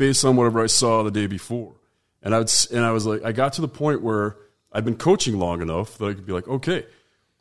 based 0.00 0.24
on 0.24 0.34
whatever 0.34 0.62
I 0.62 0.66
saw 0.66 1.02
the 1.02 1.10
day 1.10 1.26
before. 1.26 1.74
And 2.22 2.34
I 2.34 2.38
would, 2.38 2.50
and 2.72 2.82
I 2.82 2.90
was 2.90 3.04
like, 3.04 3.22
I 3.22 3.32
got 3.32 3.52
to 3.52 3.60
the 3.60 3.68
point 3.68 4.00
where 4.00 4.38
I'd 4.72 4.82
been 4.82 4.96
coaching 4.96 5.38
long 5.38 5.60
enough 5.60 5.98
that 5.98 6.06
I 6.06 6.14
could 6.14 6.24
be 6.24 6.32
like, 6.32 6.48
okay, 6.48 6.86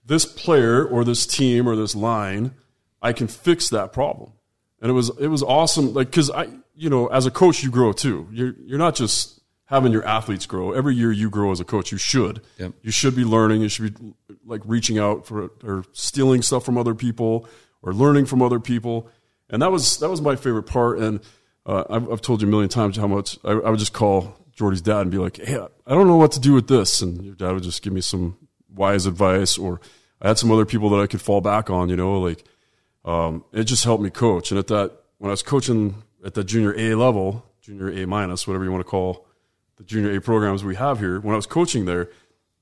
this 0.05 0.25
player 0.25 0.85
or 0.85 1.05
this 1.05 1.25
team 1.25 1.69
or 1.69 1.77
this 1.77 1.95
line, 1.95 2.51
I 3.01 3.13
can 3.13 3.29
fix 3.29 3.69
that 3.69 3.93
problem. 3.93 4.33
And 4.81 4.91
it 4.91 4.93
was, 4.93 5.09
it 5.19 5.27
was 5.27 5.41
awesome. 5.41 5.93
Like, 5.93 6.11
cause 6.11 6.29
I, 6.29 6.49
you 6.75 6.89
know, 6.89 7.07
as 7.07 7.25
a 7.25 7.31
coach, 7.31 7.63
you 7.63 7.71
grow 7.71 7.93
too. 7.93 8.27
You're, 8.29 8.55
you're 8.65 8.77
not 8.77 8.95
just 8.95 9.39
having 9.63 9.93
your 9.93 10.05
athletes 10.05 10.45
grow. 10.45 10.73
Every 10.73 10.95
year 10.95 11.13
you 11.13 11.29
grow 11.29 11.51
as 11.51 11.61
a 11.61 11.65
coach, 11.65 11.93
you 11.93 11.97
should. 11.97 12.41
Yep. 12.57 12.73
You 12.81 12.91
should 12.91 13.15
be 13.15 13.23
learning. 13.23 13.61
You 13.61 13.69
should 13.69 13.97
be 13.97 14.13
like 14.45 14.61
reaching 14.65 14.99
out 14.99 15.25
for 15.25 15.51
or 15.63 15.85
stealing 15.93 16.41
stuff 16.41 16.65
from 16.65 16.77
other 16.77 16.93
people 16.93 17.47
or 17.81 17.93
learning 17.93 18.25
from 18.25 18.41
other 18.41 18.59
people. 18.59 19.07
And 19.49 19.61
that 19.61 19.71
was 19.71 19.99
that 19.99 20.09
was 20.09 20.21
my 20.21 20.35
favorite 20.35 20.63
part. 20.63 20.99
And 20.99 21.21
uh, 21.69 21.83
I've, 21.87 22.11
I've 22.11 22.21
told 22.21 22.41
you 22.41 22.47
a 22.47 22.51
million 22.51 22.69
times 22.69 22.97
how 22.97 23.05
much 23.05 23.37
I, 23.45 23.51
I 23.51 23.69
would 23.69 23.77
just 23.77 23.93
call 23.93 24.35
Jordy's 24.53 24.81
dad 24.81 25.01
and 25.01 25.11
be 25.11 25.19
like, 25.19 25.37
"Hey, 25.37 25.55
I 25.55 25.91
don't 25.93 26.07
know 26.07 26.15
what 26.15 26.31
to 26.31 26.39
do 26.39 26.53
with 26.53 26.67
this," 26.67 27.01
and 27.01 27.23
your 27.23 27.35
dad 27.35 27.51
would 27.51 27.61
just 27.61 27.83
give 27.83 27.93
me 27.93 28.01
some 28.01 28.37
wise 28.73 29.05
advice. 29.05 29.55
Or 29.55 29.79
I 30.19 30.29
had 30.29 30.39
some 30.39 30.51
other 30.51 30.65
people 30.65 30.89
that 30.89 30.99
I 30.99 31.05
could 31.05 31.21
fall 31.21 31.41
back 31.41 31.69
on. 31.69 31.89
You 31.89 31.95
know, 31.95 32.19
like 32.19 32.43
um, 33.05 33.45
it 33.53 33.65
just 33.65 33.83
helped 33.83 34.01
me 34.01 34.09
coach. 34.09 34.49
And 34.49 34.57
at 34.57 34.65
that 34.67 34.93
when 35.19 35.29
I 35.29 35.33
was 35.33 35.43
coaching 35.43 36.01
at 36.25 36.33
the 36.33 36.43
junior 36.43 36.73
A 36.75 36.95
level, 36.95 37.45
junior 37.61 37.91
A 37.91 38.07
minus, 38.07 38.47
whatever 38.47 38.63
you 38.63 38.71
want 38.71 38.83
to 38.83 38.89
call 38.89 39.27
the 39.77 39.83
junior 39.83 40.15
A 40.15 40.21
programs 40.21 40.63
we 40.63 40.75
have 40.75 40.99
here, 40.99 41.19
when 41.19 41.33
I 41.33 41.37
was 41.37 41.45
coaching 41.45 41.85
there, 41.85 42.09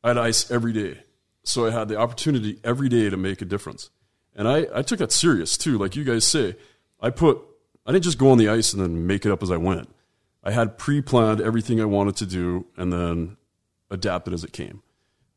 I 0.03 0.09
had 0.09 0.17
ice 0.17 0.51
every 0.51 0.73
day. 0.73 0.99
So 1.43 1.65
I 1.65 1.71
had 1.71 1.87
the 1.87 1.97
opportunity 1.97 2.59
every 2.61 2.89
day 2.89 3.09
to 3.09 3.15
make 3.15 3.41
a 3.41 3.45
difference. 3.45 3.89
And 4.35 4.49
I, 4.49 4.67
I 4.75 4.81
took 4.81 4.99
that 4.99 5.13
serious 5.13 5.57
too. 5.57 5.77
Like 5.77 5.95
you 5.95 6.03
guys 6.03 6.25
say, 6.25 6.57
I 6.99 7.09
put, 7.09 7.39
I 7.87 7.91
didn't 7.91 8.03
just 8.03 8.19
go 8.19 8.29
on 8.29 8.37
the 8.37 8.49
ice 8.49 8.73
and 8.73 8.81
then 8.81 9.07
make 9.07 9.25
it 9.25 9.31
up 9.31 9.41
as 9.41 9.49
I 9.49 9.57
went. 9.57 9.89
I 10.43 10.51
had 10.51 10.77
pre 10.77 11.01
planned 11.01 11.41
everything 11.41 11.81
I 11.81 11.85
wanted 11.85 12.15
to 12.17 12.25
do 12.27 12.67
and 12.77 12.93
then 12.93 13.37
adapted 13.89 14.33
as 14.33 14.43
it 14.43 14.53
came. 14.53 14.83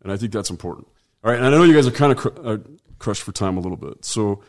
And 0.03 0.13
I 0.13 0.19
think 0.19 0.33
that's 0.33 0.51
important. 0.51 0.89
All 1.25 1.31
right. 1.31 1.39
And 1.39 1.47
I 1.47 1.51
know 1.51 1.63
you 1.63 1.75
guys 1.75 1.87
are 1.87 1.93
kind 1.93 2.13
of 2.13 2.19
cr- 2.19 2.29
uh, 2.43 2.59
crushed 2.99 3.23
for 3.23 3.33
time 3.33 3.57
a 3.57 3.61
little 3.61 3.79
bit. 3.79 4.05
So 4.05 4.43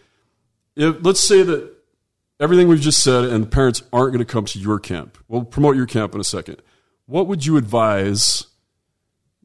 if, 0.75 0.97
let's 1.01 1.21
say 1.21 1.43
that 1.43 1.71
everything 2.39 2.67
we've 2.67 2.81
just 2.81 3.03
said 3.03 3.25
and 3.25 3.43
the 3.43 3.49
parents 3.49 3.83
aren't 3.93 4.13
going 4.13 4.25
to 4.25 4.31
come 4.31 4.45
to 4.45 4.59
your 4.59 4.79
camp. 4.79 5.17
We'll 5.27 5.45
promote 5.45 5.75
your 5.75 5.85
camp 5.85 6.15
in 6.15 6.19
a 6.19 6.25
second 6.25 6.61
what 7.11 7.27
would 7.27 7.45
you 7.45 7.57
advise 7.57 8.47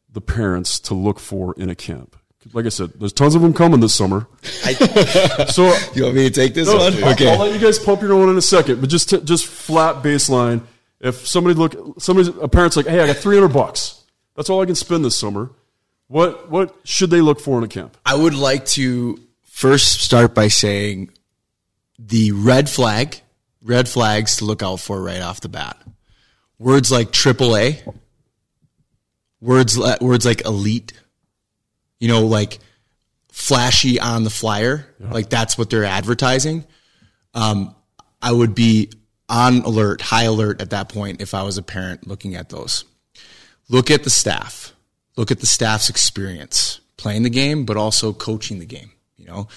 the 0.08 0.20
parents 0.20 0.78
to 0.78 0.94
look 0.94 1.18
for 1.18 1.52
in 1.54 1.68
a 1.68 1.74
camp? 1.74 2.16
Like 2.52 2.66
I 2.66 2.70
said, 2.70 2.92
there's 2.98 3.12
tons 3.12 3.34
of 3.34 3.42
them 3.42 3.52
coming 3.52 3.80
this 3.80 3.94
summer. 3.94 4.26
I, 4.64 4.72
so 5.48 5.64
you 5.94 6.04
want 6.04 6.16
me 6.16 6.28
to 6.28 6.30
take 6.30 6.54
this 6.54 6.68
no, 6.68 6.76
one? 6.76 6.94
I'll, 7.02 7.12
Okay. 7.12 7.30
I'll 7.30 7.38
let 7.38 7.52
you 7.52 7.58
guys 7.58 7.78
pump 7.78 8.02
your 8.02 8.12
own 8.12 8.28
in 8.28 8.36
a 8.36 8.42
second, 8.42 8.80
but 8.80 8.90
just 8.90 9.10
t- 9.10 9.20
just 9.22 9.46
flat 9.46 10.02
baseline. 10.02 10.62
If 11.00 11.26
somebody 11.26 11.54
look, 11.54 12.00
somebody 12.00 12.32
a 12.40 12.48
parent's 12.48 12.76
like, 12.76 12.86
hey, 12.86 13.00
I 13.00 13.06
got 13.06 13.16
300 13.16 13.48
bucks. 13.48 14.02
That's 14.34 14.50
all 14.50 14.60
I 14.62 14.66
can 14.66 14.74
spend 14.74 15.04
this 15.04 15.16
summer. 15.16 15.50
What 16.08 16.50
what 16.50 16.74
should 16.84 17.10
they 17.10 17.20
look 17.20 17.40
for 17.40 17.58
in 17.58 17.64
a 17.64 17.68
camp? 17.68 17.96
I 18.04 18.14
would 18.14 18.34
like 18.34 18.64
to 18.66 19.18
first 19.44 20.00
start 20.02 20.34
by 20.34 20.48
saying 20.48 21.10
the 21.98 22.32
red 22.32 22.68
flag, 22.68 23.20
red 23.62 23.88
flags 23.88 24.36
to 24.36 24.44
look 24.44 24.62
out 24.62 24.80
for 24.80 25.02
right 25.02 25.20
off 25.20 25.40
the 25.40 25.48
bat. 25.48 25.76
Words 26.58 26.92
like 26.92 27.10
AAA, 27.10 27.82
words 29.40 29.78
words 30.00 30.24
like 30.24 30.44
elite, 30.44 30.92
you 31.98 32.08
know, 32.08 32.26
like 32.26 32.58
flashy 33.32 34.00
on 34.00 34.24
the 34.24 34.30
flyer, 34.30 34.86
like 35.00 35.28
that's 35.28 35.58
what 35.58 35.70
they're 35.70 35.84
advertising. 35.84 36.64
Um, 37.34 37.74
I 38.22 38.32
would 38.32 38.54
be 38.54 38.90
on 39.28 39.58
alert, 39.58 40.00
high 40.00 40.24
alert 40.24 40.60
at 40.60 40.70
that 40.70 40.88
point 40.88 41.20
if 41.20 41.34
I 41.34 41.42
was 41.42 41.58
a 41.58 41.62
parent 41.62 42.06
looking 42.06 42.34
at 42.34 42.48
those. 42.48 42.84
Look 43.68 43.90
at 43.90 44.04
the 44.04 44.10
staff. 44.10 44.72
Look 45.16 45.30
at 45.30 45.40
the 45.40 45.46
staff's 45.46 45.88
experience 45.88 46.80
playing 46.96 47.22
the 47.22 47.30
game, 47.30 47.64
but 47.64 47.76
also 47.76 48.12
coaching 48.12 48.58
the 48.58 48.66
game. 48.66 48.92
You 49.16 49.26
know, 49.26 49.48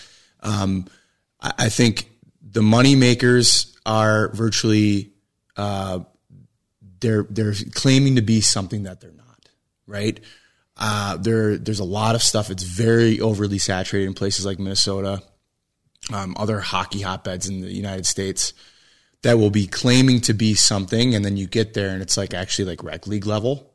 um, 0.42 0.88
I, 1.42 1.54
I 1.58 1.70
think 1.70 2.10
the 2.42 2.62
money 2.62 2.96
makers 2.96 3.78
are 3.86 4.30
virtually 4.34 5.12
uh, 5.56 6.00
they're 7.00 7.26
they're 7.30 7.54
claiming 7.74 8.16
to 8.16 8.22
be 8.22 8.42
something 8.42 8.84
that 8.84 9.02
they're 9.02 9.12
not. 9.12 9.50
Right? 9.86 10.20
Uh, 10.80 11.18
there 11.18 11.58
there's 11.58 11.82
a 11.82 11.86
lot 11.86 12.16
of 12.16 12.24
stuff. 12.24 12.50
It's 12.50 12.64
very 12.64 13.20
overly 13.20 13.58
saturated 13.58 14.08
in 14.08 14.14
places 14.14 14.46
like 14.46 14.60
Minnesota, 14.60 15.22
um, 16.14 16.36
other 16.38 16.62
hockey 16.62 17.02
hotbeds 17.02 17.50
in 17.50 17.60
the 17.60 17.72
United 17.72 18.06
States 18.06 18.54
that 19.24 19.38
will 19.38 19.50
be 19.50 19.68
claiming 19.68 20.22
to 20.22 20.34
be 20.34 20.54
something, 20.54 21.14
and 21.14 21.26
then 21.26 21.36
you 21.36 21.48
get 21.48 21.74
there 21.74 21.90
and 21.90 22.02
it's 22.02 22.16
like 22.16 22.34
actually 22.34 22.64
like 22.64 22.82
rec 22.82 23.08
league 23.08 23.26
level, 23.26 23.74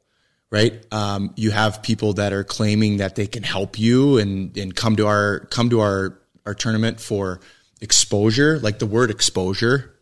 right? 0.50 0.82
Um, 0.90 1.34
you 1.36 1.50
have 1.50 1.82
people 1.82 2.14
that 2.14 2.32
are 2.32 2.42
claiming 2.42 2.96
that 2.96 3.16
they 3.16 3.26
can 3.26 3.42
help 3.42 3.78
you 3.78 4.16
and 4.16 4.56
and 4.56 4.74
come 4.74 4.96
to 4.96 5.06
our 5.06 5.40
come 5.50 5.68
to 5.70 5.80
our 5.80 6.18
our 6.46 6.54
tournament 6.54 7.00
for 7.00 7.40
exposure, 7.82 8.58
like 8.60 8.78
the 8.78 8.86
word 8.86 9.10
exposure, 9.10 9.94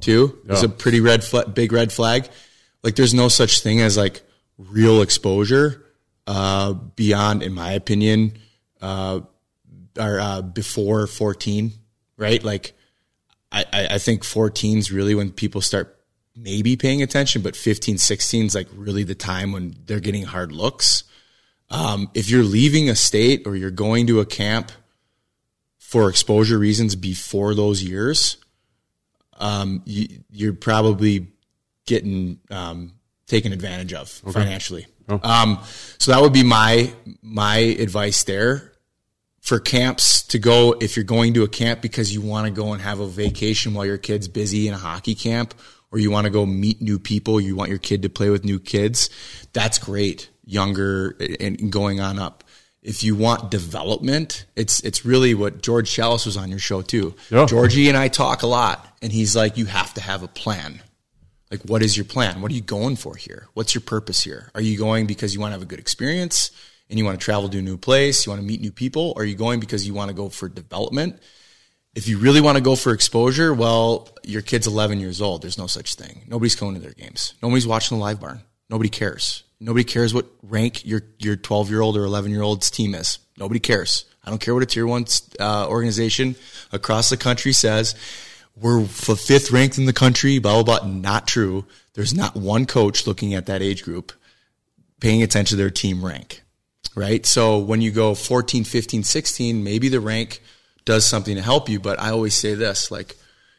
too, 0.00 0.38
is 0.54 0.62
a 0.62 0.68
pretty 0.70 1.00
red 1.00 1.22
fla- 1.22 1.46
big 1.46 1.72
red 1.72 1.92
flag. 1.92 2.26
Like 2.82 2.96
there's 2.96 3.12
no 3.12 3.28
such 3.28 3.60
thing 3.60 3.82
as 3.82 3.98
like 3.98 4.22
real 4.56 5.02
exposure 5.02 5.84
uh, 6.28 6.74
beyond, 6.74 7.42
in 7.42 7.54
my 7.54 7.72
opinion, 7.72 8.36
uh, 8.82 9.20
or 9.98 10.20
uh, 10.20 10.42
before 10.42 11.06
14, 11.06 11.72
right? 12.18 12.44
Like 12.44 12.74
I, 13.50 13.64
I 13.72 13.98
think 13.98 14.24
14 14.24 14.76
is 14.76 14.92
really 14.92 15.14
when 15.14 15.32
people 15.32 15.62
start 15.62 15.98
maybe 16.36 16.76
paying 16.76 17.02
attention, 17.02 17.40
but 17.40 17.56
15, 17.56 17.96
16 17.96 18.44
is 18.44 18.54
like 18.54 18.68
really 18.74 19.04
the 19.04 19.14
time 19.14 19.52
when 19.52 19.74
they're 19.86 20.00
getting 20.00 20.24
hard 20.24 20.52
looks. 20.52 21.04
Um, 21.70 22.10
if 22.12 22.28
you're 22.28 22.44
leaving 22.44 22.90
a 22.90 22.94
state 22.94 23.46
or 23.46 23.56
you're 23.56 23.70
going 23.70 24.06
to 24.08 24.20
a 24.20 24.26
camp 24.26 24.70
for 25.78 26.10
exposure 26.10 26.58
reasons 26.58 26.94
before 26.94 27.54
those 27.54 27.82
years, 27.82 28.36
um, 29.38 29.82
you, 29.86 30.08
you're 30.30 30.52
probably 30.52 31.28
getting 31.86 32.38
um, 32.50 32.92
taken 33.26 33.54
advantage 33.54 33.94
of 33.94 34.10
financially. 34.10 34.86
Oh. 35.08 35.20
Um, 35.22 35.58
so 35.98 36.12
that 36.12 36.20
would 36.20 36.32
be 36.32 36.44
my 36.44 36.92
my 37.22 37.56
advice 37.56 38.24
there 38.24 38.72
for 39.40 39.58
camps 39.58 40.22
to 40.24 40.38
go 40.38 40.74
if 40.80 40.96
you're 40.96 41.04
going 41.04 41.34
to 41.34 41.42
a 41.42 41.48
camp 41.48 41.80
because 41.80 42.12
you 42.12 42.20
want 42.20 42.46
to 42.46 42.50
go 42.52 42.72
and 42.72 42.82
have 42.82 43.00
a 43.00 43.06
vacation 43.06 43.72
while 43.72 43.86
your 43.86 43.96
kid's 43.96 44.28
busy 44.28 44.68
in 44.68 44.74
a 44.74 44.78
hockey 44.78 45.14
camp 45.14 45.54
or 45.90 45.98
you 45.98 46.10
want 46.10 46.26
to 46.26 46.30
go 46.30 46.44
meet 46.44 46.82
new 46.82 46.98
people, 46.98 47.40
you 47.40 47.56
want 47.56 47.70
your 47.70 47.78
kid 47.78 48.02
to 48.02 48.10
play 48.10 48.28
with 48.28 48.44
new 48.44 48.58
kids, 48.58 49.08
that's 49.52 49.78
great. 49.78 50.28
Younger 50.44 51.16
and 51.40 51.70
going 51.70 52.00
on 52.00 52.18
up. 52.18 52.44
If 52.82 53.02
you 53.02 53.16
want 53.16 53.50
development, 53.50 54.46
it's 54.56 54.80
it's 54.80 55.04
really 55.04 55.34
what 55.34 55.62
George 55.62 55.90
Chalice 55.90 56.24
was 56.24 56.36
on 56.36 56.48
your 56.48 56.58
show 56.58 56.80
too. 56.80 57.14
Yeah. 57.30 57.44
Georgie 57.44 57.88
and 57.88 57.98
I 57.98 58.08
talk 58.08 58.42
a 58.42 58.46
lot, 58.46 58.86
and 59.02 59.12
he's 59.12 59.36
like, 59.36 59.58
you 59.58 59.66
have 59.66 59.92
to 59.94 60.00
have 60.00 60.22
a 60.22 60.28
plan. 60.28 60.80
Like, 61.50 61.62
what 61.62 61.82
is 61.82 61.96
your 61.96 62.04
plan? 62.04 62.40
What 62.40 62.50
are 62.50 62.54
you 62.54 62.60
going 62.60 62.96
for 62.96 63.16
here? 63.16 63.48
What's 63.54 63.74
your 63.74 63.82
purpose 63.82 64.22
here? 64.22 64.50
Are 64.54 64.60
you 64.60 64.76
going 64.78 65.06
because 65.06 65.34
you 65.34 65.40
want 65.40 65.50
to 65.52 65.54
have 65.54 65.62
a 65.62 65.66
good 65.66 65.78
experience 65.78 66.50
and 66.90 66.98
you 66.98 67.04
want 67.04 67.18
to 67.18 67.24
travel 67.24 67.48
to 67.48 67.58
a 67.58 67.62
new 67.62 67.78
place, 67.78 68.26
you 68.26 68.30
want 68.30 68.42
to 68.42 68.46
meet 68.46 68.60
new 68.60 68.72
people? 68.72 69.14
Are 69.16 69.24
you 69.24 69.34
going 69.34 69.60
because 69.60 69.86
you 69.86 69.94
want 69.94 70.08
to 70.08 70.14
go 70.14 70.28
for 70.28 70.48
development? 70.48 71.18
If 71.94 72.06
you 72.06 72.18
really 72.18 72.40
want 72.40 72.56
to 72.56 72.62
go 72.62 72.76
for 72.76 72.92
exposure, 72.92 73.52
well, 73.52 74.08
your 74.22 74.42
kid's 74.42 74.66
11 74.66 75.00
years 75.00 75.20
old. 75.20 75.42
There's 75.42 75.58
no 75.58 75.66
such 75.66 75.94
thing. 75.94 76.22
Nobody's 76.28 76.54
going 76.54 76.74
to 76.74 76.80
their 76.80 76.92
games. 76.92 77.34
Nobody's 77.42 77.66
watching 77.66 77.98
the 77.98 78.04
LiveBarn. 78.04 78.40
Nobody 78.70 78.90
cares. 78.90 79.42
Nobody 79.60 79.84
cares 79.84 80.14
what 80.14 80.26
rank 80.42 80.86
your 80.86 81.02
your 81.18 81.34
12 81.34 81.70
year 81.70 81.80
old 81.80 81.96
or 81.96 82.04
11 82.04 82.30
year 82.30 82.42
old's 82.42 82.70
team 82.70 82.94
is. 82.94 83.18
Nobody 83.36 83.58
cares. 83.58 84.04
I 84.24 84.30
don't 84.30 84.40
care 84.40 84.54
what 84.54 84.62
a 84.62 84.66
tier 84.66 84.86
one 84.86 85.06
uh, 85.40 85.66
organization 85.68 86.36
across 86.70 87.08
the 87.08 87.16
country 87.16 87.52
says. 87.52 87.94
We're 88.60 88.84
fifth 88.86 89.50
ranked 89.50 89.78
in 89.78 89.86
the 89.86 89.92
country. 89.92 90.38
Blah 90.38 90.62
blah 90.62 90.80
blah. 90.80 90.88
Not 90.88 91.26
true. 91.26 91.64
There's 91.94 92.14
not 92.14 92.36
one 92.36 92.66
coach 92.66 93.06
looking 93.06 93.34
at 93.34 93.46
that 93.46 93.62
age 93.62 93.82
group, 93.82 94.12
paying 95.00 95.22
attention 95.22 95.56
to 95.56 95.62
their 95.62 95.70
team 95.70 96.04
rank. 96.04 96.42
Right. 96.94 97.24
So 97.24 97.58
when 97.58 97.80
you 97.80 97.90
go 97.90 98.14
14, 98.14 98.64
15, 98.64 99.04
16, 99.04 99.62
maybe 99.62 99.88
the 99.88 100.00
rank 100.00 100.42
does 100.84 101.06
something 101.06 101.36
to 101.36 101.42
help 101.42 101.68
you. 101.68 101.78
But 101.78 102.00
I 102.00 102.10
always 102.10 102.34
say 102.34 102.54
this: 102.54 102.90
like, 102.90 103.16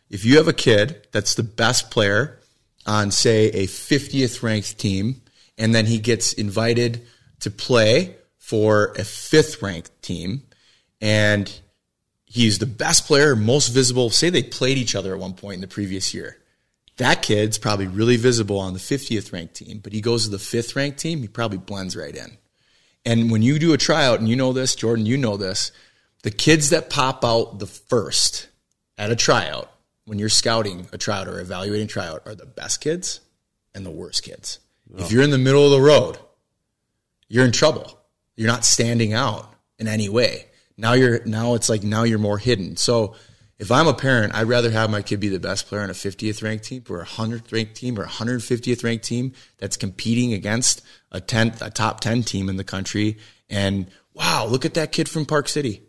if 0.09 0.25
you 0.25 0.37
have 0.37 0.47
a 0.47 0.53
kid 0.53 1.07
that's 1.11 1.35
the 1.35 1.43
best 1.43 1.91
player 1.91 2.39
on, 2.85 3.11
say, 3.11 3.47
a 3.49 3.67
50th 3.67 4.41
ranked 4.41 4.77
team 4.77 5.21
and 5.57 5.75
then 5.75 5.85
he 5.85 5.99
gets 5.99 6.33
invited 6.33 7.05
to 7.41 7.51
play 7.51 8.15
for 8.37 8.93
a 8.97 9.03
fifth 9.03 9.61
ranked 9.61 10.01
team 10.01 10.43
and 11.01 11.59
he's 12.29 12.59
the 12.59 12.65
best 12.65 13.05
player, 13.05 13.35
most 13.35 13.67
visible. 13.69 14.09
Say 14.09 14.29
they 14.29 14.43
played 14.43 14.77
each 14.77 14.95
other 14.95 15.13
at 15.13 15.19
one 15.19 15.33
point 15.33 15.55
in 15.55 15.61
the 15.61 15.67
previous 15.67 16.13
year. 16.13 16.37
That 16.97 17.21
kid's 17.21 17.57
probably 17.57 17.87
really 17.87 18.17
visible 18.17 18.59
on 18.59 18.73
the 18.73 18.79
50th 18.79 19.33
ranked 19.33 19.55
team, 19.55 19.79
but 19.79 19.93
he 19.93 20.01
goes 20.01 20.25
to 20.25 20.29
the 20.29 20.39
fifth 20.39 20.75
ranked 20.75 20.99
team, 20.99 21.21
he 21.21 21.27
probably 21.27 21.57
blends 21.57 21.95
right 21.95 22.15
in. 22.15 22.37
And 23.05 23.31
when 23.31 23.41
you 23.41 23.57
do 23.57 23.73
a 23.73 23.77
tryout, 23.77 24.19
and 24.19 24.27
you 24.27 24.35
know 24.35 24.51
this, 24.53 24.75
Jordan, 24.75 25.05
you 25.05 25.17
know 25.17 25.37
this, 25.37 25.71
the 26.23 26.31
kids 26.31 26.71
that 26.71 26.89
pop 26.89 27.23
out 27.23 27.59
the 27.59 27.67
first 27.67 28.49
at 28.97 29.11
a 29.11 29.15
tryout, 29.15 29.71
when 30.03 30.19
you're 30.19 30.27
scouting 30.27 30.89
a 30.91 30.97
tryout 30.97 31.29
or 31.29 31.39
evaluating 31.39 31.85
a 31.85 31.89
tryout, 31.89 32.23
are 32.25 32.35
the 32.35 32.45
best 32.45 32.81
kids 32.81 33.21
and 33.73 33.85
the 33.85 33.91
worst 33.91 34.23
kids. 34.23 34.59
If 34.97 35.11
you're 35.11 35.23
in 35.23 35.29
the 35.29 35.37
middle 35.37 35.63
of 35.63 35.71
the 35.71 35.79
road, 35.79 36.17
you're 37.29 37.45
in 37.45 37.51
trouble. 37.51 37.97
You're 38.35 38.47
not 38.47 38.65
standing 38.65 39.13
out 39.13 39.53
in 39.77 39.87
any 39.87 40.09
way. 40.09 40.48
Now 40.79 40.93
you're 40.93 41.23
now 41.25 41.53
it's 41.55 41.69
like 41.69 41.83
now 41.83 42.03
you're 42.03 42.19
more 42.19 42.37
hidden. 42.37 42.77
So 42.77 43.15
if 43.57 43.71
I'm 43.71 43.87
a 43.87 43.93
parent, 43.93 44.33
I'd 44.33 44.47
rather 44.47 44.71
have 44.71 44.89
my 44.89 45.01
kid 45.01 45.19
be 45.19 45.27
the 45.27 45.39
best 45.39 45.67
player 45.67 45.81
on 45.81 45.89
a 45.89 45.93
50th 45.93 46.41
ranked 46.41 46.63
team 46.63 46.83
or 46.89 47.01
a 47.01 47.05
100th 47.05 47.51
ranked 47.51 47.75
team 47.75 47.99
or 47.99 48.03
a 48.03 48.07
150th 48.07 48.83
ranked 48.85 49.03
team 49.03 49.33
that's 49.57 49.75
competing 49.75 50.31
against 50.33 50.81
a 51.11 51.19
10th, 51.19 51.61
a 51.61 51.69
top 51.69 51.99
10 51.99 52.23
team 52.23 52.47
in 52.47 52.55
the 52.55 52.63
country. 52.63 53.17
And 53.49 53.91
wow, 54.13 54.45
look 54.45 54.63
at 54.63 54.75
that 54.75 54.93
kid 54.93 55.09
from 55.09 55.25
Park 55.25 55.49
City. 55.49 55.83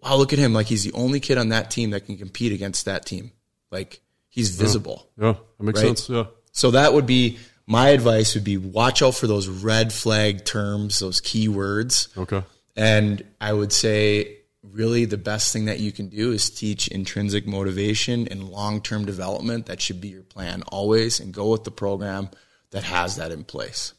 Wow, 0.00 0.14
look 0.14 0.32
at 0.32 0.38
him. 0.38 0.52
Like 0.52 0.68
he's 0.68 0.84
the 0.84 0.92
only 0.92 1.18
kid 1.18 1.38
on 1.38 1.48
that 1.48 1.72
team 1.72 1.90
that 1.90 2.06
can 2.06 2.16
compete 2.16 2.52
against 2.52 2.84
that 2.84 3.04
team. 3.04 3.32
Like 3.72 4.00
he's 4.28 4.50
visible. 4.50 5.10
Yeah, 5.20 5.34
that 5.58 5.64
makes 5.64 5.82
Right? 5.82 5.98
sense. 5.98 6.08
Yeah. 6.08 6.26
So 6.52 6.70
that 6.70 6.94
would 6.94 7.06
be 7.06 7.38
my 7.66 7.88
advice 7.88 8.34
would 8.34 8.44
be 8.44 8.56
watch 8.56 9.02
out 9.02 9.16
for 9.16 9.26
those 9.26 9.48
red 9.48 9.92
flag 9.92 10.44
terms, 10.44 11.00
those 11.00 11.20
keywords. 11.20 12.16
Okay. 12.16 12.44
And 12.78 13.24
I 13.40 13.52
would 13.52 13.72
say 13.72 14.36
really 14.62 15.04
the 15.04 15.18
best 15.18 15.52
thing 15.52 15.64
that 15.64 15.80
you 15.80 15.90
can 15.90 16.08
do 16.08 16.30
is 16.30 16.48
teach 16.48 16.86
intrinsic 16.86 17.44
motivation 17.44 18.28
and 18.28 18.48
long-term 18.48 19.04
development. 19.04 19.66
That 19.66 19.82
should 19.82 20.00
be 20.00 20.08
your 20.08 20.22
plan 20.22 20.62
always 20.68 21.18
and 21.18 21.34
go 21.34 21.50
with 21.50 21.64
the 21.64 21.72
program 21.72 22.30
that 22.70 22.84
has 22.84 23.16
that 23.16 23.32
in 23.32 23.42
place. 23.42 23.94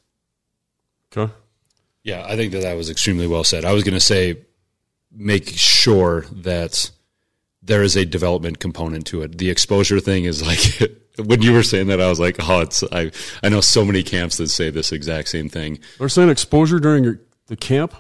Okay. 1.12 1.32
Yeah, 2.04 2.26
I 2.26 2.38
think 2.38 2.54
that 2.54 2.62
that 2.62 2.78
was 2.78 2.90
extremely 2.90 3.28
well 3.28 3.44
said. 3.44 3.66
I 3.66 3.74
was 3.74 3.84
going 3.84 3.96
to 3.96 4.00
say, 4.00 4.38
make 5.12 5.50
sure 5.50 6.22
that 6.32 6.90
there 7.62 7.84
is 7.84 7.98
a 7.98 8.06
development 8.06 8.60
component 8.60 9.06
to 9.08 9.24
it. 9.24 9.38
The 9.38 9.50
exposure 9.50 10.00
thing 10.00 10.24
is 10.24 10.46
like 10.46 10.90
when 11.26 11.42
you 11.42 11.52
were 11.52 11.64
saying 11.64 11.88
that, 11.88 12.00
I 12.00 12.08
was 12.08 12.20
like, 12.20 12.38
oh, 12.48 12.62
it's 12.62 12.82
I. 12.94 13.12
I 13.44 13.50
know 13.50 13.60
so 13.60 13.84
many 13.84 14.04
camps 14.04 14.38
that 14.38 14.48
say 14.48 14.70
this 14.70 14.94
exact 14.94 15.28
same 15.28 15.50
thing, 15.50 15.80
They're 15.98 16.08
saying 16.08 16.30
exposure 16.30 16.80
during 16.80 17.04
your, 17.04 17.20
the 17.48 17.58
camp, 17.58 17.94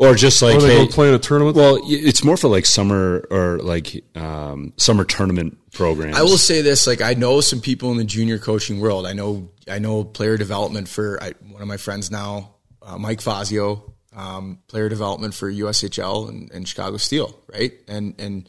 or 0.00 0.14
just 0.14 0.40
like 0.40 0.56
or 0.56 0.60
they 0.62 0.78
hey, 0.78 0.86
go 0.86 0.90
play 0.90 1.08
in 1.08 1.14
a 1.14 1.18
tournament. 1.18 1.56
well, 1.56 1.78
it's 1.84 2.24
more 2.24 2.38
for 2.38 2.48
like 2.48 2.64
summer 2.64 3.26
or 3.30 3.58
like 3.58 4.02
um, 4.16 4.72
summer 4.78 5.04
tournament 5.04 5.58
programs. 5.72 6.16
I 6.16 6.22
will 6.22 6.38
say 6.38 6.62
this: 6.62 6.86
like 6.86 7.02
I 7.02 7.12
know 7.12 7.42
some 7.42 7.60
people 7.60 7.90
in 7.90 7.98
the 7.98 8.04
junior 8.04 8.38
coaching 8.38 8.80
world. 8.80 9.06
I 9.06 9.12
know 9.12 9.50
I 9.68 9.78
know 9.78 10.02
player 10.04 10.38
development 10.38 10.88
for 10.88 11.22
I, 11.22 11.34
one 11.50 11.60
of 11.60 11.68
my 11.68 11.76
friends 11.76 12.10
now, 12.10 12.54
uh, 12.80 12.96
Mike 12.96 13.20
Fazio, 13.20 13.92
um, 14.16 14.60
player 14.68 14.88
development 14.88 15.34
for 15.34 15.52
USHL 15.52 16.30
and, 16.30 16.50
and 16.50 16.66
Chicago 16.66 16.96
Steel, 16.96 17.38
right? 17.52 17.74
And 17.86 18.14
and 18.18 18.48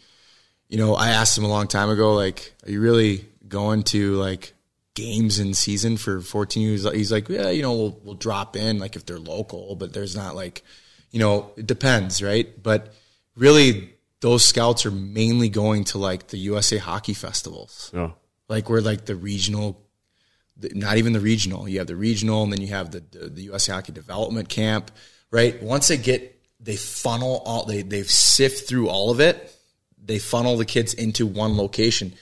you 0.69 0.77
know, 0.77 0.95
I 0.95 1.09
asked 1.09 1.37
him 1.37 1.43
a 1.43 1.49
long 1.49 1.67
time 1.67 1.89
ago, 1.89 2.13
like, 2.13 2.53
are 2.65 2.71
you 2.71 2.79
really 2.79 3.25
going 3.45 3.83
to 3.83 4.15
like 4.15 4.53
games 4.93 5.37
in 5.37 5.53
season 5.53 5.97
for 5.97 6.21
14 6.21 6.63
years? 6.63 6.89
He's 6.93 7.11
like, 7.11 7.27
yeah, 7.27 7.49
you 7.49 7.61
know, 7.61 7.73
we'll 7.73 7.99
we'll 8.05 8.15
drop 8.15 8.55
in 8.55 8.79
like 8.79 8.95
if 8.95 9.05
they're 9.05 9.19
local, 9.19 9.75
but 9.75 9.91
there's 9.91 10.15
not 10.15 10.33
like, 10.33 10.63
you 11.11 11.19
know, 11.19 11.51
it 11.57 11.67
depends, 11.67 12.23
right? 12.23 12.61
But 12.61 12.93
really, 13.35 13.93
those 14.21 14.45
scouts 14.45 14.85
are 14.85 14.91
mainly 14.91 15.49
going 15.49 15.83
to 15.83 15.97
like 15.97 16.27
the 16.27 16.37
USA 16.37 16.77
Hockey 16.77 17.13
festivals 17.13 17.91
yeah. 17.93 18.11
like 18.47 18.69
we're 18.69 18.79
like 18.79 19.05
the 19.05 19.15
regional 19.15 19.81
not 20.73 20.97
even 20.97 21.11
the 21.13 21.19
regional 21.19 21.67
you 21.67 21.79
have 21.79 21.87
the 21.87 21.95
regional 21.95 22.43
and 22.43 22.53
then 22.53 22.61
you 22.61 22.67
have 22.67 22.91
the 22.91 23.03
the, 23.11 23.29
the 23.29 23.41
US 23.53 23.67
hockey 23.67 23.91
development 23.91 24.47
camp 24.47 24.91
right 25.31 25.61
once 25.61 25.87
they 25.87 25.97
get 25.97 26.39
they 26.59 26.75
funnel 26.75 27.41
all 27.45 27.65
they 27.65 27.81
they 27.81 28.03
sift 28.03 28.67
through 28.67 28.87
all 28.87 29.11
of 29.11 29.19
it 29.19 29.55
they 30.03 30.19
funnel 30.19 30.55
the 30.57 30.65
kids 30.65 30.93
into 30.93 31.25
one 31.25 31.57
location 31.57 32.13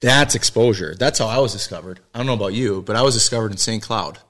that's 0.00 0.36
exposure 0.36 0.94
that's 0.94 1.18
how 1.18 1.26
I 1.26 1.38
was 1.38 1.52
discovered 1.52 1.98
I 2.14 2.18
don't 2.18 2.26
know 2.26 2.34
about 2.34 2.54
you 2.54 2.82
but 2.82 2.94
I 2.94 3.02
was 3.02 3.14
discovered 3.14 3.50
in 3.50 3.58
St. 3.58 3.82
Cloud 3.82 4.20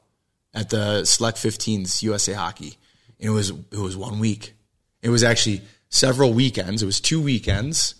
at 0.54 0.70
the 0.70 1.04
Select 1.04 1.36
15s 1.36 2.02
USA 2.02 2.32
Hockey 2.32 2.77
it 3.18 3.30
was 3.30 3.50
it 3.50 3.78
was 3.78 3.96
one 3.96 4.18
week 4.18 4.54
it 5.02 5.08
was 5.08 5.22
actually 5.22 5.62
several 5.88 6.32
weekends 6.32 6.82
it 6.82 6.86
was 6.86 7.00
two 7.00 7.20
weekends 7.20 7.94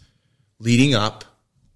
leading 0.59 0.95
up 0.95 1.25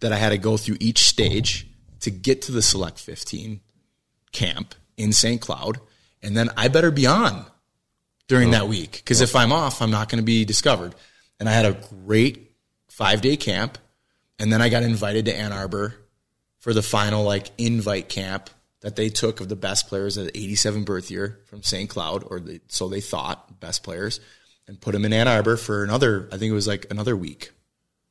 that 0.01 0.13
I 0.13 0.17
had 0.17 0.31
to 0.31 0.39
go 0.39 0.57
through 0.57 0.77
each 0.81 1.07
stage 1.07 1.67
to 2.01 2.11
get 2.11 2.43
to 2.43 2.53
the 2.53 2.63
Select 2.63 2.99
15 2.99 3.61
camp 4.33 4.75
in 4.97 5.13
St. 5.13 5.41
Cloud. 5.41 5.81
And 6.23 6.37
then 6.37 6.51
I 6.57 6.69
better 6.69 6.91
be 6.91 7.07
on 7.07 7.47
during 8.29 8.51
that 8.51 8.63
oh. 8.63 8.67
week 8.67 8.93
because 8.93 9.21
if 9.21 9.35
I'm 9.35 9.53
off, 9.53 9.81
I'm 9.81 9.91
not 9.91 10.09
going 10.09 10.21
to 10.21 10.25
be 10.25 10.45
discovered. 10.45 10.95
And 11.41 11.49
I 11.49 11.53
had 11.53 11.65
a 11.65 11.81
great 12.05 12.53
five 12.89 13.21
day 13.21 13.37
camp. 13.37 13.79
And 14.39 14.53
then 14.53 14.61
I 14.61 14.69
got 14.69 14.83
invited 14.83 15.27
to 15.27 15.37
Ann 15.37 15.53
Arbor 15.53 15.95
for 16.59 16.73
the 16.73 16.83
final 16.83 17.25
like 17.25 17.51
invite 17.59 18.09
camp 18.09 18.51
that 18.83 18.97
they 18.97 19.09
took 19.09 19.41
of 19.41 19.49
the 19.49 19.57
best 19.57 19.89
players 19.89 20.17
of 20.17 20.27
the 20.27 20.37
87 20.37 20.85
birth 20.85 21.11
year 21.11 21.41
from 21.47 21.63
St. 21.63 21.89
Cloud, 21.89 22.25
or 22.27 22.41
they, 22.41 22.61
so 22.69 22.89
they 22.89 23.01
thought 23.01 23.61
best 23.61 23.83
players, 23.83 24.21
and 24.69 24.81
put 24.81 24.93
them 24.93 25.05
in 25.05 25.13
Ann 25.13 25.29
Arbor 25.29 25.57
for 25.57 25.83
another, 25.83 26.29
I 26.33 26.37
think 26.37 26.51
it 26.51 26.55
was 26.55 26.67
like 26.67 26.87
another 26.91 27.17
week 27.17 27.53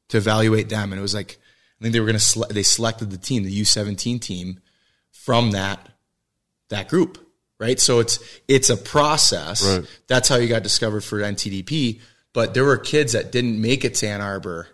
to 0.09 0.17
evaluate 0.17 0.69
them. 0.69 0.91
And 0.91 0.99
it 0.99 1.01
was 1.01 1.13
like, 1.13 1.37
I 1.79 1.83
think 1.83 1.93
they 1.93 1.99
were 1.99 2.05
going 2.05 2.17
to, 2.17 2.19
sele- 2.19 2.47
they 2.49 2.63
selected 2.63 3.11
the 3.11 3.17
team, 3.17 3.43
the 3.43 3.61
U17 3.61 4.19
team 4.21 4.59
from 5.11 5.51
that, 5.51 5.89
that 6.69 6.89
group. 6.89 7.17
Right. 7.59 7.79
So 7.79 7.99
it's, 7.99 8.19
it's 8.47 8.69
a 8.71 8.77
process. 8.77 9.63
Right. 9.63 9.87
That's 10.07 10.27
how 10.27 10.37
you 10.37 10.47
got 10.47 10.63
discovered 10.63 11.01
for 11.01 11.19
NTDP. 11.19 12.01
But 12.33 12.53
there 12.53 12.63
were 12.65 12.77
kids 12.77 13.13
that 13.13 13.31
didn't 13.31 13.61
make 13.61 13.85
it 13.85 13.95
to 13.95 14.07
Ann 14.07 14.21
Arbor 14.21 14.67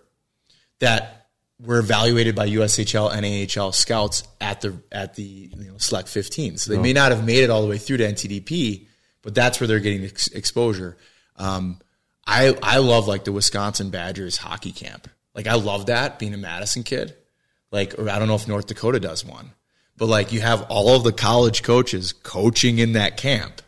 that 0.80 1.17
were 1.64 1.80
evaluated 1.80 2.36
by 2.36 2.50
USHL 2.50 3.12
and 3.12 3.60
AHL 3.60 3.72
scouts 3.72 4.24
at 4.40 4.62
the, 4.62 4.76
at 4.92 5.16
the, 5.16 5.24
you 5.24 5.72
know, 5.72 5.78
select 5.78 6.08
15. 6.08 6.58
So 6.58 6.72
they 6.72 6.80
may 6.80 6.94
not 6.94 7.12
have 7.12 7.26
made 7.26 7.44
it 7.44 7.50
all 7.50 7.62
the 7.62 7.68
way 7.68 7.78
through 7.78 7.98
to 7.98 8.04
NTDP, 8.12 8.86
but 9.24 9.34
that's 9.34 9.60
where 9.60 9.68
they're 9.68 9.80
getting 9.80 10.04
ex- 10.06 10.28
exposure. 10.28 10.98
Um, 11.36 11.80
I 12.28 12.58
I 12.62 12.78
love 12.80 13.08
like 13.08 13.24
the 13.24 13.32
Wisconsin 13.32 13.90
Badgers 13.90 14.38
hockey 14.38 14.74
camp. 14.74 15.10
Like 15.34 15.48
I 15.48 15.56
love 15.56 15.86
that 15.86 16.20
being 16.20 16.34
a 16.34 16.38
Madison 16.38 16.84
kid. 16.84 17.16
Like 17.72 17.98
or 17.98 18.10
I 18.10 18.20
don't 18.20 18.28
know 18.28 18.36
if 18.36 18.48
North 18.48 18.68
Dakota 18.68 19.00
does 19.00 19.24
one, 19.26 19.52
but 19.96 20.08
like 20.08 20.34
you 20.34 20.42
have 20.42 20.64
all 20.70 20.96
of 20.96 21.04
the 21.04 21.14
college 21.14 21.64
coaches 21.64 22.12
coaching 22.12 22.80
in 22.80 22.94
that 22.94 23.18
camp. 23.18 23.62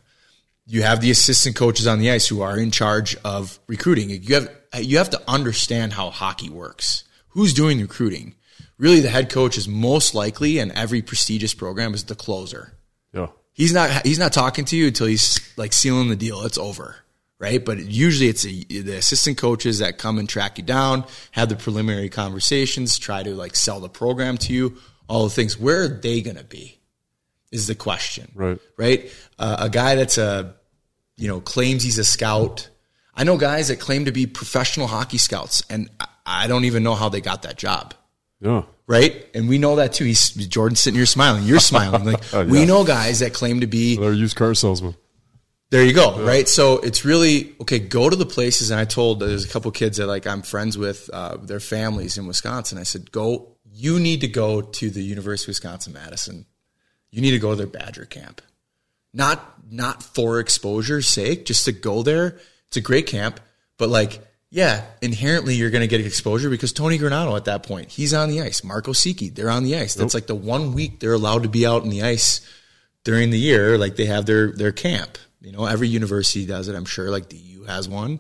You 0.66 0.84
have 0.84 1.02
the 1.02 1.10
assistant 1.10 1.56
coaches 1.56 1.88
on 1.88 2.00
the 2.00 2.12
ice 2.12 2.28
who 2.28 2.42
are 2.42 2.58
in 2.58 2.70
charge 2.70 3.16
of 3.24 3.60
recruiting. 3.68 4.10
You 4.10 4.36
have 4.36 4.50
you 4.78 4.98
have 4.98 5.10
to 5.12 5.22
understand 5.28 5.94
how 5.94 6.10
hockey 6.10 6.50
works. 6.50 7.06
Who's 7.30 7.54
doing 7.54 7.78
the 7.78 7.84
recruiting? 7.84 8.36
Really, 8.78 9.00
the 9.02 9.10
head 9.10 9.30
coach 9.30 9.58
is 9.58 9.68
most 9.68 10.16
likely 10.16 10.58
in 10.60 10.72
every 10.72 11.02
prestigious 11.02 11.54
program 11.54 11.94
is 11.94 12.06
the 12.06 12.16
closer. 12.16 12.74
Yeah. 13.14 13.28
He's 13.54 13.74
not 13.74 14.06
he's 14.06 14.20
not 14.20 14.32
talking 14.32 14.66
to 14.66 14.78
you 14.78 14.88
until 14.88 15.08
he's 15.08 15.40
like 15.58 15.74
sealing 15.74 16.08
the 16.10 16.16
deal. 16.16 16.44
It's 16.46 16.58
over, 16.58 16.96
right? 17.40 17.64
But 17.64 17.80
usually 17.80 18.30
it's 18.30 18.46
a, 18.46 18.64
the 18.64 18.96
assistant 18.98 19.38
coaches 19.38 19.80
that 19.80 19.98
come 19.98 20.18
and 20.18 20.30
track 20.30 20.58
you 20.58 20.64
down, 20.64 21.04
have 21.32 21.50
the 21.50 21.56
preliminary 21.58 22.08
conversations, 22.10 22.98
try 22.98 23.22
to 23.22 23.36
like 23.36 23.56
sell 23.58 23.82
the 23.82 23.90
program 23.90 24.38
to 24.38 24.54
you, 24.54 24.78
all 25.10 25.26
the 25.26 25.30
things. 25.30 25.60
Where 25.60 25.84
are 25.84 25.88
they 25.90 26.22
going 26.22 26.38
to 26.38 26.44
be? 26.46 26.80
Is 27.52 27.68
the 27.68 27.76
question, 27.76 28.32
Right. 28.36 28.60
right? 28.78 29.12
Uh, 29.40 29.58
a 29.60 29.70
guy 29.70 29.96
that's 29.96 30.18
a 30.18 30.54
you 31.18 31.28
know 31.28 31.42
claims 31.42 31.84
he's 31.84 31.98
a 31.98 32.06
scout. 32.06 32.70
I 33.14 33.26
know 33.26 33.38
guys 33.38 33.68
that 33.68 33.80
claim 33.82 34.06
to 34.06 34.14
be 34.14 34.26
professional 34.26 34.88
hockey 34.88 35.18
scouts, 35.18 35.64
and 35.70 35.90
I- 36.30 36.48
don't 36.48 36.66
even 36.66 36.84
know 36.84 36.96
how 36.96 37.10
they 37.10 37.22
got 37.22 37.42
that 37.44 37.58
job 37.58 37.94
Yeah. 38.42 38.64
right? 38.88 39.26
And 39.34 39.50
we 39.50 39.58
know 39.58 39.76
that 39.78 39.94
too. 39.94 40.06
He's 40.06 40.30
Jordan's 40.32 40.80
sitting 40.80 40.98
here 40.98 41.06
smiling. 41.06 41.44
You're 41.44 41.60
smiling. 41.60 42.06
Like 42.06 42.24
Yeah. 42.34 42.44
we 42.44 42.66
know 42.66 42.84
guys 42.84 43.20
that 43.20 43.34
claim 43.34 43.62
to 43.62 43.68
be. 43.68 43.98
They're 43.98 44.14
used 44.14 44.36
car 44.36 44.54
salesman. 44.56 44.96
There 45.72 45.84
you 45.84 45.94
go. 45.94 46.24
Right. 46.26 46.48
So 46.50 46.80
it's 46.80 47.06
really 47.06 47.56
okay. 47.62 47.78
Go 47.78 48.10
to 48.10 48.16
the 48.16 48.26
places. 48.26 48.72
And 48.72 48.80
I 48.80 48.86
told 48.86 49.20
there's 49.20 49.46
a 49.46 49.50
couple 49.50 49.70
kids 49.72 49.98
that 49.98 50.08
like 50.08 50.26
I'm 50.26 50.42
friends 50.42 50.78
with 50.80 51.10
uh, 51.14 51.38
their 51.38 51.60
families 51.60 52.18
in 52.18 52.26
Wisconsin. 52.26 52.78
I 52.80 52.84
said, 52.84 53.12
go. 53.12 53.56
You 53.72 54.00
need 54.00 54.22
to 54.22 54.28
go 54.28 54.62
to 54.62 54.90
the 54.90 55.04
University 55.04 55.46
of 55.46 55.50
Wisconsin 55.50 55.94
Madison. 55.94 56.48
You 57.12 57.22
need 57.22 57.32
to 57.32 57.40
go 57.40 57.52
to 57.52 57.56
their 57.56 57.68
Badger 57.68 58.06
camp. 58.06 58.42
Not 59.14 59.40
not 59.72 60.02
for 60.02 60.40
exposure's 60.40 61.08
sake, 61.08 61.46
just 61.46 61.66
to 61.66 61.72
go 61.72 62.02
there. 62.02 62.40
It's 62.68 62.78
a 62.78 62.82
great 62.82 63.06
camp, 63.06 63.40
but 63.78 63.90
like 63.90 64.22
yeah, 64.50 64.86
inherently 65.02 65.56
you're 65.56 65.70
going 65.70 65.82
to 65.82 65.88
get 65.88 66.04
exposure 66.04 66.50
because 66.50 66.74
Tony 66.74 66.98
Granato 66.98 67.36
at 67.36 67.46
that 67.46 67.64
point, 67.64 67.90
he's 67.90 68.14
on 68.14 68.30
the 68.30 68.42
ice. 68.42 68.64
Mark 68.64 68.86
Osiecki, 68.86 69.34
they're 69.34 69.50
on 69.50 69.64
the 69.64 69.78
ice. 69.78 69.94
That's 69.94 70.14
like 70.14 70.28
the 70.28 70.36
one 70.36 70.74
week 70.74 71.00
they're 71.00 71.14
allowed 71.14 71.44
to 71.44 71.50
be 71.50 71.66
out 71.66 71.84
in 71.84 71.90
the 71.90 72.04
ice 72.04 72.42
during 73.04 73.30
the 73.30 73.40
year. 73.40 73.78
Like 73.78 73.96
they 73.96 74.06
have 74.06 74.26
their 74.26 74.52
their 74.52 74.72
camp. 74.72 75.18
You 75.42 75.52
know, 75.52 75.66
every 75.66 75.88
university 75.88 76.46
does 76.46 76.68
it. 76.68 76.76
I'm 76.76 76.86
sure. 76.86 77.12
Like 77.12 77.30
DU 77.30 77.66
has 77.68 77.88
one. 77.88 78.20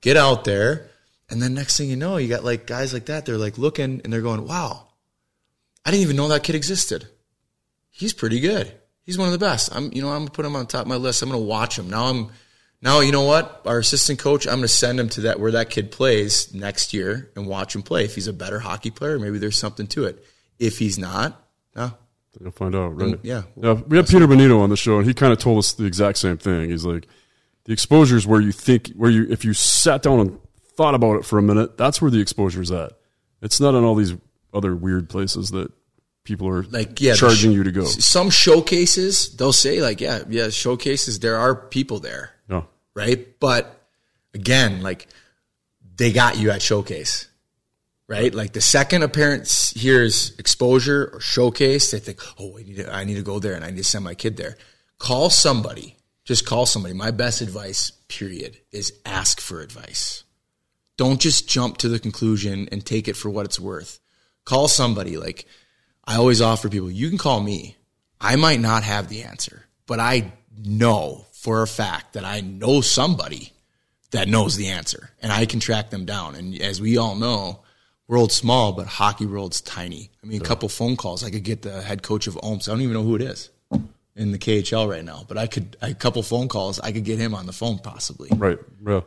Get 0.00 0.16
out 0.16 0.44
there, 0.44 0.90
and 1.30 1.40
then 1.42 1.54
next 1.54 1.76
thing 1.76 1.88
you 1.88 1.96
know, 1.96 2.18
you 2.18 2.28
got 2.28 2.44
like 2.44 2.66
guys 2.66 2.92
like 2.92 3.06
that. 3.06 3.24
They're 3.26 3.38
like 3.38 3.58
looking 3.58 4.00
and 4.02 4.12
they're 4.12 4.20
going, 4.20 4.46
"Wow, 4.46 4.88
I 5.84 5.90
didn't 5.90 6.02
even 6.02 6.16
know 6.16 6.28
that 6.28 6.42
kid 6.42 6.54
existed. 6.54 7.08
He's 7.90 8.12
pretty 8.12 8.40
good. 8.40 8.72
He's 9.02 9.16
one 9.16 9.26
of 9.26 9.32
the 9.32 9.38
best. 9.38 9.74
I'm, 9.74 9.90
you 9.92 10.02
know, 10.02 10.10
I'm 10.10 10.20
gonna 10.20 10.30
put 10.30 10.44
him 10.44 10.54
on 10.54 10.66
top 10.66 10.82
of 10.82 10.86
my 10.86 10.96
list. 10.96 11.22
I'm 11.22 11.30
gonna 11.30 11.42
watch 11.42 11.78
him. 11.78 11.88
Now 11.88 12.04
I'm, 12.04 12.28
now 12.82 13.00
you 13.00 13.12
know 13.12 13.24
what? 13.24 13.62
Our 13.66 13.78
assistant 13.78 14.18
coach, 14.18 14.46
I'm 14.46 14.56
gonna 14.56 14.68
send 14.68 15.00
him 15.00 15.08
to 15.10 15.20
that 15.22 15.40
where 15.40 15.52
that 15.52 15.70
kid 15.70 15.90
plays 15.90 16.52
next 16.54 16.94
year 16.94 17.30
and 17.36 17.46
watch 17.46 17.74
him 17.74 17.82
play. 17.82 18.04
If 18.04 18.14
he's 18.14 18.28
a 18.28 18.32
better 18.32 18.58
hockey 18.58 18.90
player, 18.90 19.18
maybe 19.18 19.38
there's 19.38 19.58
something 19.58 19.86
to 19.88 20.04
it. 20.04 20.24
If 20.58 20.78
he's 20.78 20.98
not, 20.98 21.40
no, 21.76 21.92
You'll 22.40 22.52
find 22.52 22.74
out, 22.74 22.96
right? 22.96 23.18
Yeah. 23.22 23.42
Yeah. 23.60 23.72
We 23.72 23.96
had 23.96 24.06
Peter 24.06 24.26
Bonito 24.26 24.60
on 24.60 24.70
the 24.70 24.76
show, 24.76 24.98
and 24.98 25.06
he 25.06 25.14
kind 25.14 25.32
of 25.32 25.38
told 25.38 25.58
us 25.58 25.72
the 25.72 25.84
exact 25.84 26.18
same 26.18 26.36
thing. 26.36 26.70
He's 26.70 26.84
like, 26.84 27.08
the 27.64 27.72
exposure 27.72 28.16
is 28.16 28.26
where 28.26 28.40
you 28.40 28.52
think, 28.52 28.90
where 28.90 29.10
you, 29.10 29.26
if 29.28 29.44
you 29.44 29.52
sat 29.52 30.02
down 30.02 30.20
and 30.20 30.38
thought 30.76 30.94
about 30.94 31.16
it 31.16 31.24
for 31.24 31.38
a 31.38 31.42
minute, 31.42 31.76
that's 31.76 32.00
where 32.00 32.10
the 32.10 32.20
exposure 32.20 32.62
is 32.62 32.70
at. 32.70 32.92
It's 33.42 33.60
not 33.60 33.74
in 33.74 33.84
all 33.84 33.94
these 33.94 34.14
other 34.54 34.76
weird 34.76 35.08
places 35.08 35.50
that 35.50 35.72
people 36.24 36.48
are 36.48 36.62
like 36.64 37.00
yeah, 37.00 37.14
charging 37.14 37.52
sh- 37.52 37.54
you 37.54 37.64
to 37.64 37.72
go. 37.72 37.84
Some 37.84 38.30
showcases, 38.30 39.34
they'll 39.36 39.52
say 39.52 39.82
like, 39.82 40.00
yeah, 40.00 40.22
yeah, 40.28 40.50
showcases. 40.50 41.18
There 41.18 41.36
are 41.36 41.54
people 41.54 41.98
there. 41.98 42.32
Right? 42.98 43.38
But 43.38 43.80
again, 44.34 44.82
like 44.82 45.06
they 45.96 46.12
got 46.12 46.36
you 46.36 46.50
at 46.50 46.60
showcase, 46.60 47.28
right? 48.08 48.34
Like 48.34 48.54
the 48.54 48.60
second 48.60 49.04
appearance 49.04 49.70
here 49.70 50.02
is 50.02 50.34
exposure 50.36 51.10
or 51.12 51.20
showcase. 51.20 51.92
They 51.92 52.00
think, 52.00 52.20
oh, 52.40 52.58
I 52.58 52.62
need 52.62 52.76
to, 52.76 52.92
I 52.92 53.04
need 53.04 53.14
to 53.14 53.22
go 53.22 53.38
there 53.38 53.54
and 53.54 53.64
I 53.64 53.70
need 53.70 53.76
to 53.76 53.84
send 53.84 54.04
my 54.04 54.14
kid 54.14 54.36
there. 54.36 54.56
Call 54.98 55.30
somebody. 55.30 55.96
Just 56.24 56.44
call 56.44 56.66
somebody. 56.66 56.92
My 56.92 57.12
best 57.12 57.40
advice, 57.40 57.92
period, 58.08 58.58
is 58.72 58.92
ask 59.06 59.40
for 59.40 59.60
advice. 59.60 60.24
Don't 60.96 61.20
just 61.20 61.48
jump 61.48 61.78
to 61.78 61.88
the 61.88 62.00
conclusion 62.00 62.68
and 62.72 62.84
take 62.84 63.06
it 63.06 63.16
for 63.16 63.30
what 63.30 63.46
it's 63.46 63.60
worth. 63.60 64.00
Call 64.44 64.66
somebody. 64.66 65.16
Like 65.16 65.46
I 66.04 66.16
always 66.16 66.42
offer 66.42 66.68
people, 66.68 66.90
you 66.90 67.08
can 67.08 67.18
call 67.18 67.40
me. 67.40 67.76
I 68.20 68.34
might 68.34 68.58
not 68.58 68.82
have 68.82 69.08
the 69.08 69.22
answer, 69.22 69.66
but 69.86 70.00
I 70.00 70.32
know 70.58 71.27
for 71.38 71.62
a 71.62 71.66
fact 71.68 72.14
that 72.14 72.24
I 72.24 72.40
know 72.40 72.80
somebody 72.80 73.52
that 74.10 74.26
knows 74.26 74.56
the 74.56 74.68
answer 74.68 75.10
and 75.22 75.30
I 75.30 75.46
can 75.46 75.60
track 75.60 75.90
them 75.90 76.04
down. 76.04 76.34
And 76.34 76.60
as 76.60 76.80
we 76.80 76.96
all 76.96 77.14
know, 77.14 77.60
world's 78.08 78.34
small, 78.34 78.72
but 78.72 78.86
hockey 78.86 79.24
world's 79.24 79.60
tiny. 79.60 80.10
I 80.22 80.26
mean, 80.26 80.40
a 80.40 80.44
couple 80.44 80.68
phone 80.68 80.96
calls, 80.96 81.22
I 81.22 81.30
could 81.30 81.44
get 81.44 81.62
the 81.62 81.80
head 81.80 82.02
coach 82.02 82.26
of 82.26 82.36
Omsk. 82.42 82.68
I 82.68 82.72
don't 82.72 82.80
even 82.80 82.94
know 82.94 83.04
who 83.04 83.14
it 83.14 83.22
is 83.22 83.50
in 84.16 84.32
the 84.32 84.38
KHL 84.38 84.90
right 84.90 85.04
now, 85.04 85.24
but 85.28 85.38
I 85.38 85.46
could, 85.46 85.76
a 85.80 85.94
couple 85.94 86.24
phone 86.24 86.48
calls, 86.48 86.80
I 86.80 86.90
could 86.90 87.04
get 87.04 87.20
him 87.20 87.34
on 87.34 87.46
the 87.46 87.52
phone 87.52 87.78
possibly. 87.78 88.30
Right. 88.32 88.58
Yeah. 88.84 89.02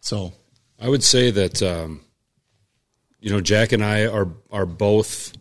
So 0.00 0.32
I 0.80 0.88
would 0.88 1.04
say 1.04 1.30
that 1.30 1.62
um, 1.62 2.00
you 3.20 3.30
know 3.30 3.40
Jack 3.40 3.70
and 3.70 3.84
I 3.84 4.06
are 4.06 4.28
are 4.50 4.66
both 4.66 5.32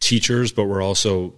teachers, 0.00 0.50
but 0.50 0.64
we're 0.64 0.82
also 0.82 1.34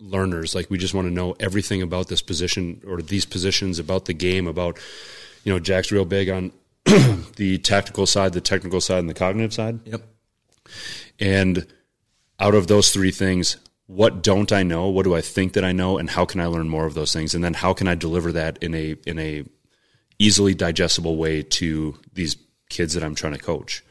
learners. 0.00 0.54
Like 0.54 0.70
we 0.70 0.78
just 0.78 0.94
want 0.94 1.08
to 1.08 1.14
know 1.14 1.36
everything 1.40 1.82
about 1.82 2.08
this 2.08 2.22
position 2.22 2.80
or 2.86 3.02
these 3.02 3.24
positions, 3.24 3.78
about 3.78 4.06
the 4.06 4.14
game, 4.14 4.46
about 4.46 4.78
you 5.44 5.52
know 5.52 5.58
Jack's 5.58 5.92
real 5.92 6.04
big 6.04 6.28
on 6.28 6.52
the 6.84 7.58
tactical 7.62 8.06
side, 8.06 8.32
the 8.32 8.40
technical 8.40 8.80
side, 8.80 8.98
and 8.98 9.08
the 9.08 9.14
cognitive 9.14 9.52
side. 9.52 9.80
Yep. 9.84 10.02
And 11.20 11.66
out 12.40 12.54
of 12.54 12.66
those 12.66 12.90
three 12.90 13.10
things, 13.10 13.56
what 13.86 14.22
don't 14.22 14.52
I 14.52 14.62
know? 14.62 14.88
What 14.88 15.04
do 15.04 15.14
I 15.14 15.20
think 15.20 15.52
that 15.52 15.64
I 15.64 15.72
know? 15.72 15.98
And 15.98 16.10
how 16.10 16.24
can 16.24 16.40
I 16.40 16.46
learn 16.46 16.68
more 16.68 16.86
of 16.86 16.94
those 16.94 17.12
things? 17.12 17.34
And 17.34 17.44
then 17.44 17.54
how 17.54 17.74
can 17.74 17.86
I 17.86 17.94
deliver 17.94 18.32
that 18.32 18.58
in 18.62 18.74
a 18.74 18.96
in 19.06 19.18
a 19.18 19.44
easily 20.18 20.54
digestible 20.54 21.16
way 21.16 21.42
to 21.42 21.98
these 22.12 22.36
kids 22.70 22.94
that 22.94 23.04
I'm 23.04 23.14
trying 23.14 23.34
to 23.34 23.38
coach? 23.38 23.84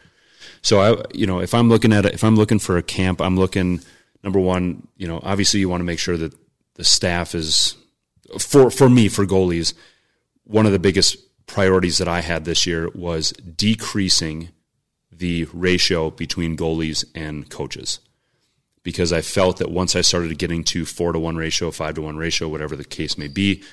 So 0.62 0.80
I, 0.80 1.04
you 1.14 1.28
know, 1.28 1.40
if 1.40 1.54
I'm 1.54 1.70
looking 1.70 1.94
at 1.94 2.06
it, 2.06 2.14
if 2.14 2.24
I'm 2.24 2.36
looking 2.36 2.60
for 2.60 2.78
a 2.78 2.84
camp, 2.84 3.22
I'm 3.22 3.38
looking 3.38 3.82
number 4.24 4.40
one, 4.40 4.88
you 4.98 5.08
know, 5.08 5.20
obviously 5.24 5.60
you 5.60 5.70
want 5.70 5.82
to 5.82 5.86
make 5.86 6.00
sure 6.00 6.18
that 6.18 6.34
the 6.76 6.84
staff 6.84 7.36
is 7.36 7.76
for 8.40 8.72
for 8.72 8.90
me 8.90 9.10
for 9.10 9.26
goalies. 9.26 9.74
One 10.46 10.66
of 10.66 10.72
the 10.72 10.80
biggest 10.80 11.18
priorities 11.46 11.98
that 11.98 12.08
I 12.08 12.22
had 12.22 12.46
this 12.46 12.66
year 12.66 12.90
was 12.96 13.32
decreasing 13.32 14.50
the 15.12 15.46
ratio 15.54 16.10
between 16.10 16.58
goalies 16.58 17.06
and 17.14 17.50
coaches 17.50 18.00
because 18.82 19.14
I 19.14 19.22
felt 19.22 19.58
that 19.58 19.72
once 19.72 19.96
I 19.96 20.02
started 20.02 20.38
getting 20.38 20.64
to 20.66 20.86
four 20.86 21.14
to 21.14 21.20
one 21.20 21.36
ratio, 21.36 21.72
five 21.72 21.96
to 21.96 22.02
one 22.02 22.18
ratio, 22.18 22.48
whatever 22.48 22.76
the 22.76 22.84
case 22.84 23.18
may 23.18 23.28
be, 23.28 23.64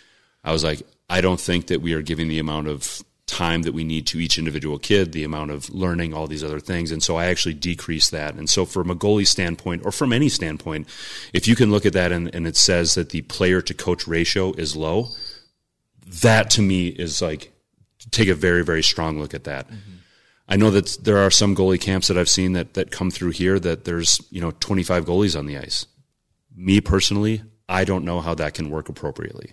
I 0.45 0.53
was 0.53 0.65
like, 0.65 0.83
I 1.09 1.21
don't 1.21 1.41
think 1.41 1.67
that 1.67 1.83
we 1.83 1.93
are 1.95 2.03
giving 2.03 2.29
the 2.29 2.39
amount 2.39 2.69
of 2.69 3.03
time 3.31 3.63
that 3.63 3.73
we 3.73 3.85
need 3.85 4.07
to 4.09 4.19
each 4.19 4.39
individual 4.39 4.79
kid, 4.79 5.13
the 5.13 5.25
amount 5.25 5.53
of 5.53 5.71
learning, 5.71 6.13
all 6.13 6.27
these 6.27 6.45
other 6.45 6.61
things. 6.61 6.91
And 6.91 7.03
so 7.03 7.17
I 7.17 7.27
actually 7.27 7.55
decrease 7.55 8.11
that. 8.11 8.35
And 8.35 8.51
so 8.51 8.65
from 8.65 8.91
a 8.91 8.97
goalie 8.97 9.27
standpoint 9.27 9.83
or 9.85 9.93
from 9.93 10.13
any 10.13 10.29
standpoint, 10.29 10.89
if 11.33 11.47
you 11.47 11.55
can 11.55 11.71
look 11.71 11.87
at 11.87 11.93
that 11.93 12.13
and, 12.13 12.35
and 12.35 12.47
it 12.47 12.57
says 12.57 12.95
that 12.97 13.11
the 13.11 13.23
player 13.23 13.63
to 13.63 13.73
coach 13.73 14.07
ratio 14.09 14.53
is 14.55 14.75
low, 14.77 15.09
that 16.23 16.51
to 16.51 16.63
me 16.63 16.89
is 16.89 17.23
like, 17.23 17.53
take 18.11 18.29
a 18.29 18.35
very, 18.35 18.65
very 18.65 18.83
strong 18.83 19.21
look 19.21 19.33
at 19.33 19.45
that. 19.45 19.69
Mm-hmm. 19.69 19.97
I 20.49 20.57
know 20.57 20.73
that 20.73 20.99
there 21.03 21.19
are 21.19 21.31
some 21.31 21.55
goalie 21.55 21.81
camps 21.81 22.09
that 22.09 22.19
I've 22.19 22.29
seen 22.29 22.55
that, 22.55 22.75
that 22.75 22.91
come 22.91 23.11
through 23.13 23.31
here 23.31 23.61
that 23.61 23.85
there's, 23.85 24.21
you 24.31 24.41
know, 24.41 24.51
25 24.51 25.05
goalies 25.05 25.39
on 25.39 25.47
the 25.47 25.57
ice. 25.57 25.87
Me 26.57 26.81
personally, 26.81 27.43
I 27.69 27.85
don't 27.85 28.05
know 28.05 28.21
how 28.21 28.35
that 28.35 28.55
can 28.55 28.69
work 28.69 28.89
appropriately. 28.89 29.53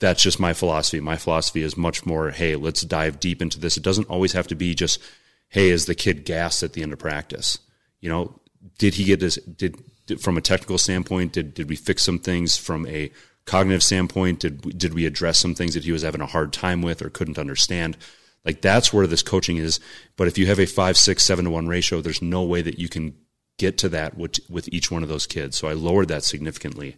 That's 0.00 0.22
just 0.22 0.40
my 0.40 0.52
philosophy. 0.52 1.00
My 1.00 1.16
philosophy 1.16 1.62
is 1.62 1.76
much 1.76 2.04
more, 2.04 2.30
hey, 2.30 2.56
let's 2.56 2.82
dive 2.82 3.20
deep 3.20 3.40
into 3.40 3.60
this. 3.60 3.76
It 3.76 3.82
doesn't 3.82 4.10
always 4.10 4.32
have 4.32 4.46
to 4.48 4.54
be 4.54 4.74
just, 4.74 5.00
hey, 5.48 5.70
is 5.70 5.86
the 5.86 5.94
kid 5.94 6.24
gassed 6.24 6.62
at 6.62 6.72
the 6.72 6.82
end 6.82 6.92
of 6.92 6.98
practice? 6.98 7.58
You 8.00 8.10
know, 8.10 8.40
did 8.78 8.94
he 8.94 9.04
get 9.04 9.20
this, 9.20 9.36
did, 9.36 9.76
did 10.06 10.20
from 10.20 10.36
a 10.36 10.42
technical 10.42 10.78
standpoint, 10.78 11.32
did, 11.32 11.54
did 11.54 11.68
we 11.68 11.76
fix 11.76 12.02
some 12.02 12.18
things 12.18 12.56
from 12.56 12.86
a 12.86 13.10
cognitive 13.46 13.82
standpoint? 13.82 14.40
Did, 14.40 14.78
did 14.78 14.94
we 14.94 15.06
address 15.06 15.38
some 15.38 15.54
things 15.54 15.74
that 15.74 15.84
he 15.84 15.92
was 15.92 16.02
having 16.02 16.20
a 16.20 16.26
hard 16.26 16.52
time 16.52 16.82
with 16.82 17.00
or 17.00 17.08
couldn't 17.08 17.38
understand? 17.38 17.96
Like 18.44 18.60
that's 18.60 18.92
where 18.92 19.06
this 19.06 19.22
coaching 19.22 19.56
is. 19.56 19.80
But 20.16 20.28
if 20.28 20.36
you 20.36 20.46
have 20.46 20.60
a 20.60 20.66
five, 20.66 20.98
six, 20.98 21.24
seven 21.24 21.46
to 21.46 21.50
one 21.50 21.68
ratio, 21.68 22.00
there's 22.00 22.20
no 22.20 22.42
way 22.42 22.62
that 22.62 22.78
you 22.78 22.88
can 22.88 23.14
get 23.58 23.78
to 23.78 23.88
that 23.90 24.18
with, 24.18 24.40
with 24.50 24.68
each 24.72 24.90
one 24.90 25.02
of 25.02 25.08
those 25.08 25.26
kids. 25.26 25.56
So 25.56 25.68
I 25.68 25.72
lowered 25.72 26.08
that 26.08 26.24
significantly. 26.24 26.96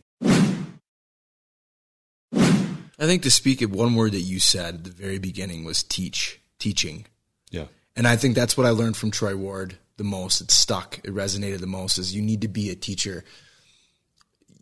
I 2.99 3.07
think 3.07 3.22
to 3.22 3.30
speak 3.30 3.61
of 3.62 3.72
one 3.72 3.94
word 3.94 4.12
that 4.12 4.20
you 4.20 4.40
said 4.40 4.74
at 4.74 4.84
the 4.84 4.90
very 4.90 5.18
beginning 5.18 5.64
was 5.64 5.82
teach, 5.82 6.40
teaching. 6.59 7.07
Yeah. 7.51 7.66
And 7.94 8.07
I 8.07 8.16
think 8.16 8.34
that's 8.34 8.57
what 8.57 8.66
I 8.66 8.70
learned 8.70 8.97
from 8.97 9.11
Troy 9.11 9.36
Ward 9.36 9.78
the 9.97 10.05
most. 10.05 10.40
It 10.40 10.51
stuck. 10.51 10.99
It 11.05 11.14
resonated 11.14 11.61
the 11.61 11.66
most 11.66 11.99
is 11.99 12.14
you 12.14 12.22
need 12.22 12.42
to 12.42 12.49
be 12.49 12.70
a 12.70 12.74
teacher. 12.74 13.24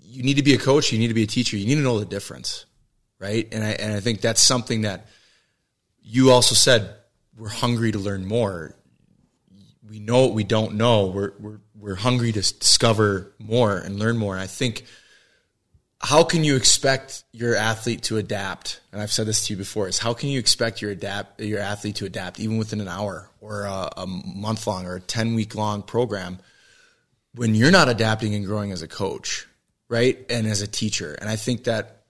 You 0.03 0.23
need 0.23 0.37
to 0.37 0.43
be 0.43 0.55
a 0.55 0.59
coach. 0.59 0.93
You 0.93 0.99
need 0.99 1.09
to 1.09 1.15
be 1.15 1.25
a 1.25 1.29
teacher. 1.29 1.57
You 1.57 1.67
need 1.67 1.77
to 1.77 1.81
know 1.81 1.99
the 1.99 2.05
difference. 2.05 2.67
Right. 3.19 3.49
And 3.53 3.65
I, 3.65 3.71
and 3.71 3.95
I 3.95 4.01
think 4.01 4.21
that's 4.21 4.41
something 4.41 4.83
that 4.83 5.07
you 6.03 6.31
also 6.31 6.55
said 6.55 6.95
we're 7.37 7.49
hungry 7.49 7.93
to 7.93 7.99
learn 7.99 8.27
more. 8.27 8.77
We 9.89 9.99
know 9.99 10.27
what 10.27 10.35
we 10.35 10.45
don't 10.45 10.75
know. 10.75 11.07
We're 11.07 11.33
we're 11.39 11.61
we're 11.75 11.95
hungry 11.95 12.33
to 12.33 12.41
discover 12.41 13.35
more 13.39 13.77
and 13.77 13.99
learn 13.99 14.17
more. 14.17 14.35
And 14.35 14.43
I 14.43 14.47
think 14.47 14.85
how 16.01 16.23
can 16.23 16.45
you 16.45 16.57
expect 16.57 17.25
your 17.33 17.57
athlete 17.57 18.03
to 18.05 18.19
adapt? 18.19 18.81
And 18.93 19.01
I've 19.01 19.13
said 19.13 19.27
this 19.27 19.47
to 19.47 19.53
you 19.53 19.57
before: 19.57 19.89
is 19.89 19.99
how 19.99 20.15
can 20.15 20.29
you 20.29 20.39
expect 20.39 20.83
your 20.83 20.91
adapt 20.91 21.41
your 21.41 21.61
athlete 21.61 21.97
to 21.97 22.05
adapt 22.05 22.41
even 22.41 22.59
within 22.59 22.81
an 22.81 22.89
hour 22.89 23.31
or 23.41 23.63
a, 23.63 23.91
a 23.97 24.07
month 24.07 24.67
long 24.67 24.87
or 24.87 24.97
a 24.97 25.01
ten 25.01 25.35
week 25.35 25.55
long 25.55 25.83
program 25.83 26.39
when 27.35 27.55
you're 27.55 27.71
not 27.71 27.89
adapting 27.89 28.35
and 28.35 28.45
growing 28.45 28.71
as 28.71 28.83
a 28.83 28.89
coach, 28.89 29.47
right, 29.89 30.25
and 30.29 30.47
as 30.47 30.61
a 30.61 30.67
teacher? 30.67 31.15
And 31.15 31.29
I 31.31 31.37
think 31.37 31.65
that 31.65 32.03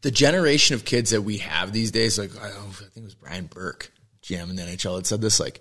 the 0.00 0.10
generation 0.10 0.74
of 0.74 0.84
kids 0.84 1.10
that 1.10 1.22
we 1.22 1.38
have 1.38 1.72
these 1.72 1.90
days, 1.90 2.18
like 2.18 2.30
I, 2.40 2.46
I 2.46 2.50
think 2.50 2.96
it 2.96 3.02
was 3.04 3.14
Brian 3.14 3.46
Burke, 3.46 3.92
GM 4.22 4.48
in 4.48 4.56
the 4.56 4.62
NHL, 4.62 4.96
had 4.96 5.06
said 5.06 5.20
this 5.20 5.38
like 5.38 5.60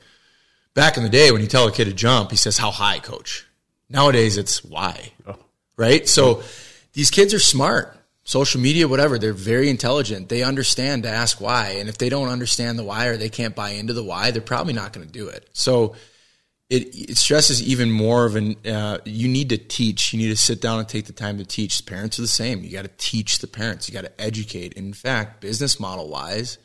back 0.74 0.96
in 0.96 1.04
the 1.04 1.10
day 1.10 1.32
when 1.32 1.42
you 1.42 1.48
tell 1.48 1.68
a 1.68 1.72
kid 1.72 1.86
to 1.86 1.94
jump, 1.94 2.32
he 2.32 2.38
says, 2.38 2.58
"How 2.58 2.72
high, 2.72 3.00
coach?" 3.00 3.46
Nowadays, 3.89 4.38
it's 4.38 4.64
why, 4.64 5.12
oh. 5.28 5.36
right? 5.76 6.08
So. 6.08 6.44
These 6.94 7.12
kids 7.12 7.34
are 7.34 7.39
smart. 7.39 7.98
Social 8.24 8.62
media, 8.62 8.88
whatever, 8.88 9.18
they're 9.18 9.34
very 9.34 9.70
intelligent. 9.70 10.30
They 10.30 10.44
understand 10.44 11.04
to 11.04 11.10
ask 11.10 11.42
why. 11.42 11.78
And 11.80 11.89
if 11.89 11.98
they 11.98 12.10
don't 12.10 12.30
understand 12.30 12.78
the 12.78 12.84
why 12.84 13.08
or 13.08 13.18
they 13.18 13.30
can't 13.30 13.56
buy 13.56 13.72
into 13.72 13.94
the 13.94 14.04
why, 14.04 14.32
they're 14.32 14.42
probably 14.42 14.74
not 14.74 14.94
going 14.94 15.06
to 15.06 15.12
do 15.12 15.28
it. 15.28 15.50
So 15.54 15.96
it, 16.70 16.96
it 16.96 17.18
stresses 17.18 17.64
even 17.64 17.92
more 17.92 18.26
of 18.26 18.36
an, 18.36 18.56
uh, 18.66 19.00
you 19.06 19.28
need 19.28 19.50
to 19.50 19.58
teach. 19.58 20.14
You 20.14 20.20
need 20.20 20.30
to 20.30 20.38
sit 20.38 20.62
down 20.62 20.80
and 20.80 20.88
take 20.88 21.06
the 21.06 21.14
time 21.14 21.39
to 21.39 21.46
teach. 21.46 21.84
Parents 21.86 22.20
are 22.20 22.22
the 22.22 22.28
same. 22.28 22.64
You 22.64 22.72
got 22.72 22.84
to 22.84 22.92
teach 22.98 23.39
the 23.39 23.48
parents. 23.48 23.89
You 23.89 23.94
got 23.94 24.06
to 24.06 24.22
educate. 24.22 24.74
In 24.74 24.94
fact, 24.94 25.42
business 25.42 25.80
model 25.80 26.08
wise, 26.08 26.60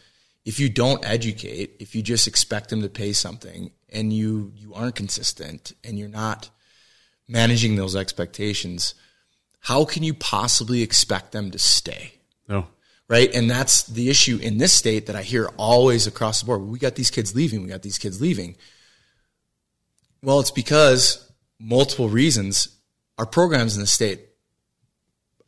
if 0.45 0.61
you 0.61 0.69
don't 0.69 1.05
educate, 1.05 1.77
if 1.81 1.97
you 1.97 2.03
just 2.03 2.29
expect 2.29 2.69
them 2.69 2.83
to 2.83 2.89
pay 2.89 3.13
something 3.15 3.73
and 3.89 4.13
you, 4.13 4.53
you 4.55 4.75
aren't 4.75 4.95
consistent 4.95 5.73
and 5.83 5.99
you're 5.99 6.09
not 6.09 6.51
managing 7.27 7.75
those 7.75 7.97
expectations, 7.97 8.95
how 9.67 9.85
can 9.85 10.05
you 10.05 10.15
possibly 10.15 10.81
expect 10.81 11.33
them 11.33 11.51
to 11.51 11.59
stay? 11.59 12.13
No. 12.49 12.69
Right. 13.09 13.35
And 13.35 13.51
that's 13.51 13.83
the 13.83 14.09
issue 14.09 14.39
in 14.41 14.59
this 14.59 14.73
state 14.73 15.07
that 15.07 15.17
I 15.17 15.23
hear 15.23 15.49
always 15.57 16.07
across 16.07 16.39
the 16.39 16.47
board. 16.47 16.63
We 16.63 16.79
got 16.79 16.95
these 16.95 17.11
kids 17.11 17.35
leaving. 17.35 17.65
We 17.65 17.69
got 17.69 17.83
these 17.83 17.99
kids 17.99 18.21
leaving. 18.21 18.55
Well, 20.23 20.39
it's 20.39 20.53
because 20.53 21.29
multiple 21.59 22.09
reasons 22.09 22.69
our 23.19 23.27
programs 23.27 23.75
in 23.75 23.81
the 23.81 23.89
state, 23.89 24.21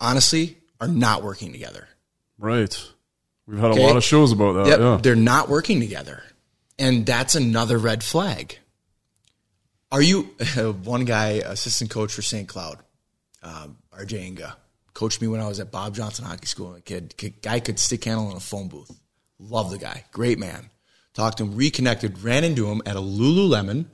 honestly, 0.01 0.59
are 0.81 0.89
not 0.89 1.23
working 1.23 1.53
together. 1.53 1.87
Right. 2.39 2.77
We've 3.47 3.61
had 3.61 3.71
okay? 3.71 3.85
a 3.85 3.87
lot 3.87 3.97
of 3.97 4.03
shows 4.03 4.33
about 4.33 4.55
that. 4.55 4.67
Yep, 4.67 4.81
yeah. 4.81 4.99
They're 5.01 5.15
not 5.15 5.49
working 5.49 5.79
together. 5.79 6.25
And 6.77 7.07
that's 7.07 7.37
another 7.37 7.79
red 7.79 8.03
flag. 8.03 8.59
Are 9.93 10.03
you 10.03 10.23
one 10.83 11.05
guy, 11.05 11.35
assistant 11.45 11.91
coach 11.91 12.13
for 12.13 12.23
St. 12.23 12.49
Cloud? 12.49 12.79
Um, 13.45 13.77
RJ 13.99 14.13
Inga. 14.13 14.57
Coached 14.95 15.21
me 15.21 15.29
when 15.29 15.41
I 15.41 15.49
was 15.49 15.61
at 15.61 15.71
Bob 15.71 15.95
Johnson 15.95 16.25
Hockey 16.25 16.47
School. 16.47 16.75
A 16.75 16.81
kid, 16.81 17.15
kid, 17.17 17.43
guy 17.43 17.61
could 17.61 17.79
stick 17.79 18.05
handle 18.05 18.31
in 18.31 18.37
a 18.37 18.41
phone 18.41 18.69
booth. 18.69 18.91
Love 19.39 19.71
the 19.71 19.79
guy. 19.79 20.05
Great 20.13 20.39
man. 20.39 20.71
Talked 21.15 21.39
to 21.39 21.45
him, 21.45 21.57
reconnected, 21.57 22.23
ran 22.23 22.45
into 22.45 22.67
him 22.67 22.83
at 22.87 22.97
a 22.97 23.01
Lululemon 23.01 23.87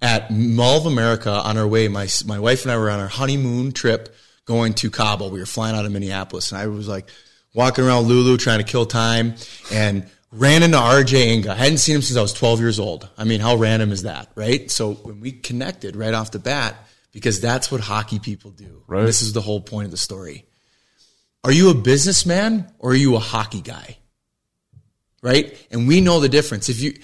at 0.00 0.30
Mall 0.30 0.78
of 0.78 0.86
America 0.86 1.30
on 1.30 1.58
our 1.58 1.66
way. 1.66 1.88
My, 1.88 2.08
my 2.26 2.38
wife 2.38 2.62
and 2.62 2.72
I 2.72 2.76
were 2.76 2.90
on 2.90 3.00
our 3.00 3.08
honeymoon 3.08 3.72
trip 3.72 4.14
going 4.44 4.74
to 4.74 4.90
Cabo. 4.90 5.28
We 5.28 5.38
were 5.38 5.46
flying 5.46 5.76
out 5.76 5.86
of 5.86 5.92
Minneapolis. 5.92 6.52
And 6.52 6.60
I 6.60 6.66
was 6.66 6.88
like 6.88 7.08
walking 7.54 7.84
around 7.84 8.06
Lulu 8.06 8.36
trying 8.36 8.58
to 8.58 8.64
kill 8.64 8.86
time 8.86 9.34
and 9.72 10.08
ran 10.32 10.62
into 10.62 10.78
RJ 10.78 11.14
Inga. 11.14 11.52
I 11.52 11.54
hadn't 11.54 11.78
seen 11.78 11.96
him 11.96 12.02
since 12.02 12.16
I 12.16 12.22
was 12.22 12.32
12 12.32 12.60
years 12.60 12.80
old. 12.80 13.08
I 13.16 13.24
mean, 13.24 13.40
how 13.40 13.56
random 13.56 13.92
is 13.92 14.02
that, 14.02 14.28
right? 14.34 14.70
So 14.70 14.94
when 14.94 15.20
we 15.20 15.32
connected 15.32 15.94
right 15.94 16.14
off 16.14 16.30
the 16.30 16.38
bat, 16.38 16.74
because 17.12 17.40
that's 17.40 17.70
what 17.70 17.80
hockey 17.80 18.18
people 18.18 18.50
do. 18.50 18.82
Right. 18.86 19.04
This 19.04 19.22
is 19.22 19.32
the 19.32 19.40
whole 19.40 19.60
point 19.60 19.84
of 19.84 19.90
the 19.90 19.96
story. 19.96 20.46
Are 21.44 21.52
you 21.52 21.70
a 21.70 21.74
businessman 21.74 22.72
or 22.78 22.92
are 22.92 22.96
you 22.96 23.16
a 23.16 23.20
hockey 23.20 23.60
guy? 23.60 23.98
Right? 25.22 25.56
And 25.70 25.86
we 25.86 26.00
know 26.00 26.20
the 26.20 26.28
difference. 26.28 26.68
If 26.68 26.80
you, 26.80 26.94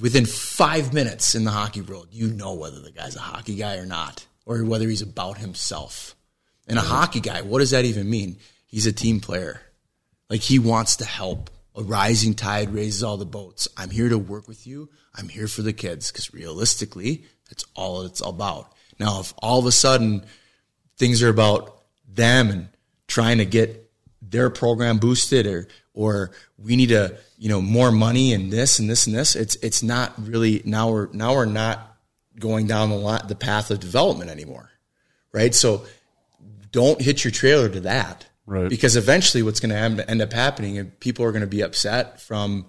within 0.00 0.26
five 0.26 0.92
minutes 0.92 1.34
in 1.34 1.44
the 1.44 1.50
hockey 1.50 1.80
world, 1.80 2.08
you 2.10 2.28
know 2.28 2.54
whether 2.54 2.80
the 2.80 2.92
guy's 2.92 3.16
a 3.16 3.20
hockey 3.20 3.56
guy 3.56 3.76
or 3.76 3.86
not, 3.86 4.26
or 4.46 4.64
whether 4.64 4.88
he's 4.88 5.02
about 5.02 5.38
himself. 5.38 6.14
And 6.66 6.78
a 6.78 6.82
hockey 6.82 7.20
guy, 7.20 7.42
what 7.42 7.58
does 7.58 7.70
that 7.70 7.84
even 7.84 8.08
mean? 8.08 8.38
He's 8.66 8.86
a 8.86 8.92
team 8.92 9.20
player. 9.20 9.60
Like 10.28 10.40
he 10.40 10.58
wants 10.58 10.96
to 10.96 11.04
help. 11.04 11.50
A 11.76 11.82
rising 11.82 12.34
tide 12.34 12.72
raises 12.72 13.02
all 13.02 13.16
the 13.16 13.26
boats. 13.26 13.66
I'm 13.76 13.90
here 13.90 14.08
to 14.08 14.18
work 14.18 14.46
with 14.46 14.64
you. 14.64 14.90
I'm 15.16 15.28
here 15.28 15.48
for 15.48 15.62
the 15.62 15.72
kids 15.72 16.12
because 16.12 16.32
realistically, 16.32 17.24
that's 17.48 17.64
all 17.74 18.02
it's 18.02 18.20
about. 18.20 18.72
Now, 18.98 19.20
if 19.20 19.34
all 19.38 19.58
of 19.58 19.66
a 19.66 19.72
sudden 19.72 20.24
things 20.96 21.22
are 21.22 21.28
about 21.28 21.82
them 22.08 22.50
and 22.50 22.68
trying 23.08 23.38
to 23.38 23.44
get 23.44 23.90
their 24.22 24.50
program 24.50 24.98
boosted 24.98 25.46
or 25.46 25.68
or 25.92 26.30
we 26.58 26.76
need 26.76 26.88
to 26.88 27.16
you 27.38 27.48
know 27.48 27.60
more 27.60 27.92
money 27.92 28.32
and 28.32 28.50
this 28.50 28.78
and 28.78 28.88
this 28.88 29.06
and 29.06 29.14
this 29.14 29.36
it's 29.36 29.54
it's 29.56 29.82
not 29.82 30.12
really 30.18 30.62
now 30.64 30.90
we're 30.90 31.08
now 31.12 31.34
we're 31.34 31.44
not 31.44 31.96
going 32.38 32.66
down 32.66 32.90
the 32.90 32.96
line, 32.96 33.20
the 33.28 33.34
path 33.34 33.70
of 33.70 33.80
development 33.80 34.30
anymore 34.30 34.70
right? 35.34 35.54
So 35.54 35.84
don't 36.70 37.02
hit 37.02 37.24
your 37.24 37.30
trailer 37.30 37.68
to 37.68 37.80
that. 37.80 38.26
Right. 38.46 38.70
Because 38.70 38.96
eventually 38.96 39.42
what's 39.42 39.60
going 39.60 39.96
to 39.96 40.08
end 40.08 40.22
up 40.22 40.32
happening 40.32 40.78
and 40.78 40.98
people 41.00 41.24
are 41.26 41.32
going 41.32 41.42
to 41.42 41.46
be 41.46 41.60
upset 41.60 42.20
from 42.20 42.66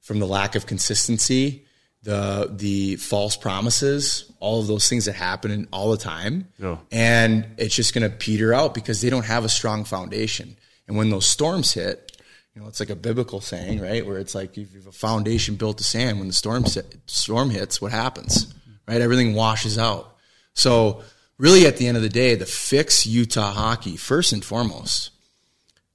from 0.00 0.18
the 0.20 0.26
lack 0.26 0.54
of 0.54 0.66
consistency 0.66 1.66
the 2.08 2.50
the 2.50 2.96
false 2.96 3.36
promises, 3.36 4.32
all 4.40 4.60
of 4.60 4.66
those 4.66 4.88
things 4.88 5.04
that 5.04 5.12
happen 5.12 5.68
all 5.70 5.90
the 5.90 5.98
time, 5.98 6.48
and 6.90 7.44
it's 7.58 7.74
just 7.74 7.92
going 7.92 8.10
to 8.10 8.16
peter 8.16 8.54
out 8.54 8.72
because 8.72 9.02
they 9.02 9.10
don't 9.10 9.26
have 9.26 9.44
a 9.44 9.48
strong 9.50 9.84
foundation. 9.84 10.56
And 10.86 10.96
when 10.96 11.10
those 11.10 11.26
storms 11.26 11.74
hit, 11.74 12.16
you 12.54 12.62
know, 12.62 12.68
it's 12.68 12.80
like 12.80 12.88
a 12.88 12.96
biblical 12.96 13.42
saying, 13.42 13.82
right? 13.82 14.06
Where 14.06 14.16
it's 14.16 14.34
like 14.34 14.56
if 14.56 14.72
you 14.72 14.78
have 14.78 14.86
a 14.86 14.92
foundation 14.92 15.56
built 15.56 15.76
to 15.78 15.84
sand, 15.84 16.18
when 16.18 16.28
the 16.28 16.34
storm 16.34 16.64
storm 17.04 17.50
hits, 17.50 17.82
what 17.82 17.92
happens? 17.92 18.54
Right? 18.86 19.02
Everything 19.02 19.34
washes 19.34 19.76
out. 19.76 20.16
So 20.54 21.02
really, 21.36 21.66
at 21.66 21.76
the 21.76 21.88
end 21.88 21.98
of 21.98 22.02
the 22.02 22.08
day, 22.08 22.36
the 22.36 22.46
fix 22.46 23.06
Utah 23.06 23.52
hockey 23.52 23.98
first 23.98 24.32
and 24.32 24.42
foremost. 24.42 25.10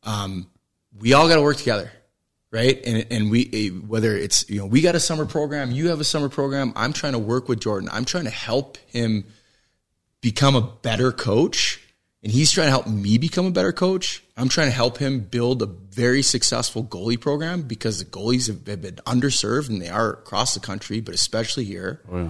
Um, 0.04 0.46
we 0.96 1.14
all 1.14 1.28
got 1.28 1.38
to 1.38 1.42
work 1.42 1.58
together 1.58 1.92
right? 2.54 2.80
And 2.86 3.06
and 3.10 3.32
we 3.32 3.50
eh, 3.52 3.70
whether 3.70 4.16
it's 4.16 4.50
you 4.50 4.60
know 4.60 4.66
we 4.66 4.82
got 4.82 4.96
a 4.96 5.00
summer 5.00 5.26
program, 5.26 5.72
you 5.72 5.90
have 5.90 6.00
a 6.00 6.06
summer 6.06 6.30
program. 6.30 6.72
I'm 6.78 6.94
trying 6.94 7.14
to 7.14 7.20
work 7.20 7.50
with 7.50 7.60
Jordan. 7.60 7.90
I'm 7.92 8.06
trying 8.06 8.26
to 8.26 8.30
help 8.30 8.78
him 8.88 9.26
become 10.22 10.56
a 10.56 10.62
better 10.62 11.12
coach, 11.12 11.82
and 12.22 12.32
he's 12.32 12.52
trying 12.52 12.68
to 12.68 12.72
help 12.72 12.88
me 12.88 13.18
become 13.18 13.48
a 13.48 13.52
better 13.52 13.74
coach. 13.74 14.24
I'm 14.38 14.48
trying 14.48 14.68
to 14.68 14.76
help 14.76 15.00
him 15.00 15.20
build 15.20 15.62
a 15.64 15.66
very 15.66 16.22
successful 16.22 16.84
goalie 16.84 17.20
program 17.20 17.64
because 17.64 18.00
the 18.00 18.06
goalies 18.06 18.48
have 18.48 18.64
been 18.64 18.96
underserved 19.06 19.70
and 19.70 19.82
they 19.82 19.90
are 19.90 20.14
across 20.14 20.54
the 20.54 20.60
country, 20.60 21.02
but 21.02 21.14
especially 21.14 21.66
here. 21.66 22.02
Oh, 22.10 22.18
yeah. 22.18 22.30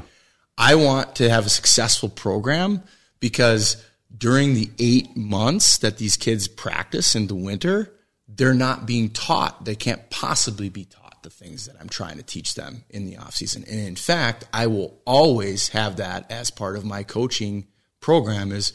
I 0.57 0.76
want 0.76 1.15
to 1.15 1.30
have 1.30 1.45
a 1.45 1.49
successful 1.49 2.09
program 2.09 2.84
because 3.19 3.84
during 4.15 4.53
the 4.53 4.69
eight 4.78 5.17
months 5.17 5.80
that 5.80 5.97
these 5.97 6.15
kids 6.15 6.47
practice 6.47 7.15
in 7.15 7.28
the 7.28 7.36
winter, 7.36 7.91
they're 8.36 8.54
not 8.54 8.86
being 8.86 9.10
taught. 9.10 9.66
They 9.66 9.76
can't 9.76 10.10
possibly 10.10 10.70
be 10.70 10.86
taught 10.86 11.24
the 11.24 11.30
things 11.30 11.66
that 11.66 11.76
I'm 11.80 11.90
trying 11.90 12.18
to 12.18 12.24
teach 12.24 12.56
them 12.56 12.84
in 12.90 13.06
the 13.06 13.18
off 13.18 13.36
season. 13.36 13.64
And 13.70 13.80
in 13.80 13.96
fact, 13.96 14.46
I 14.54 14.68
will 14.68 15.00
always 15.06 15.70
have 15.70 15.98
that 15.98 16.32
as 16.32 16.50
part 16.50 16.76
of 16.76 16.86
my 16.86 17.04
coaching 17.04 17.68
program 18.00 18.52
is 18.52 18.74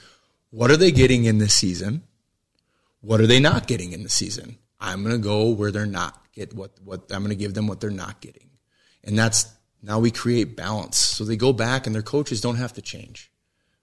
what 0.51 0.71
are 0.71 0.77
they 0.77 0.91
getting 0.91 1.25
in 1.25 1.39
this 1.39 1.55
season? 1.55 2.03
What 3.01 3.21
are 3.21 3.27
they 3.27 3.41
not 3.41 3.67
getting 3.67 3.93
in 3.93 4.03
the 4.03 4.09
season? 4.09 4.59
I'm 4.81 5.03
going 5.03 5.15
to 5.15 5.23
go 5.23 5.51
where 5.51 5.71
they're 5.71 5.87
not 5.87 6.19
get 6.33 6.55
what, 6.55 6.73
what 6.85 7.03
I'm 7.11 7.23
going 7.23 7.31
to 7.31 7.37
give 7.37 7.55
them 7.55 7.67
what 7.67 7.81
they're 7.81 7.91
not 7.91 8.21
getting. 8.21 8.49
And 9.05 9.19
that's 9.19 9.53
now 9.83 9.99
we 9.99 10.11
create 10.11 10.57
balance. 10.57 10.99
So 10.99 11.25
they 11.25 11.37
go 11.37 11.53
back 11.53 11.87
and 11.87 11.95
their 11.95 12.03
coaches 12.03 12.41
don't 12.41 12.57
have 12.57 12.73
to 12.75 12.83
change. 12.83 13.31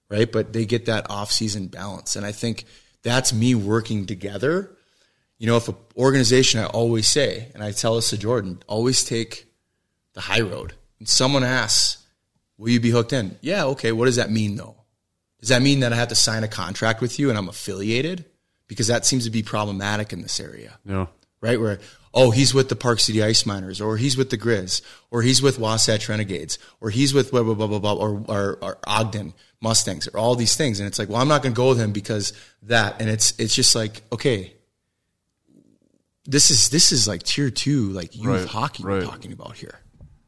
Right. 0.09 0.31
But 0.31 0.53
they 0.53 0.65
get 0.65 0.85
that 0.85 1.09
off 1.09 1.31
season 1.31 1.67
balance. 1.67 2.15
And 2.15 2.25
I 2.25 2.31
think 2.31 2.65
that's 3.01 3.33
me 3.33 3.55
working 3.55 4.05
together 4.05 4.74
you 5.37 5.47
know, 5.47 5.57
if 5.57 5.67
an 5.67 5.75
organization, 5.97 6.59
I 6.59 6.65
always 6.65 7.07
say, 7.07 7.51
and 7.53 7.63
I 7.63 7.71
tell 7.71 7.95
this 7.95 8.09
to 8.11 8.17
Jordan, 8.17 8.61
always 8.67 9.03
take 9.03 9.47
the 10.13 10.21
high 10.21 10.41
road. 10.41 10.73
And 10.99 11.07
someone 11.07 11.43
asks, 11.43 12.03
will 12.57 12.69
you 12.69 12.79
be 12.79 12.91
hooked 12.91 13.13
in? 13.13 13.37
Yeah, 13.41 13.65
okay. 13.65 13.91
What 13.91 14.05
does 14.05 14.15
that 14.15 14.31
mean 14.31 14.55
though? 14.55 14.75
Does 15.41 15.49
that 15.49 15.61
mean 15.61 15.81
that 15.81 15.93
I 15.93 15.97
have 15.97 16.07
to 16.07 16.15
sign 16.15 16.43
a 16.43 16.47
contract 16.47 17.01
with 17.01 17.19
you 17.19 17.29
and 17.29 17.37
I'm 17.37 17.49
affiliated? 17.49 18.25
Because 18.67 18.87
that 18.87 19.05
seems 19.05 19.25
to 19.25 19.29
be 19.29 19.43
problematic 19.43 20.13
in 20.13 20.21
this 20.21 20.39
area. 20.39 20.79
Yeah. 20.85 21.07
Right? 21.41 21.59
Where, 21.59 21.79
oh, 22.13 22.31
he's 22.31 22.53
with 22.53 22.69
the 22.69 22.75
Park 22.75 22.99
City 22.99 23.21
Ice 23.21 23.45
Miners, 23.45 23.79
or 23.79 23.97
he's 23.97 24.17
with 24.17 24.31
the 24.31 24.37
Grizz, 24.37 24.81
or 25.11 25.21
he's 25.21 25.41
with 25.41 25.59
Wasatch 25.59 26.09
Renegades, 26.09 26.57
or 26.81 26.89
he's 26.89 27.13
with 27.13 27.29
blah, 27.29 27.43
blah, 27.43 27.53
blah, 27.53 27.67
blah, 27.67 27.79
blah, 27.79 27.93
or, 27.93 28.23
or, 28.27 28.57
or 28.61 28.77
Ogden 28.87 29.33
Mustangs, 29.61 30.07
or 30.07 30.17
all 30.17 30.33
these 30.35 30.55
things. 30.55 30.79
And 30.79 30.87
it's 30.87 30.97
like, 30.97 31.09
well, 31.09 31.21
I'm 31.21 31.27
not 31.27 31.43
going 31.43 31.53
to 31.53 31.57
go 31.57 31.69
with 31.69 31.79
him 31.79 31.91
because 31.91 32.33
that. 32.63 32.99
And 32.99 33.09
it's, 33.09 33.37
it's 33.37 33.53
just 33.53 33.75
like, 33.75 34.01
okay, 34.11 34.53
this 36.25 36.51
is 36.51 36.69
this 36.69 36.91
is 36.91 37.07
like 37.07 37.23
tier 37.23 37.49
two, 37.49 37.89
like 37.89 38.15
youth 38.15 38.25
right, 38.25 38.47
hockey 38.47 38.83
right. 38.83 38.99
we're 38.99 39.05
talking 39.05 39.31
about 39.31 39.55
here, 39.55 39.79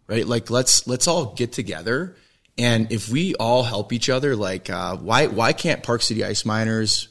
right? 0.07 0.25
Like 0.25 0.49
let's 0.49 0.87
let's 0.87 1.07
all 1.07 1.33
get 1.33 1.51
together 1.53 2.15
and 2.57 2.91
if 2.91 3.09
we 3.09 3.35
all 3.35 3.63
help 3.63 3.93
each 3.93 4.09
other, 4.09 4.35
like 4.35 4.69
uh, 4.69 4.97
why 4.97 5.27
why 5.27 5.53
can't 5.53 5.83
Park 5.83 6.01
City 6.01 6.23
Ice 6.25 6.43
Miners, 6.43 7.09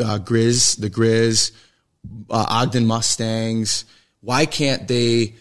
uh, 0.00 0.18
Grizz, 0.18 0.78
the 0.78 0.88
Grizz, 0.88 1.50
uh, 2.30 2.46
Ogden 2.48 2.86
Mustangs, 2.86 3.84
why 4.20 4.46
can't 4.46 4.86
they, 4.86 5.34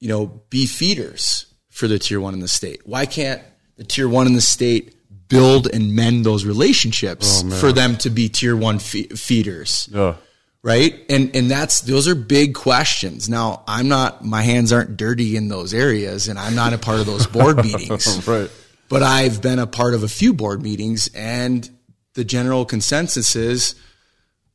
you 0.00 0.08
know, 0.08 0.42
be 0.48 0.66
feeders 0.66 1.46
for 1.68 1.86
the 1.86 1.98
tier 1.98 2.20
one 2.20 2.32
in 2.32 2.40
the 2.40 2.48
state? 2.48 2.80
Why 2.86 3.04
can't 3.04 3.42
the 3.76 3.84
tier 3.84 4.08
one 4.08 4.26
in 4.26 4.32
the 4.32 4.40
state 4.40 4.94
build 5.28 5.66
and 5.66 5.94
mend 5.94 6.24
those 6.24 6.44
relationships 6.46 7.42
Oh, 7.44 7.50
for 7.50 7.72
them 7.72 7.96
to 7.98 8.10
be 8.10 8.30
tier 8.30 8.56
one 8.56 8.78
fe- 8.78 9.08
feeders? 9.08 9.88
Yeah. 9.92 10.14
Right? 10.62 11.04
And 11.08 11.34
and 11.34 11.50
that's 11.50 11.80
those 11.80 12.08
are 12.08 12.14
big 12.14 12.54
questions. 12.54 13.28
Now 13.28 13.62
i'm 13.66 13.88
not 13.88 14.24
my 14.24 14.42
hands 14.42 14.72
aren't 14.72 14.96
dirty 14.96 15.36
in 15.36 15.48
those 15.48 15.74
areas 15.74 16.28
and 16.28 16.38
i'm 16.38 16.54
not 16.54 16.72
a 16.72 16.78
part 16.78 17.00
of 17.00 17.06
those 17.06 17.26
board 17.26 17.56
meetings. 17.64 18.26
Right. 18.26 18.50
but 18.88 19.02
i've 19.02 19.40
been 19.42 19.58
a 19.58 19.66
part 19.66 19.94
of 19.94 20.02
a 20.02 20.08
few 20.08 20.32
board 20.32 20.62
meetings 20.62 21.10
and 21.14 21.68
the 22.14 22.24
general 22.24 22.64
consensus 22.64 23.34
is 23.36 23.74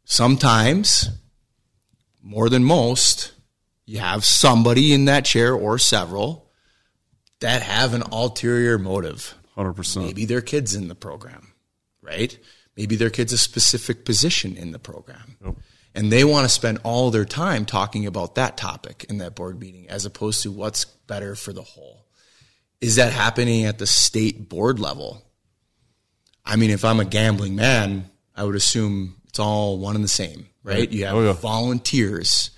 sometimes 0.06 1.10
more 2.22 2.50
than 2.50 2.64
most 2.64 3.34
you 3.86 4.00
have 4.00 4.24
somebody 4.24 4.94
in 4.94 5.06
that 5.06 5.26
chair 5.26 5.54
or 5.54 5.78
several 5.78 6.50
that 7.40 7.62
have 7.62 7.94
an 7.94 8.02
ulterior 8.12 8.78
motive. 8.78 9.34
100%. 9.58 10.04
maybe 10.06 10.26
their 10.26 10.42
kids 10.42 10.76
in 10.76 10.88
the 10.88 10.96
program 10.96 11.54
right? 12.02 12.38
Maybe 12.76 12.96
their 12.96 13.10
kids 13.10 13.34
a 13.34 13.38
specific 13.38 14.06
position 14.06 14.56
in 14.56 14.72
the 14.72 14.80
program 14.80 15.38
and 15.98 16.12
they 16.12 16.24
want 16.24 16.46
to 16.46 16.50
spend 16.50 16.80
all 16.84 17.12
their 17.12 17.26
time 17.26 17.66
talking 17.66 18.06
about 18.06 18.36
that 18.36 18.56
topic 18.56 19.06
in 19.10 19.18
that 19.18 19.36
board 19.36 19.60
meeting 19.60 19.90
as 19.90 20.06
opposed 20.06 20.44
to 20.44 20.52
what's 20.52 20.86
better 20.86 21.36
for 21.36 21.52
the 21.52 21.64
whole. 21.64 22.06
Is 22.80 22.96
that 22.96 23.12
happening 23.12 23.66
at 23.66 23.80
the 23.80 23.88
state 23.88 24.48
board 24.48 24.80
level? 24.80 25.24
I 26.46 26.56
mean 26.56 26.70
if 26.70 26.86
i'm 26.86 27.00
a 27.02 27.06
gambling 27.06 27.56
man 27.56 28.10
i 28.36 28.44
would 28.44 28.56
assume 28.56 29.16
it's 29.28 29.40
all 29.40 29.78
one 29.80 29.96
and 29.96 30.04
the 30.04 30.08
same 30.10 30.48
right? 30.64 30.90
You 30.90 31.06
have 31.06 31.16
Oh, 31.16 31.24
yeah. 31.26 31.34
volunteers. 31.34 32.52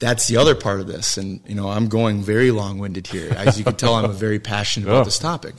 That's 0.00 0.26
the 0.28 0.36
other 0.36 0.54
part 0.54 0.80
of 0.80 0.86
this. 0.86 1.16
And 1.18 1.40
you 1.46 1.54
know 1.54 1.68
i'm 1.68 1.88
going 1.88 2.22
very 2.22 2.50
long-winded 2.50 3.06
here. 3.06 3.30
As 3.36 3.58
you 3.58 3.64
can 3.64 3.76
tell 3.76 3.94
i'm 3.94 4.12
very 4.12 4.38
passionate 4.40 4.86
Yeah. 4.88 4.94
about 4.94 5.04
this 5.04 5.18
topic. 5.18 5.54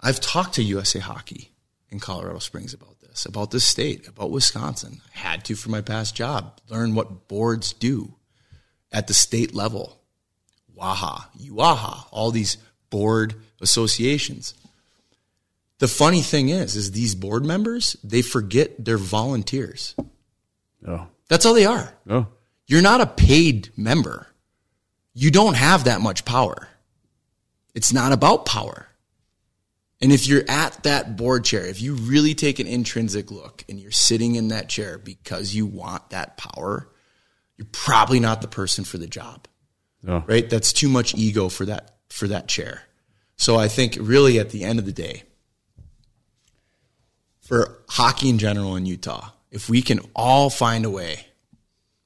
I've 0.00 0.20
talked 0.20 0.54
to 0.54 0.62
usa 0.62 0.98
hockey 1.00 1.52
in 1.90 2.00
colorado 2.00 2.38
springs 2.40 2.74
about 2.74 2.95
this 3.16 3.26
about 3.26 3.50
this 3.50 3.66
state 3.66 4.06
about 4.08 4.30
wisconsin 4.30 5.00
i 5.14 5.18
had 5.18 5.44
to 5.44 5.54
for 5.56 5.70
my 5.70 5.80
past 5.80 6.14
job 6.14 6.60
learn 6.68 6.94
what 6.94 7.28
boards 7.28 7.72
do 7.72 8.14
at 8.92 9.06
the 9.06 9.14
state 9.14 9.54
level 9.54 9.98
waha 10.74 11.26
uaha 11.40 12.04
all 12.10 12.30
these 12.30 12.58
board 12.90 13.34
associations 13.60 14.52
the 15.78 15.88
funny 15.88 16.20
thing 16.20 16.50
is 16.50 16.76
is 16.76 16.92
these 16.92 17.14
board 17.14 17.44
members 17.44 17.96
they 18.04 18.20
forget 18.22 18.84
they're 18.84 18.98
volunteers 18.98 19.94
Yeah. 20.86 21.06
that's 21.28 21.46
all 21.46 21.54
they 21.54 21.64
are 21.66 21.94
Yeah. 22.06 22.24
you're 22.66 22.82
not 22.82 23.00
a 23.00 23.06
paid 23.06 23.70
member. 23.76 24.26
You 25.18 25.30
don't 25.30 25.54
have 25.56 25.84
that 25.84 26.02
much 26.02 26.26
power. 26.26 26.68
It's 27.74 27.90
not 27.90 28.12
about 28.12 28.44
power. 28.44 28.86
And 30.00 30.12
if 30.12 30.26
you're 30.26 30.44
at 30.48 30.82
that 30.82 31.16
board 31.16 31.44
chair, 31.44 31.64
if 31.64 31.80
you 31.80 31.94
really 31.94 32.34
take 32.34 32.58
an 32.58 32.66
intrinsic 32.66 33.30
look 33.30 33.64
and 33.68 33.80
you're 33.80 33.90
sitting 33.90 34.34
in 34.34 34.48
that 34.48 34.68
chair 34.68 34.98
because 34.98 35.54
you 35.54 35.64
want 35.66 36.10
that 36.10 36.36
power, 36.36 36.88
you're 37.56 37.68
probably 37.72 38.20
not 38.20 38.42
the 38.42 38.48
person 38.48 38.84
for 38.84 38.98
the 38.98 39.06
job. 39.06 39.48
Yeah. 40.06 40.22
Right? 40.26 40.48
That's 40.48 40.72
too 40.72 40.88
much 40.88 41.14
ego 41.14 41.48
for 41.48 41.64
that 41.66 41.96
for 42.10 42.28
that 42.28 42.46
chair. 42.48 42.82
So 43.36 43.56
I 43.56 43.68
think 43.68 43.96
really 44.00 44.38
at 44.38 44.50
the 44.50 44.64
end 44.64 44.78
of 44.78 44.86
the 44.86 44.92
day, 44.92 45.24
for 47.40 47.78
hockey 47.88 48.28
in 48.28 48.38
general 48.38 48.76
in 48.76 48.86
Utah, 48.86 49.30
if 49.50 49.68
we 49.68 49.80
can 49.82 50.00
all 50.14 50.50
find 50.50 50.84
a 50.84 50.90
way 50.90 51.26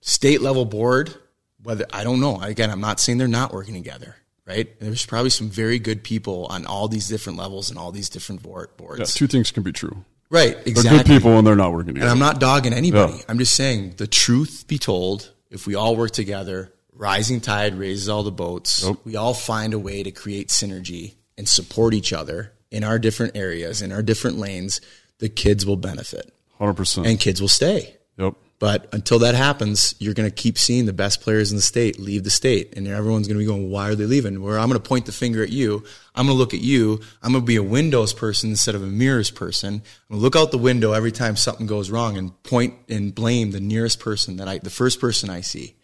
state 0.00 0.40
level 0.40 0.64
board, 0.64 1.14
whether 1.62 1.86
I 1.92 2.04
don't 2.04 2.20
know. 2.20 2.40
Again, 2.40 2.70
I'm 2.70 2.80
not 2.80 3.00
saying 3.00 3.18
they're 3.18 3.28
not 3.28 3.52
working 3.52 3.74
together, 3.74 4.16
right? 4.50 4.80
There's 4.80 5.06
probably 5.06 5.30
some 5.30 5.48
very 5.48 5.78
good 5.78 6.02
people 6.02 6.46
on 6.50 6.66
all 6.66 6.88
these 6.88 7.08
different 7.08 7.38
levels 7.38 7.70
and 7.70 7.78
all 7.78 7.92
these 7.92 8.08
different 8.08 8.42
board, 8.42 8.76
boards. 8.76 8.98
Yeah. 9.00 9.06
Two 9.06 9.26
things 9.28 9.50
can 9.52 9.62
be 9.62 9.72
true. 9.72 10.04
Right, 10.28 10.54
They're 10.54 10.62
exactly. 10.68 10.98
good 10.98 11.06
people 11.06 11.38
and 11.38 11.46
they're 11.46 11.56
not 11.56 11.72
working 11.72 11.90
And 11.90 11.96
together. 11.96 12.10
I'm 12.12 12.18
not 12.18 12.38
dogging 12.40 12.72
anybody. 12.72 13.14
Yeah. 13.14 13.22
I'm 13.28 13.38
just 13.38 13.54
saying 13.54 13.94
the 13.96 14.06
truth 14.06 14.64
be 14.68 14.78
told, 14.78 15.30
if 15.50 15.66
we 15.66 15.74
all 15.74 15.96
work 15.96 16.10
together, 16.12 16.72
rising 16.92 17.40
tide 17.40 17.74
raises 17.74 18.08
all 18.08 18.22
the 18.22 18.30
boats. 18.32 18.84
Yep. 18.84 18.96
We 19.04 19.16
all 19.16 19.34
find 19.34 19.72
a 19.74 19.78
way 19.78 20.02
to 20.02 20.10
create 20.10 20.48
synergy 20.48 21.14
and 21.38 21.48
support 21.48 21.94
each 21.94 22.12
other 22.12 22.52
in 22.70 22.84
our 22.84 22.98
different 22.98 23.36
areas, 23.36 23.82
in 23.82 23.90
our 23.92 24.02
different 24.02 24.36
lanes, 24.38 24.80
the 25.18 25.28
kids 25.28 25.66
will 25.66 25.76
benefit 25.76 26.32
100%. 26.60 27.06
and 27.06 27.18
kids 27.18 27.40
will 27.40 27.48
stay. 27.48 27.96
Yep. 28.16 28.34
But 28.60 28.90
until 28.92 29.18
that 29.20 29.34
happens, 29.34 29.94
you're 29.98 30.12
going 30.12 30.28
to 30.28 30.34
keep 30.34 30.58
seeing 30.58 30.84
the 30.84 30.92
best 30.92 31.22
players 31.22 31.50
in 31.50 31.56
the 31.56 31.62
state 31.62 31.98
leave 31.98 32.24
the 32.24 32.30
state, 32.30 32.74
and 32.76 32.86
everyone's 32.86 33.26
going 33.26 33.38
to 33.38 33.42
be 33.42 33.46
going, 33.46 33.70
"Why 33.70 33.88
are 33.88 33.94
they 33.94 34.04
leaving?" 34.04 34.42
Where 34.42 34.58
I'm 34.58 34.68
going 34.68 34.78
to 34.80 34.86
point 34.86 35.06
the 35.06 35.12
finger 35.12 35.42
at 35.42 35.48
you. 35.48 35.82
I'm 36.14 36.26
going 36.26 36.36
to 36.36 36.38
look 36.38 36.52
at 36.52 36.60
you. 36.60 37.00
I'm 37.22 37.32
going 37.32 37.42
to 37.42 37.46
be 37.46 37.56
a 37.56 37.62
windows 37.62 38.12
person 38.12 38.50
instead 38.50 38.74
of 38.74 38.82
a 38.82 38.86
mirrors 38.86 39.30
person. 39.30 39.76
I'm 39.76 39.80
going 40.10 40.20
to 40.20 40.22
look 40.22 40.36
out 40.36 40.50
the 40.50 40.58
window 40.58 40.92
every 40.92 41.10
time 41.10 41.36
something 41.36 41.66
goes 41.66 41.90
wrong 41.90 42.18
and 42.18 42.40
point 42.42 42.74
and 42.90 43.14
blame 43.14 43.50
the 43.52 43.60
nearest 43.60 43.98
person 43.98 44.36
that 44.36 44.46
I, 44.46 44.58
the 44.58 44.68
first 44.68 45.00
person 45.00 45.30
I 45.30 45.40
see, 45.40 45.74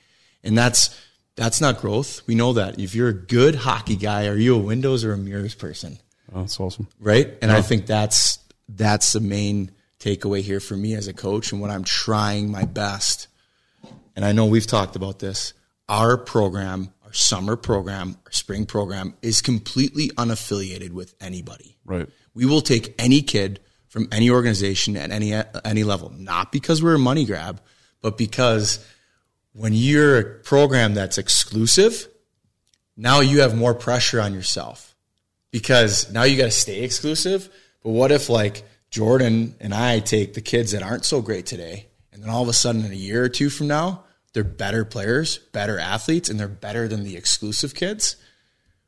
and 0.44 0.56
that's 0.56 0.94
that's 1.34 1.62
not 1.62 1.80
growth. 1.80 2.26
We 2.26 2.34
know 2.34 2.52
that. 2.52 2.78
If 2.78 2.94
you're 2.94 3.08
a 3.08 3.14
good 3.14 3.54
hockey 3.54 3.96
guy, 3.96 4.26
are 4.26 4.36
you 4.36 4.54
a 4.54 4.58
windows 4.58 5.02
or 5.02 5.14
a 5.14 5.18
mirrors 5.18 5.54
person? 5.54 5.98
Oh, 6.34 6.40
that's 6.40 6.60
awesome. 6.60 6.88
right? 7.00 7.32
And 7.40 7.50
I 7.50 7.62
think 7.62 7.86
that's 7.86 8.38
that's 8.68 9.14
the 9.14 9.20
main 9.20 9.70
takeaway 10.06 10.40
here 10.40 10.60
for 10.60 10.76
me 10.76 10.94
as 10.94 11.08
a 11.08 11.12
coach 11.12 11.50
and 11.50 11.60
what 11.60 11.70
I'm 11.70 11.84
trying 11.84 12.50
my 12.50 12.64
best. 12.64 13.26
And 14.14 14.24
I 14.24 14.32
know 14.32 14.46
we've 14.46 14.66
talked 14.66 14.94
about 14.94 15.18
this. 15.18 15.52
Our 15.88 16.16
program, 16.16 16.92
our 17.04 17.12
summer 17.12 17.56
program, 17.56 18.16
our 18.24 18.32
spring 18.32 18.66
program 18.66 19.14
is 19.20 19.42
completely 19.42 20.08
unaffiliated 20.10 20.90
with 20.90 21.14
anybody. 21.20 21.76
Right. 21.84 22.08
We 22.34 22.46
will 22.46 22.60
take 22.60 22.94
any 22.98 23.22
kid 23.22 23.60
from 23.88 24.08
any 24.12 24.30
organization 24.30 24.96
at 24.96 25.10
any 25.10 25.32
any 25.64 25.84
level, 25.84 26.10
not 26.10 26.52
because 26.52 26.82
we're 26.82 26.94
a 26.94 26.98
money 26.98 27.24
grab, 27.24 27.60
but 28.00 28.18
because 28.18 28.84
when 29.52 29.72
you're 29.72 30.18
a 30.18 30.24
program 30.40 30.94
that's 30.94 31.18
exclusive, 31.18 32.08
now 32.96 33.20
you 33.20 33.40
have 33.40 33.56
more 33.56 33.74
pressure 33.74 34.20
on 34.20 34.34
yourself 34.34 34.94
because 35.50 36.12
now 36.12 36.24
you 36.24 36.36
got 36.36 36.44
to 36.44 36.50
stay 36.50 36.82
exclusive. 36.82 37.48
But 37.82 37.90
what 37.90 38.12
if 38.12 38.28
like 38.28 38.64
Jordan 38.90 39.54
and 39.60 39.74
I 39.74 39.98
take 40.00 40.34
the 40.34 40.40
kids 40.40 40.72
that 40.72 40.82
aren't 40.82 41.04
so 41.04 41.20
great 41.20 41.46
today, 41.46 41.86
and 42.12 42.22
then 42.22 42.30
all 42.30 42.42
of 42.42 42.48
a 42.48 42.52
sudden 42.52 42.84
in 42.84 42.92
a 42.92 42.96
year 42.96 43.24
or 43.24 43.28
two 43.28 43.50
from 43.50 43.66
now, 43.66 44.04
they're 44.32 44.44
better 44.44 44.84
players, 44.84 45.38
better 45.38 45.78
athletes, 45.78 46.28
and 46.28 46.38
they're 46.38 46.48
better 46.48 46.88
than 46.88 47.04
the 47.04 47.16
exclusive 47.16 47.74
kids? 47.74 48.16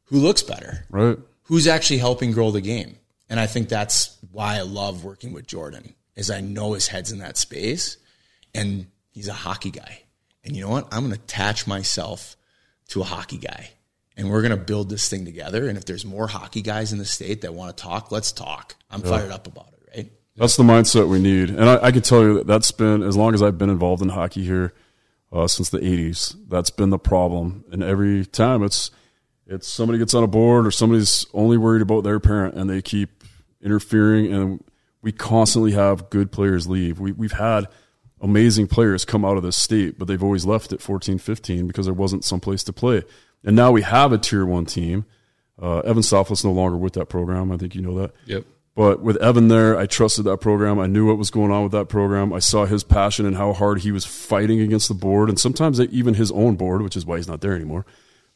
Who 0.04 0.18
looks 0.18 0.42
better? 0.42 0.86
Right. 0.90 1.18
Who's 1.44 1.66
actually 1.66 1.98
helping 1.98 2.32
grow 2.32 2.50
the 2.50 2.60
game? 2.60 2.98
And 3.30 3.38
I 3.40 3.46
think 3.46 3.68
that's 3.68 4.16
why 4.30 4.56
I 4.56 4.62
love 4.62 5.04
working 5.04 5.32
with 5.32 5.46
Jordan, 5.46 5.94
is 6.16 6.30
I 6.30 6.40
know 6.40 6.72
his 6.72 6.88
head's 6.88 7.12
in 7.12 7.18
that 7.18 7.36
space, 7.36 7.96
and 8.54 8.86
he's 9.10 9.28
a 9.28 9.32
hockey 9.34 9.70
guy. 9.70 10.02
And 10.44 10.54
you 10.56 10.62
know 10.62 10.70
what? 10.70 10.88
I'm 10.92 11.00
going 11.06 11.14
to 11.14 11.20
attach 11.22 11.66
myself 11.66 12.36
to 12.88 13.02
a 13.02 13.04
hockey 13.04 13.38
guy 13.38 13.70
and 14.18 14.28
we're 14.28 14.42
going 14.42 14.50
to 14.50 14.56
build 14.56 14.90
this 14.90 15.08
thing 15.08 15.24
together. 15.24 15.68
And 15.68 15.78
if 15.78 15.84
there's 15.84 16.04
more 16.04 16.26
hockey 16.26 16.60
guys 16.60 16.92
in 16.92 16.98
the 16.98 17.04
state 17.04 17.42
that 17.42 17.54
want 17.54 17.74
to 17.74 17.82
talk, 17.82 18.10
let's 18.10 18.32
talk. 18.32 18.74
I'm 18.90 19.00
Yeah. 19.02 19.10
fired 19.10 19.30
up 19.30 19.46
about 19.46 19.68
it? 19.74 19.77
That's 20.38 20.56
the 20.56 20.62
mindset 20.62 21.08
we 21.08 21.18
need. 21.18 21.50
And 21.50 21.68
I, 21.68 21.86
I 21.86 21.92
can 21.92 22.02
tell 22.02 22.22
you 22.22 22.34
that 22.34 22.46
that's 22.46 22.70
been, 22.70 23.02
as 23.02 23.16
long 23.16 23.34
as 23.34 23.42
I've 23.42 23.58
been 23.58 23.70
involved 23.70 24.02
in 24.02 24.10
hockey 24.10 24.44
here 24.44 24.72
uh, 25.32 25.48
since 25.48 25.68
the 25.70 25.78
80s, 25.78 26.36
that's 26.48 26.70
been 26.70 26.90
the 26.90 26.98
problem. 26.98 27.64
And 27.72 27.82
every 27.82 28.24
time 28.24 28.62
it's, 28.62 28.90
it's 29.46 29.66
somebody 29.66 29.98
gets 29.98 30.14
on 30.14 30.22
a 30.22 30.28
board 30.28 30.66
or 30.66 30.70
somebody's 30.70 31.26
only 31.34 31.56
worried 31.56 31.82
about 31.82 32.04
their 32.04 32.20
parent 32.20 32.54
and 32.54 32.70
they 32.70 32.80
keep 32.80 33.24
interfering. 33.60 34.32
And 34.32 34.64
we 35.02 35.10
constantly 35.10 35.72
have 35.72 36.08
good 36.10 36.30
players 36.30 36.68
leave. 36.68 37.00
We, 37.00 37.12
we've 37.12 37.32
had 37.32 37.66
amazing 38.20 38.68
players 38.68 39.04
come 39.04 39.24
out 39.24 39.36
of 39.36 39.42
this 39.42 39.56
state, 39.56 39.98
but 39.98 40.06
they've 40.06 40.22
always 40.22 40.44
left 40.44 40.72
at 40.72 40.80
14, 40.80 41.18
15 41.18 41.66
because 41.66 41.86
there 41.86 41.94
wasn't 41.94 42.24
some 42.24 42.40
place 42.40 42.62
to 42.64 42.72
play. 42.72 43.02
And 43.44 43.56
now 43.56 43.72
we 43.72 43.82
have 43.82 44.12
a 44.12 44.18
tier 44.18 44.44
one 44.44 44.66
team. 44.66 45.04
Uh, 45.60 45.80
Evan 45.80 46.02
Softlis 46.02 46.44
no 46.44 46.52
longer 46.52 46.76
with 46.76 46.92
that 46.94 47.06
program. 47.06 47.50
I 47.50 47.56
think 47.56 47.74
you 47.74 47.82
know 47.82 47.98
that. 47.98 48.12
Yep. 48.26 48.44
But 48.78 49.00
with 49.00 49.16
Evan 49.16 49.48
there, 49.48 49.76
I 49.76 49.86
trusted 49.86 50.24
that 50.26 50.36
program. 50.36 50.78
I 50.78 50.86
knew 50.86 51.04
what 51.04 51.18
was 51.18 51.32
going 51.32 51.50
on 51.50 51.64
with 51.64 51.72
that 51.72 51.88
program. 51.88 52.32
I 52.32 52.38
saw 52.38 52.64
his 52.64 52.84
passion 52.84 53.26
and 53.26 53.34
how 53.34 53.52
hard 53.52 53.80
he 53.80 53.90
was 53.90 54.04
fighting 54.04 54.60
against 54.60 54.86
the 54.86 54.94
board, 54.94 55.28
and 55.28 55.36
sometimes 55.36 55.80
even 55.80 56.14
his 56.14 56.30
own 56.30 56.54
board, 56.54 56.82
which 56.82 56.96
is 56.96 57.04
why 57.04 57.16
he's 57.16 57.26
not 57.26 57.40
there 57.40 57.56
anymore. 57.56 57.84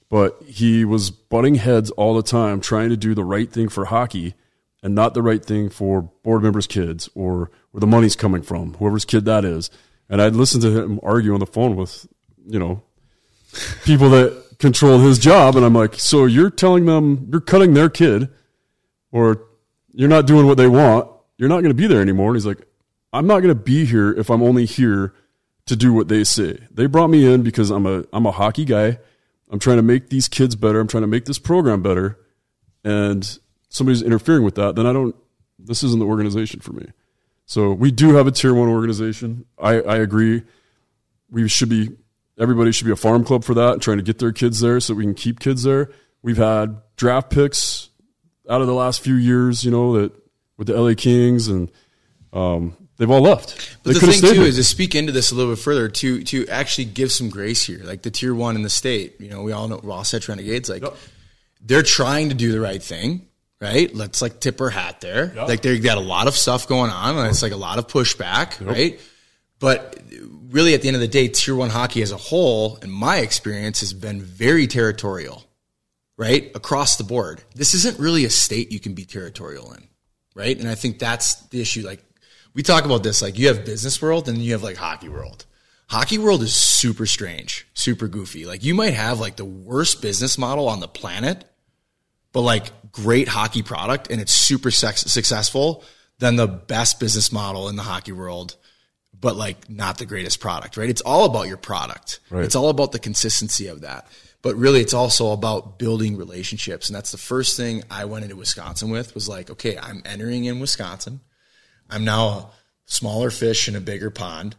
But 0.08 0.42
he 0.44 0.84
was 0.84 1.12
butting 1.12 1.54
heads 1.54 1.92
all 1.92 2.16
the 2.16 2.24
time, 2.24 2.60
trying 2.60 2.88
to 2.90 2.96
do 2.96 3.14
the 3.14 3.22
right 3.22 3.52
thing 3.52 3.68
for 3.68 3.84
hockey 3.84 4.34
and 4.82 4.96
not 4.96 5.14
the 5.14 5.22
right 5.22 5.44
thing 5.44 5.68
for 5.68 6.02
board 6.24 6.42
members' 6.42 6.66
kids 6.66 7.08
or 7.14 7.52
where 7.70 7.80
the 7.80 7.86
money's 7.86 8.16
coming 8.16 8.42
from, 8.42 8.74
whoever's 8.74 9.04
kid 9.04 9.24
that 9.26 9.44
is. 9.44 9.70
And 10.08 10.20
I'd 10.20 10.34
listen 10.34 10.60
to 10.62 10.76
him 10.76 10.98
argue 11.04 11.34
on 11.34 11.38
the 11.38 11.46
phone 11.46 11.76
with, 11.76 12.04
you 12.48 12.58
know, 12.58 12.82
people 13.84 14.10
that 14.10 14.58
controlling 14.58 15.06
his 15.06 15.20
job. 15.20 15.54
And 15.54 15.64
I'm 15.64 15.72
like, 15.72 15.94
so 16.00 16.24
you're 16.24 16.50
telling 16.50 16.86
them 16.86 17.28
you're 17.30 17.40
cutting 17.40 17.74
their 17.74 17.88
kid 17.88 18.28
or 19.12 19.46
you're 19.92 20.08
not 20.08 20.26
doing 20.26 20.46
what 20.46 20.56
they 20.56 20.68
want. 20.68 21.08
You're 21.36 21.48
not 21.48 21.60
going 21.60 21.70
to 21.70 21.74
be 21.74 21.86
there 21.86 22.00
anymore. 22.00 22.28
And 22.28 22.36
he's 22.36 22.46
like, 22.46 22.66
I'm 23.12 23.26
not 23.26 23.40
going 23.40 23.54
to 23.54 23.60
be 23.60 23.84
here 23.84 24.12
if 24.12 24.30
I'm 24.30 24.42
only 24.42 24.64
here 24.64 25.14
to 25.66 25.76
do 25.76 25.92
what 25.92 26.08
they 26.08 26.24
say. 26.24 26.58
They 26.70 26.86
brought 26.86 27.08
me 27.08 27.32
in 27.32 27.42
because 27.42 27.70
I'm 27.70 27.86
a 27.86 28.04
I'm 28.12 28.26
a 28.26 28.32
hockey 28.32 28.64
guy. 28.64 28.98
I'm 29.50 29.58
trying 29.58 29.76
to 29.76 29.82
make 29.82 30.08
these 30.08 30.28
kids 30.28 30.56
better. 30.56 30.80
I'm 30.80 30.88
trying 30.88 31.02
to 31.02 31.08
make 31.08 31.26
this 31.26 31.38
program 31.38 31.82
better. 31.82 32.18
And 32.84 33.38
somebody's 33.68 34.02
interfering 34.02 34.44
with 34.44 34.54
that, 34.56 34.74
then 34.76 34.86
I 34.86 34.92
don't 34.92 35.14
this 35.58 35.84
isn't 35.84 36.00
the 36.00 36.06
organization 36.06 36.60
for 36.60 36.72
me. 36.72 36.88
So 37.46 37.72
we 37.72 37.90
do 37.90 38.14
have 38.14 38.26
a 38.26 38.30
tier 38.30 38.54
one 38.54 38.68
organization. 38.68 39.44
I, 39.58 39.80
I 39.80 39.96
agree. 39.96 40.42
We 41.30 41.48
should 41.48 41.68
be 41.68 41.90
everybody 42.38 42.72
should 42.72 42.86
be 42.86 42.92
a 42.92 42.96
farm 42.96 43.24
club 43.24 43.44
for 43.44 43.54
that, 43.54 43.80
trying 43.80 43.98
to 43.98 44.02
get 44.02 44.18
their 44.18 44.32
kids 44.32 44.60
there 44.60 44.80
so 44.80 44.94
we 44.94 45.04
can 45.04 45.14
keep 45.14 45.38
kids 45.38 45.62
there. 45.62 45.90
We've 46.22 46.36
had 46.36 46.80
draft 46.96 47.30
picks 47.30 47.90
out 48.48 48.60
of 48.60 48.66
the 48.66 48.74
last 48.74 49.00
few 49.00 49.14
years, 49.14 49.64
you 49.64 49.70
know, 49.70 50.00
that 50.00 50.12
with 50.58 50.66
the 50.68 50.80
LA 50.80 50.94
Kings 50.94 51.48
and 51.48 51.70
um, 52.32 52.76
they've 52.96 53.10
all 53.10 53.20
left. 53.20 53.78
But 53.82 53.94
they 53.94 54.00
the 54.00 54.12
thing 54.12 54.34
too 54.34 54.42
is 54.42 54.56
to 54.56 54.64
speak 54.64 54.94
into 54.94 55.12
this 55.12 55.32
a 55.32 55.34
little 55.34 55.52
bit 55.52 55.62
further 55.62 55.88
to 55.88 56.22
to 56.24 56.48
actually 56.48 56.86
give 56.86 57.12
some 57.12 57.30
grace 57.30 57.62
here, 57.62 57.80
like 57.84 58.02
the 58.02 58.10
tier 58.10 58.34
one 58.34 58.56
in 58.56 58.62
the 58.62 58.70
state. 58.70 59.20
You 59.20 59.28
know, 59.28 59.42
we 59.42 59.52
all 59.52 59.68
know 59.68 59.80
Wasatch 59.82 60.28
Renegades, 60.28 60.68
like 60.68 60.82
yep. 60.82 60.94
they're 61.60 61.82
trying 61.82 62.28
to 62.28 62.34
do 62.34 62.52
the 62.52 62.60
right 62.60 62.82
thing, 62.82 63.26
right? 63.60 63.94
Let's 63.94 64.22
like 64.22 64.40
tip 64.40 64.60
our 64.60 64.70
hat 64.70 65.00
there. 65.00 65.32
Yep. 65.34 65.48
Like 65.48 65.62
they've 65.62 65.82
got 65.82 65.98
a 65.98 66.02
lot 66.02 66.28
of 66.28 66.36
stuff 66.36 66.68
going 66.68 66.90
on, 66.90 67.18
and 67.18 67.28
it's 67.28 67.42
like 67.42 67.52
a 67.52 67.56
lot 67.56 67.78
of 67.78 67.86
pushback, 67.88 68.60
yep. 68.60 68.68
right? 68.68 69.00
But 69.58 69.98
really, 70.50 70.74
at 70.74 70.82
the 70.82 70.88
end 70.88 70.96
of 70.96 71.00
the 71.00 71.08
day, 71.08 71.28
tier 71.28 71.54
one 71.54 71.70
hockey 71.70 72.02
as 72.02 72.12
a 72.12 72.16
whole, 72.16 72.76
in 72.76 72.90
my 72.90 73.18
experience, 73.18 73.80
has 73.80 73.92
been 73.92 74.20
very 74.22 74.66
territorial, 74.66 75.44
right? 76.22 76.52
Across 76.54 76.98
the 76.98 77.04
board. 77.04 77.42
This 77.56 77.74
isn't 77.74 77.98
really 77.98 78.24
a 78.24 78.30
state 78.30 78.70
you 78.70 78.78
can 78.78 78.94
be 78.94 79.04
territorial 79.04 79.72
in, 79.72 79.88
right? 80.36 80.56
And 80.56 80.68
I 80.68 80.76
think 80.76 81.00
that's 81.00 81.34
the 81.48 81.60
issue. 81.60 81.84
Like 81.84 82.00
we 82.54 82.62
talk 82.62 82.84
about 82.84 83.02
this, 83.02 83.22
like 83.22 83.36
you 83.36 83.48
have 83.48 83.64
business 83.64 84.00
world 84.00 84.28
and 84.28 84.38
you 84.38 84.52
have 84.52 84.62
like 84.62 84.76
hockey 84.76 85.08
world. 85.08 85.46
Hockey 85.88 86.18
world 86.18 86.42
is 86.42 86.54
super 86.54 87.06
strange, 87.06 87.66
super 87.74 88.06
goofy. 88.06 88.46
Like 88.46 88.62
you 88.62 88.72
might 88.72 88.94
have 88.94 89.18
like 89.18 89.34
the 89.34 89.44
worst 89.44 90.00
business 90.00 90.38
model 90.38 90.68
on 90.68 90.78
the 90.78 90.86
planet, 90.86 91.44
but 92.32 92.42
like 92.42 92.92
great 92.92 93.26
hockey 93.26 93.64
product 93.64 94.08
and 94.08 94.20
it's 94.20 94.32
super 94.32 94.70
sex- 94.70 95.00
successful 95.00 95.82
than 96.20 96.36
the 96.36 96.46
best 96.46 97.00
business 97.00 97.32
model 97.32 97.68
in 97.68 97.74
the 97.74 97.82
hockey 97.82 98.12
world, 98.12 98.54
but 99.20 99.34
like 99.34 99.68
not 99.68 99.98
the 99.98 100.06
greatest 100.06 100.38
product, 100.38 100.76
right? 100.76 100.88
It's 100.88 101.00
all 101.00 101.24
about 101.24 101.48
your 101.48 101.56
product. 101.56 102.20
Right. 102.30 102.44
It's 102.44 102.54
all 102.54 102.68
about 102.68 102.92
the 102.92 103.00
consistency 103.00 103.66
of 103.66 103.80
that. 103.80 104.06
But 104.42 104.56
really 104.56 104.80
it's 104.80 104.94
also 104.94 105.30
about 105.30 105.78
building 105.78 106.16
relationships. 106.16 106.88
And 106.88 106.96
that's 106.96 107.12
the 107.12 107.18
first 107.18 107.56
thing 107.56 107.84
I 107.90 108.04
went 108.04 108.24
into 108.24 108.36
Wisconsin 108.36 108.90
with 108.90 109.14
was 109.14 109.28
like, 109.28 109.50
okay, 109.50 109.78
I'm 109.78 110.02
entering 110.04 110.44
in 110.44 110.58
Wisconsin. 110.58 111.20
I'm 111.88 112.04
now 112.04 112.26
a 112.28 112.50
smaller 112.86 113.30
fish 113.30 113.68
in 113.68 113.76
a 113.76 113.80
bigger 113.80 114.10
pond. 114.10 114.56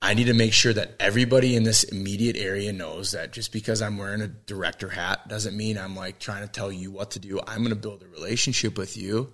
I 0.00 0.14
need 0.14 0.26
to 0.26 0.34
make 0.34 0.52
sure 0.52 0.72
that 0.72 0.94
everybody 1.00 1.56
in 1.56 1.64
this 1.64 1.82
immediate 1.82 2.36
area 2.36 2.72
knows 2.72 3.12
that 3.12 3.32
just 3.32 3.52
because 3.52 3.82
I'm 3.82 3.98
wearing 3.98 4.20
a 4.20 4.28
director 4.28 4.88
hat 4.88 5.26
doesn't 5.26 5.56
mean 5.56 5.78
I'm 5.78 5.96
like 5.96 6.18
trying 6.18 6.42
to 6.42 6.52
tell 6.52 6.70
you 6.70 6.90
what 6.90 7.12
to 7.12 7.18
do. 7.18 7.40
I'm 7.46 7.58
going 7.58 7.70
to 7.70 7.76
build 7.76 8.02
a 8.02 8.08
relationship 8.08 8.78
with 8.78 8.96
you. 8.96 9.32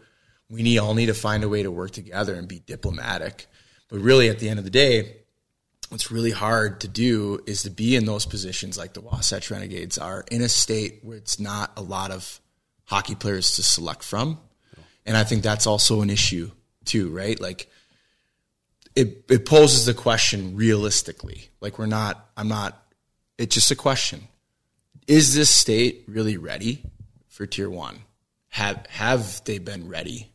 We 0.49 0.62
need 0.62 0.78
all 0.78 0.95
need 0.95 1.07
to 1.07 1.14
find 1.14 1.45
a 1.45 1.49
way 1.49 1.62
to 1.62 1.70
work 1.70 1.90
together 1.90 2.34
and 2.34 2.47
be 2.47 2.61
diplomatic. 2.61 3.47
But 3.88 4.01
really, 4.01 4.28
at 4.28 4.38
the 4.38 4.49
end 4.49 4.59
of 4.59 4.64
the 4.64 4.70
day, 4.70 5.22
what's 5.93 6.11
really 6.11 6.30
hard 6.30 6.80
to 6.80 6.88
do 6.88 7.38
is 7.47 7.64
to 7.64 7.70
be 7.70 7.95
in 7.97 8.07
those 8.07 8.24
positions 8.24 8.78
like 8.78 8.95
the 8.95 9.03
Wasatch 9.03 9.51
Renegades 9.51 9.99
are 9.99 10.24
in 10.30 10.40
a 10.40 10.49
state 10.49 11.01
where 11.03 11.18
it's 11.18 11.38
not 11.38 11.70
a 11.76 11.82
lot 11.82 12.11
of 12.11 12.40
hockey 12.84 13.14
players 13.14 13.57
to 13.57 13.62
select 13.62 14.03
from. 14.03 14.40
And 15.05 15.18
I 15.18 15.24
think 15.24 15.43
that's 15.43 15.66
also 15.66 16.01
an 16.01 16.09
issue 16.09 16.51
too, 16.86 17.11
right? 17.11 17.38
Like 17.38 17.68
it 18.97 19.24
it 19.28 19.45
poses 19.45 19.84
the 19.84 19.93
question 19.93 20.57
realistically. 20.57 21.51
Like 21.61 21.78
we're 21.78 21.84
not 21.84 22.26
I'm 22.38 22.49
not 22.49 22.82
it's 23.36 23.55
just 23.55 23.70
a 23.70 23.76
question. 23.76 24.28
Is 25.07 25.34
this 25.34 25.55
state 25.55 26.05
really 26.09 26.38
ready 26.38 26.84
for 27.28 27.45
tier 27.45 27.68
1? 27.68 27.99
Have 28.49 28.86
have 28.88 29.45
they 29.45 29.59
been 29.59 29.88
ready 29.88 30.32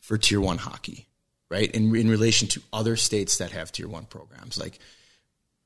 for 0.00 0.16
tier 0.16 0.40
1 0.40 0.56
hockey? 0.56 1.08
Right? 1.52 1.70
In 1.70 1.94
in 1.94 2.08
relation 2.08 2.48
to 2.48 2.62
other 2.72 2.96
states 2.96 3.36
that 3.38 3.50
have 3.50 3.70
tier 3.70 3.86
1 3.86 4.06
programs 4.06 4.58
like 4.58 4.78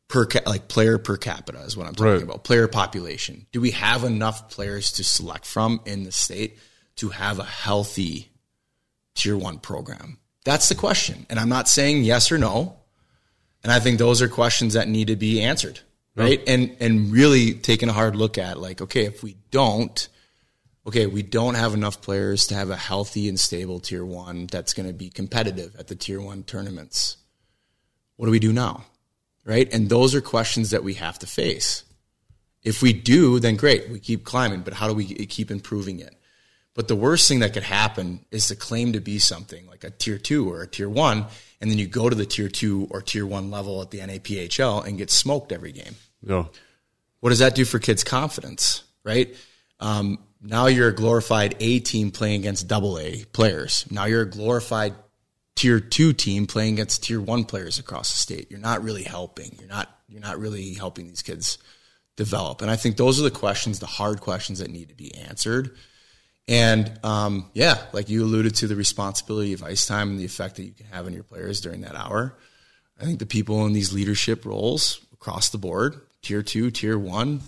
per 0.08 0.26
ca- 0.26 0.42
like 0.46 0.66
player 0.66 0.98
per 0.98 1.16
capita 1.16 1.60
is 1.60 1.76
what 1.76 1.86
I'm 1.86 1.94
talking 1.94 2.12
right. 2.12 2.22
about. 2.22 2.42
Player 2.42 2.66
population. 2.66 3.46
Do 3.52 3.60
we 3.60 3.70
have 3.70 4.02
enough 4.02 4.50
players 4.50 4.92
to 4.92 5.04
select 5.04 5.46
from 5.46 5.80
in 5.84 6.02
the 6.02 6.10
state 6.10 6.58
to 6.96 7.10
have 7.10 7.38
a 7.38 7.44
healthy 7.44 8.30
tier 9.14 9.36
one 9.36 9.58
program? 9.58 10.18
That's 10.44 10.68
the 10.68 10.74
question. 10.74 11.24
And 11.30 11.38
I'm 11.38 11.48
not 11.48 11.68
saying 11.68 12.02
yes 12.02 12.30
or 12.32 12.38
no. 12.38 12.76
And 13.62 13.72
I 13.72 13.80
think 13.80 13.98
those 13.98 14.22
are 14.22 14.28
questions 14.28 14.74
that 14.74 14.88
need 14.88 15.08
to 15.08 15.16
be 15.16 15.40
answered. 15.40 15.80
Right. 16.16 16.42
And 16.46 16.76
and 16.80 17.12
really 17.12 17.54
taking 17.54 17.88
a 17.88 17.92
hard 17.92 18.16
look 18.16 18.38
at 18.38 18.58
like, 18.58 18.80
okay, 18.80 19.04
if 19.04 19.22
we 19.22 19.36
don't, 19.50 20.08
okay, 20.86 21.06
we 21.06 21.22
don't 21.22 21.54
have 21.54 21.74
enough 21.74 22.00
players 22.00 22.46
to 22.46 22.54
have 22.54 22.70
a 22.70 22.76
healthy 22.76 23.28
and 23.28 23.38
stable 23.38 23.80
tier 23.80 24.04
one 24.04 24.46
that's 24.46 24.72
going 24.72 24.86
to 24.86 24.94
be 24.94 25.10
competitive 25.10 25.74
at 25.76 25.88
the 25.88 25.96
tier 25.96 26.20
one 26.20 26.44
tournaments. 26.44 27.16
What 28.16 28.26
do 28.26 28.32
we 28.32 28.38
do 28.38 28.52
now? 28.52 28.84
Right. 29.44 29.72
And 29.72 29.88
those 29.88 30.14
are 30.14 30.20
questions 30.20 30.70
that 30.70 30.82
we 30.82 30.94
have 30.94 31.18
to 31.20 31.26
face. 31.26 31.84
If 32.62 32.82
we 32.82 32.92
do, 32.92 33.38
then 33.38 33.56
great, 33.56 33.88
we 33.90 34.00
keep 34.00 34.24
climbing, 34.24 34.62
but 34.62 34.74
how 34.74 34.88
do 34.88 34.94
we 34.94 35.04
keep 35.26 35.50
improving 35.52 36.00
it? 36.00 36.14
But 36.74 36.88
the 36.88 36.96
worst 36.96 37.28
thing 37.28 37.38
that 37.40 37.52
could 37.52 37.62
happen 37.62 38.24
is 38.30 38.48
to 38.48 38.56
claim 38.56 38.92
to 38.92 39.00
be 39.00 39.18
something 39.18 39.66
like 39.66 39.84
a 39.84 39.90
tier 39.90 40.18
two 40.18 40.50
or 40.50 40.62
a 40.62 40.66
tier 40.66 40.88
one, 40.88 41.26
and 41.60 41.70
then 41.70 41.78
you 41.78 41.86
go 41.86 42.10
to 42.10 42.16
the 42.16 42.26
tier 42.26 42.48
two 42.48 42.88
or 42.90 43.00
tier 43.00 43.24
one 43.24 43.50
level 43.50 43.80
at 43.82 43.92
the 43.92 44.00
NAPHL 44.00 44.84
and 44.84 44.98
get 44.98 45.10
smoked 45.10 45.52
every 45.52 45.72
game. 45.72 45.94
Yeah. 46.22 46.44
What 47.20 47.30
does 47.30 47.38
that 47.38 47.54
do 47.54 47.64
for 47.64 47.78
kids' 47.78 48.04
confidence, 48.04 48.82
right? 49.04 49.34
Um, 49.78 50.18
now 50.40 50.66
you're 50.66 50.88
a 50.88 50.94
glorified 50.94 51.56
A 51.60 51.80
team 51.80 52.10
playing 52.10 52.40
against 52.40 52.68
double 52.68 52.98
A 52.98 53.24
players. 53.32 53.86
Now 53.90 54.04
you're 54.04 54.22
a 54.22 54.30
glorified 54.30 54.94
tier 55.54 55.80
two 55.80 56.12
team 56.12 56.46
playing 56.46 56.74
against 56.74 57.02
tier 57.04 57.20
one 57.20 57.44
players 57.44 57.78
across 57.78 58.10
the 58.12 58.18
state. 58.18 58.50
You're 58.50 58.60
not 58.60 58.82
really 58.82 59.02
helping. 59.02 59.56
You're 59.58 59.68
not 59.68 59.88
you're 60.08 60.20
not 60.20 60.38
really 60.38 60.74
helping 60.74 61.08
these 61.08 61.22
kids 61.22 61.58
develop. 62.16 62.62
And 62.62 62.70
I 62.70 62.76
think 62.76 62.96
those 62.96 63.18
are 63.20 63.24
the 63.24 63.30
questions, 63.30 63.78
the 63.78 63.86
hard 63.86 64.20
questions 64.20 64.60
that 64.60 64.70
need 64.70 64.88
to 64.88 64.94
be 64.94 65.14
answered. 65.14 65.76
And 66.48 66.98
um, 67.02 67.50
yeah, 67.54 67.78
like 67.92 68.08
you 68.08 68.22
alluded 68.22 68.54
to 68.56 68.68
the 68.68 68.76
responsibility 68.76 69.52
of 69.52 69.62
ice 69.62 69.86
time 69.86 70.10
and 70.10 70.18
the 70.18 70.24
effect 70.24 70.56
that 70.56 70.64
you 70.64 70.72
can 70.72 70.86
have 70.86 71.06
on 71.06 71.12
your 71.12 71.24
players 71.24 71.60
during 71.60 71.80
that 71.80 71.96
hour. 71.96 72.36
I 73.00 73.04
think 73.04 73.18
the 73.18 73.26
people 73.26 73.66
in 73.66 73.72
these 73.72 73.92
leadership 73.92 74.44
roles 74.44 75.00
across 75.12 75.50
the 75.50 75.58
board, 75.58 76.00
tier 76.22 76.42
two, 76.42 76.70
tier 76.70 76.98
one, 76.98 77.40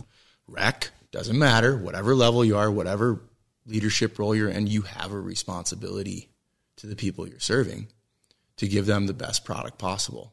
rec, 0.47 0.91
doesn't 1.11 1.38
matter, 1.38 1.76
whatever 1.76 2.14
level 2.14 2.44
you 2.44 2.56
are, 2.56 2.70
whatever 2.70 3.20
leadership 3.66 4.18
role 4.18 4.34
you're 4.34 4.48
in, 4.48 4.66
you 4.66 4.82
have 4.82 5.12
a 5.12 5.20
responsibility 5.20 6.30
to 6.76 6.86
the 6.86 6.96
people 6.96 7.28
you're 7.28 7.40
serving 7.40 7.88
to 8.56 8.68
give 8.68 8.86
them 8.86 9.06
the 9.06 9.14
best 9.14 9.44
product 9.44 9.78
possible. 9.78 10.32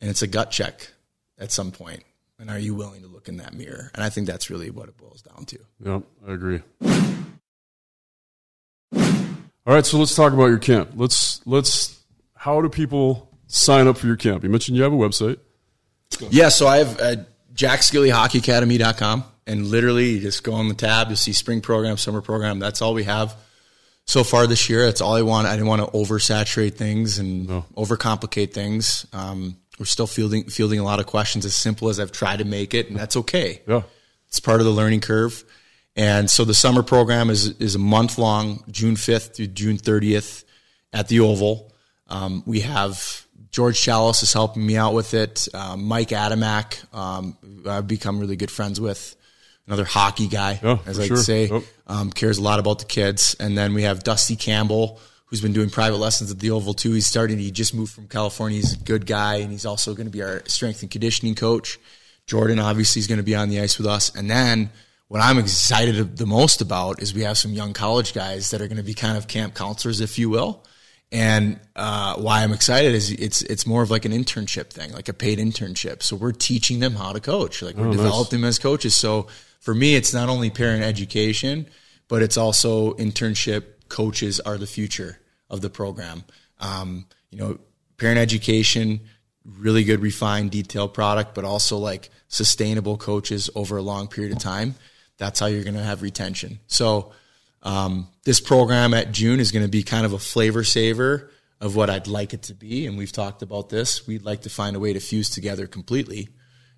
And 0.00 0.10
it's 0.10 0.22
a 0.22 0.26
gut 0.26 0.50
check 0.50 0.92
at 1.38 1.52
some 1.52 1.70
point. 1.70 2.02
And 2.38 2.50
are 2.50 2.58
you 2.58 2.74
willing 2.74 3.02
to 3.02 3.08
look 3.08 3.28
in 3.28 3.36
that 3.36 3.54
mirror? 3.54 3.90
And 3.94 4.02
I 4.02 4.08
think 4.08 4.26
that's 4.26 4.50
really 4.50 4.70
what 4.70 4.88
it 4.88 4.96
boils 4.96 5.22
down 5.22 5.44
to. 5.44 5.58
Yep, 5.84 6.02
I 6.26 6.32
agree. 6.32 6.60
All 9.64 9.72
right, 9.72 9.86
so 9.86 9.98
let's 9.98 10.14
talk 10.14 10.32
about 10.32 10.46
your 10.46 10.58
camp. 10.58 10.90
Let's 10.96 11.40
let's 11.46 12.00
how 12.34 12.60
do 12.60 12.68
people 12.68 13.30
sign 13.46 13.86
up 13.86 13.96
for 13.96 14.08
your 14.08 14.16
camp? 14.16 14.42
You 14.42 14.50
mentioned 14.50 14.76
you 14.76 14.82
have 14.82 14.92
a 14.92 14.96
website. 14.96 15.38
Yeah, 16.30 16.48
so 16.48 16.66
I 16.66 16.78
have 16.78 17.00
uh, 17.00 17.16
jackskillehockeyacademy.com 17.54 19.24
and 19.46 19.66
literally 19.66 20.10
you 20.10 20.20
just 20.20 20.44
go 20.44 20.52
on 20.54 20.68
the 20.68 20.74
tab, 20.74 21.08
you'll 21.08 21.16
see 21.16 21.32
spring 21.32 21.60
program, 21.60 21.96
summer 21.96 22.20
program. 22.20 22.58
That's 22.58 22.82
all 22.82 22.94
we 22.94 23.04
have 23.04 23.36
so 24.04 24.24
far 24.24 24.46
this 24.46 24.68
year. 24.68 24.86
That's 24.86 25.00
all 25.00 25.14
I 25.14 25.22
want. 25.22 25.46
I 25.46 25.52
didn't 25.52 25.68
want 25.68 25.82
to 25.82 25.96
oversaturate 25.96 26.74
things 26.74 27.18
and 27.18 27.48
no. 27.48 27.64
overcomplicate 27.76 28.52
things. 28.52 29.06
Um, 29.12 29.56
we're 29.78 29.86
still 29.86 30.06
fielding 30.06 30.44
fielding 30.44 30.78
a 30.78 30.84
lot 30.84 31.00
of 31.00 31.06
questions 31.06 31.44
as 31.44 31.54
simple 31.54 31.88
as 31.88 31.98
I've 31.98 32.12
tried 32.12 32.38
to 32.38 32.44
make 32.44 32.74
it, 32.74 32.88
and 32.88 32.96
that's 32.96 33.16
okay. 33.16 33.62
Yeah. 33.66 33.82
It's 34.28 34.40
part 34.40 34.60
of 34.60 34.66
the 34.66 34.72
learning 34.72 35.00
curve. 35.00 35.44
And 35.94 36.30
so 36.30 36.44
the 36.44 36.54
summer 36.54 36.82
program 36.82 37.30
is 37.30 37.48
is 37.58 37.74
a 37.74 37.78
month 37.78 38.18
long, 38.18 38.64
June 38.70 38.96
fifth 38.96 39.36
through 39.36 39.48
June 39.48 39.78
thirtieth, 39.78 40.44
at 40.92 41.08
the 41.08 41.20
Oval. 41.20 41.72
Um, 42.08 42.42
we 42.46 42.60
have 42.60 43.26
George 43.50 43.80
Chalice 43.80 44.22
is 44.22 44.32
helping 44.32 44.64
me 44.64 44.76
out 44.76 44.94
with 44.94 45.14
it. 45.14 45.48
Um, 45.54 45.84
Mike 45.84 46.08
Adamak, 46.08 46.94
um, 46.94 47.36
I've 47.66 47.86
become 47.86 48.18
really 48.18 48.36
good 48.36 48.50
friends 48.50 48.80
with. 48.80 49.16
Another 49.66 49.84
hockey 49.84 50.26
guy, 50.28 50.58
yeah, 50.62 50.78
as 50.86 50.98
I 50.98 51.06
sure. 51.06 51.16
say, 51.16 51.46
yep. 51.46 51.62
Um, 51.86 52.10
cares 52.10 52.38
a 52.38 52.42
lot 52.42 52.58
about 52.58 52.78
the 52.80 52.84
kids. 52.84 53.36
And 53.38 53.56
then 53.56 53.74
we 53.74 53.82
have 53.82 54.02
Dusty 54.02 54.34
Campbell, 54.36 54.98
who's 55.26 55.40
been 55.40 55.52
doing 55.52 55.70
private 55.70 55.98
lessons 55.98 56.30
at 56.32 56.38
the 56.40 56.50
Oval 56.50 56.74
too. 56.74 56.92
He's 56.92 57.06
starting. 57.06 57.38
He 57.38 57.50
just 57.50 57.72
moved 57.74 57.92
from 57.92 58.08
California. 58.08 58.56
He's 58.58 58.74
a 58.74 58.78
good 58.84 59.06
guy, 59.06 59.36
and 59.36 59.50
he's 59.52 59.64
also 59.66 59.94
going 59.94 60.06
to 60.06 60.10
be 60.12 60.22
our 60.22 60.42
strength 60.46 60.82
and 60.82 60.90
conditioning 60.90 61.34
coach 61.34 61.78
Jordan 62.26 62.60
obviously 62.60 63.00
is 63.00 63.08
going 63.08 63.18
to 63.18 63.24
be 63.24 63.34
on 63.34 63.48
the 63.48 63.60
ice 63.60 63.78
with 63.78 63.86
us. 63.86 64.14
And 64.14 64.30
then 64.30 64.70
what 65.08 65.20
I'm 65.20 65.38
excited 65.38 66.16
the 66.16 66.24
most 66.24 66.60
about 66.60 67.02
is 67.02 67.12
we 67.12 67.22
have 67.22 67.36
some 67.36 67.52
young 67.52 67.72
college 67.72 68.14
guys 68.14 68.52
that 68.52 68.60
are 68.60 68.68
going 68.68 68.76
to 68.76 68.84
be 68.84 68.94
kind 68.94 69.16
of 69.16 69.26
camp 69.26 69.54
counselors, 69.54 70.00
if 70.00 70.18
you 70.20 70.30
will. 70.30 70.64
And 71.10 71.58
uh, 71.76 72.14
why 72.16 72.42
I'm 72.42 72.52
excited 72.52 72.94
is 72.94 73.10
it's 73.10 73.42
it's 73.42 73.66
more 73.66 73.82
of 73.82 73.90
like 73.90 74.04
an 74.04 74.12
internship 74.12 74.70
thing, 74.70 74.92
like 74.92 75.08
a 75.08 75.12
paid 75.12 75.38
internship. 75.40 76.02
So 76.02 76.14
we're 76.16 76.32
teaching 76.32 76.78
them 76.78 76.94
how 76.94 77.12
to 77.12 77.20
coach, 77.20 77.60
like 77.60 77.74
we're 77.74 77.86
Oh, 77.86 77.90
nice. 77.90 77.96
developing 77.98 78.40
them 78.40 78.48
as 78.48 78.58
coaches. 78.60 78.94
So 78.94 79.26
for 79.62 79.74
me, 79.74 79.94
it's 79.94 80.12
not 80.12 80.28
only 80.28 80.50
parent 80.50 80.82
education, 80.82 81.66
but 82.08 82.20
it's 82.20 82.36
also 82.36 82.94
internship. 82.94 83.64
Coaches 83.88 84.40
are 84.40 84.58
the 84.58 84.66
future 84.66 85.20
of 85.48 85.60
the 85.60 85.70
program. 85.70 86.24
Um, 86.58 87.06
you 87.30 87.38
know, 87.38 87.58
parent 87.96 88.18
education, 88.18 89.00
really 89.44 89.84
good, 89.84 90.00
refined, 90.00 90.50
detailed 90.50 90.94
product, 90.94 91.34
but 91.34 91.44
also 91.44 91.78
like 91.78 92.10
sustainable 92.26 92.96
coaches 92.96 93.50
over 93.54 93.76
a 93.76 93.82
long 93.82 94.08
period 94.08 94.32
of 94.32 94.40
time. 94.40 94.74
That's 95.16 95.38
how 95.38 95.46
you're 95.46 95.62
going 95.62 95.76
to 95.76 95.82
have 95.82 96.02
retention. 96.02 96.58
So 96.66 97.12
um, 97.62 98.08
this 98.24 98.40
program 98.40 98.92
at 98.94 99.12
June 99.12 99.38
is 99.38 99.52
going 99.52 99.64
to 99.64 99.70
be 99.70 99.84
kind 99.84 100.04
of 100.04 100.12
a 100.12 100.18
flavor 100.18 100.64
saver 100.64 101.30
of 101.60 101.76
what 101.76 101.88
I'd 101.88 102.08
like 102.08 102.34
it 102.34 102.42
to 102.44 102.54
be. 102.54 102.88
And 102.88 102.98
we've 102.98 103.12
talked 103.12 103.42
about 103.42 103.68
this. 103.68 104.08
We'd 104.08 104.24
like 104.24 104.42
to 104.42 104.50
find 104.50 104.74
a 104.74 104.80
way 104.80 104.92
to 104.92 104.98
fuse 104.98 105.30
together 105.30 105.68
completely 105.68 106.30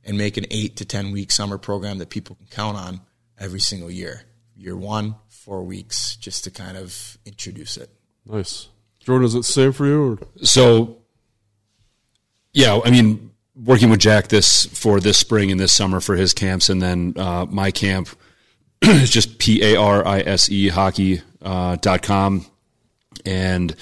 and 0.04 0.18
make 0.18 0.36
an 0.36 0.46
eight 0.50 0.76
to 0.76 0.84
10 0.84 1.12
week 1.12 1.30
summer 1.30 1.58
program 1.58 1.98
that 1.98 2.10
people 2.10 2.36
can 2.36 2.46
count 2.46 2.76
on 2.76 3.00
every 3.38 3.60
single 3.60 3.90
year. 3.90 4.22
Year 4.56 4.76
one, 4.76 5.16
four 5.28 5.64
weeks, 5.64 6.16
just 6.16 6.44
to 6.44 6.50
kind 6.50 6.76
of 6.76 7.18
introduce 7.24 7.76
it. 7.76 7.90
Nice. 8.24 8.68
Jordan, 9.00 9.26
is 9.26 9.34
it 9.34 9.38
the 9.38 9.44
same 9.44 9.72
for 9.72 9.86
you? 9.86 10.12
Or? 10.12 10.18
So, 10.44 10.98
yeah, 12.52 12.80
I 12.84 12.90
mean, 12.90 13.32
working 13.54 13.90
with 13.90 14.00
Jack 14.00 14.28
this 14.28 14.66
for 14.66 15.00
this 15.00 15.18
spring 15.18 15.50
and 15.50 15.60
this 15.60 15.72
summer 15.72 16.00
for 16.00 16.16
his 16.16 16.32
camps, 16.32 16.68
and 16.68 16.80
then 16.80 17.14
uh, 17.16 17.46
my 17.48 17.70
camp 17.70 18.08
is 18.82 19.10
just 19.10 19.38
P 19.38 19.62
A 19.62 19.76
R 19.76 20.06
I 20.06 20.20
S 20.20 20.48
E 20.50 20.68
hockey 20.68 21.20
uh, 21.42 21.76
dot 21.76 22.02
com. 22.02 22.46
And 23.26 23.74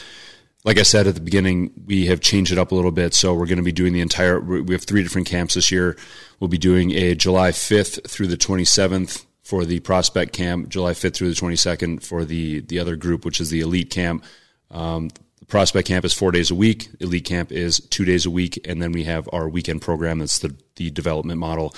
like 0.65 0.79
I 0.79 0.83
said 0.83 1.07
at 1.07 1.15
the 1.15 1.21
beginning, 1.21 1.73
we 1.87 2.07
have 2.07 2.21
changed 2.21 2.53
it 2.53 2.59
up 2.59 2.71
a 2.71 2.75
little 2.75 2.93
bit. 2.93 3.15
So 3.15 3.35
we're 3.35 3.47
going 3.47 3.59
to 3.59 3.65
be 3.65 3.73
doing 3.73 3.93
the 3.93 4.01
entire, 4.01 4.41
we 4.41 4.75
have 4.75 4.85
three 4.85 5.03
different 5.03 5.27
camps 5.27 5.55
this 5.55 5.73
year. 5.73 5.97
We'll 6.39 6.49
be 6.49 6.59
doing 6.59 6.93
a 6.93 7.15
July 7.15 7.51
5th 7.51 8.09
through 8.09 8.29
the 8.29 8.37
27th 8.37 9.25
for 9.43 9.65
the 9.65 9.81
prospect 9.81 10.33
camp, 10.33 10.69
July 10.69 10.93
5th 10.93 11.15
through 11.15 11.31
the 11.31 11.41
22nd 11.41 12.03
for 12.05 12.25
the, 12.25 12.61
the 12.61 12.79
other 12.79 12.95
group, 12.95 13.25
which 13.25 13.41
is 13.41 13.51
the 13.51 13.61
elite 13.61 13.91
camp. 13.91 14.25
Um, 14.71 15.09
the 15.41 15.47
prospect 15.47 15.89
camp 15.89 16.05
is 16.05 16.15
four 16.15 16.31
days 16.31 16.51
a 16.53 16.55
week. 16.55 16.89
Elite 17.01 17.25
camp 17.25 17.51
is 17.51 17.79
two 17.79 18.05
days 18.05 18.25
a 18.25 18.31
week. 18.31 18.61
And 18.67 18.81
then 18.81 18.93
we 18.93 19.05
have 19.05 19.29
our 19.33 19.49
weekend 19.49 19.83
program. 19.83 20.21
That's 20.21 20.39
the, 20.39 20.55
the 20.77 20.91
development 20.91 21.41
model. 21.41 21.75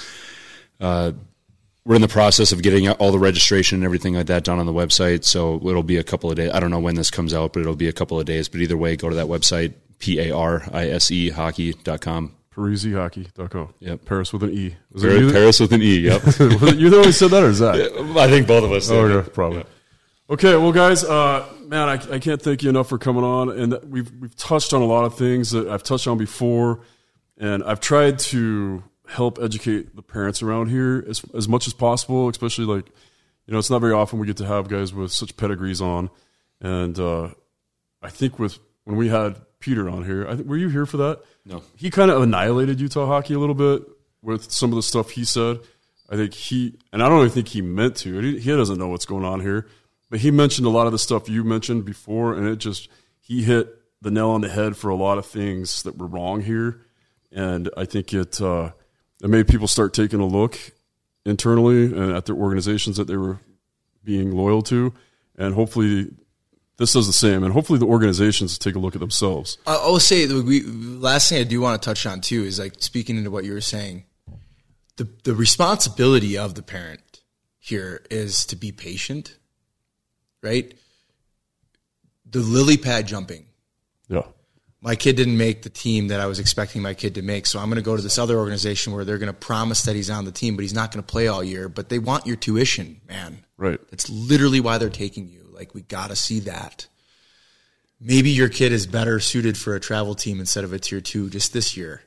Uh, 0.79 1.13
we're 1.85 1.97
in 1.97 2.01
the 2.03 2.09
process 2.09 2.51
of 2.53 2.63
getting 2.63 2.89
all 2.89 3.13
the 3.13 3.19
registration 3.19 3.77
and 3.77 3.85
everything 3.85 4.15
like 4.15 4.27
that 4.27 4.43
done 4.45 4.59
on 4.59 4.67
the 4.67 4.73
website. 4.73 5.25
So 5.25 5.57
it'll 5.69 5.83
be 5.83 5.99
a 5.99 6.05
couple 6.05 6.31
of 6.31 6.37
days. 6.37 6.51
I 6.53 6.61
don't 6.61 6.71
know 6.71 6.81
when 6.81 6.95
this 6.95 7.11
comes 7.11 7.35
out, 7.35 7.53
but 7.53 7.61
it'll 7.61 7.77
be 7.77 7.89
a 7.89 7.93
couple 7.93 8.19
of 8.19 8.25
days. 8.27 8.49
But 8.49 8.61
either 8.61 8.77
way, 8.77 8.97
go 8.97 9.09
to 9.11 9.17
that 9.17 9.27
website, 9.27 9.75
P 9.99 10.19
A 10.21 10.31
R 10.35 10.63
I 10.73 10.89
S 10.89 11.11
E 11.11 11.31
hockey.com. 11.31 12.35
PariseHockey.com. 12.55 13.75
Yep. 13.81 14.05
Paris 14.05 14.33
with 14.33 14.45
an 14.45 14.51
E. 14.51 14.77
Was 14.93 15.03
Paris- 15.03 15.17
it 15.17 15.21
you 15.21 15.27
that- 15.27 15.33
Paris 15.35 15.61
with 15.61 15.73
an 15.73 15.83
E, 15.83 15.99
yep. 15.99 16.23
You 16.79 16.91
that 16.91 16.99
always 16.99 17.17
said 17.17 17.31
that, 17.33 17.43
or 17.43 17.49
is 17.49 17.59
that? 17.59 17.75
I 18.17 18.29
think 18.29 18.47
both 18.47 18.65
of 18.65 18.73
us 18.73 18.89
did. 18.89 18.97
Okay, 18.97 19.31
probably. 19.31 19.65
Okay, 20.31 20.57
well, 20.57 20.73
guys, 20.73 21.05
uh, 21.05 21.47
man, 21.67 21.89
I, 21.89 21.95
I 22.15 22.19
can't 22.19 22.41
thank 22.41 22.63
you 22.63 22.71
enough 22.71 22.89
for 22.89 22.97
coming 22.97 23.25
on, 23.25 23.51
and 23.51 23.79
we've 23.91 24.11
we've 24.21 24.35
touched 24.37 24.73
on 24.73 24.81
a 24.83 24.87
lot 24.87 25.05
of 25.05 25.19
things 25.19 25.51
that 25.51 25.69
I've 25.69 25.83
touched 25.83 26.07
on 26.07 26.17
before, 26.17 26.81
and 27.37 27.63
I've 27.65 27.81
tried 27.81 28.21
to 28.21 28.83
help 29.09 29.39
educate 29.41 29.95
the 29.95 30.03
parents 30.03 30.43
around 30.43 30.69
here 30.69 31.05
as 31.09 31.23
as 31.35 31.49
much 31.49 31.67
as 31.67 31.75
possible, 31.75 32.29
especially 32.29 32.65
like, 32.65 32.87
you 33.47 33.53
know, 33.53 33.59
it's 33.59 33.71
not 33.71 33.81
very 33.81 33.93
often 33.93 34.19
we 34.19 34.27
get 34.27 34.37
to 34.39 34.47
have 34.47 34.69
guys 34.69 34.93
with 34.95 35.13
such 35.13 35.37
pedigrees 35.37 35.81
on, 35.81 36.11
and 36.61 36.99
uh, 36.99 37.29
I 38.03 38.11
think 38.11 38.39
with 38.39 38.59
when 38.85 38.97
we 38.97 39.09
had 39.09 39.37
Peter 39.61 39.89
on 39.89 40.05
here, 40.05 40.27
I 40.29 40.37
think 40.37 40.49
were 40.49 40.57
you 40.57 40.69
here 40.69 40.87
for 40.87 40.99
that? 40.99 41.21
No. 41.45 41.63
He 41.77 41.91
kind 41.91 42.11
of 42.11 42.23
annihilated 42.23 42.81
Utah 42.81 43.07
hockey 43.07 43.35
a 43.35 43.39
little 43.39 43.55
bit 43.55 43.83
with 44.23 44.51
some 44.51 44.71
of 44.71 44.77
the 44.77 44.83
stuff 44.83 45.11
he 45.11 45.25
said. 45.25 45.61
I 46.09 46.17
think 46.17 46.35
he, 46.35 46.79
and 46.93 47.03
I 47.03 47.09
don't 47.09 47.21
even 47.21 47.31
think 47.31 47.49
he 47.49 47.63
meant 47.63 47.97
to. 47.97 48.19
He, 48.21 48.39
he 48.39 48.51
doesn't 48.51 48.79
know 48.79 48.89
what's 48.89 49.07
going 49.07 49.25
on 49.25 49.41
here, 49.41 49.67
but 50.11 50.21
he 50.21 50.31
mentioned 50.31 50.67
a 50.67 50.71
lot 50.71 50.87
of 50.87 50.93
the 50.93 50.99
stuff 50.99 51.29
you 51.29 51.45
mentioned 51.45 51.85
before, 51.85 52.35
and 52.35 52.47
it 52.47 52.57
just 52.57 52.89
he 53.21 53.43
hit 53.43 53.75
the 54.03 54.11
nail 54.11 54.31
on 54.31 54.43
the 54.43 54.49
head 54.51 54.77
for 54.77 54.91
a 54.91 54.95
lot 54.95 55.17
of 55.17 55.25
things 55.25 55.83
that 55.85 55.97
were 55.97 56.07
wrong 56.07 56.43
here, 56.43 56.83
and 57.33 57.71
I 57.77 57.87
think 57.87 58.13
it 58.13 58.41
uh, 58.41 58.73
it 59.25 59.31
made 59.31 59.49
people 59.49 59.67
start 59.67 59.95
taking 59.95 60.21
a 60.21 60.27
look 60.27 60.59
internally 61.25 61.87
and 61.87 62.13
at 62.13 62.27
their 62.27 62.37
organizations 62.37 62.99
that 62.99 63.07
they 63.07 63.17
were 63.17 63.39
being 64.05 64.33
loyal 64.33 64.61
to, 64.61 64.93
and 65.39 65.55
hopefully 65.55 66.11
this 66.77 66.93
does 66.93 67.07
the 67.07 67.13
same, 67.13 67.43
and 67.43 67.55
hopefully 67.55 67.79
the 67.79 67.87
organizations 67.87 68.59
take 68.59 68.75
a 68.75 68.79
look 68.79 68.95
at 68.95 69.01
themselves. 69.01 69.57
I 69.67 69.77
I 69.77 69.87
will 69.87 69.99
say 69.99 70.27
the 70.27 70.43
we, 70.43 70.63
last 70.63 71.31
thing 71.31 71.41
I 71.41 71.45
do 71.45 71.61
want 71.63 71.81
to 71.81 71.85
touch 71.85 72.05
on 72.05 72.21
too 72.21 72.45
is 72.45 72.59
like 72.59 72.75
speaking 72.81 73.17
into 73.17 73.31
what 73.31 73.45
you 73.45 73.55
were 73.55 73.63
saying. 73.63 74.05
The 74.97 75.09
the 75.25 75.35
responsibility 75.35 76.37
of 76.37 76.55
the 76.55 76.63
parent 76.63 77.23
here 77.59 78.05
is 78.11 78.45
to 78.47 78.57
be 78.57 78.73
patient, 78.73 79.39
right? 80.43 80.75
The 82.31 82.41
lily 82.41 82.77
pad 82.77 83.07
jumping. 83.07 83.47
Yeah. 84.09 84.27
My 84.85 84.97
kid 84.97 85.17
didn't 85.17 85.39
make 85.39 85.63
the 85.63 85.71
team 85.71 86.09
that 86.09 86.21
I 86.21 86.27
was 86.27 86.39
expecting 86.39 86.83
my 86.83 86.93
kid 86.93 87.15
to 87.15 87.23
make, 87.23 87.47
so 87.47 87.59
I'm 87.59 87.71
going 87.71 87.77
to 87.77 87.83
go 87.83 87.97
to 87.97 88.03
this 88.03 88.19
other 88.19 88.37
organization 88.37 88.93
where 88.93 89.07
they're 89.07 89.17
going 89.17 89.33
to 89.33 89.33
promise 89.33 89.81
that 89.83 89.97
he's 89.97 90.11
on 90.11 90.27
the 90.27 90.31
team, 90.31 90.57
but 90.57 90.63
he's 90.63 90.75
not 90.75 90.93
going 90.93 91.03
to 91.03 91.11
play 91.11 91.27
all 91.27 91.43
year. 91.43 91.71
But 91.71 91.89
they 91.89 91.99
want 91.99 92.27
your 92.27 92.37
tuition, 92.37 93.01
man. 93.09 93.47
Right. 93.57 93.81
That's 93.91 94.11
literally 94.11 94.61
why 94.61 94.77
they're 94.77 94.91
taking 94.91 95.27
you. 95.27 95.49
Like 95.51 95.75
we 95.75 95.81
got 95.81 96.11
to 96.11 96.17
see 96.17 96.41
that. 96.41 96.87
Maybe 97.99 98.29
your 98.29 98.51
kid 98.51 98.73
is 98.73 98.87
better 98.87 99.21
suited 99.21 99.57
for 99.57 99.75
a 99.75 99.81
travel 99.81 100.15
team 100.15 100.39
instead 100.39 100.65
of 100.65 100.75
a 100.75 100.79
tier 100.79 101.01
two 101.01 101.31
just 101.31 101.55
this 101.55 101.79
year. 101.79 102.03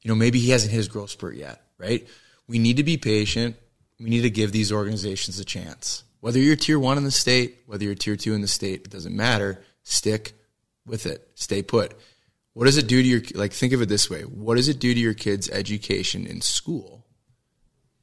You 0.00 0.08
know, 0.08 0.14
maybe 0.14 0.38
he 0.38 0.48
hasn't 0.48 0.72
hit 0.72 0.78
his 0.78 0.88
growth 0.88 1.10
spurt 1.10 1.36
yet, 1.36 1.60
right? 1.76 2.08
We 2.48 2.58
need 2.58 2.78
to 2.78 2.84
be 2.84 2.96
patient. 2.96 3.56
We 4.00 4.08
need 4.08 4.22
to 4.22 4.30
give 4.30 4.50
these 4.50 4.72
organizations 4.72 5.38
a 5.40 5.44
chance. 5.44 6.04
Whether 6.20 6.38
you're 6.38 6.56
tier 6.56 6.78
one 6.78 6.96
in 6.96 7.04
the 7.04 7.10
state, 7.10 7.58
whether 7.66 7.84
you're 7.84 7.94
tier 7.94 8.16
two 8.16 8.32
in 8.32 8.40
the 8.40 8.48
state, 8.48 8.86
it 8.86 8.90
doesn't 8.90 9.14
matter. 9.14 9.62
Stick 9.82 10.32
with 10.86 11.04
it. 11.04 11.28
Stay 11.34 11.62
put. 11.62 11.92
What 12.54 12.64
does 12.66 12.76
it 12.78 12.86
do 12.86 13.02
to 13.02 13.08
your 13.08 13.20
like? 13.34 13.52
Think 13.52 13.72
of 13.72 13.82
it 13.82 13.88
this 13.88 14.08
way: 14.08 14.22
What 14.22 14.56
does 14.56 14.68
it 14.68 14.78
do 14.78 14.94
to 14.94 15.00
your 15.00 15.14
kid's 15.14 15.50
education 15.50 16.26
in 16.26 16.40
school 16.40 17.04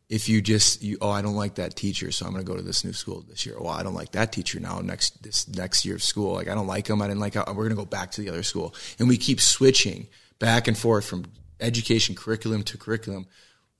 if 0.09 0.27
you 0.27 0.41
just 0.41 0.83
you 0.83 0.97
oh 0.99 1.09
I 1.09 1.21
don't 1.21 1.37
like 1.37 1.55
that 1.55 1.77
teacher, 1.77 2.11
so 2.11 2.25
I'm 2.25 2.33
going 2.33 2.43
to 2.45 2.51
go 2.51 2.57
to 2.57 2.61
this 2.61 2.83
new 2.83 2.91
school 2.91 3.23
this 3.29 3.45
year. 3.45 3.55
Well, 3.57 3.69
I 3.73 3.81
don't 3.81 3.93
like 3.93 4.11
that 4.11 4.33
teacher 4.33 4.59
now 4.59 4.79
next 4.79 5.23
this 5.23 5.47
next 5.47 5.85
year 5.85 5.95
of 5.95 6.03
school. 6.03 6.33
Like 6.33 6.49
I 6.49 6.53
don't 6.53 6.67
like 6.67 6.85
them 6.87 7.01
I 7.01 7.07
didn't 7.07 7.21
like 7.21 7.35
how 7.35 7.45
we're 7.47 7.63
going 7.63 7.69
to 7.69 7.75
go 7.75 7.85
back 7.85 8.11
to 8.11 8.21
the 8.21 8.29
other 8.29 8.43
school, 8.43 8.75
and 8.99 9.07
we 9.07 9.17
keep 9.17 9.39
switching 9.39 10.07
back 10.37 10.67
and 10.67 10.77
forth 10.77 11.05
from 11.05 11.25
education 11.61 12.13
curriculum 12.13 12.63
to 12.63 12.77
curriculum. 12.77 13.25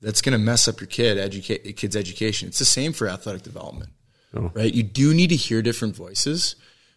That's 0.00 0.22
going 0.22 0.32
to 0.32 0.38
mess 0.38 0.66
up 0.66 0.80
your 0.80 0.88
kid 0.88 1.18
educate 1.18 1.76
kid's 1.76 1.94
education. 1.94 2.48
It's 2.48 2.58
the 2.58 2.64
same 2.64 2.94
for 2.94 3.08
athletic 3.08 3.42
development, 3.42 3.90
Oh. 4.34 4.50
right? 4.54 4.72
You 4.72 4.82
do 4.82 5.12
need 5.12 5.28
to 5.28 5.36
hear 5.36 5.60
different 5.60 5.94
voices, 5.94 6.56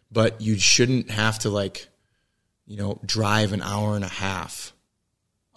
but 0.10 0.40
you 0.40 0.58
shouldn't 0.58 1.12
have 1.12 1.38
to 1.40 1.50
like 1.50 1.90
you 2.66 2.78
know, 2.78 3.00
drive 3.06 3.54
an 3.54 3.62
hour 3.62 3.96
and 3.96 4.04
a 4.06 4.10
half, 4.10 4.74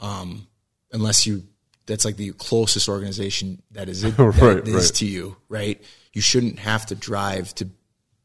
um, 0.00 0.46
unless 0.92 1.26
you 1.26 1.44
that's 1.86 2.04
like 2.04 2.16
the 2.16 2.32
closest 2.32 2.88
organization 2.88 3.62
that 3.70 3.88
is 3.88 4.04
it, 4.04 4.16
that 4.16 4.24
Right, 4.40 4.68
is 4.68 4.74
right. 4.74 4.94
to 4.96 5.06
you, 5.06 5.36
right? 5.48 5.82
You 6.12 6.20
shouldn't 6.20 6.58
have 6.58 6.86
to 6.86 6.94
drive 6.94 7.54
to 7.56 7.68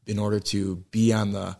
in 0.06 0.18
order 0.18 0.38
to 0.38 0.76
be 0.90 1.12
on 1.14 1.32
the 1.32 1.56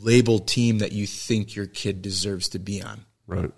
labeled 0.00 0.48
team 0.48 0.78
that 0.78 0.92
you 0.92 1.06
think 1.06 1.54
your 1.54 1.66
kid 1.66 2.00
deserves 2.00 2.48
to 2.50 2.58
be 2.58 2.82
on. 2.82 3.04
Right. 3.26 3.52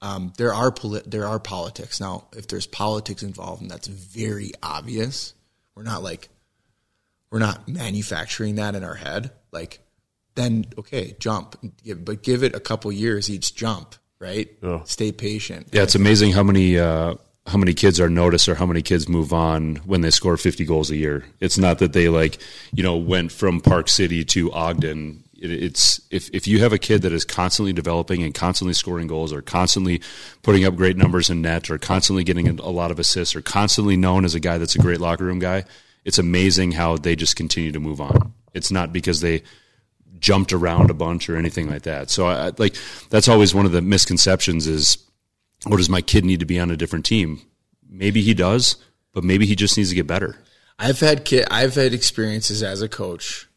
Um, 0.00 0.32
there 0.38 0.54
are 0.54 0.70
poli- 0.70 1.02
there 1.06 1.26
are 1.26 1.38
politics 1.40 2.00
now. 2.00 2.28
If 2.36 2.46
there's 2.46 2.66
politics 2.66 3.22
involved, 3.22 3.60
and 3.62 3.70
that's 3.70 3.88
very 3.88 4.52
obvious, 4.62 5.34
we're 5.74 5.82
not 5.82 6.02
like 6.02 6.28
we're 7.30 7.40
not 7.40 7.68
manufacturing 7.68 8.54
that 8.54 8.74
in 8.74 8.84
our 8.84 8.94
head. 8.94 9.32
Like, 9.52 9.80
then 10.38 10.66
okay, 10.78 11.16
jump, 11.18 11.56
but 11.98 12.22
give 12.22 12.42
it 12.42 12.54
a 12.54 12.60
couple 12.60 12.92
years 12.92 13.28
each 13.28 13.54
jump, 13.54 13.96
right? 14.20 14.48
Yeah. 14.62 14.82
Stay 14.84 15.12
patient. 15.12 15.68
Yeah, 15.72 15.82
it's 15.82 15.94
amazing 15.94 16.32
how 16.32 16.42
many 16.42 16.78
uh, 16.78 17.14
how 17.46 17.58
many 17.58 17.74
kids 17.74 17.98
are 17.98 18.08
noticed 18.08 18.48
or 18.48 18.54
how 18.54 18.66
many 18.66 18.82
kids 18.82 19.08
move 19.08 19.32
on 19.32 19.76
when 19.76 20.02
they 20.02 20.10
score 20.10 20.36
50 20.36 20.64
goals 20.64 20.90
a 20.90 20.96
year. 20.96 21.24
It's 21.40 21.58
not 21.58 21.78
that 21.80 21.92
they 21.92 22.08
like 22.08 22.38
you 22.72 22.82
know 22.82 22.96
went 22.96 23.32
from 23.32 23.60
Park 23.60 23.88
City 23.88 24.24
to 24.26 24.52
Ogden. 24.52 25.24
It, 25.34 25.50
it's 25.50 26.00
if 26.10 26.30
if 26.32 26.46
you 26.46 26.60
have 26.60 26.72
a 26.72 26.78
kid 26.78 27.02
that 27.02 27.12
is 27.12 27.24
constantly 27.24 27.72
developing 27.72 28.22
and 28.22 28.32
constantly 28.32 28.74
scoring 28.74 29.08
goals 29.08 29.32
or 29.32 29.42
constantly 29.42 30.00
putting 30.42 30.64
up 30.64 30.76
great 30.76 30.96
numbers 30.96 31.30
in 31.30 31.42
net 31.42 31.68
or 31.68 31.78
constantly 31.78 32.22
getting 32.22 32.48
a 32.48 32.70
lot 32.70 32.92
of 32.92 33.00
assists 33.00 33.34
or 33.34 33.42
constantly 33.42 33.96
known 33.96 34.24
as 34.24 34.36
a 34.36 34.40
guy 34.40 34.56
that's 34.56 34.76
a 34.76 34.80
great 34.80 35.00
locker 35.00 35.24
room 35.24 35.40
guy, 35.40 35.64
it's 36.04 36.18
amazing 36.18 36.72
how 36.72 36.96
they 36.96 37.16
just 37.16 37.34
continue 37.34 37.72
to 37.72 37.80
move 37.80 38.00
on. 38.00 38.32
It's 38.54 38.70
not 38.70 38.92
because 38.92 39.20
they 39.20 39.42
jumped 40.20 40.52
around 40.52 40.90
a 40.90 40.94
bunch 40.94 41.28
or 41.28 41.36
anything 41.36 41.68
like 41.70 41.82
that. 41.82 42.10
So 42.10 42.26
I, 42.26 42.46
I- 42.48 42.52
like 42.58 42.76
that's 43.10 43.28
always 43.28 43.54
one 43.54 43.66
of 43.66 43.72
the 43.72 43.82
misconceptions 43.82 44.66
is, 44.66 44.98
or 45.66 45.76
does 45.76 45.88
my 45.90 46.00
kid 46.00 46.24
need 46.24 46.40
to 46.40 46.46
be 46.46 46.58
on 46.60 46.70
a 46.70 46.76
different 46.76 47.04
team? 47.06 47.42
maybe 47.90 48.20
he 48.20 48.34
does, 48.34 48.76
but 49.12 49.24
maybe 49.24 49.46
he 49.46 49.56
just 49.56 49.76
needs 49.76 49.88
to 49.88 49.94
get 49.94 50.06
better. 50.06 50.36
I've 50.78 51.00
had 51.00 51.24
kid, 51.24 51.46
I've 51.50 51.74
had 51.74 51.94
experiences 51.94 52.62
as 52.62 52.82
a 52.82 52.88
coach 52.88 53.48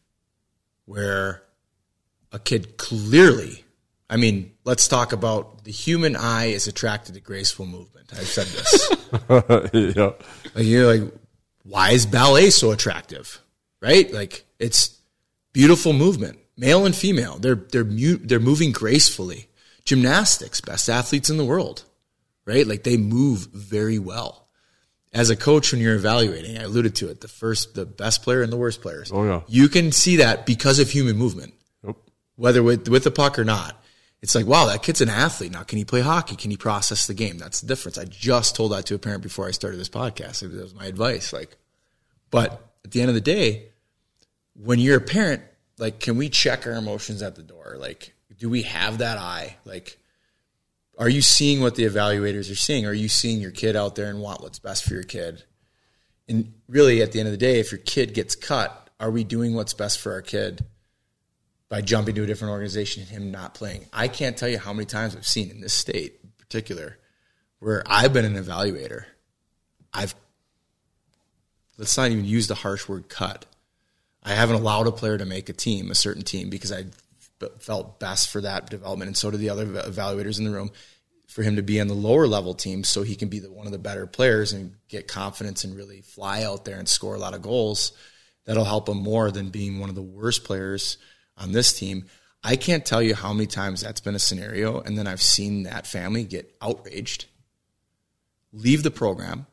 where 0.86 1.42
a 2.32 2.38
kid 2.38 2.76
clearly, 2.76 3.64
I 4.08 4.16
mean, 4.16 4.52
let's 4.64 4.88
talk 4.88 5.12
about 5.12 5.64
the 5.64 5.70
human 5.70 6.16
eye 6.16 6.46
is 6.46 6.66
attracted 6.66 7.14
to 7.14 7.20
graceful 7.20 7.66
movement. 7.66 8.10
I've 8.12 8.26
said 8.26 8.46
this. 8.46 8.90
yeah. 9.96 10.12
Like 10.54 10.64
you're 10.66 10.86
like, 10.98 11.12
why 11.64 11.90
is 11.90 12.06
ballet 12.06 12.50
so 12.50 12.72
attractive? 12.72 13.40
Right? 13.80 14.12
Like 14.12 14.44
it's 14.58 14.98
beautiful 15.52 15.92
movement, 15.92 16.38
male 16.56 16.84
and 16.86 16.94
female. 16.94 17.38
They're 17.38 17.54
they're 17.56 17.84
mu- 17.84 18.18
they're 18.18 18.40
moving 18.40 18.72
gracefully. 18.72 19.48
Gymnastics, 19.84 20.60
best 20.60 20.88
athletes 20.88 21.28
in 21.28 21.36
the 21.38 21.44
world, 21.44 21.84
right? 22.44 22.66
Like 22.66 22.84
they 22.84 22.96
move 22.96 23.48
very 23.52 23.98
well. 23.98 24.46
As 25.12 25.28
a 25.28 25.36
coach, 25.36 25.72
when 25.72 25.80
you're 25.80 25.96
evaluating, 25.96 26.56
I 26.56 26.62
alluded 26.62 26.94
to 26.96 27.08
it, 27.10 27.20
the 27.20 27.28
first, 27.28 27.74
the 27.74 27.84
best 27.84 28.22
player 28.22 28.42
and 28.42 28.50
the 28.52 28.56
worst 28.56 28.80
players. 28.80 29.10
Oh 29.12 29.24
yeah. 29.24 29.40
You 29.48 29.68
can 29.68 29.92
see 29.92 30.16
that 30.16 30.46
because 30.46 30.78
of 30.78 30.88
human 30.88 31.16
movement, 31.18 31.52
Yep. 31.84 31.96
whether 32.36 32.62
with 32.62 32.88
with 32.88 33.04
the 33.04 33.10
puck 33.10 33.38
or 33.38 33.44
not. 33.44 33.76
It's 34.22 34.36
like, 34.36 34.46
wow, 34.46 34.66
that 34.66 34.84
kid's 34.84 35.00
an 35.00 35.08
athlete. 35.08 35.50
Now, 35.50 35.64
can 35.64 35.78
he 35.78 35.84
play 35.84 36.00
hockey? 36.00 36.36
Can 36.36 36.52
he 36.52 36.56
process 36.56 37.08
the 37.08 37.12
game? 37.14 37.38
That's 37.38 37.60
the 37.60 37.66
difference. 37.66 37.98
I 37.98 38.04
just 38.04 38.54
told 38.54 38.70
that 38.70 38.86
to 38.86 38.94
a 38.94 38.98
parent 39.00 39.24
before 39.24 39.48
I 39.48 39.50
started 39.50 39.80
this 39.80 39.88
podcast. 39.88 40.40
That 40.48 40.52
was 40.62 40.74
my 40.76 40.86
advice. 40.86 41.32
Like, 41.32 41.56
but 42.30 42.64
at 42.84 42.92
the 42.92 43.00
end 43.00 43.08
of 43.08 43.16
the 43.16 43.20
day, 43.20 43.70
when 44.54 44.78
you're 44.78 44.98
a 44.98 45.00
parent, 45.00 45.42
like, 45.78 46.00
can 46.00 46.16
we 46.16 46.28
check 46.28 46.66
our 46.66 46.72
emotions 46.72 47.22
at 47.22 47.36
the 47.36 47.42
door? 47.42 47.76
Like, 47.78 48.14
do 48.38 48.48
we 48.48 48.62
have 48.62 48.98
that 48.98 49.18
eye? 49.18 49.56
Like, 49.64 49.98
are 50.98 51.08
you 51.08 51.22
seeing 51.22 51.60
what 51.60 51.74
the 51.74 51.84
evaluators 51.84 52.50
are 52.50 52.56
seeing? 52.56 52.86
Are 52.86 52.92
you 52.92 53.08
seeing 53.08 53.40
your 53.40 53.50
kid 53.50 53.76
out 53.76 53.94
there 53.94 54.08
and 54.10 54.20
want 54.20 54.42
what's 54.42 54.58
best 54.58 54.84
for 54.84 54.94
your 54.94 55.02
kid? 55.02 55.44
And 56.28 56.52
really, 56.68 57.02
at 57.02 57.12
the 57.12 57.20
end 57.20 57.28
of 57.28 57.32
the 57.32 57.38
day, 57.38 57.58
if 57.58 57.72
your 57.72 57.80
kid 57.80 58.14
gets 58.14 58.36
cut, 58.36 58.90
are 59.00 59.10
we 59.10 59.24
doing 59.24 59.54
what's 59.54 59.74
best 59.74 60.00
for 60.00 60.12
our 60.12 60.22
kid 60.22 60.64
by 61.68 61.80
jumping 61.80 62.14
to 62.14 62.22
a 62.22 62.26
different 62.26 62.52
organization 62.52 63.02
and 63.02 63.10
him 63.10 63.30
not 63.30 63.54
playing? 63.54 63.86
I 63.92 64.08
can't 64.08 64.36
tell 64.36 64.48
you 64.48 64.58
how 64.58 64.72
many 64.72 64.86
times 64.86 65.16
I've 65.16 65.26
seen 65.26 65.50
in 65.50 65.60
this 65.60 65.74
state 65.74 66.20
in 66.22 66.30
particular 66.38 66.98
where 67.58 67.82
I've 67.86 68.12
been 68.12 68.24
an 68.24 68.42
evaluator. 68.42 69.04
I've 69.94 70.14
let's 71.78 71.96
not 71.96 72.10
even 72.10 72.24
use 72.24 72.48
the 72.48 72.54
harsh 72.54 72.88
word 72.88 73.08
cut. 73.08 73.46
I 74.22 74.34
haven't 74.34 74.56
allowed 74.56 74.86
a 74.86 74.92
player 74.92 75.18
to 75.18 75.24
make 75.24 75.48
a 75.48 75.52
team, 75.52 75.90
a 75.90 75.94
certain 75.94 76.22
team, 76.22 76.48
because 76.48 76.72
I 76.72 76.86
felt 77.58 77.98
best 77.98 78.30
for 78.30 78.40
that 78.40 78.70
development, 78.70 79.08
and 79.08 79.16
so 79.16 79.30
do 79.30 79.36
the 79.36 79.50
other 79.50 79.66
evaluators 79.66 80.38
in 80.38 80.44
the 80.44 80.52
room, 80.52 80.70
for 81.28 81.42
him 81.42 81.56
to 81.56 81.62
be 81.62 81.80
on 81.80 81.88
the 81.88 81.94
lower 81.94 82.26
level 82.26 82.54
team, 82.54 82.84
so 82.84 83.02
he 83.02 83.16
can 83.16 83.28
be 83.28 83.40
the, 83.40 83.50
one 83.50 83.66
of 83.66 83.72
the 83.72 83.78
better 83.78 84.06
players 84.06 84.52
and 84.52 84.74
get 84.88 85.08
confidence 85.08 85.64
and 85.64 85.74
really 85.74 86.02
fly 86.02 86.44
out 86.44 86.64
there 86.64 86.78
and 86.78 86.88
score 86.88 87.14
a 87.14 87.18
lot 87.18 87.34
of 87.34 87.42
goals. 87.42 87.92
That'll 88.44 88.64
help 88.64 88.88
him 88.88 88.98
more 88.98 89.30
than 89.30 89.50
being 89.50 89.80
one 89.80 89.88
of 89.88 89.94
the 89.94 90.02
worst 90.02 90.44
players 90.44 90.98
on 91.36 91.52
this 91.52 91.72
team. 91.72 92.04
I 92.44 92.56
can't 92.56 92.84
tell 92.84 93.00
you 93.02 93.14
how 93.14 93.32
many 93.32 93.46
times 93.46 93.80
that's 93.80 94.00
been 94.00 94.14
a 94.14 94.20
scenario, 94.20 94.80
and 94.80 94.98
then 94.98 95.06
I've 95.06 95.22
seen 95.22 95.62
that 95.62 95.86
family 95.86 96.24
get 96.24 96.54
outraged, 96.60 97.26
leave 98.52 98.82
the 98.82 98.90
program. 98.90 99.46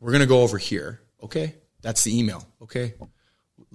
We're 0.00 0.12
going 0.12 0.20
to 0.20 0.26
go 0.26 0.42
over 0.42 0.58
here. 0.58 1.00
Okay. 1.22 1.54
That's 1.80 2.04
the 2.04 2.16
email. 2.18 2.46
Okay. 2.62 2.94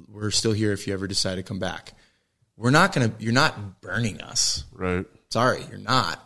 We're 0.08 0.32
still 0.32 0.54
here 0.54 0.72
if 0.72 0.88
you 0.88 0.94
ever 0.94 1.08
decide 1.08 1.36
to 1.36 1.44
come 1.44 1.60
back. 1.60 1.94
We're 2.58 2.72
not 2.72 2.94
going 2.94 3.12
to, 3.12 3.24
you're 3.24 3.34
not 3.34 3.82
burning 3.82 4.22
us. 4.22 4.64
Right. 4.72 5.06
Sorry, 5.30 5.64
you're 5.70 5.80
not. 5.80 6.20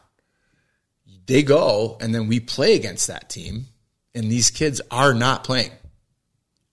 They 1.26 1.44
go, 1.44 1.98
and 1.99 2.14
then 2.15 2.27
we 2.27 2.39
play 2.39 2.76
against 2.76 3.07
that 3.07 3.30
team, 3.30 3.65
and 4.15 4.31
these 4.31 4.49
kids 4.49 4.81
are 4.91 5.14
not 5.14 5.44
playing. 5.44 5.72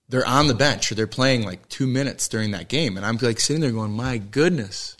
They're 0.09 0.27
on 0.27 0.49
the 0.49 0.55
bench 0.55 0.93
or 0.93 0.95
they're 0.95 1.07
playing 1.07 1.45
like 1.45 1.69
two 1.69 1.87
minutes 1.87 2.29
during 2.29 2.53
that 2.53 2.69
game. 2.69 2.97
And 2.97 3.05
I'm 3.05 3.17
like 3.17 3.41
sitting 3.41 3.63
there 3.63 3.73
going, 3.73 3.93
my 3.93 4.19
goodness, 4.19 4.97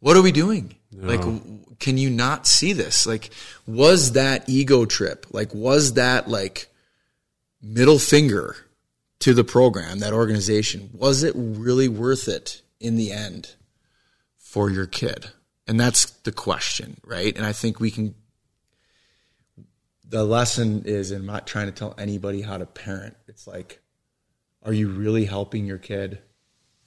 what 0.00 0.16
are 0.16 0.22
we 0.22 0.32
doing? 0.32 0.74
Like, 0.92 1.20
can 1.78 1.98
you 1.98 2.10
not 2.10 2.46
see 2.46 2.72
this? 2.72 3.06
Like, 3.06 3.30
was 3.66 4.12
that 4.12 4.48
ego 4.48 4.84
trip? 4.84 5.26
Like, 5.30 5.54
was 5.54 5.94
that 5.94 6.28
like 6.28 6.68
middle 7.62 7.98
finger 7.98 8.56
to 9.20 9.34
the 9.34 9.44
program, 9.44 10.00
that 10.00 10.12
organization? 10.12 10.90
Was 10.92 11.22
it 11.22 11.34
really 11.36 11.88
worth 11.88 12.28
it 12.28 12.62
in 12.80 12.96
the 12.96 13.12
end 13.12 13.54
for 14.36 14.70
your 14.70 14.86
kid? 14.86 15.30
And 15.66 15.78
that's 15.78 16.06
the 16.10 16.32
question, 16.32 17.00
right? 17.04 17.36
And 17.36 17.46
I 17.46 17.52
think 17.52 17.78
we 17.78 17.90
can. 17.90 18.14
The 20.04 20.24
lesson 20.24 20.82
is, 20.86 21.12
and 21.12 21.20
I'm 21.20 21.26
not 21.26 21.46
trying 21.46 21.66
to 21.66 21.72
tell 21.72 21.94
anybody 21.96 22.42
how 22.42 22.58
to 22.58 22.66
parent. 22.66 23.16
It's 23.28 23.46
like, 23.46 23.80
are 24.64 24.72
you 24.72 24.88
really 24.88 25.24
helping 25.24 25.66
your 25.66 25.78
kid 25.78 26.18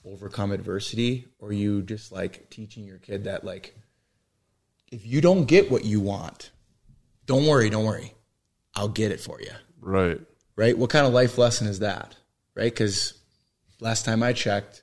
overcome 0.04 0.52
adversity? 0.52 1.28
Or 1.38 1.48
are 1.48 1.52
you 1.52 1.80
just 1.80 2.12
like 2.12 2.50
teaching 2.50 2.84
your 2.84 2.98
kid 2.98 3.24
that, 3.24 3.42
like, 3.42 3.74
if 4.92 5.06
you 5.06 5.22
don't 5.22 5.46
get 5.46 5.70
what 5.70 5.86
you 5.86 6.00
want, 6.00 6.50
don't 7.24 7.46
worry, 7.46 7.70
don't 7.70 7.86
worry. 7.86 8.12
I'll 8.76 8.88
get 8.88 9.10
it 9.10 9.20
for 9.20 9.40
you. 9.40 9.52
Right. 9.80 10.20
Right? 10.56 10.76
What 10.76 10.90
kind 10.90 11.06
of 11.06 11.14
life 11.14 11.38
lesson 11.38 11.66
is 11.66 11.78
that? 11.78 12.16
Right? 12.54 12.72
Because 12.72 13.14
last 13.80 14.04
time 14.04 14.22
I 14.22 14.32
checked, 14.32 14.82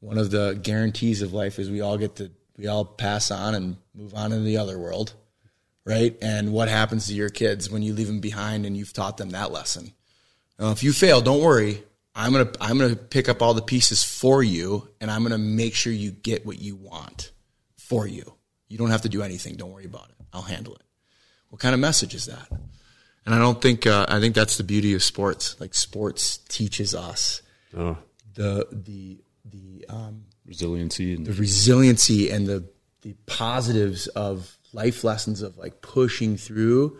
one 0.00 0.18
of 0.18 0.30
the 0.30 0.58
guarantees 0.62 1.22
of 1.22 1.32
life 1.32 1.58
is 1.58 1.70
we 1.70 1.80
all 1.80 1.98
get 1.98 2.16
to, 2.16 2.30
we 2.56 2.66
all 2.66 2.84
pass 2.84 3.30
on 3.30 3.54
and 3.54 3.76
move 3.94 4.14
on 4.14 4.32
into 4.32 4.44
the 4.44 4.58
other 4.58 4.78
world. 4.78 5.14
Right? 5.84 6.16
And 6.22 6.52
what 6.52 6.68
happens 6.68 7.06
to 7.06 7.14
your 7.14 7.30
kids 7.30 7.70
when 7.70 7.82
you 7.82 7.94
leave 7.94 8.06
them 8.06 8.20
behind 8.20 8.66
and 8.66 8.76
you've 8.76 8.92
taught 8.92 9.16
them 9.16 9.30
that 9.30 9.50
lesson? 9.50 9.92
Now, 10.58 10.70
if 10.70 10.82
you 10.82 10.92
fail, 10.92 11.20
don't 11.20 11.42
worry. 11.42 11.82
I'm 12.14 12.32
gonna 12.32 12.50
I'm 12.60 12.78
gonna 12.78 12.96
pick 12.96 13.28
up 13.28 13.40
all 13.40 13.54
the 13.54 13.62
pieces 13.62 14.02
for 14.02 14.42
you, 14.42 14.88
and 15.00 15.10
I'm 15.10 15.22
gonna 15.22 15.38
make 15.38 15.74
sure 15.74 15.92
you 15.92 16.10
get 16.10 16.44
what 16.44 16.58
you 16.58 16.76
want 16.76 17.30
for 17.78 18.06
you. 18.06 18.34
You 18.68 18.76
don't 18.76 18.90
have 18.90 19.02
to 19.02 19.08
do 19.08 19.22
anything. 19.22 19.56
Don't 19.56 19.72
worry 19.72 19.86
about 19.86 20.10
it. 20.10 20.16
I'll 20.32 20.42
handle 20.42 20.74
it. 20.74 20.82
What 21.48 21.60
kind 21.60 21.74
of 21.74 21.80
message 21.80 22.14
is 22.14 22.26
that? 22.26 22.48
And 23.26 23.34
I 23.34 23.38
don't 23.38 23.60
think 23.60 23.86
uh, 23.86 24.06
I 24.08 24.18
think 24.20 24.34
that's 24.34 24.56
the 24.56 24.64
beauty 24.64 24.94
of 24.94 25.02
sports. 25.02 25.60
Like 25.60 25.74
sports 25.74 26.38
teaches 26.48 26.94
us 26.94 27.42
Oh. 27.76 27.96
the 28.34 28.66
the 28.72 29.18
the 29.44 29.84
um, 29.88 30.24
Resiliency 30.46 31.14
and 31.14 31.26
the 31.26 31.32
resiliency 31.32 32.30
and 32.30 32.46
the 32.46 32.64
the 33.02 33.14
positives 33.26 34.06
of 34.08 34.56
life 34.72 35.04
lessons 35.04 35.42
of 35.42 35.56
like 35.58 35.80
pushing 35.80 36.36
through 36.36 36.98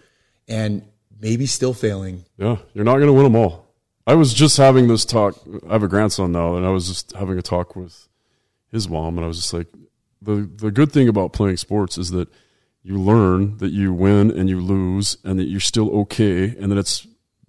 and 0.49 0.83
maybe 1.21 1.47
still 1.47 1.75
failing. 1.75 2.25
Yeah, 2.37 2.57
you're 2.75 2.85
not 2.85 2.97
going 2.97 3.07
to 3.09 3.13
win 3.13 3.25
them 3.25 3.37
all. 3.37 3.67
I 4.07 4.15
was 4.15 4.33
just 4.35 4.57
having 4.57 4.89
this 4.89 5.05
talk. 5.05 5.37
I 5.69 5.73
have 5.73 5.83
a 5.83 5.89
grandson 5.89 6.33
now, 6.33 6.57
and 6.57 6.65
I 6.67 6.71
was 6.71 6.89
just 6.89 7.13
having 7.13 7.39
a 7.39 7.43
talk 7.43 7.77
with 7.77 8.09
his 8.71 8.89
mom, 8.89 9.17
and 9.19 9.25
I 9.25 9.29
was 9.29 9.37
just 9.39 9.53
like, 9.53 9.67
the 10.23 10.49
the 10.57 10.71
good 10.71 10.93
thing 10.93 11.09
about 11.09 11.33
playing 11.33 11.57
sports 11.57 11.99
is 11.99 12.11
that 12.11 12.29
you 12.83 12.99
learn 12.99 13.59
that 13.59 13.71
you 13.71 13.93
win 13.93 14.31
and 14.31 14.49
you 14.49 14.61
lose, 14.61 15.19
and 15.25 15.39
that 15.39 15.45
you're 15.45 15.61
still 15.61 15.91
okay, 16.01 16.57
and 16.57 16.71
that 16.73 16.79
it's 16.79 17.07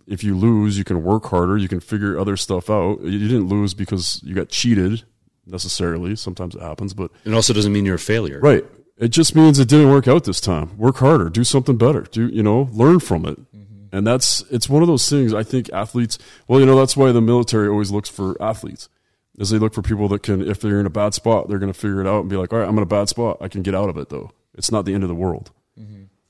if 0.07 0.23
you 0.23 0.35
lose, 0.35 0.77
you 0.77 0.83
can 0.83 1.03
work 1.03 1.25
harder, 1.27 1.57
you 1.57 1.69
can 1.69 1.79
figure 1.79 2.19
other 2.19 2.35
stuff 2.35 2.69
out. 2.69 3.01
You 3.01 3.27
didn't 3.27 3.47
lose 3.47 3.73
because 3.73 4.21
you 4.23 4.35
got 4.35 4.49
cheated 4.49 5.03
necessarily. 5.45 6.15
Sometimes 6.15 6.55
it 6.55 6.61
happens, 6.61 6.93
but 6.93 7.11
it 7.23 7.33
also 7.33 7.53
doesn't 7.53 7.71
mean 7.71 7.85
you're 7.85 7.95
a 7.95 7.99
failure. 7.99 8.39
Right. 8.39 8.65
It 8.97 9.09
just 9.09 9.35
means 9.35 9.57
it 9.57 9.67
didn't 9.67 9.89
work 9.89 10.07
out 10.07 10.25
this 10.25 10.41
time. 10.41 10.77
Work 10.77 10.97
harder, 10.97 11.29
do 11.29 11.43
something 11.43 11.77
better. 11.77 12.01
Do 12.01 12.27
you 12.27 12.43
know, 12.43 12.69
learn 12.71 12.99
from 12.99 13.25
it. 13.25 13.39
Mm-hmm. 13.55 13.95
And 13.95 14.05
that's 14.05 14.41
it's 14.51 14.69
one 14.69 14.81
of 14.81 14.87
those 14.87 15.09
things 15.09 15.33
I 15.33 15.43
think 15.43 15.71
athletes 15.71 16.19
well, 16.47 16.59
you 16.59 16.65
know, 16.65 16.77
that's 16.77 16.97
why 16.97 17.11
the 17.11 17.21
military 17.21 17.67
always 17.67 17.91
looks 17.91 18.09
for 18.09 18.39
athletes. 18.41 18.89
Is 19.37 19.49
they 19.49 19.57
look 19.57 19.73
for 19.73 19.81
people 19.81 20.07
that 20.09 20.23
can 20.23 20.41
if 20.41 20.59
they're 20.59 20.79
in 20.79 20.85
a 20.85 20.91
bad 20.91 21.13
spot, 21.13 21.47
they're 21.47 21.57
gonna 21.57 21.73
figure 21.73 22.01
it 22.01 22.07
out 22.07 22.21
and 22.21 22.29
be 22.29 22.35
like, 22.35 22.51
All 22.53 22.59
right, 22.59 22.67
I'm 22.67 22.77
in 22.77 22.83
a 22.83 22.87
bad 22.87 23.09
spot. 23.09 23.37
I 23.41 23.47
can 23.47 23.61
get 23.61 23.73
out 23.73 23.89
of 23.89 23.97
it 23.97 24.09
though. 24.09 24.31
It's 24.55 24.71
not 24.71 24.85
the 24.85 24.93
end 24.93 25.03
of 25.03 25.09
the 25.09 25.15
world. 25.15 25.51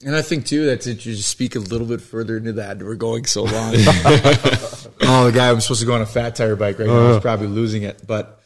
And 0.03 0.15
I 0.15 0.21
think 0.21 0.45
too 0.45 0.65
that 0.67 0.81
to 0.81 0.95
just 0.95 1.29
speak 1.29 1.55
a 1.55 1.59
little 1.59 1.85
bit 1.85 2.01
further 2.01 2.37
into 2.37 2.53
that, 2.53 2.79
we're 2.79 2.95
going 2.95 3.25
so 3.25 3.43
long. 3.43 3.73
oh, 3.75 5.25
the 5.25 5.31
guy 5.33 5.49
I'm 5.49 5.61
supposed 5.61 5.81
to 5.81 5.85
go 5.85 5.93
on 5.93 6.01
a 6.01 6.07
fat 6.07 6.35
tire 6.35 6.55
bike 6.55 6.79
right 6.79 6.87
now 6.87 7.11
is 7.11 7.19
probably 7.19 7.47
losing 7.47 7.83
it. 7.83 8.05
But 8.07 8.41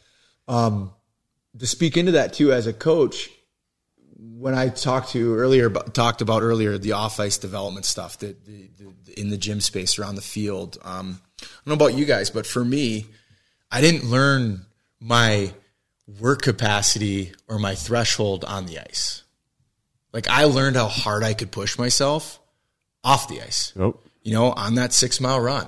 um, 0.48 0.92
to 1.58 1.66
speak 1.66 1.96
into 1.96 2.14
that 2.14 2.34
too, 2.34 2.52
as 2.52 2.68
a 2.68 2.74
coach, 2.74 3.30
when 4.18 4.54
I 4.54 4.68
talked 4.68 5.12
to 5.12 5.36
earlier, 5.36 5.70
talked 5.70 6.22
about 6.22 6.42
earlier 6.42 6.78
the 6.78 6.92
off 6.92 7.20
ice 7.20 7.38
development 7.38 7.86
stuff 7.86 8.20
that 8.20 8.46
the, 8.46 8.70
the, 8.78 9.20
in 9.20 9.30
the 9.30 9.38
gym 9.38 9.62
space 9.62 9.98
around 9.98 10.16
the 10.16 10.22
field. 10.22 10.78
Um, 10.84 11.22
I 11.42 11.46
don't 11.66 11.80
know 11.80 11.86
about 11.86 11.98
you 11.98 12.06
guys, 12.06 12.30
but 12.30 12.46
for 12.46 12.66
me, 12.66 13.06
I 13.72 13.80
didn't 13.80 14.10
learn 14.10 14.66
my 15.00 15.54
work 16.20 16.42
capacity 16.42 17.32
or 17.48 17.60
my 17.60 17.76
threshold 17.76 18.44
on 18.44 18.66
the 18.66 18.80
ice. 18.80 19.24
Like 20.16 20.30
I 20.30 20.46
learned 20.46 20.78
how 20.78 20.88
hard 20.88 21.24
I 21.24 21.34
could 21.34 21.52
push 21.52 21.78
myself 21.78 22.40
off 23.04 23.28
the 23.28 23.42
ice. 23.42 23.74
You 24.24 24.34
know, 24.34 24.54
on 24.54 24.76
that 24.76 24.94
six 24.94 25.20
mile 25.20 25.40
run 25.42 25.68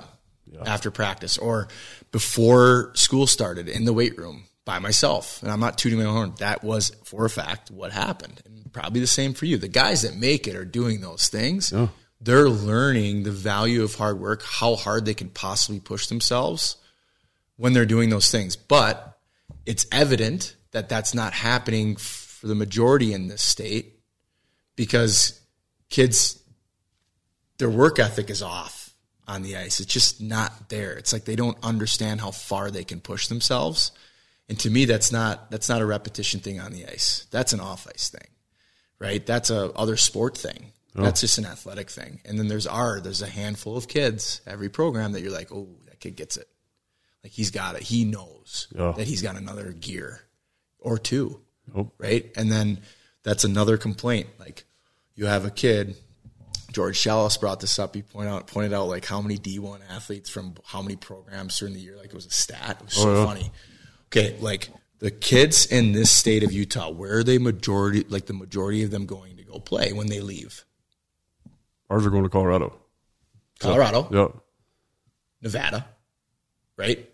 after 0.64 0.90
practice 0.90 1.36
or 1.36 1.68
before 2.12 2.90
school 2.94 3.26
started 3.26 3.68
in 3.68 3.84
the 3.84 3.92
weight 3.92 4.16
room 4.16 4.44
by 4.64 4.78
myself. 4.78 5.42
And 5.42 5.52
I'm 5.52 5.60
not 5.60 5.76
tooting 5.76 5.98
my 5.98 6.06
own 6.06 6.14
horn. 6.14 6.34
That 6.38 6.64
was 6.64 6.90
for 7.04 7.26
a 7.26 7.30
fact 7.30 7.70
what 7.70 7.92
happened. 7.92 8.40
And 8.46 8.72
probably 8.72 9.00
the 9.00 9.06
same 9.06 9.34
for 9.34 9.44
you. 9.44 9.58
The 9.58 9.68
guys 9.68 10.00
that 10.00 10.16
make 10.16 10.48
it 10.48 10.56
are 10.56 10.64
doing 10.64 11.02
those 11.02 11.28
things. 11.28 11.70
Yeah. 11.70 11.88
they're 12.18 12.48
learning 12.48 13.24
the 13.24 13.30
value 13.30 13.82
of 13.82 13.96
hard 13.96 14.18
work, 14.18 14.42
how 14.42 14.76
hard 14.76 15.04
they 15.04 15.14
can 15.14 15.28
possibly 15.28 15.78
push 15.78 16.06
themselves 16.06 16.76
when 17.56 17.74
they're 17.74 17.84
doing 17.84 18.08
those 18.08 18.30
things. 18.30 18.56
But 18.56 19.18
it's 19.66 19.84
evident 19.92 20.56
that 20.72 20.88
that's 20.88 21.12
not 21.12 21.34
happening 21.34 21.96
for 21.96 22.46
the 22.46 22.54
majority 22.54 23.12
in 23.12 23.28
this 23.28 23.42
state 23.42 23.97
because 24.78 25.40
kids, 25.90 26.40
their 27.58 27.68
work 27.68 27.98
ethic 27.98 28.30
is 28.30 28.42
off 28.42 28.94
on 29.26 29.42
the 29.42 29.56
ice. 29.56 29.80
It's 29.80 29.92
just 29.92 30.22
not 30.22 30.68
there. 30.68 30.92
It's 30.92 31.12
like 31.12 31.24
they 31.24 31.34
don't 31.34 31.58
understand 31.64 32.20
how 32.20 32.30
far 32.30 32.70
they 32.70 32.84
can 32.84 33.00
push 33.00 33.26
themselves. 33.26 33.90
And 34.48 34.58
to 34.60 34.70
me, 34.70 34.84
that's 34.84 35.10
not 35.10 35.50
that's 35.50 35.68
not 35.68 35.82
a 35.82 35.86
repetition 35.86 36.38
thing 36.40 36.60
on 36.60 36.72
the 36.72 36.86
ice. 36.86 37.26
That's 37.32 37.52
an 37.52 37.60
off 37.60 37.88
ice 37.92 38.08
thing, 38.08 38.28
right? 39.00 39.26
That's 39.26 39.50
a 39.50 39.72
other 39.72 39.96
sport 39.96 40.38
thing. 40.38 40.72
Oh. 40.96 41.02
That's 41.02 41.20
just 41.20 41.38
an 41.38 41.44
athletic 41.44 41.90
thing. 41.90 42.20
And 42.24 42.38
then 42.38 42.46
there's 42.46 42.68
our 42.68 43.00
there's 43.00 43.20
a 43.20 43.26
handful 43.26 43.76
of 43.76 43.88
kids 43.88 44.40
every 44.46 44.68
program 44.68 45.12
that 45.12 45.22
you're 45.22 45.32
like, 45.32 45.52
oh, 45.52 45.68
that 45.86 45.98
kid 45.98 46.14
gets 46.14 46.36
it. 46.36 46.48
Like 47.24 47.32
he's 47.32 47.50
got 47.50 47.74
it. 47.74 47.82
He 47.82 48.04
knows 48.04 48.68
yeah. 48.74 48.92
that 48.92 49.08
he's 49.08 49.22
got 49.22 49.36
another 49.36 49.72
gear 49.72 50.20
or 50.78 50.98
two, 50.98 51.40
oh. 51.76 51.90
right? 51.98 52.30
And 52.36 52.50
then 52.50 52.80
that's 53.24 53.42
another 53.42 53.76
complaint. 53.76 54.28
Like 54.38 54.64
you 55.18 55.26
have 55.26 55.44
a 55.44 55.50
kid. 55.50 55.96
George 56.72 56.98
Shallis 56.98 57.38
brought 57.38 57.60
this 57.60 57.78
up. 57.78 57.94
He 57.94 58.02
pointed 58.02 58.30
out 58.30 58.46
pointed 58.46 58.72
out 58.72 58.88
like 58.88 59.04
how 59.04 59.20
many 59.20 59.36
D 59.36 59.58
one 59.58 59.80
athletes 59.90 60.30
from 60.30 60.54
how 60.64 60.80
many 60.80 60.96
programs 60.96 61.58
during 61.58 61.74
the 61.74 61.80
year. 61.80 61.96
Like 61.96 62.06
it 62.06 62.14
was 62.14 62.26
a 62.26 62.30
stat. 62.30 62.78
It 62.80 62.84
was 62.86 62.98
oh, 62.98 63.02
so 63.02 63.10
oh, 63.10 63.18
yeah. 63.18 63.26
funny 63.26 63.50
okay, 64.08 64.36
like 64.40 64.70
the 64.98 65.10
kids 65.10 65.66
in 65.66 65.92
this 65.92 66.10
state 66.10 66.42
of 66.42 66.52
Utah, 66.52 66.90
where 66.90 67.18
are 67.18 67.24
they 67.24 67.38
majority, 67.38 68.04
like 68.08 68.26
the 68.26 68.32
majority 68.32 68.82
of 68.82 68.90
them 68.90 69.06
going 69.06 69.36
to 69.36 69.44
go 69.44 69.58
play 69.58 69.92
when 69.92 70.08
they 70.08 70.20
leave? 70.20 70.64
Ours 71.90 72.04
are 72.04 72.10
going 72.10 72.24
to 72.24 72.28
Colorado. 72.28 72.74
Colorado. 73.60 74.08
Yeah. 74.10 74.28
Nevada. 75.40 75.86
Right. 76.76 77.08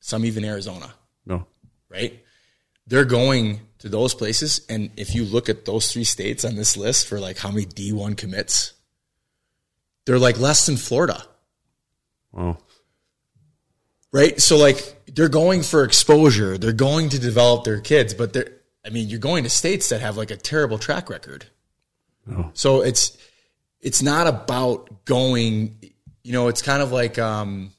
Some 0.00 0.24
even 0.24 0.44
Arizona. 0.44 0.92
No. 1.26 1.46
Right. 1.88 2.22
They're 2.86 3.04
going 3.04 3.60
to 3.82 3.88
those 3.88 4.14
places, 4.14 4.64
and 4.68 4.90
if 4.96 5.12
you 5.12 5.24
look 5.24 5.48
at 5.48 5.64
those 5.64 5.92
three 5.92 6.04
states 6.04 6.44
on 6.44 6.54
this 6.54 6.76
list 6.76 7.08
for 7.08 7.18
like 7.18 7.38
how 7.38 7.50
many 7.50 7.64
D 7.64 7.92
one 7.92 8.14
commits, 8.14 8.74
they're 10.06 10.20
like 10.20 10.38
less 10.38 10.66
than 10.66 10.76
Florida. 10.76 11.24
Wow. 12.30 12.58
Right. 14.12 14.40
So 14.40 14.56
like 14.56 15.02
they're 15.12 15.28
going 15.28 15.62
for 15.62 15.82
exposure. 15.82 16.56
They're 16.58 16.72
going 16.72 17.08
to 17.08 17.18
develop 17.18 17.64
their 17.64 17.80
kids, 17.80 18.14
but 18.14 18.32
they're, 18.32 18.52
I 18.86 18.90
mean, 18.90 19.08
you're 19.08 19.18
going 19.18 19.42
to 19.44 19.50
states 19.50 19.88
that 19.88 20.00
have 20.00 20.16
like 20.16 20.30
a 20.30 20.36
terrible 20.36 20.78
track 20.78 21.10
record. 21.10 21.46
Oh. 22.30 22.50
So 22.54 22.82
it's, 22.82 23.18
it's 23.80 24.00
not 24.00 24.28
about 24.28 25.04
going, 25.04 25.76
you 26.22 26.32
know, 26.32 26.46
it's 26.46 26.62
kind 26.62 26.82
of 26.82 26.92
like, 26.92 27.18
um, 27.18 27.72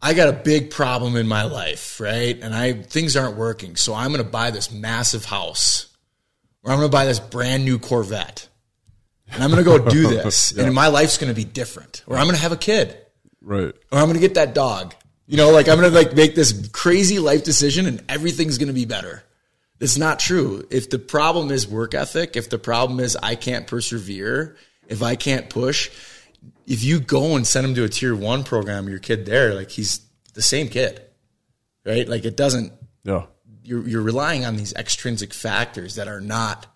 I 0.00 0.14
got 0.14 0.28
a 0.28 0.32
big 0.32 0.70
problem 0.70 1.16
in 1.16 1.26
my 1.26 1.44
life, 1.44 2.00
right? 2.00 2.38
And 2.40 2.54
I, 2.54 2.74
things 2.74 3.16
aren't 3.16 3.36
working. 3.36 3.76
So 3.76 3.94
I'm 3.94 4.12
going 4.12 4.24
to 4.24 4.30
buy 4.30 4.50
this 4.50 4.70
massive 4.70 5.24
house 5.24 5.88
or 6.62 6.70
I'm 6.70 6.78
going 6.78 6.88
to 6.88 6.92
buy 6.92 7.04
this 7.04 7.20
brand 7.20 7.64
new 7.64 7.78
Corvette 7.78 8.48
and 9.30 9.42
I'm 9.42 9.50
going 9.50 9.64
to 9.64 9.68
go 9.68 9.90
do 9.90 10.08
this 10.08 10.52
yeah. 10.56 10.64
and 10.64 10.74
my 10.74 10.88
life's 10.88 11.18
going 11.18 11.30
to 11.32 11.36
be 11.36 11.44
different 11.44 12.04
or 12.06 12.16
I'm 12.16 12.24
going 12.24 12.36
to 12.36 12.42
have 12.42 12.52
a 12.52 12.56
kid. 12.56 12.96
Right. 13.40 13.74
Or 13.92 13.98
I'm 13.98 14.04
going 14.04 14.14
to 14.14 14.20
get 14.20 14.34
that 14.34 14.54
dog 14.54 14.94
you 15.28 15.36
know, 15.36 15.50
like 15.50 15.68
I'm 15.68 15.78
going 15.78 15.92
to 15.92 15.96
like 15.96 16.14
make 16.14 16.34
this 16.34 16.68
crazy 16.72 17.18
life 17.18 17.44
decision 17.44 17.84
and 17.84 18.02
everything's 18.08 18.56
going 18.56 18.68
to 18.68 18.74
be 18.74 18.86
better. 18.86 19.22
It's 19.78 19.98
not 19.98 20.18
true. 20.18 20.66
If 20.70 20.88
the 20.88 20.98
problem 20.98 21.50
is 21.50 21.68
work 21.68 21.94
ethic, 21.94 22.34
if 22.34 22.48
the 22.48 22.58
problem 22.58 22.98
is 22.98 23.14
I 23.14 23.34
can't 23.34 23.66
persevere, 23.66 24.56
if 24.88 25.02
I 25.02 25.16
can't 25.16 25.50
push, 25.50 25.90
if 26.66 26.84
you 26.84 27.00
go 27.00 27.36
and 27.36 27.46
send 27.46 27.66
him 27.66 27.74
to 27.74 27.84
a 27.84 27.88
tier 27.88 28.14
one 28.14 28.44
program, 28.44 28.88
your 28.88 28.98
kid 28.98 29.26
there, 29.26 29.54
like 29.54 29.70
he's 29.70 30.00
the 30.34 30.42
same 30.42 30.68
kid, 30.68 31.00
right? 31.84 32.08
Like 32.08 32.24
it 32.24 32.36
doesn't. 32.36 32.72
Yeah. 33.04 33.26
You're 33.62 33.86
you're 33.86 34.02
relying 34.02 34.44
on 34.44 34.56
these 34.56 34.72
extrinsic 34.74 35.34
factors 35.34 35.96
that 35.96 36.08
are 36.08 36.20
not 36.20 36.66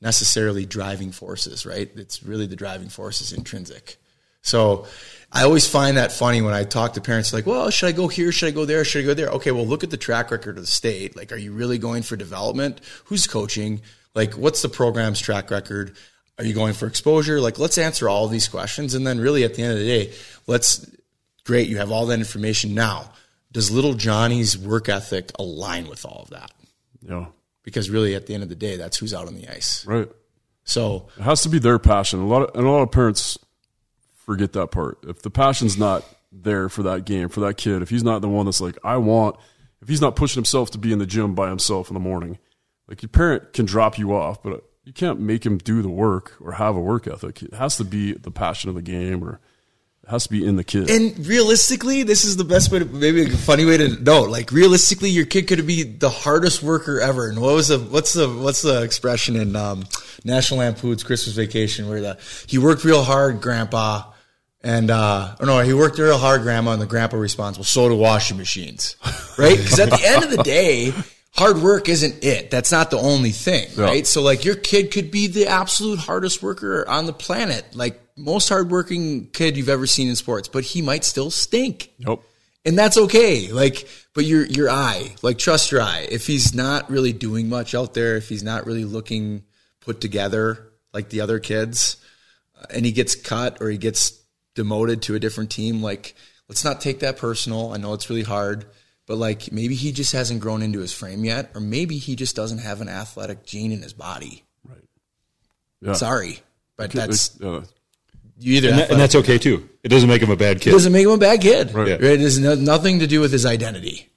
necessarily 0.00 0.64
driving 0.64 1.12
forces, 1.12 1.66
right? 1.66 1.90
It's 1.96 2.22
really 2.22 2.46
the 2.46 2.56
driving 2.56 2.88
force 2.88 3.20
is 3.20 3.32
intrinsic. 3.32 3.96
So 4.42 4.86
I 5.32 5.42
always 5.42 5.68
find 5.68 5.96
that 5.96 6.12
funny 6.12 6.40
when 6.40 6.54
I 6.54 6.64
talk 6.64 6.94
to 6.94 7.00
parents 7.00 7.32
like, 7.32 7.46
well, 7.46 7.70
should 7.70 7.88
I 7.88 7.92
go 7.92 8.08
here? 8.08 8.32
Should 8.32 8.48
I 8.48 8.52
go 8.52 8.64
there? 8.64 8.84
Should 8.84 9.04
I 9.04 9.06
go 9.06 9.14
there? 9.14 9.28
Okay, 9.28 9.50
well, 9.50 9.66
look 9.66 9.84
at 9.84 9.90
the 9.90 9.96
track 9.96 10.30
record 10.30 10.56
of 10.56 10.62
the 10.62 10.70
state. 10.70 11.16
Like, 11.16 11.32
are 11.32 11.36
you 11.36 11.52
really 11.52 11.78
going 11.78 12.02
for 12.02 12.16
development? 12.16 12.80
Who's 13.06 13.26
coaching? 13.26 13.82
Like, 14.14 14.34
what's 14.34 14.62
the 14.62 14.68
program's 14.68 15.20
track 15.20 15.50
record? 15.50 15.96
Are 16.38 16.44
you 16.44 16.54
going 16.54 16.72
for 16.72 16.86
exposure? 16.86 17.40
Like, 17.40 17.58
let's 17.58 17.78
answer 17.78 18.08
all 18.08 18.28
these 18.28 18.46
questions. 18.46 18.94
And 18.94 19.06
then 19.06 19.18
really 19.18 19.44
at 19.44 19.54
the 19.54 19.62
end 19.62 19.72
of 19.72 19.78
the 19.78 19.84
day, 19.84 20.12
let's, 20.46 20.88
great, 21.44 21.68
you 21.68 21.78
have 21.78 21.90
all 21.90 22.06
that 22.06 22.18
information 22.18 22.74
now. 22.74 23.10
Does 23.50 23.70
little 23.70 23.94
Johnny's 23.94 24.56
work 24.56 24.88
ethic 24.88 25.32
align 25.38 25.88
with 25.88 26.04
all 26.04 26.22
of 26.22 26.30
that? 26.30 26.52
Yeah. 27.02 27.26
Because 27.64 27.90
really 27.90 28.14
at 28.14 28.26
the 28.26 28.34
end 28.34 28.42
of 28.42 28.48
the 28.48 28.54
day, 28.54 28.76
that's 28.76 28.96
who's 28.98 29.12
out 29.12 29.26
on 29.26 29.34
the 29.34 29.48
ice. 29.48 29.84
Right. 29.84 30.08
So 30.64 31.08
it 31.16 31.22
has 31.22 31.42
to 31.42 31.48
be 31.48 31.58
their 31.58 31.78
passion. 31.78 32.20
A 32.20 32.26
lot 32.26 32.42
of, 32.42 32.54
and 32.54 32.66
a 32.66 32.70
lot 32.70 32.82
of 32.82 32.92
parents 32.92 33.38
forget 34.14 34.52
that 34.52 34.70
part. 34.70 34.98
If 35.08 35.22
the 35.22 35.30
passion's 35.30 35.76
not 35.76 36.04
there 36.30 36.68
for 36.68 36.82
that 36.84 37.04
game, 37.04 37.30
for 37.30 37.40
that 37.40 37.56
kid, 37.56 37.82
if 37.82 37.88
he's 37.88 38.04
not 38.04 38.20
the 38.20 38.28
one 38.28 38.44
that's 38.44 38.60
like, 38.60 38.76
I 38.84 38.98
want, 38.98 39.36
if 39.80 39.88
he's 39.88 40.00
not 40.00 40.14
pushing 40.14 40.38
himself 40.38 40.70
to 40.72 40.78
be 40.78 40.92
in 40.92 40.98
the 40.98 41.06
gym 41.06 41.34
by 41.34 41.48
himself 41.48 41.88
in 41.88 41.94
the 41.94 42.00
morning, 42.00 42.38
like 42.86 43.02
your 43.02 43.08
parent 43.08 43.54
can 43.54 43.64
drop 43.64 43.98
you 43.98 44.14
off, 44.14 44.42
but 44.42 44.67
you 44.88 44.94
can't 44.94 45.20
make 45.20 45.44
him 45.44 45.58
do 45.58 45.82
the 45.82 45.90
work 45.90 46.32
or 46.40 46.52
have 46.52 46.74
a 46.74 46.80
work 46.80 47.06
ethic. 47.06 47.42
It 47.42 47.52
has 47.52 47.76
to 47.76 47.84
be 47.84 48.14
the 48.14 48.30
passion 48.30 48.70
of 48.70 48.74
the 48.74 48.80
game 48.80 49.22
or 49.22 49.38
it 50.02 50.08
has 50.08 50.24
to 50.24 50.30
be 50.30 50.42
in 50.42 50.56
the 50.56 50.64
kid. 50.64 50.88
And 50.88 51.26
realistically, 51.26 52.04
this 52.04 52.24
is 52.24 52.38
the 52.38 52.44
best 52.44 52.72
way 52.72 52.78
to 52.78 52.86
maybe 52.86 53.22
a 53.24 53.28
funny 53.28 53.66
way 53.66 53.76
to 53.76 54.02
know. 54.02 54.22
Like 54.22 54.50
realistically, 54.50 55.10
your 55.10 55.26
kid 55.26 55.46
could 55.46 55.66
be 55.66 55.82
the 55.82 56.08
hardest 56.08 56.62
worker 56.62 57.02
ever. 57.02 57.28
And 57.28 57.38
what 57.38 57.54
was 57.54 57.68
the 57.68 57.78
what's 57.78 58.14
the 58.14 58.30
what's 58.30 58.62
the 58.62 58.82
expression 58.82 59.36
in 59.36 59.56
um, 59.56 59.84
National 60.24 60.60
Lampoon's 60.60 61.02
Christmas 61.02 61.36
Vacation 61.36 61.90
where 61.90 62.00
the 62.00 62.18
he 62.46 62.56
worked 62.56 62.82
real 62.82 63.02
hard, 63.02 63.42
Grandpa, 63.42 64.04
and 64.62 64.90
uh, 64.90 65.36
no, 65.42 65.60
he 65.60 65.74
worked 65.74 65.98
real 65.98 66.16
hard, 66.16 66.40
grandma, 66.40 66.72
and 66.72 66.80
the 66.80 66.86
grandpa 66.86 67.18
responsible. 67.18 67.66
So 67.66 67.90
do 67.90 67.94
washing 67.94 68.38
machines, 68.38 68.96
right? 69.36 69.58
Because 69.58 69.80
at 69.80 69.90
the 69.90 70.00
end 70.02 70.24
of 70.24 70.30
the 70.30 70.42
day, 70.42 70.94
hard 71.38 71.58
work 71.58 71.88
isn't 71.88 72.24
it. 72.24 72.50
That's 72.50 72.72
not 72.72 72.90
the 72.90 72.98
only 72.98 73.30
thing, 73.30 73.68
right? 73.76 74.06
So 74.06 74.22
like 74.22 74.44
your 74.44 74.56
kid 74.56 74.90
could 74.90 75.10
be 75.10 75.28
the 75.28 75.46
absolute 75.46 76.00
hardest 76.00 76.42
worker 76.42 76.86
on 76.88 77.06
the 77.06 77.12
planet, 77.12 77.64
like 77.74 78.00
most 78.16 78.48
hardworking 78.48 79.28
kid 79.28 79.56
you've 79.56 79.68
ever 79.68 79.86
seen 79.86 80.08
in 80.08 80.16
sports, 80.16 80.48
but 80.48 80.64
he 80.64 80.82
might 80.82 81.04
still 81.04 81.30
stink. 81.30 81.92
Nope. 82.00 82.24
And 82.64 82.76
that's 82.76 82.98
okay. 82.98 83.52
Like, 83.52 83.88
but 84.14 84.24
your 84.24 84.44
your 84.46 84.68
eye, 84.68 85.14
like 85.22 85.38
trust 85.38 85.70
your 85.70 85.80
eye. 85.80 86.08
If 86.10 86.26
he's 86.26 86.54
not 86.54 86.90
really 86.90 87.12
doing 87.12 87.48
much 87.48 87.74
out 87.74 87.94
there, 87.94 88.16
if 88.16 88.28
he's 88.28 88.42
not 88.42 88.66
really 88.66 88.84
looking 88.84 89.44
put 89.80 90.00
together 90.00 90.72
like 90.92 91.08
the 91.08 91.20
other 91.20 91.38
kids, 91.38 91.98
uh, 92.60 92.64
and 92.74 92.84
he 92.84 92.90
gets 92.90 93.14
cut 93.14 93.62
or 93.62 93.70
he 93.70 93.78
gets 93.78 94.20
demoted 94.56 95.02
to 95.02 95.14
a 95.14 95.20
different 95.20 95.50
team, 95.50 95.82
like 95.82 96.16
let's 96.48 96.64
not 96.64 96.80
take 96.80 97.00
that 97.00 97.16
personal. 97.16 97.72
I 97.72 97.76
know 97.76 97.94
it's 97.94 98.10
really 98.10 98.22
hard, 98.24 98.66
but 99.08 99.16
like 99.16 99.50
maybe 99.50 99.74
he 99.74 99.90
just 99.90 100.12
hasn't 100.12 100.40
grown 100.40 100.62
into 100.62 100.78
his 100.78 100.92
frame 100.92 101.24
yet, 101.24 101.50
or 101.54 101.60
maybe 101.60 101.96
he 101.96 102.14
just 102.14 102.36
doesn't 102.36 102.58
have 102.58 102.80
an 102.80 102.88
athletic 102.88 103.44
gene 103.44 103.72
in 103.72 103.82
his 103.82 103.94
body. 103.94 104.44
Right. 104.68 104.84
Yeah. 105.80 105.94
Sorry, 105.94 106.40
but 106.76 106.92
that's 106.92 107.40
uh, 107.40 107.64
you 108.38 108.56
either, 108.58 108.68
and, 108.68 108.78
that, 108.78 108.90
and, 108.90 109.00
that's 109.00 109.14
okay 109.16 109.38
too. 109.38 109.68
It 109.82 109.88
doesn't 109.88 110.08
make 110.08 110.22
him 110.22 110.30
a 110.30 110.36
bad 110.36 110.60
kid. 110.60 110.70
It 110.70 110.72
doesn't 110.72 110.92
make 110.92 111.06
him 111.06 111.10
a 111.10 111.18
bad 111.18 111.40
kid. 111.40 111.72
Right. 111.72 111.88
right? 111.88 112.02
It 112.02 112.20
has 112.20 112.38
no, 112.38 112.54
nothing 112.54 113.00
to 113.00 113.06
do 113.06 113.20
with 113.20 113.32
his 113.32 113.46
identity. 113.46 114.08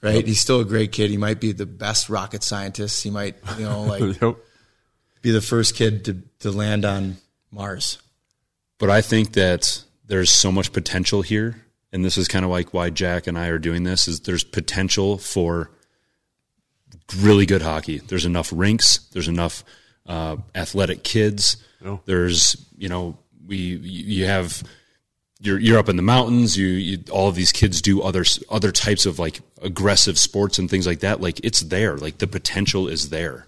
Right. 0.00 0.16
Yep. 0.16 0.24
He's 0.24 0.40
still 0.40 0.60
a 0.60 0.64
great 0.64 0.90
kid. 0.90 1.10
He 1.10 1.16
might 1.16 1.38
be 1.38 1.52
the 1.52 1.66
best 1.66 2.08
rocket 2.08 2.42
scientist. 2.42 3.04
He 3.04 3.10
might, 3.10 3.36
you 3.56 3.64
know, 3.64 3.82
like 3.82 4.00
yep. 4.20 4.36
be 5.20 5.30
the 5.30 5.40
first 5.40 5.76
kid 5.76 6.06
to, 6.06 6.22
to 6.40 6.50
land 6.50 6.84
on 6.84 7.18
Mars. 7.52 7.98
But 8.78 8.90
I 8.90 9.00
think 9.00 9.34
that 9.34 9.84
there's 10.06 10.32
so 10.32 10.50
much 10.50 10.72
potential 10.72 11.22
here, 11.22 11.62
and 11.92 12.04
this 12.04 12.16
is 12.16 12.28
kind 12.28 12.44
of 12.44 12.50
like 12.50 12.72
why 12.72 12.90
Jack 12.90 13.26
and 13.26 13.38
I 13.38 13.48
are 13.48 13.58
doing 13.58 13.84
this. 13.84 14.08
Is 14.08 14.20
there's 14.20 14.44
potential 14.44 15.18
for 15.18 15.70
really 17.18 17.46
good 17.46 17.62
hockey. 17.62 17.98
There's 17.98 18.24
enough 18.24 18.50
rinks. 18.54 18.98
There's 19.12 19.28
enough 19.28 19.64
uh, 20.06 20.36
athletic 20.54 21.02
kids. 21.02 21.56
Oh. 21.84 22.00
There's 22.06 22.56
you 22.76 22.88
know 22.88 23.18
we 23.46 23.56
you 23.56 24.26
have 24.26 24.62
you're 25.40 25.58
you're 25.58 25.78
up 25.78 25.88
in 25.88 25.96
the 25.96 26.02
mountains. 26.02 26.56
You, 26.56 26.66
you, 26.66 26.98
all 27.10 27.28
of 27.28 27.34
these 27.34 27.52
kids 27.52 27.82
do 27.82 28.00
other 28.00 28.24
other 28.48 28.72
types 28.72 29.04
of 29.04 29.18
like 29.18 29.40
aggressive 29.60 30.18
sports 30.18 30.58
and 30.58 30.70
things 30.70 30.86
like 30.86 31.00
that. 31.00 31.20
Like 31.20 31.40
it's 31.44 31.60
there. 31.60 31.96
Like 31.96 32.18
the 32.18 32.26
potential 32.26 32.88
is 32.88 33.10
there. 33.10 33.46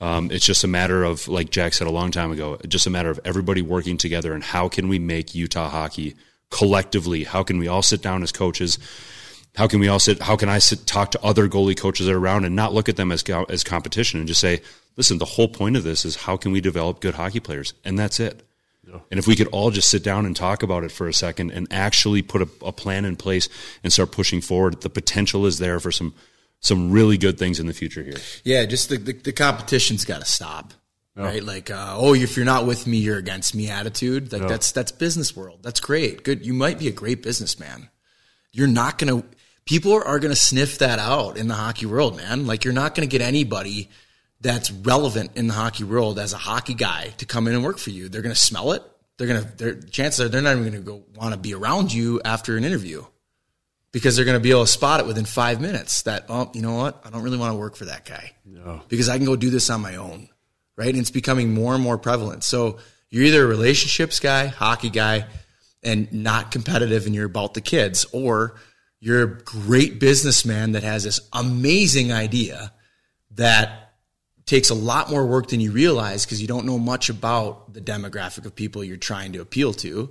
Um, 0.00 0.30
it's 0.30 0.46
just 0.46 0.64
a 0.64 0.68
matter 0.68 1.04
of, 1.04 1.28
like 1.28 1.50
Jack 1.50 1.74
said 1.74 1.86
a 1.86 1.90
long 1.90 2.10
time 2.10 2.32
ago, 2.32 2.56
just 2.66 2.86
a 2.86 2.90
matter 2.90 3.10
of 3.10 3.20
everybody 3.22 3.60
working 3.60 3.98
together 3.98 4.32
and 4.32 4.42
how 4.42 4.66
can 4.66 4.88
we 4.88 4.98
make 4.98 5.34
Utah 5.34 5.68
hockey 5.68 6.16
collectively? 6.50 7.24
How 7.24 7.42
can 7.42 7.58
we 7.58 7.68
all 7.68 7.82
sit 7.82 8.02
down 8.02 8.22
as 8.22 8.32
coaches? 8.32 8.78
How 9.56 9.66
can 9.66 9.80
we 9.80 9.88
all 9.88 9.98
sit? 9.98 10.22
How 10.22 10.36
can 10.36 10.48
I 10.48 10.58
sit 10.58 10.86
talk 10.86 11.10
to 11.12 11.22
other 11.22 11.48
goalie 11.48 11.76
coaches 11.76 12.06
that 12.06 12.12
are 12.12 12.18
around 12.18 12.44
and 12.44 12.54
not 12.54 12.72
look 12.72 12.88
at 12.88 12.96
them 12.96 13.10
as 13.12 13.22
as 13.48 13.64
competition 13.64 14.18
and 14.18 14.28
just 14.28 14.40
say, 14.40 14.60
listen, 14.96 15.18
the 15.18 15.24
whole 15.24 15.48
point 15.48 15.76
of 15.76 15.84
this 15.84 16.04
is 16.04 16.16
how 16.16 16.36
can 16.36 16.52
we 16.52 16.60
develop 16.60 17.00
good 17.00 17.14
hockey 17.14 17.40
players, 17.40 17.74
and 17.84 17.98
that's 17.98 18.20
it. 18.20 18.42
And 19.10 19.18
if 19.18 19.26
we 19.26 19.36
could 19.36 19.46
all 19.48 19.70
just 19.70 19.90
sit 19.90 20.02
down 20.02 20.26
and 20.26 20.34
talk 20.34 20.62
about 20.62 20.84
it 20.84 20.90
for 20.90 21.08
a 21.08 21.14
second 21.14 21.50
and 21.52 21.66
actually 21.70 22.22
put 22.22 22.42
a, 22.42 22.48
a, 22.64 22.72
plan 22.72 23.04
in 23.04 23.16
place 23.16 23.48
and 23.84 23.92
start 23.92 24.12
pushing 24.12 24.40
forward, 24.40 24.80
the 24.80 24.90
potential 24.90 25.46
is 25.46 25.58
there 25.58 25.80
for 25.80 25.92
some 25.92 26.14
some 26.62 26.90
really 26.90 27.16
good 27.16 27.38
things 27.38 27.58
in 27.58 27.66
the 27.66 27.72
future 27.72 28.02
here. 28.02 28.18
Yeah, 28.44 28.64
just 28.66 28.88
the 28.88 28.98
the, 28.98 29.12
the 29.12 29.32
competition's 29.32 30.04
got 30.04 30.20
to 30.20 30.26
stop. 30.26 30.74
Yeah. 31.20 31.26
Right, 31.26 31.44
like 31.44 31.70
uh, 31.70 31.94
oh, 31.96 32.14
if 32.14 32.36
you're 32.36 32.46
not 32.46 32.66
with 32.66 32.86
me, 32.86 32.96
you're 32.98 33.18
against 33.18 33.54
me 33.54 33.68
attitude. 33.68 34.32
Like 34.32 34.42
yeah. 34.42 34.48
that's 34.48 34.72
that's 34.72 34.92
business 34.92 35.36
world. 35.36 35.58
That's 35.62 35.80
great. 35.80 36.24
Good. 36.24 36.46
You 36.46 36.54
might 36.54 36.78
be 36.78 36.88
a 36.88 36.92
great 36.92 37.22
businessman. 37.22 37.90
You're 38.52 38.68
not 38.68 38.98
gonna. 38.98 39.22
People 39.66 39.92
are, 39.92 40.18
gonna 40.18 40.34
sniff 40.34 40.78
that 40.78 40.98
out 40.98 41.36
in 41.36 41.46
the 41.46 41.54
hockey 41.54 41.86
world, 41.86 42.16
man. 42.16 42.46
Like 42.46 42.64
you're 42.64 42.74
not 42.74 42.94
gonna 42.94 43.06
get 43.06 43.20
anybody 43.20 43.88
that's 44.40 44.70
relevant 44.70 45.32
in 45.36 45.46
the 45.46 45.54
hockey 45.54 45.84
world 45.84 46.18
as 46.18 46.32
a 46.32 46.38
hockey 46.38 46.74
guy 46.74 47.08
to 47.18 47.26
come 47.26 47.46
in 47.46 47.54
and 47.54 47.62
work 47.62 47.78
for 47.78 47.90
you. 47.90 48.08
They're 48.08 48.22
going 48.22 48.34
to 48.34 48.40
smell 48.40 48.72
it. 48.72 48.82
They're 49.18 49.26
to, 49.28 49.56
their 49.56 49.74
chances 49.74 50.20
are 50.20 50.28
they're 50.28 50.40
not 50.40 50.52
even 50.56 50.62
going 50.62 50.82
to 50.82 50.90
go 50.90 51.04
want 51.14 51.34
to 51.34 51.38
be 51.38 51.52
around 51.52 51.92
you 51.92 52.20
after 52.24 52.56
an 52.56 52.64
interview 52.64 53.04
because 53.92 54.16
they're 54.16 54.24
going 54.24 54.38
to 54.38 54.42
be 54.42 54.50
able 54.50 54.64
to 54.64 54.70
spot 54.70 55.00
it 55.00 55.06
within 55.06 55.26
five 55.26 55.60
minutes 55.60 56.02
that, 56.02 56.24
oh, 56.30 56.50
you 56.54 56.62
know 56.62 56.74
what? 56.74 57.02
I 57.04 57.10
don't 57.10 57.22
really 57.22 57.36
want 57.36 57.52
to 57.52 57.58
work 57.58 57.76
for 57.76 57.84
that 57.86 58.06
guy 58.06 58.32
no. 58.46 58.80
because 58.88 59.10
I 59.10 59.18
can 59.18 59.26
go 59.26 59.36
do 59.36 59.50
this 59.50 59.68
on 59.68 59.82
my 59.82 59.96
own. 59.96 60.28
Right. 60.80 60.88
And 60.88 60.98
it's 60.98 61.10
becoming 61.10 61.52
more 61.52 61.74
and 61.74 61.84
more 61.84 61.98
prevalent. 61.98 62.42
So 62.42 62.78
you're 63.10 63.24
either 63.24 63.44
a 63.44 63.46
relationships 63.46 64.18
guy, 64.18 64.46
hockey 64.46 64.88
guy, 64.88 65.26
and 65.82 66.10
not 66.10 66.50
competitive 66.50 67.04
and 67.04 67.14
you're 67.14 67.26
about 67.26 67.52
the 67.52 67.60
kids, 67.60 68.06
or 68.12 68.54
you're 68.98 69.22
a 69.22 69.28
great 69.42 70.00
businessman 70.00 70.72
that 70.72 70.82
has 70.82 71.04
this 71.04 71.20
amazing 71.34 72.14
idea 72.14 72.72
that 73.32 73.92
takes 74.46 74.70
a 74.70 74.74
lot 74.74 75.10
more 75.10 75.26
work 75.26 75.48
than 75.48 75.60
you 75.60 75.70
realize 75.70 76.24
because 76.24 76.40
you 76.40 76.48
don't 76.48 76.64
know 76.64 76.78
much 76.78 77.10
about 77.10 77.74
the 77.74 77.82
demographic 77.82 78.46
of 78.46 78.56
people 78.56 78.82
you're 78.82 78.96
trying 78.96 79.34
to 79.34 79.42
appeal 79.42 79.74
to. 79.74 80.10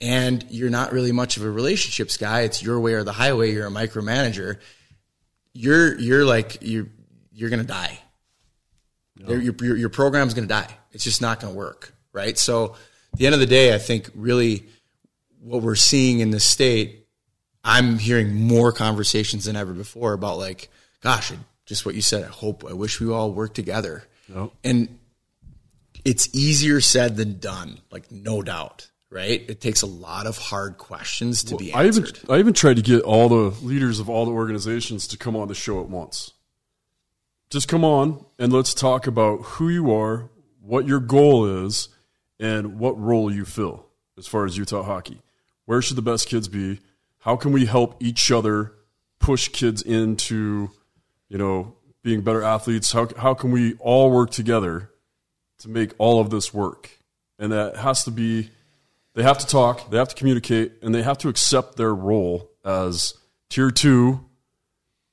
And 0.00 0.44
you're 0.50 0.70
not 0.70 0.92
really 0.92 1.12
much 1.12 1.36
of 1.36 1.44
a 1.44 1.50
relationships 1.52 2.16
guy. 2.16 2.40
It's 2.40 2.64
your 2.64 2.80
way 2.80 2.94
or 2.94 3.04
the 3.04 3.12
highway. 3.12 3.52
You're 3.52 3.68
a 3.68 3.70
micromanager. 3.70 4.58
You're, 5.52 5.96
you're 6.00 6.24
like, 6.24 6.58
you're, 6.62 6.88
you're 7.30 7.48
going 7.48 7.62
to 7.62 7.64
die. 7.64 8.00
Your, 9.28 9.40
your, 9.40 9.76
your 9.76 9.88
program's 9.88 10.34
going 10.34 10.48
to 10.48 10.54
die. 10.54 10.68
It's 10.92 11.04
just 11.04 11.20
not 11.20 11.40
going 11.40 11.52
to 11.52 11.58
work. 11.58 11.94
Right. 12.12 12.36
So 12.36 12.74
at 13.12 13.18
the 13.18 13.26
end 13.26 13.34
of 13.34 13.40
the 13.40 13.46
day, 13.46 13.74
I 13.74 13.78
think 13.78 14.10
really 14.14 14.66
what 15.40 15.62
we're 15.62 15.74
seeing 15.74 16.20
in 16.20 16.30
the 16.30 16.40
state, 16.40 17.06
I'm 17.62 17.98
hearing 17.98 18.34
more 18.34 18.72
conversations 18.72 19.44
than 19.44 19.56
ever 19.56 19.72
before 19.72 20.12
about 20.12 20.38
like, 20.38 20.70
gosh, 21.02 21.32
just 21.66 21.86
what 21.86 21.94
you 21.94 22.02
said. 22.02 22.24
I 22.24 22.28
hope, 22.28 22.64
I 22.68 22.72
wish 22.72 23.00
we 23.00 23.10
all 23.10 23.32
work 23.32 23.54
together. 23.54 24.04
Nope. 24.28 24.54
And 24.64 24.98
it's 26.04 26.28
easier 26.34 26.80
said 26.80 27.16
than 27.16 27.38
done, 27.38 27.80
like 27.90 28.10
no 28.10 28.42
doubt, 28.42 28.90
right? 29.10 29.44
It 29.48 29.60
takes 29.60 29.82
a 29.82 29.86
lot 29.86 30.26
of 30.26 30.38
hard 30.38 30.78
questions 30.78 31.44
to 31.44 31.54
well, 31.54 31.58
be 31.58 31.72
answered. 31.72 32.04
I 32.04 32.08
even, 32.08 32.30
I 32.30 32.38
even 32.38 32.54
tried 32.54 32.76
to 32.76 32.82
get 32.82 33.02
all 33.02 33.28
the 33.28 33.64
leaders 33.64 34.00
of 34.00 34.08
all 34.08 34.24
the 34.24 34.32
organizations 34.32 35.06
to 35.08 35.18
come 35.18 35.36
on 35.36 35.48
the 35.48 35.54
show 35.54 35.80
at 35.80 35.88
once. 35.88 36.32
Just 37.50 37.68
come 37.68 37.84
on 37.84 38.24
and 38.38 38.52
let's 38.52 38.74
talk 38.74 39.06
about 39.06 39.42
who 39.42 39.68
you 39.68 39.92
are, 39.92 40.30
what 40.60 40.86
your 40.86 41.00
goal 41.00 41.64
is, 41.66 41.88
and 42.38 42.78
what 42.78 42.98
role 42.98 43.32
you 43.32 43.44
fill 43.44 43.86
as 44.16 44.26
far 44.26 44.44
as 44.46 44.56
Utah 44.56 44.82
hockey. 44.82 45.20
Where 45.66 45.82
should 45.82 45.96
the 45.96 46.02
best 46.02 46.28
kids 46.28 46.48
be? 46.48 46.80
How 47.18 47.36
can 47.36 47.52
we 47.52 47.66
help 47.66 48.02
each 48.02 48.30
other 48.30 48.72
push 49.18 49.48
kids 49.48 49.82
into 49.82 50.70
you 51.30 51.38
know, 51.38 51.76
being 52.02 52.20
better 52.20 52.42
athletes. 52.42 52.92
How 52.92 53.08
how 53.16 53.32
can 53.32 53.50
we 53.52 53.74
all 53.78 54.10
work 54.10 54.30
together 54.30 54.90
to 55.60 55.68
make 55.70 55.94
all 55.96 56.20
of 56.20 56.28
this 56.28 56.52
work? 56.52 56.98
And 57.38 57.52
that 57.52 57.76
has 57.76 58.04
to 58.04 58.10
be 58.10 58.50
they 59.14 59.22
have 59.22 59.38
to 59.38 59.46
talk, 59.46 59.90
they 59.90 59.96
have 59.96 60.08
to 60.08 60.14
communicate, 60.14 60.72
and 60.82 60.94
they 60.94 61.02
have 61.02 61.18
to 61.18 61.28
accept 61.28 61.76
their 61.76 61.94
role 61.94 62.50
as 62.64 63.14
tier 63.48 63.70
two 63.70 64.26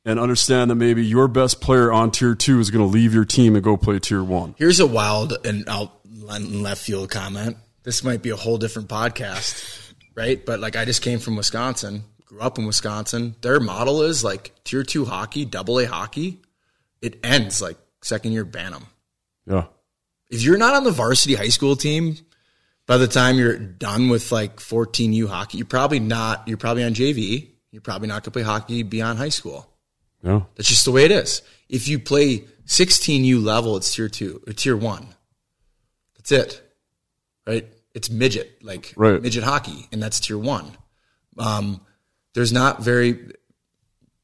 and 0.08 0.20
understand 0.20 0.72
that 0.72 0.76
maybe 0.76 1.06
your 1.06 1.28
best 1.28 1.62
player 1.62 1.92
on 1.92 2.10
tier 2.10 2.34
two 2.34 2.60
is 2.60 2.72
going 2.72 2.84
to 2.84 2.92
leave 2.92 3.14
your 3.14 3.26
team 3.26 3.54
and 3.54 3.64
go 3.64 3.78
play 3.78 4.00
tier 4.00 4.24
one. 4.24 4.56
Here's 4.58 4.80
a 4.80 4.88
wild 4.88 5.46
and 5.46 5.70
out 5.70 6.00
left 6.06 6.82
field 6.82 7.12
comment. 7.12 7.58
This 7.84 8.04
might 8.04 8.24
be 8.24 8.32
a 8.32 8.36
whole 8.36 8.58
different 8.58 8.90
podcast, 8.90 9.94
right? 10.16 10.44
But 10.44 10.60
like 10.60 10.76
I 10.76 10.86
just 10.86 11.04
came 11.04 11.20
from 11.20 11.36
Wisconsin 11.36 12.04
grew 12.28 12.42
up 12.42 12.58
in 12.58 12.66
Wisconsin. 12.66 13.36
Their 13.42 13.60
model 13.60 14.04
is 14.04 14.24
like 14.24 14.54
tier 14.64 14.84
two 14.84 15.06
hockey, 15.06 15.46
double 15.46 15.80
A 15.80 15.86
hockey. 15.86 16.42
It 17.02 17.26
ends 17.26 17.62
like 17.62 17.78
second 18.02 18.34
year 18.34 18.46
Bantam. 18.46 18.86
Yeah. 19.46 19.66
If 20.30 20.44
you're 20.44 20.58
not 20.58 20.76
on 20.76 20.84
the 20.84 20.92
varsity 20.92 21.36
high 21.36 21.48
school 21.48 21.76
team 21.76 22.18
by 22.86 22.98
the 22.98 23.08
time 23.08 23.38
you're 23.38 23.58
done 23.58 24.10
with 24.10 24.32
like 24.32 24.58
14U 24.58 25.28
hockey, 25.28 25.58
you're 25.58 25.68
probably 25.68 26.00
not, 26.00 26.48
you're 26.48 26.58
probably 26.58 26.84
on 26.84 26.94
JV. 26.94 27.50
You're 27.72 27.82
probably 27.82 28.08
not 28.08 28.24
going 28.24 28.24
to 28.24 28.32
play 28.32 28.44
hockey 28.44 28.84
beyond 28.84 29.20
high 29.20 29.30
school. 29.30 29.72
That's 30.56 30.70
just 30.70 30.86
the 30.86 30.92
way 30.92 31.06
it 31.06 31.12
is. 31.12 31.42
If 31.70 31.88
you 31.88 32.00
play 32.00 32.46
16U 32.66 33.44
level, 33.44 33.78
it's 33.78 33.94
tier 33.94 34.10
two 34.10 34.42
or 34.48 34.54
tier 34.54 34.78
one. 34.78 35.08
That's 36.18 36.32
it. 36.32 36.62
Right? 37.46 37.68
It's 37.94 38.10
midget, 38.10 38.64
like 38.64 38.94
right. 38.96 39.22
midget 39.22 39.44
hockey, 39.44 39.88
and 39.92 40.02
that's 40.04 40.20
tier 40.20 40.38
one. 40.38 40.72
Um, 41.38 41.82
there's 42.34 42.54
not 42.54 42.84
very, 42.84 43.32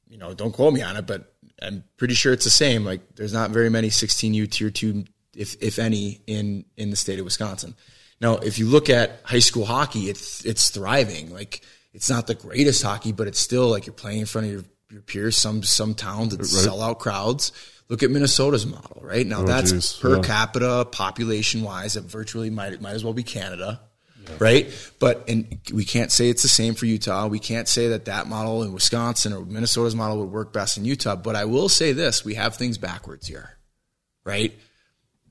you 0.08 0.18
know, 0.18 0.34
don't 0.34 0.52
quote 0.52 0.74
me 0.74 0.82
on 0.82 0.98
it, 0.98 1.08
but 1.08 1.34
I'm 1.62 1.84
pretty 1.98 2.14
sure 2.14 2.34
it's 2.34 2.44
the 2.44 2.52
same. 2.52 2.86
Like 2.86 3.16
there's 3.16 3.34
not 3.34 3.52
very 3.52 3.70
many 3.70 3.90
16U 3.90 4.50
tier 4.52 4.70
two, 4.70 5.06
if 5.36 5.56
if 5.62 5.80
any, 5.80 6.22
in 6.28 6.66
in 6.78 6.90
the 6.90 6.96
state 6.96 7.20
of 7.20 7.26
Wisconsin. 7.26 7.76
Now, 8.22 8.38
if 8.38 8.60
you 8.60 8.68
look 8.68 8.90
at 8.90 9.22
high 9.24 9.40
school 9.40 9.66
hockey, 9.66 10.10
it's 10.10 10.46
it's 10.46 10.70
thriving. 10.70 11.34
Like 11.34 11.62
it's 11.94 12.10
not 12.10 12.28
the 12.28 12.36
greatest 12.36 12.84
hockey, 12.84 13.12
but 13.12 13.28
it's 13.28 13.40
still 13.40 13.70
like 13.70 13.86
you're 13.86 13.94
playing 13.94 14.20
in 14.20 14.26
front 14.26 14.48
of 14.48 14.54
your, 14.54 14.64
your 14.90 15.02
peers. 15.02 15.38
Some 15.38 15.64
some 15.64 15.94
towns 15.96 16.32
that 16.32 16.42
right. 16.42 16.48
sell 16.48 16.82
out 16.82 17.00
crowds. 17.00 17.52
Look 17.90 18.02
at 18.02 18.12
Minnesota's 18.12 18.66
model, 18.66 19.02
right? 19.04 19.26
Now 19.26 19.42
oh, 19.42 19.46
that's 19.46 19.72
geez. 19.72 19.94
per 19.94 20.16
yeah. 20.16 20.22
capita 20.22 20.88
population 20.92 21.64
wise, 21.64 21.96
it 21.96 22.04
virtually 22.04 22.50
might 22.50 22.80
might 22.82 22.94
as 22.94 23.04
well 23.04 23.14
be 23.14 23.24
Canada 23.24 23.82
yeah. 24.28 24.36
right? 24.40 24.94
But 25.00 25.26
and 25.28 25.60
we 25.74 25.86
can't 25.86 26.12
say 26.12 26.30
it's 26.30 26.42
the 26.42 26.50
same 26.50 26.76
for 26.76 26.86
Utah. 26.86 27.28
We 27.28 27.40
can't 27.40 27.68
say 27.68 27.90
that 27.90 28.06
that 28.06 28.28
model 28.28 28.64
in 28.64 28.74
Wisconsin 28.74 29.34
or 29.34 29.46
Minnesota's 29.46 29.96
model 29.96 30.20
would 30.20 30.32
work 30.32 30.54
best 30.54 30.78
in 30.78 30.86
Utah. 30.86 31.16
But 31.16 31.36
I 31.36 31.46
will 31.46 31.70
say 31.70 31.94
this: 31.94 32.24
we 32.24 32.36
have 32.36 32.56
things 32.56 32.78
backwards 32.78 33.28
here, 33.28 33.58
right? 34.24 34.54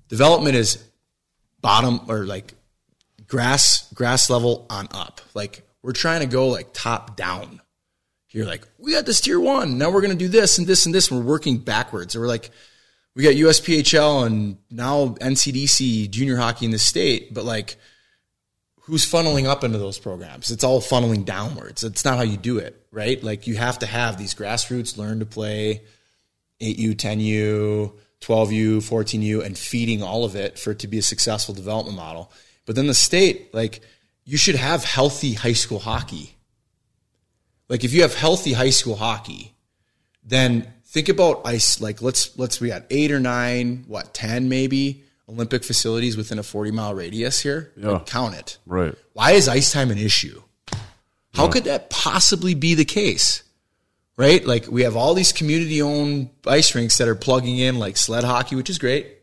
Development 0.08 0.56
is 0.56 0.82
bottom 1.60 2.00
or 2.08 2.24
like 2.26 2.54
grass 3.26 3.90
grass 3.92 4.28
level 4.30 4.66
on 4.70 4.88
up. 4.92 5.20
Like 5.34 5.66
we're 5.82 5.92
trying 5.92 6.20
to 6.20 6.26
go 6.26 6.48
like 6.48 6.72
top 6.72 7.16
down. 7.16 7.60
You're 8.32 8.46
like, 8.46 8.66
we 8.78 8.92
got 8.92 9.06
this 9.06 9.20
tier 9.20 9.38
one. 9.38 9.78
Now 9.78 9.90
we're 9.90 10.00
going 10.00 10.16
to 10.16 10.24
do 10.24 10.28
this 10.28 10.58
and 10.58 10.66
this 10.66 10.86
and 10.86 10.94
this. 10.94 11.10
And 11.10 11.20
we're 11.20 11.30
working 11.30 11.58
backwards. 11.58 12.16
we're 12.16 12.26
like, 12.26 12.50
we 13.14 13.22
got 13.22 13.34
USPHL 13.34 14.26
and 14.26 14.56
now 14.70 15.08
NCDC 15.20 16.10
junior 16.10 16.36
hockey 16.36 16.64
in 16.64 16.70
the 16.70 16.78
state, 16.78 17.34
but 17.34 17.44
like 17.44 17.76
who's 18.82 19.04
funneling 19.04 19.46
up 19.46 19.64
into 19.64 19.78
those 19.78 19.98
programs. 19.98 20.50
It's 20.50 20.64
all 20.64 20.80
funneling 20.80 21.24
downwards. 21.24 21.84
It's 21.84 22.04
not 22.04 22.16
how 22.16 22.22
you 22.22 22.36
do 22.36 22.58
it, 22.58 22.84
right? 22.90 23.22
Like 23.22 23.46
you 23.46 23.56
have 23.56 23.78
to 23.80 23.86
have 23.86 24.18
these 24.18 24.34
grassroots 24.34 24.96
learn 24.96 25.20
to 25.20 25.26
play 25.26 25.82
8U, 26.60 26.94
10U, 26.94 27.92
12U, 28.20 28.76
14U, 28.78 29.44
and 29.44 29.58
feeding 29.58 30.02
all 30.02 30.24
of 30.24 30.36
it 30.36 30.58
for 30.58 30.70
it 30.72 30.78
to 30.80 30.88
be 30.88 30.98
a 30.98 31.02
successful 31.02 31.54
development 31.54 31.96
model. 31.96 32.32
But 32.66 32.76
then 32.76 32.86
the 32.86 32.94
state, 32.94 33.52
like, 33.52 33.80
you 34.24 34.36
should 34.36 34.54
have 34.54 34.84
healthy 34.84 35.34
high 35.34 35.52
school 35.52 35.80
hockey. 35.80 36.36
Like, 37.72 37.84
if 37.84 37.94
you 37.94 38.02
have 38.02 38.14
healthy 38.14 38.52
high 38.52 38.68
school 38.68 38.96
hockey, 38.96 39.54
then 40.22 40.70
think 40.84 41.08
about 41.08 41.40
ice. 41.46 41.80
Like, 41.80 42.02
let's 42.02 42.38
let's 42.38 42.60
we 42.60 42.68
got 42.68 42.82
eight 42.90 43.10
or 43.10 43.18
nine, 43.18 43.86
what 43.88 44.12
ten 44.12 44.50
maybe 44.50 45.04
Olympic 45.26 45.64
facilities 45.64 46.14
within 46.14 46.38
a 46.38 46.42
40 46.42 46.70
mile 46.70 46.94
radius 46.94 47.40
here. 47.40 47.72
Yeah. 47.74 48.02
count 48.04 48.34
it. 48.34 48.58
Right. 48.66 48.94
Why 49.14 49.30
is 49.30 49.48
ice 49.48 49.72
time 49.72 49.90
an 49.90 49.96
issue? 49.96 50.42
How 51.32 51.46
yeah. 51.46 51.50
could 51.50 51.64
that 51.64 51.88
possibly 51.88 52.52
be 52.52 52.74
the 52.74 52.84
case? 52.84 53.42
Right? 54.18 54.44
Like 54.44 54.66
we 54.66 54.82
have 54.82 54.94
all 54.94 55.14
these 55.14 55.32
community 55.32 55.80
owned 55.80 56.28
ice 56.46 56.74
rinks 56.74 56.98
that 56.98 57.08
are 57.08 57.14
plugging 57.14 57.56
in 57.56 57.78
like 57.78 57.96
sled 57.96 58.22
hockey, 58.22 58.54
which 58.54 58.68
is 58.68 58.76
great. 58.76 59.16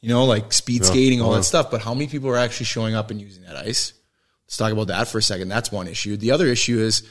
You 0.00 0.10
know, 0.10 0.26
like 0.26 0.52
speed 0.52 0.82
yeah. 0.82 0.86
skating, 0.86 1.20
all 1.20 1.30
that 1.30 1.38
uh-huh. 1.38 1.42
stuff. 1.42 1.72
But 1.72 1.80
how 1.80 1.92
many 1.92 2.06
people 2.06 2.30
are 2.30 2.38
actually 2.38 2.66
showing 2.66 2.94
up 2.94 3.10
and 3.10 3.20
using 3.20 3.42
that 3.46 3.56
ice? 3.56 3.94
Let's 4.46 4.58
talk 4.58 4.70
about 4.70 4.86
that 4.86 5.08
for 5.08 5.18
a 5.18 5.22
second. 5.22 5.48
That's 5.48 5.72
one 5.72 5.88
issue. 5.88 6.16
The 6.16 6.30
other 6.30 6.46
issue 6.46 6.78
is 6.78 7.02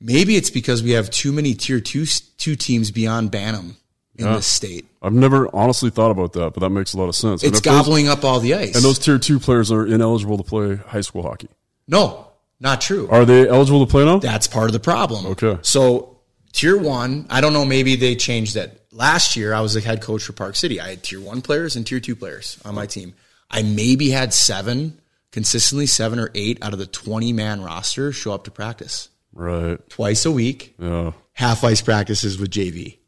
maybe 0.00 0.36
it's 0.36 0.50
because 0.50 0.82
we 0.82 0.92
have 0.92 1.10
too 1.10 1.32
many 1.32 1.54
tier 1.54 1.80
two, 1.80 2.06
two 2.38 2.56
teams 2.56 2.90
beyond 2.90 3.30
Bantam 3.30 3.76
in 4.16 4.26
yeah. 4.26 4.36
this 4.36 4.46
state. 4.46 4.86
I've 5.02 5.12
never 5.12 5.48
honestly 5.54 5.90
thought 5.90 6.10
about 6.10 6.32
that, 6.34 6.52
but 6.54 6.60
that 6.60 6.70
makes 6.70 6.94
a 6.94 6.98
lot 6.98 7.08
of 7.08 7.16
sense. 7.16 7.42
It's 7.42 7.60
gobbling 7.60 8.06
those, 8.06 8.18
up 8.18 8.24
all 8.24 8.40
the 8.40 8.54
ice. 8.54 8.74
And 8.74 8.84
those 8.84 8.98
tier 8.98 9.18
two 9.18 9.38
players 9.38 9.70
are 9.70 9.86
ineligible 9.86 10.36
to 10.36 10.44
play 10.44 10.76
high 10.76 11.00
school 11.00 11.22
hockey. 11.22 11.48
No, 11.88 12.28
not 12.58 12.80
true. 12.80 13.08
Are 13.10 13.24
they 13.24 13.48
eligible 13.48 13.84
to 13.84 13.90
play 13.90 14.04
now? 14.04 14.18
That's 14.18 14.46
part 14.46 14.66
of 14.66 14.72
the 14.72 14.80
problem. 14.80 15.26
Okay. 15.26 15.58
So 15.62 16.18
tier 16.52 16.76
one, 16.76 17.26
I 17.30 17.40
don't 17.40 17.52
know, 17.52 17.64
maybe 17.64 17.96
they 17.96 18.16
changed 18.16 18.54
that. 18.54 18.76
Last 18.92 19.36
year, 19.36 19.54
I 19.54 19.60
was 19.60 19.74
the 19.74 19.80
head 19.80 20.02
coach 20.02 20.24
for 20.24 20.32
Park 20.32 20.56
City. 20.56 20.80
I 20.80 20.88
had 20.90 21.04
tier 21.04 21.20
one 21.20 21.42
players 21.42 21.76
and 21.76 21.86
tier 21.86 22.00
two 22.00 22.16
players 22.16 22.58
on 22.64 22.74
my 22.74 22.86
team. 22.86 23.14
I 23.48 23.62
maybe 23.62 24.10
had 24.10 24.34
seven 24.34 25.00
consistently 25.30 25.86
seven 25.86 26.18
or 26.18 26.30
eight 26.34 26.58
out 26.60 26.72
of 26.72 26.78
the 26.78 26.86
20 26.86 27.32
man 27.32 27.62
roster 27.62 28.12
show 28.12 28.32
up 28.32 28.44
to 28.44 28.50
practice 28.50 29.08
Right. 29.32 29.78
twice 29.88 30.24
a 30.26 30.30
week, 30.32 30.74
Yeah. 30.78 31.12
half 31.32 31.62
ice 31.64 31.80
practices 31.80 32.38
with 32.38 32.50
JV. 32.50 32.98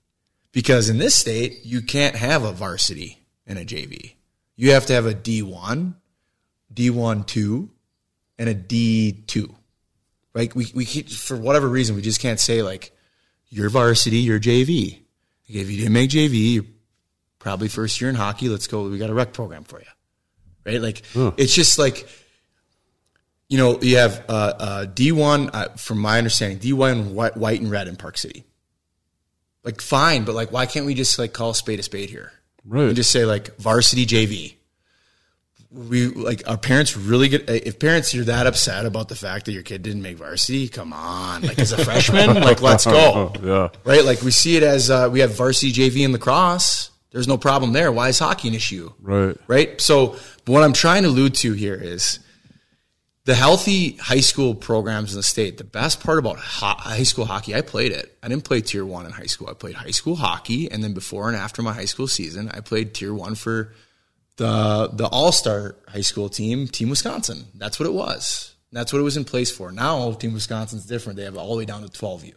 Because 0.52 0.88
in 0.88 0.98
this 0.98 1.14
state, 1.14 1.60
you 1.64 1.82
can't 1.82 2.14
have 2.16 2.44
a 2.44 2.52
varsity 2.52 3.18
and 3.46 3.58
a 3.58 3.64
JV. 3.64 4.14
You 4.56 4.72
have 4.72 4.86
to 4.86 4.92
have 4.92 5.06
a 5.06 5.14
D1, 5.14 5.94
D1 6.72 7.26
2, 7.26 7.70
and 8.38 8.48
a 8.48 8.54
D2. 8.54 9.54
Right? 10.34 10.54
We, 10.54 10.66
we 10.74 10.84
keep, 10.84 11.10
for 11.10 11.36
whatever 11.36 11.68
reason, 11.68 11.96
we 11.96 12.02
just 12.02 12.20
can't 12.20 12.40
say 12.40 12.62
like, 12.62 12.92
you're 13.48 13.68
varsity, 13.70 14.18
you're 14.18 14.40
JV. 14.40 14.92
Like, 15.48 15.56
if 15.58 15.70
you 15.70 15.76
didn't 15.78 15.92
make 15.92 16.10
JV, 16.10 16.54
you're 16.54 16.64
probably 17.38 17.68
first 17.68 18.00
year 18.00 18.08
in 18.08 18.16
hockey. 18.16 18.48
Let's 18.48 18.66
go. 18.66 18.88
We 18.88 18.98
got 18.98 19.10
a 19.10 19.14
rec 19.14 19.32
program 19.32 19.64
for 19.64 19.80
you. 19.80 19.86
Right? 20.64 20.80
Like, 20.80 21.02
it's 21.36 21.54
just 21.54 21.78
like, 21.78 22.08
you 23.52 23.58
know, 23.58 23.78
you 23.82 23.98
have 23.98 24.24
uh, 24.30 24.32
uh, 24.58 24.86
D1, 24.86 25.50
uh, 25.52 25.68
from 25.76 25.98
my 25.98 26.16
understanding, 26.16 26.58
D1 26.58 27.12
white, 27.12 27.36
white 27.36 27.60
and 27.60 27.70
red 27.70 27.86
in 27.86 27.96
Park 27.96 28.16
City. 28.16 28.46
Like, 29.62 29.82
fine, 29.82 30.24
but 30.24 30.34
like, 30.34 30.50
why 30.50 30.64
can't 30.64 30.86
we 30.86 30.94
just 30.94 31.18
like 31.18 31.34
call 31.34 31.52
spade 31.52 31.78
a 31.78 31.82
spade 31.82 32.08
here? 32.08 32.32
Right. 32.64 32.86
And 32.86 32.96
just 32.96 33.10
say 33.10 33.26
like 33.26 33.54
varsity 33.58 34.06
JV. 34.06 34.54
We 35.70 36.06
like 36.06 36.48
our 36.48 36.56
parents 36.56 36.96
really 36.96 37.28
get 37.28 37.48
if 37.50 37.78
parents 37.78 38.14
you're 38.14 38.24
that 38.24 38.46
upset 38.46 38.86
about 38.86 39.08
the 39.08 39.14
fact 39.14 39.44
that 39.44 39.52
your 39.52 39.62
kid 39.62 39.82
didn't 39.82 40.00
make 40.00 40.16
varsity, 40.16 40.68
come 40.68 40.94
on. 40.94 41.42
Like 41.42 41.58
as 41.58 41.72
a 41.72 41.84
freshman, 41.84 42.34
like 42.42 42.62
let's 42.62 42.86
go. 42.86 43.34
yeah. 43.42 43.68
Right? 43.84 44.02
Like 44.04 44.22
we 44.22 44.30
see 44.30 44.56
it 44.56 44.62
as 44.62 44.90
uh, 44.90 45.10
we 45.12 45.20
have 45.20 45.34
varsity 45.34 45.72
JV 45.74 46.06
in 46.06 46.12
lacrosse. 46.12 46.90
There's 47.10 47.28
no 47.28 47.36
problem 47.36 47.74
there. 47.74 47.92
Why 47.92 48.08
is 48.08 48.18
hockey 48.18 48.48
an 48.48 48.54
issue? 48.54 48.92
Right. 48.98 49.36
right? 49.46 49.78
So 49.78 50.16
what 50.46 50.62
I'm 50.62 50.72
trying 50.72 51.02
to 51.02 51.10
allude 51.10 51.34
to 51.36 51.52
here 51.52 51.74
is 51.74 52.18
the 53.24 53.34
healthy 53.34 53.96
high 53.96 54.20
school 54.20 54.54
programs 54.54 55.12
in 55.12 55.16
the 55.16 55.22
state. 55.22 55.58
The 55.58 55.64
best 55.64 56.00
part 56.00 56.18
about 56.18 56.38
ho- 56.38 56.74
high 56.78 57.04
school 57.04 57.24
hockey, 57.24 57.54
I 57.54 57.60
played 57.60 57.92
it. 57.92 58.16
I 58.22 58.28
didn't 58.28 58.44
play 58.44 58.60
tier 58.60 58.84
one 58.84 59.06
in 59.06 59.12
high 59.12 59.26
school. 59.26 59.48
I 59.48 59.54
played 59.54 59.76
high 59.76 59.90
school 59.90 60.16
hockey, 60.16 60.70
and 60.70 60.82
then 60.82 60.92
before 60.92 61.28
and 61.28 61.36
after 61.36 61.62
my 61.62 61.72
high 61.72 61.84
school 61.84 62.08
season, 62.08 62.50
I 62.52 62.60
played 62.60 62.94
tier 62.94 63.14
one 63.14 63.34
for 63.34 63.72
the 64.36 64.90
the 64.92 65.06
All 65.06 65.32
Star 65.32 65.76
high 65.88 66.00
school 66.00 66.28
team, 66.28 66.66
Team 66.66 66.90
Wisconsin. 66.90 67.46
That's 67.54 67.78
what 67.78 67.86
it 67.86 67.92
was. 67.92 68.54
That's 68.72 68.92
what 68.92 69.00
it 69.00 69.02
was 69.02 69.16
in 69.16 69.24
place 69.24 69.50
for. 69.50 69.70
Now 69.70 70.12
Team 70.12 70.32
Wisconsin's 70.32 70.86
different. 70.86 71.18
They 71.18 71.24
have 71.24 71.34
it 71.34 71.38
all 71.38 71.52
the 71.52 71.58
way 71.58 71.64
down 71.66 71.82
to 71.82 71.88
12U. 71.88 72.32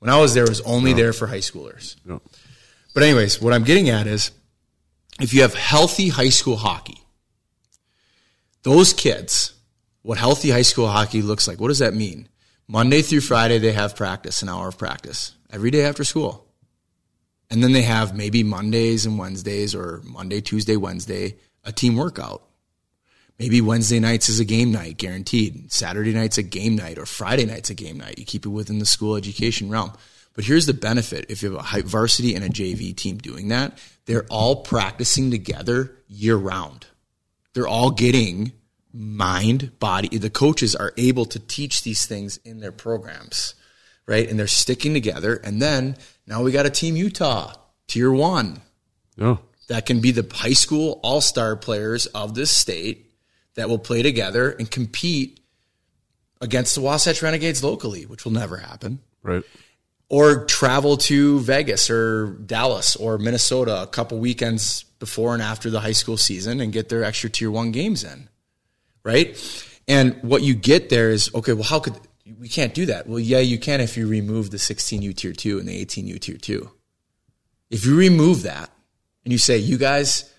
When 0.00 0.10
I 0.10 0.20
was 0.20 0.34
there, 0.34 0.44
it 0.44 0.48
was 0.48 0.60
only 0.62 0.92
there 0.92 1.12
for 1.12 1.26
high 1.26 1.38
schoolers. 1.38 1.96
Yeah. 2.04 2.18
But 2.94 3.02
anyways, 3.02 3.40
what 3.40 3.52
I'm 3.52 3.64
getting 3.64 3.88
at 3.88 4.06
is 4.06 4.30
if 5.20 5.32
you 5.32 5.42
have 5.42 5.54
healthy 5.54 6.08
high 6.08 6.28
school 6.28 6.56
hockey, 6.56 7.00
those 8.62 8.92
kids, 8.92 9.54
what 10.08 10.16
healthy 10.16 10.48
high 10.48 10.62
school 10.62 10.88
hockey 10.88 11.20
looks 11.20 11.46
like, 11.46 11.60
what 11.60 11.68
does 11.68 11.80
that 11.80 11.92
mean? 11.92 12.26
Monday 12.66 13.02
through 13.02 13.20
Friday, 13.20 13.58
they 13.58 13.72
have 13.72 13.94
practice, 13.94 14.40
an 14.40 14.48
hour 14.48 14.68
of 14.68 14.78
practice 14.78 15.34
every 15.50 15.70
day 15.70 15.84
after 15.84 16.02
school. 16.02 16.46
And 17.50 17.62
then 17.62 17.72
they 17.72 17.82
have 17.82 18.16
maybe 18.16 18.42
Mondays 18.42 19.04
and 19.04 19.18
Wednesdays 19.18 19.74
or 19.74 20.00
Monday, 20.04 20.40
Tuesday, 20.40 20.76
Wednesday, 20.76 21.36
a 21.62 21.72
team 21.72 21.94
workout. 21.94 22.42
Maybe 23.38 23.60
Wednesday 23.60 24.00
nights 24.00 24.30
is 24.30 24.40
a 24.40 24.46
game 24.46 24.72
night, 24.72 24.96
guaranteed. 24.96 25.70
Saturday 25.70 26.14
night's 26.14 26.38
a 26.38 26.42
game 26.42 26.74
night 26.74 26.96
or 26.96 27.04
Friday 27.04 27.44
night's 27.44 27.68
a 27.68 27.74
game 27.74 27.98
night. 27.98 28.18
You 28.18 28.24
keep 28.24 28.46
it 28.46 28.48
within 28.48 28.78
the 28.78 28.86
school 28.86 29.14
education 29.14 29.68
realm. 29.68 29.92
But 30.32 30.46
here's 30.46 30.64
the 30.64 30.72
benefit 30.72 31.26
if 31.28 31.42
you 31.42 31.58
have 31.58 31.84
a 31.84 31.86
varsity 31.86 32.34
and 32.34 32.42
a 32.42 32.48
JV 32.48 32.96
team 32.96 33.18
doing 33.18 33.48
that, 33.48 33.76
they're 34.06 34.24
all 34.30 34.62
practicing 34.62 35.30
together 35.30 35.98
year 36.08 36.36
round. 36.36 36.86
They're 37.52 37.68
all 37.68 37.90
getting 37.90 38.52
mind, 38.98 39.78
body. 39.78 40.08
The 40.18 40.28
coaches 40.30 40.74
are 40.74 40.92
able 40.96 41.24
to 41.26 41.38
teach 41.38 41.82
these 41.84 42.04
things 42.04 42.38
in 42.38 42.58
their 42.58 42.72
programs, 42.72 43.54
right? 44.06 44.28
And 44.28 44.38
they're 44.38 44.48
sticking 44.48 44.92
together. 44.92 45.36
And 45.36 45.62
then 45.62 45.96
now 46.26 46.42
we 46.42 46.50
got 46.50 46.66
a 46.66 46.70
team 46.70 46.96
Utah, 46.96 47.54
tier 47.86 48.10
one, 48.10 48.60
Yeah. 49.16 49.36
that 49.68 49.86
can 49.86 50.00
be 50.00 50.10
the 50.10 50.26
high 50.34 50.52
school 50.52 50.98
all 51.04 51.20
star 51.20 51.54
players 51.56 52.06
of 52.06 52.34
this 52.34 52.50
state 52.50 53.12
that 53.54 53.68
will 53.68 53.78
play 53.78 54.02
together 54.02 54.50
and 54.50 54.68
compete 54.70 55.40
against 56.40 56.74
the 56.74 56.80
Wasatch 56.80 57.22
Renegades 57.22 57.62
locally, 57.62 58.04
which 58.06 58.24
will 58.24 58.32
never 58.32 58.56
happen 58.58 59.00
Right. 59.22 59.44
or 60.08 60.44
travel 60.46 60.96
to 60.98 61.40
Vegas 61.40 61.88
or 61.90 62.26
Dallas 62.46 62.96
or 62.96 63.18
Minnesota 63.18 63.82
a 63.82 63.86
couple 63.86 64.18
weekends 64.18 64.84
before 64.98 65.34
and 65.34 65.42
after 65.42 65.70
the 65.70 65.80
high 65.80 65.92
school 65.92 66.16
season 66.16 66.60
and 66.60 66.72
get 66.72 66.88
their 66.88 67.04
extra 67.04 67.30
tier 67.30 67.50
one 67.50 67.70
games 67.72 68.02
in. 68.04 68.28
Right. 69.04 69.36
And 69.86 70.22
what 70.22 70.42
you 70.42 70.54
get 70.54 70.90
there 70.90 71.10
is, 71.10 71.30
okay, 71.34 71.52
well, 71.54 71.64
how 71.64 71.80
could 71.80 71.94
we 72.38 72.48
can't 72.48 72.74
do 72.74 72.86
that? 72.86 73.06
Well, 73.06 73.18
yeah, 73.18 73.38
you 73.38 73.58
can 73.58 73.80
if 73.80 73.96
you 73.96 74.06
remove 74.06 74.50
the 74.50 74.58
16U 74.58 75.16
tier 75.16 75.32
two 75.32 75.58
and 75.58 75.66
the 75.68 75.84
18U 75.84 76.20
tier 76.20 76.36
two. 76.36 76.70
If 77.70 77.86
you 77.86 77.96
remove 77.96 78.42
that 78.42 78.70
and 79.24 79.32
you 79.32 79.38
say, 79.38 79.56
you 79.58 79.78
guys, 79.78 80.30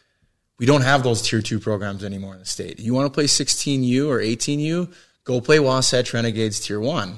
we 0.60 0.66
don't 0.66 0.82
have 0.82 1.04
those 1.04 1.22
tier 1.22 1.42
two 1.42 1.60
programs 1.60 2.04
anymore 2.04 2.34
in 2.34 2.40
the 2.40 2.46
state. 2.46 2.80
You 2.80 2.94
want 2.94 3.08
to 3.08 3.10
play 3.16 3.26
16U 3.26 4.08
or 4.08 4.20
18U? 4.20 4.94
Go 5.24 5.42
play 5.42 5.60
Wasatch 5.60 6.14
Renegades 6.14 6.60
tier 6.60 6.80
one. 6.80 7.18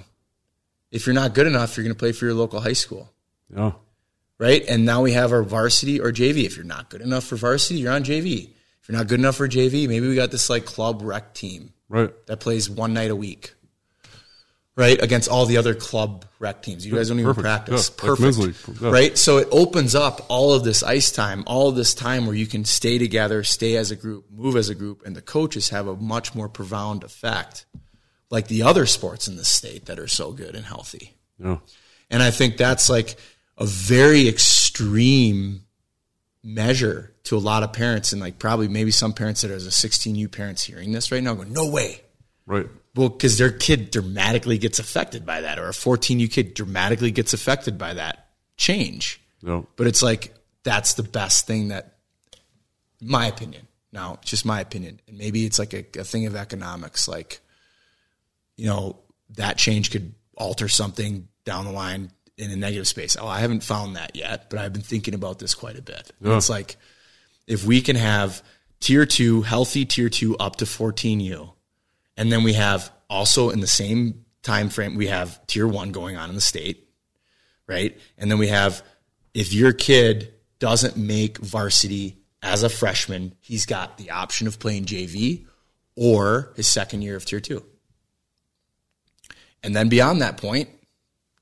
If 0.91 1.05
you're 1.05 1.15
not 1.15 1.33
good 1.33 1.47
enough, 1.47 1.75
you're 1.75 1.83
going 1.85 1.95
to 1.95 1.99
play 1.99 2.11
for 2.11 2.25
your 2.25 2.33
local 2.33 2.59
high 2.59 2.73
school, 2.73 3.09
Yeah. 3.53 3.71
right? 4.37 4.63
And 4.67 4.85
now 4.85 5.01
we 5.01 5.13
have 5.13 5.31
our 5.31 5.43
varsity 5.43 5.99
or 5.99 6.11
JV. 6.11 6.45
If 6.45 6.55
you're 6.57 6.65
not 6.65 6.89
good 6.89 7.01
enough 7.01 7.23
for 7.23 7.37
varsity, 7.37 7.79
you're 7.79 7.93
on 7.93 8.03
JV. 8.03 8.49
If 8.81 8.89
you're 8.89 8.97
not 8.97 9.07
good 9.07 9.19
enough 9.19 9.35
for 9.35 9.47
JV, 9.47 9.87
maybe 9.87 10.07
we 10.07 10.15
got 10.15 10.31
this 10.31 10.49
like 10.49 10.65
club 10.65 11.01
rec 11.03 11.33
team 11.33 11.73
Right. 11.89 12.09
that 12.27 12.39
plays 12.39 12.69
one 12.69 12.93
night 12.93 13.11
a 13.11 13.15
week, 13.15 13.53
right? 14.75 15.01
Against 15.01 15.29
all 15.29 15.45
the 15.45 15.57
other 15.57 15.75
club 15.75 16.25
rec 16.39 16.63
teams. 16.63 16.85
You 16.85 16.93
guys 16.95 17.09
don't 17.09 17.19
even 17.19 17.33
Perfect. 17.35 17.43
practice. 17.67 17.89
Yeah, 17.91 18.05
Perfect. 18.07 18.37
league. 18.37 18.55
Yeah. 18.81 18.89
Right? 18.89 19.17
So 19.17 19.37
it 19.37 19.47
opens 19.51 19.93
up 19.93 20.25
all 20.29 20.53
of 20.53 20.63
this 20.63 20.81
ice 20.83 21.11
time, 21.11 21.43
all 21.45 21.67
of 21.69 21.75
this 21.75 21.93
time 21.93 22.25
where 22.25 22.35
you 22.35 22.47
can 22.47 22.65
stay 22.65 22.97
together, 22.97 23.43
stay 23.43 23.75
as 23.75 23.91
a 23.91 23.95
group, 23.95 24.25
move 24.31 24.55
as 24.55 24.69
a 24.69 24.75
group, 24.75 25.05
and 25.05 25.15
the 25.15 25.21
coaches 25.21 25.69
have 25.69 25.87
a 25.87 25.95
much 25.95 26.33
more 26.33 26.49
profound 26.49 27.03
effect, 27.03 27.65
like 28.31 28.47
the 28.47 28.63
other 28.63 28.85
sports 28.87 29.27
in 29.27 29.35
the 29.35 29.45
state 29.45 29.85
that 29.85 29.99
are 29.99 30.07
so 30.07 30.31
good 30.31 30.55
and 30.55 30.65
healthy. 30.65 31.13
Yeah. 31.37 31.57
And 32.09 32.23
I 32.23 32.31
think 32.31 32.57
that's 32.57 32.89
like 32.89 33.15
a 33.57 33.65
very 33.65 34.27
extreme 34.27 35.65
measure 36.43 37.13
to 37.23 37.37
a 37.37 37.39
lot 37.39 37.63
of 37.63 37.73
parents, 37.73 38.11
and 38.11 38.21
like 38.21 38.39
probably 38.39 38.67
maybe 38.67 38.91
some 38.91 39.13
parents 39.13 39.41
that 39.41 39.51
are 39.51 39.55
as 39.55 39.67
a 39.67 39.69
16U 39.69 40.31
parents 40.31 40.63
hearing 40.63 40.91
this 40.91 41.11
right 41.11 41.21
now 41.21 41.33
going, 41.33 41.53
no 41.53 41.69
way. 41.69 42.01
Right. 42.45 42.67
Well, 42.95 43.09
because 43.09 43.37
their 43.37 43.51
kid 43.51 43.91
dramatically 43.91 44.57
gets 44.57 44.79
affected 44.79 45.25
by 45.25 45.41
that, 45.41 45.59
or 45.59 45.67
a 45.67 45.71
14U 45.71 46.31
kid 46.31 46.53
dramatically 46.53 47.11
gets 47.11 47.33
affected 47.33 47.77
by 47.77 47.93
that 47.93 48.29
change. 48.57 49.21
Yeah. 49.41 49.61
But 49.75 49.87
it's 49.87 50.03
like 50.03 50.33
that's 50.63 50.95
the 50.95 51.03
best 51.03 51.47
thing 51.47 51.69
that, 51.69 51.95
my 53.01 53.27
opinion. 53.27 53.67
Now, 53.93 54.19
just 54.23 54.45
my 54.45 54.61
opinion, 54.61 55.01
and 55.07 55.17
maybe 55.17 55.45
it's 55.45 55.59
like 55.59 55.73
a, 55.73 55.85
a 55.99 56.03
thing 56.03 56.25
of 56.25 56.35
economics. 56.35 57.07
Like, 57.07 57.41
you 58.55 58.67
know, 58.67 58.99
that 59.31 59.57
change 59.57 59.91
could 59.91 60.13
alter 60.37 60.69
something 60.69 61.27
down 61.43 61.65
the 61.65 61.71
line 61.71 62.11
in 62.41 62.51
a 62.51 62.55
negative 62.55 62.87
space. 62.87 63.15
Oh, 63.19 63.27
I 63.27 63.39
haven't 63.39 63.63
found 63.63 63.95
that 63.95 64.15
yet, 64.15 64.49
but 64.49 64.59
I've 64.59 64.73
been 64.73 64.81
thinking 64.81 65.13
about 65.13 65.39
this 65.39 65.53
quite 65.53 65.77
a 65.77 65.81
bit. 65.81 66.11
Yeah. 66.19 66.37
It's 66.37 66.49
like 66.49 66.75
if 67.47 67.63
we 67.63 67.81
can 67.81 67.95
have 67.95 68.41
tier 68.79 69.05
two, 69.05 69.43
healthy 69.43 69.85
tier 69.85 70.09
two 70.09 70.35
up 70.37 70.55
to 70.57 70.65
14U, 70.65 71.53
and 72.17 72.31
then 72.31 72.43
we 72.43 72.53
have 72.53 72.91
also 73.09 73.51
in 73.51 73.59
the 73.59 73.67
same 73.67 74.25
time 74.41 74.69
frame, 74.69 74.95
we 74.95 75.07
have 75.07 75.45
tier 75.45 75.67
one 75.67 75.91
going 75.91 76.17
on 76.17 76.29
in 76.29 76.35
the 76.35 76.41
state, 76.41 76.89
right? 77.67 77.97
And 78.17 78.31
then 78.31 78.39
we 78.39 78.47
have 78.47 78.83
if 79.35 79.53
your 79.53 79.71
kid 79.71 80.33
doesn't 80.57 80.97
make 80.97 81.37
varsity 81.37 82.17
as 82.41 82.63
a 82.63 82.69
freshman, 82.69 83.35
he's 83.39 83.67
got 83.67 83.97
the 83.99 84.09
option 84.09 84.47
of 84.47 84.59
playing 84.59 84.85
JV 84.85 85.45
or 85.95 86.53
his 86.55 86.67
second 86.67 87.03
year 87.03 87.15
of 87.15 87.25
tier 87.25 87.39
two. 87.39 87.63
And 89.63 89.75
then 89.75 89.89
beyond 89.89 90.21
that 90.21 90.37
point, 90.37 90.69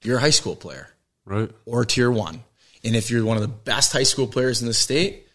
you're 0.03 0.17
a 0.17 0.21
high 0.21 0.29
school 0.29 0.55
player 0.55 0.89
Right. 1.25 1.51
or 1.65 1.85
tier 1.85 2.09
one. 2.11 2.43
And 2.83 2.95
if 2.95 3.11
you're 3.11 3.25
one 3.25 3.37
of 3.37 3.41
the 3.41 3.47
best 3.49 3.91
high 3.93 4.03
school 4.03 4.27
players 4.27 4.61
in 4.61 4.67
the 4.67 4.73
state, 4.73 5.27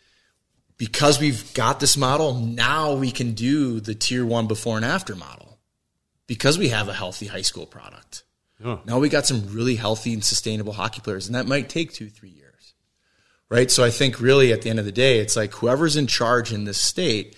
because 0.77 1.21
we've 1.21 1.53
got 1.55 1.79
this 1.81 1.97
model, 1.97 2.35
now 2.35 2.95
we 2.95 3.11
can 3.11 3.33
do 3.33 3.81
the 3.81 3.95
tier 3.95 4.25
one 4.25 4.47
before 4.47 4.77
and 4.77 4.85
after 4.85 5.15
model 5.15 5.59
because 6.27 6.59
we 6.59 6.71
have 6.71 6.89
a 6.89 6.95
healthy 6.95 7.27
high 7.27 7.43
school 7.43 7.67
product. 7.67 8.25
Yeah. 8.65 8.79
Now 8.87 8.99
we 8.99 9.09
got 9.09 9.27
some 9.27 9.47
really 9.53 9.77
healthy 9.77 10.15
and 10.15 10.25
sustainable 10.25 10.73
hockey 10.73 11.01
players, 11.01 11.27
and 11.27 11.35
that 11.35 11.47
might 11.47 11.69
take 11.69 11.93
two, 11.93 12.09
three 12.09 12.31
years. 12.31 12.75
Right. 13.51 13.71
So 13.71 13.85
I 13.85 13.91
think 13.91 14.21
really 14.21 14.53
at 14.53 14.63
the 14.63 14.71
end 14.71 14.79
of 14.79 14.85
the 14.85 14.93
day, 14.93 15.19
it's 15.19 15.37
like 15.37 15.53
whoever's 15.53 15.97
in 15.97 16.07
charge 16.07 16.53
in 16.53 16.65
this 16.65 16.81
state 16.81 17.37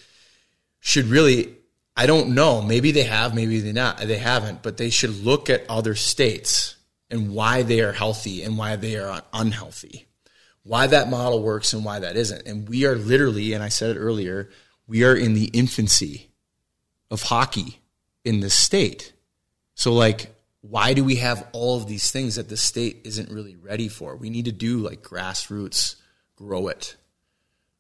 should 0.81 1.07
really 1.07 1.57
I 1.99 2.07
don't 2.07 2.35
know, 2.35 2.61
maybe 2.61 2.91
they 2.93 3.05
have, 3.05 3.35
maybe 3.35 3.59
they 3.61 3.73
not 3.73 3.99
they 3.99 4.19
haven't, 4.19 4.63
but 4.63 4.77
they 4.77 4.91
should 4.91 5.25
look 5.25 5.51
at 5.51 5.69
other 5.69 5.95
states 5.95 6.76
and 7.11 7.35
why 7.35 7.63
they 7.63 7.81
are 7.81 7.93
healthy 7.93 8.43
and 8.43 8.59
why 8.59 8.77
they 8.77 8.97
are 8.97 9.23
unhealthy. 9.33 10.07
Why 10.63 10.87
that 10.89 11.09
model 11.09 11.43
works 11.43 11.73
and 11.73 11.85
why 11.85 12.01
that 12.01 12.17
isn't. 12.17 12.47
And 12.47 12.69
we 12.69 12.85
are 12.87 12.97
literally, 12.97 13.53
and 13.53 13.63
I 13.63 13.69
said 13.69 13.97
it 13.97 14.01
earlier, 14.01 14.51
we 14.87 15.05
are 15.05 15.15
in 15.15 15.35
the 15.35 15.47
infancy 15.47 16.31
of 17.11 17.23
hockey 17.23 17.81
in 18.25 18.41
this 18.41 18.57
state. 18.57 19.13
So 19.75 19.93
like 19.93 20.37
why 20.69 20.95
do 20.95 21.05
we 21.05 21.17
have 21.17 21.47
all 21.53 21.77
of 21.77 21.87
these 21.87 22.11
things 22.11 22.37
that 22.37 22.49
the 22.49 22.57
state 22.57 23.03
isn't 23.05 23.31
really 23.31 23.57
ready 23.57 23.89
for? 23.89 24.17
We 24.17 24.31
need 24.31 24.47
to 24.47 24.53
do 24.53 24.79
like 24.79 25.03
grassroots, 25.03 25.97
grow 26.35 26.69
it. 26.69 26.97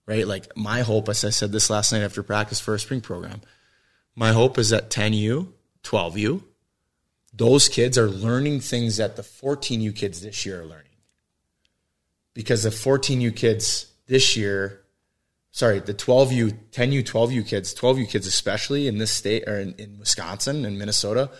Right? 0.06 0.26
Like 0.26 0.56
my 0.56 0.82
hope, 0.82 1.08
as 1.08 1.24
I 1.24 1.30
said 1.30 1.50
this 1.50 1.68
last 1.68 1.92
night 1.92 2.02
after 2.02 2.22
practice 2.22 2.60
for 2.60 2.74
a 2.74 2.78
spring 2.78 3.00
program, 3.00 3.40
my 4.14 4.32
hope 4.32 4.56
is 4.56 4.70
that 4.70 4.90
10U, 4.90 5.48
12U, 5.82 6.42
those 7.36 7.68
kids 7.68 7.98
are 7.98 8.08
learning 8.08 8.60
things 8.60 8.96
that 8.96 9.16
the 9.16 9.22
14U 9.22 9.94
kids 9.94 10.22
this 10.22 10.46
year 10.46 10.62
are 10.62 10.66
learning. 10.66 10.84
Because 12.34 12.62
the 12.62 12.70
14U 12.70 13.34
kids 13.34 13.86
this 14.06 14.36
year, 14.36 14.82
sorry, 15.50 15.80
the 15.80 15.94
12U, 15.94 16.56
10U, 16.72 17.02
12U 17.02 17.46
kids, 17.46 17.74
12U 17.74 18.08
kids 18.08 18.26
especially 18.26 18.88
in 18.88 18.98
this 18.98 19.10
state 19.10 19.44
or 19.46 19.58
in, 19.58 19.74
in 19.74 19.98
Wisconsin 19.98 20.64
and 20.64 20.78
Minnesota 20.78 21.30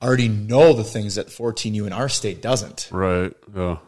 already 0.00 0.28
know 0.28 0.72
the 0.72 0.84
things 0.84 1.14
that 1.14 1.28
14U 1.28 1.86
in 1.86 1.92
our 1.92 2.08
state 2.08 2.42
doesn't. 2.42 2.88
Right. 2.90 3.32
Yeah. 3.54 3.78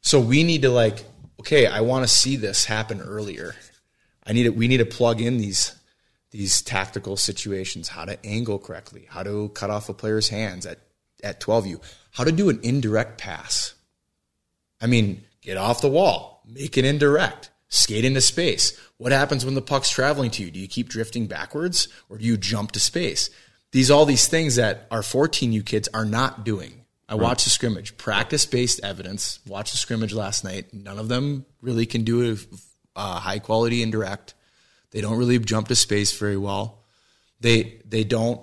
So 0.00 0.20
we 0.20 0.44
need 0.44 0.62
to 0.62 0.70
like, 0.70 1.04
okay, 1.40 1.66
I 1.66 1.80
want 1.80 2.06
to 2.06 2.12
see 2.12 2.36
this 2.36 2.64
happen 2.64 3.00
earlier. 3.00 3.54
I 4.24 4.32
need 4.32 4.46
it. 4.46 4.56
We 4.56 4.68
need 4.68 4.78
to 4.78 4.86
plug 4.86 5.20
in 5.20 5.38
these 5.38 5.74
these 6.34 6.62
tactical 6.62 7.16
situations, 7.16 7.86
how 7.86 8.04
to 8.04 8.18
angle 8.26 8.58
correctly, 8.58 9.06
how 9.08 9.22
to 9.22 9.50
cut 9.50 9.70
off 9.70 9.88
a 9.88 9.94
player's 9.94 10.30
hands 10.30 10.66
at, 10.66 10.80
at 11.22 11.40
12U, 11.40 11.80
how 12.10 12.24
to 12.24 12.32
do 12.32 12.48
an 12.48 12.58
indirect 12.64 13.18
pass. 13.18 13.74
I 14.80 14.88
mean, 14.88 15.22
get 15.42 15.56
off 15.56 15.80
the 15.80 15.88
wall, 15.88 16.42
make 16.44 16.76
it 16.76 16.84
indirect, 16.84 17.50
skate 17.68 18.04
into 18.04 18.20
space. 18.20 18.76
What 18.96 19.12
happens 19.12 19.44
when 19.44 19.54
the 19.54 19.62
puck's 19.62 19.90
traveling 19.90 20.32
to 20.32 20.42
you? 20.42 20.50
Do 20.50 20.58
you 20.58 20.66
keep 20.66 20.88
drifting 20.88 21.28
backwards 21.28 21.86
or 22.08 22.18
do 22.18 22.24
you 22.24 22.36
jump 22.36 22.72
to 22.72 22.80
space? 22.80 23.30
These 23.70 23.92
all 23.92 24.04
these 24.04 24.26
things 24.26 24.56
that 24.56 24.88
our 24.90 25.02
14U 25.02 25.64
kids 25.64 25.88
are 25.94 26.04
not 26.04 26.44
doing. 26.44 26.84
I 27.08 27.14
watched 27.14 27.44
the 27.44 27.50
scrimmage, 27.50 27.96
practice 27.96 28.44
based 28.44 28.80
evidence. 28.82 29.38
Watched 29.46 29.70
the 29.70 29.78
scrimmage 29.78 30.12
last 30.12 30.42
night. 30.42 30.74
None 30.74 30.98
of 30.98 31.06
them 31.06 31.46
really 31.60 31.86
can 31.86 32.02
do 32.02 32.32
a, 32.32 33.00
a 33.00 33.20
high 33.20 33.38
quality 33.38 33.84
indirect. 33.84 34.33
They 34.94 35.00
don't 35.00 35.18
really 35.18 35.40
jump 35.40 35.66
to 35.68 35.74
space 35.74 36.16
very 36.16 36.36
well. 36.36 36.84
They 37.40 37.80
they 37.84 38.04
don't 38.04 38.40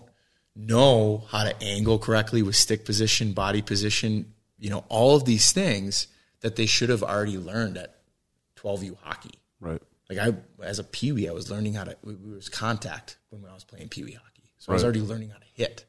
know 0.53 1.23
how 1.29 1.45
to 1.45 1.63
angle 1.63 1.97
correctly 1.97 2.43
with 2.43 2.57
stick 2.57 2.83
position, 2.83 3.31
body 3.31 3.61
position, 3.61 4.33
you 4.59 4.69
know, 4.69 4.83
all 4.89 5.15
of 5.15 5.23
these 5.23 5.53
things 5.53 6.07
that 6.41 6.57
they 6.57 6.65
should 6.65 6.89
have 6.89 7.03
already 7.03 7.37
learned 7.37 7.77
at 7.77 7.95
12U 8.57 8.97
hockey. 9.01 9.39
Right. 9.61 9.81
Like 10.09 10.19
I 10.19 10.33
as 10.61 10.77
a 10.77 10.83
peewee, 10.83 11.29
I 11.29 11.31
was 11.31 11.49
learning 11.49 11.75
how 11.75 11.85
to 11.85 11.91
it 11.91 11.97
was 12.03 12.49
contact 12.49 13.15
when 13.29 13.49
I 13.49 13.53
was 13.53 13.63
playing 13.63 13.87
peewee 13.87 14.11
hockey. 14.11 14.51
So 14.57 14.73
I 14.73 14.73
was 14.73 14.83
already 14.83 14.99
learning 14.99 15.29
how 15.29 15.37
to 15.39 15.47
hit 15.53 15.85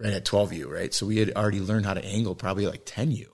right 0.00 0.14
at 0.14 0.24
12U, 0.24 0.66
right? 0.66 0.94
So 0.94 1.04
we 1.04 1.18
had 1.18 1.32
already 1.36 1.60
learned 1.60 1.84
how 1.84 1.92
to 1.92 2.02
angle 2.02 2.34
probably 2.34 2.66
like 2.66 2.86
10U. 2.86 3.26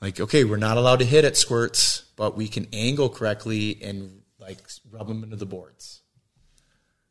Like, 0.00 0.18
okay, 0.18 0.42
we're 0.42 0.56
not 0.56 0.76
allowed 0.76 0.98
to 0.98 1.04
hit 1.04 1.24
at 1.24 1.36
squirts, 1.36 2.06
but 2.16 2.36
we 2.36 2.48
can 2.48 2.66
angle 2.72 3.08
correctly 3.08 3.78
and 3.80 4.22
like 4.40 4.58
rub 4.90 5.08
them 5.08 5.22
into 5.22 5.36
the 5.36 5.46
boards. 5.46 6.02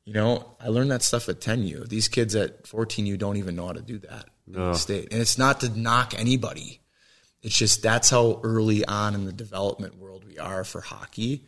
You 0.05 0.13
know, 0.13 0.55
I 0.59 0.69
learned 0.69 0.91
that 0.91 1.03
stuff 1.03 1.29
at 1.29 1.39
10U. 1.39 1.87
These 1.87 2.07
kids 2.07 2.35
at 2.35 2.63
14U 2.63 3.17
don't 3.17 3.37
even 3.37 3.55
know 3.55 3.67
how 3.67 3.73
to 3.73 3.81
do 3.81 3.99
that 3.99 4.25
in 4.47 4.53
No. 4.53 4.71
the 4.71 4.77
state. 4.77 5.09
And 5.11 5.21
it's 5.21 5.37
not 5.37 5.59
to 5.61 5.69
knock 5.69 6.13
anybody. 6.17 6.81
It's 7.43 7.55
just 7.57 7.83
that's 7.83 8.09
how 8.09 8.41
early 8.43 8.83
on 8.85 9.13
in 9.13 9.25
the 9.25 9.31
development 9.31 9.97
world 9.99 10.25
we 10.25 10.37
are 10.39 10.63
for 10.63 10.81
hockey. 10.81 11.45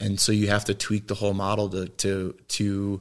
And 0.00 0.18
so 0.18 0.32
you 0.32 0.48
have 0.48 0.64
to 0.66 0.74
tweak 0.74 1.06
the 1.06 1.14
whole 1.14 1.34
model 1.34 1.68
to 1.70 1.86
to 1.88 2.34
to 2.48 3.00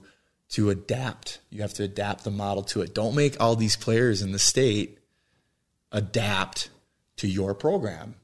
to 0.49 0.69
adapt. 0.69 1.39
You 1.49 1.61
have 1.63 1.73
to 1.75 1.83
adapt 1.83 2.23
the 2.23 2.31
model 2.31 2.61
to 2.65 2.81
it. 2.81 2.93
Don't 2.93 3.15
make 3.15 3.41
all 3.41 3.55
these 3.55 3.75
players 3.75 4.21
in 4.21 4.31
the 4.31 4.39
state 4.39 4.99
adapt 5.91 6.69
to 7.17 7.27
your 7.27 7.53
program. 7.55 8.15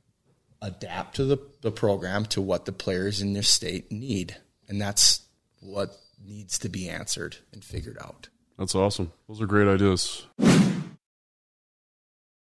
Adapt 0.62 1.16
to 1.16 1.26
the, 1.26 1.38
the 1.62 1.72
program 1.72 2.26
to 2.26 2.42
what 2.42 2.66
the 2.66 2.72
players 2.72 3.22
in 3.22 3.34
their 3.34 3.44
state 3.44 3.92
need. 3.92 4.38
And 4.68 4.82
that's 4.82 5.22
what 5.62 5.98
needs 6.24 6.60
to 6.60 6.70
be 6.70 6.90
answered 6.90 7.38
and 7.54 7.64
figured 7.64 7.98
out. 8.02 8.30
That's 8.58 8.76
awesome. 8.76 9.12
Those 9.28 9.42
are 9.42 9.46
great 9.46 9.68
ideas. 9.68 10.26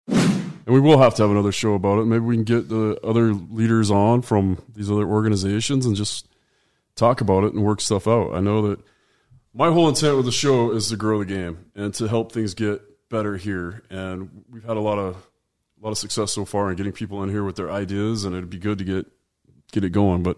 And 0.07 0.73
we 0.73 0.81
will 0.81 0.97
have 0.97 1.15
to 1.15 1.21
have 1.21 1.31
another 1.31 1.53
show 1.53 1.75
about 1.75 1.99
it. 1.99 2.05
Maybe 2.05 2.25
we 2.25 2.35
can 2.35 2.43
get 2.43 2.67
the 2.67 2.99
other 3.01 3.33
leaders 3.33 3.89
on 3.89 4.21
from 4.21 4.61
these 4.75 4.91
other 4.91 5.05
organizations 5.05 5.85
and 5.85 5.95
just 5.95 6.27
talk 6.95 7.21
about 7.21 7.45
it 7.45 7.53
and 7.53 7.63
work 7.63 7.79
stuff 7.79 8.05
out. 8.07 8.33
I 8.33 8.41
know 8.41 8.67
that 8.67 8.79
my 9.53 9.71
whole 9.71 9.87
intent 9.87 10.17
with 10.17 10.25
the 10.25 10.31
show 10.31 10.71
is 10.71 10.89
to 10.89 10.97
grow 10.97 11.19
the 11.19 11.25
game 11.25 11.71
and 11.73 11.93
to 11.93 12.07
help 12.07 12.31
things 12.31 12.53
get 12.53 12.81
better 13.09 13.37
here. 13.37 13.83
And 13.89 14.43
we've 14.49 14.65
had 14.65 14.75
a 14.75 14.81
lot 14.81 14.99
of 14.99 15.26
a 15.79 15.85
lot 15.85 15.91
of 15.91 15.97
success 15.97 16.31
so 16.33 16.45
far 16.45 16.69
in 16.69 16.75
getting 16.75 16.91
people 16.91 17.23
in 17.23 17.29
here 17.29 17.43
with 17.43 17.55
their 17.55 17.71
ideas, 17.71 18.23
and 18.23 18.35
it'd 18.35 18.49
be 18.49 18.59
good 18.59 18.77
to 18.79 18.83
get 18.83 19.05
get 19.71 19.83
it 19.83 19.91
going. 19.91 20.23
But 20.23 20.37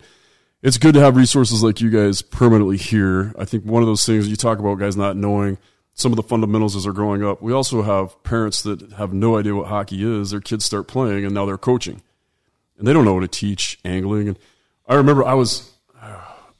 it's 0.61 0.77
good 0.77 0.93
to 0.95 0.99
have 0.99 1.15
resources 1.15 1.63
like 1.63 1.81
you 1.81 1.89
guys 1.89 2.21
permanently 2.21 2.77
here. 2.77 3.33
I 3.37 3.45
think 3.45 3.63
one 3.63 3.81
of 3.81 3.87
those 3.87 4.05
things 4.05 4.27
you 4.27 4.35
talk 4.35 4.59
about 4.59 4.79
guys 4.79 4.97
not 4.97 5.15
knowing 5.15 5.57
some 5.93 6.11
of 6.11 6.15
the 6.15 6.23
fundamentals 6.23 6.75
as 6.75 6.83
they're 6.83 6.93
growing 6.93 7.23
up. 7.23 7.41
We 7.41 7.53
also 7.53 7.81
have 7.81 8.21
parents 8.23 8.61
that 8.63 8.93
have 8.93 9.13
no 9.13 9.37
idea 9.37 9.55
what 9.55 9.67
hockey 9.67 10.03
is. 10.03 10.31
Their 10.31 10.39
kids 10.39 10.65
start 10.65 10.87
playing 10.87 11.25
and 11.25 11.33
now 11.33 11.45
they're 11.45 11.57
coaching. 11.57 12.01
And 12.77 12.87
they 12.87 12.93
don't 12.93 13.03
know 13.03 13.15
how 13.15 13.19
to 13.19 13.27
teach 13.27 13.79
angling. 13.83 14.29
And 14.29 14.39
I 14.87 14.95
remember 14.95 15.25
I 15.25 15.33
was 15.33 15.71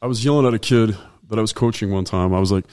I 0.01 0.07
was 0.07 0.23
yelling 0.23 0.45
at 0.45 0.53
a 0.53 0.59
kid 0.59 0.97
that 1.29 1.37
I 1.37 1.41
was 1.41 1.53
coaching 1.53 1.91
one 1.91 2.05
time. 2.05 2.33
I 2.33 2.39
was 2.39 2.51
like, 2.51 2.65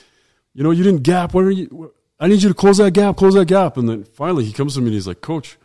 "You 0.55 0.63
know, 0.63 0.71
you 0.71 0.85
didn't 0.85 1.03
gap. 1.03 1.35
What 1.35 1.45
are 1.45 1.51
you 1.51 1.93
I 2.19 2.29
need 2.29 2.43
you 2.43 2.49
to 2.49 2.55
close 2.55 2.79
that 2.79 2.93
gap, 2.93 3.17
close 3.17 3.35
that 3.35 3.47
gap." 3.47 3.77
And 3.77 3.89
then 3.89 4.05
finally 4.05 4.45
he 4.45 4.53
comes 4.53 4.75
to 4.75 4.81
me 4.81 4.87
and 4.87 4.95
he's 4.95 5.07
like, 5.07 5.21
"Coach, 5.21 5.57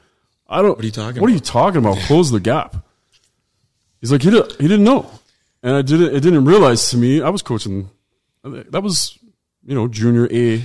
I 0.52 0.61
don't 0.61 0.76
What 0.76 0.82
are 0.82 0.86
you 0.86 0.91
talking 0.91 1.22
What 1.22 1.30
are 1.30 1.34
you 1.34 1.40
talking 1.40 1.78
about? 1.80 1.98
Close 2.07 2.30
the 2.30 2.40
gap." 2.40 2.76
He's 3.99 4.11
like, 4.11 4.22
"He 4.22 4.30
didn't, 4.30 4.52
he 4.60 4.68
didn't 4.68 4.84
know." 4.84 5.10
And 5.64 5.76
I 5.76 5.82
didn't 5.82 6.15
it 6.15 6.19
didn't 6.22 6.45
realize 6.45 6.90
to 6.90 6.98
me 6.98 7.22
I 7.22 7.30
was 7.30 7.41
coaching 7.41 7.90
that 8.44 8.82
was, 8.82 9.18
you 9.64 9.76
know, 9.76 9.88
junior 9.88 10.28
A 10.32 10.64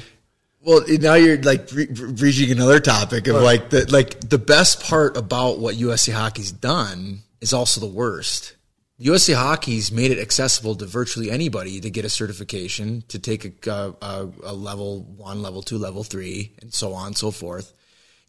Well, 0.62 0.82
now 0.88 1.14
you're 1.14 1.40
like 1.42 1.70
re- 1.72 1.86
re- 1.90 2.12
reaching 2.12 2.50
another 2.50 2.80
topic 2.80 3.26
of 3.26 3.36
like 3.36 3.70
the 3.70 3.90
like 3.92 4.20
the 4.20 4.38
best 4.38 4.82
part 4.82 5.16
about 5.16 5.58
what 5.58 5.76
USA 5.76 6.12
Hockey's 6.12 6.52
done 6.52 7.20
is 7.40 7.52
also 7.52 7.80
the 7.80 7.86
worst. 7.86 8.56
USA 8.98 9.34
Hockey's 9.34 9.92
made 9.92 10.10
it 10.10 10.18
accessible 10.18 10.74
to 10.76 10.86
virtually 10.86 11.30
anybody 11.30 11.80
to 11.80 11.90
get 11.90 12.06
a 12.06 12.08
certification, 12.08 13.04
to 13.08 13.18
take 13.18 13.66
a, 13.66 13.70
uh, 13.70 13.92
a, 14.00 14.28
a 14.44 14.54
level 14.54 15.02
one, 15.02 15.42
level 15.42 15.62
two, 15.62 15.76
level 15.76 16.02
three, 16.02 16.54
and 16.62 16.72
so 16.72 16.94
on 16.94 17.08
and 17.08 17.16
so 17.16 17.30
forth, 17.30 17.74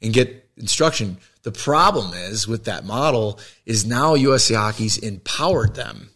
and 0.01 0.11
get 0.11 0.46
instruction. 0.57 1.17
The 1.43 1.51
problem 1.51 2.13
is 2.13 2.47
with 2.47 2.65
that 2.65 2.85
model 2.85 3.39
is 3.65 3.85
now 3.85 4.15
USA 4.15 4.55
Hockey's 4.55 4.97
empowered 4.97 5.75
them 5.75 6.09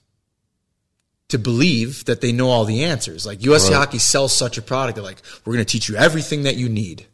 to 1.30 1.39
believe 1.39 2.03
that 2.05 2.19
they 2.19 2.34
know 2.34 2.49
all 2.49 2.65
the 2.65 2.84
answers. 2.84 3.26
Like 3.26 3.43
USA 3.43 3.72
Right. 3.72 3.77
Hockey 3.77 3.99
sells 3.99 4.35
such 4.35 4.57
a 4.57 4.61
product, 4.61 4.95
they're 4.95 5.03
like, 5.03 5.22
we're 5.45 5.53
going 5.53 5.65
to 5.65 5.72
teach 5.72 5.88
you 5.88 5.95
everything 5.95 6.43
that 6.43 6.57
you 6.57 6.68
need. 6.68 7.05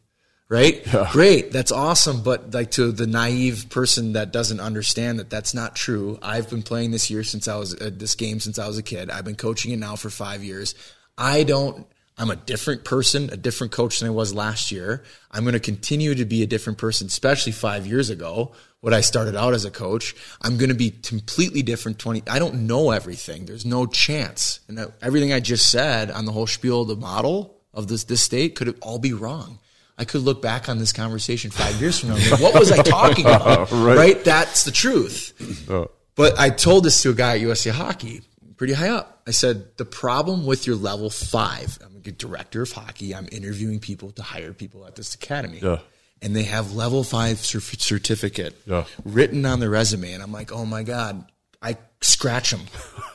Right? 0.50 0.84
Great. 1.12 1.52
That's 1.52 1.72
awesome. 1.72 2.24
But 2.24 2.54
like 2.54 2.72
to 2.72 2.92
the 2.92 3.06
naive 3.06 3.68
person 3.70 4.14
that 4.14 4.32
doesn't 4.32 4.60
understand 4.62 5.20
that 5.20 5.30
that's 5.30 5.54
not 5.54 5.76
true. 5.76 6.18
I've 6.22 6.50
been 6.50 6.64
playing 6.64 6.92
this 6.92 7.10
year 7.10 7.24
since 7.24 7.48
I 7.48 7.58
was 7.58 7.80
uh, 7.80 7.92
this 7.94 8.16
game 8.16 8.40
since 8.40 8.58
I 8.58 8.66
was 8.66 8.78
a 8.78 8.84
kid. 8.84 9.12
I've 9.12 9.26
been 9.26 9.36
coaching 9.36 9.72
it 9.72 9.78
now 9.78 9.98
for 9.98 10.10
five 10.10 10.44
years. 10.44 10.74
I 11.18 11.44
don't, 11.44 11.86
I'm 12.18 12.32
a 12.32 12.36
different 12.36 12.84
person, 12.84 13.30
a 13.32 13.38
different 13.38 13.72
coach 13.74 14.00
than 14.00 14.08
I 14.08 14.12
was 14.12 14.34
last 14.34 14.72
year. 14.72 15.04
I'm 15.32 15.44
going 15.44 15.54
to 15.54 15.60
continue 15.60 16.16
to 16.16 16.26
be 16.26 16.42
a 16.42 16.48
different 16.48 16.80
person, 16.80 17.08
especially 17.08 17.52
five 17.52 17.86
years 17.86 18.10
ago 18.10 18.54
when 18.82 18.94
I 18.94 19.02
started 19.02 19.36
out 19.36 19.54
as 19.54 19.66
a 19.66 19.72
coach. 19.72 20.16
I'm 20.42 20.58
going 20.58 20.70
to 20.70 20.76
be 20.76 20.90
completely 20.92 21.62
different 21.62 22.00
20. 22.00 22.24
I 22.28 22.40
don't 22.40 22.66
know 22.68 22.90
everything. 22.92 23.46
There's 23.46 23.66
no 23.66 23.86
chance. 23.86 24.62
And 24.68 24.78
that, 24.80 24.94
everything 25.02 25.32
I 25.32 25.40
just 25.40 25.70
said 25.70 26.10
on 26.10 26.26
the 26.26 26.32
whole 26.32 26.48
spiel 26.48 26.86
the 26.86 26.96
model 26.96 27.56
of 27.74 27.88
this, 27.88 28.06
this 28.06 28.22
state 28.22 28.56
could 28.56 28.76
all 28.82 28.98
be 28.98 29.14
wrong. 29.14 29.60
I 30.00 30.06
could 30.06 30.22
look 30.22 30.42
back 30.42 30.70
on 30.70 30.78
this 30.80 30.94
conversation 30.94 31.52
five 31.52 31.80
years 31.82 32.00
from 32.00 32.10
now. 32.10 32.16
and 32.16 32.30
go, 32.30 32.36
what 32.38 32.54
was 32.54 32.72
I 32.72 32.82
talking 32.82 33.26
about? 33.28 33.72
Right. 33.72 33.98
right? 33.98 34.24
That's 34.24 34.64
the 34.64 34.72
truth. 34.72 35.70
Uh, 35.70 35.86
But 36.16 36.40
I 36.40 36.50
told 36.50 36.84
this 36.84 37.04
to 37.04 37.12
a 37.12 37.14
guy 37.14 37.34
at 37.36 37.42
USA 37.42 37.70
Hockey, 37.70 38.24
pretty 38.58 38.74
high 38.74 38.90
up. 38.90 39.22
I 39.28 39.32
said, 39.32 39.78
the 39.78 39.86
problem 39.86 40.48
with 40.48 40.66
your 40.66 40.76
level 40.76 41.12
five, 41.12 41.78
I'm 41.86 41.97
director 42.12 42.62
of 42.64 42.72
hockey. 42.72 43.14
I'm 43.16 43.28
interviewing 43.32 43.80
people 43.80 44.12
to 44.12 44.24
hire 44.24 44.54
people 44.54 44.86
at 44.86 44.96
this 44.96 45.16
academy. 45.16 45.60
Yeah. 45.62 45.80
And 46.22 46.36
they 46.36 46.44
have 46.44 46.74
level 46.74 47.04
five 47.04 47.40
cer- 47.40 47.60
certificate 47.60 48.60
Yeah. 48.66 48.86
written 49.06 49.46
on 49.46 49.60
their 49.60 49.70
resume. 49.70 50.12
And 50.14 50.24
I'm 50.24 50.32
like, 50.32 50.52
oh 50.52 50.66
my 50.66 50.84
God, 50.84 51.26
I 51.62 51.78
scratch 52.02 52.52
them 52.52 52.62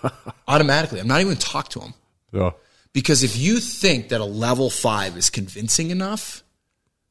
automatically. 0.49 1.01
I'm 1.01 1.09
not 1.09 1.21
even 1.21 1.37
talk 1.37 1.69
to 1.71 1.81
them. 1.81 1.95
yeah. 2.33 2.51
Because 2.93 3.23
if 3.23 3.39
you 3.39 3.59
think 3.59 4.11
that 4.11 4.21
a 4.21 4.25
level 4.27 4.69
five 4.69 5.17
is 5.17 5.31
convincing 5.31 5.91
enough 5.91 6.43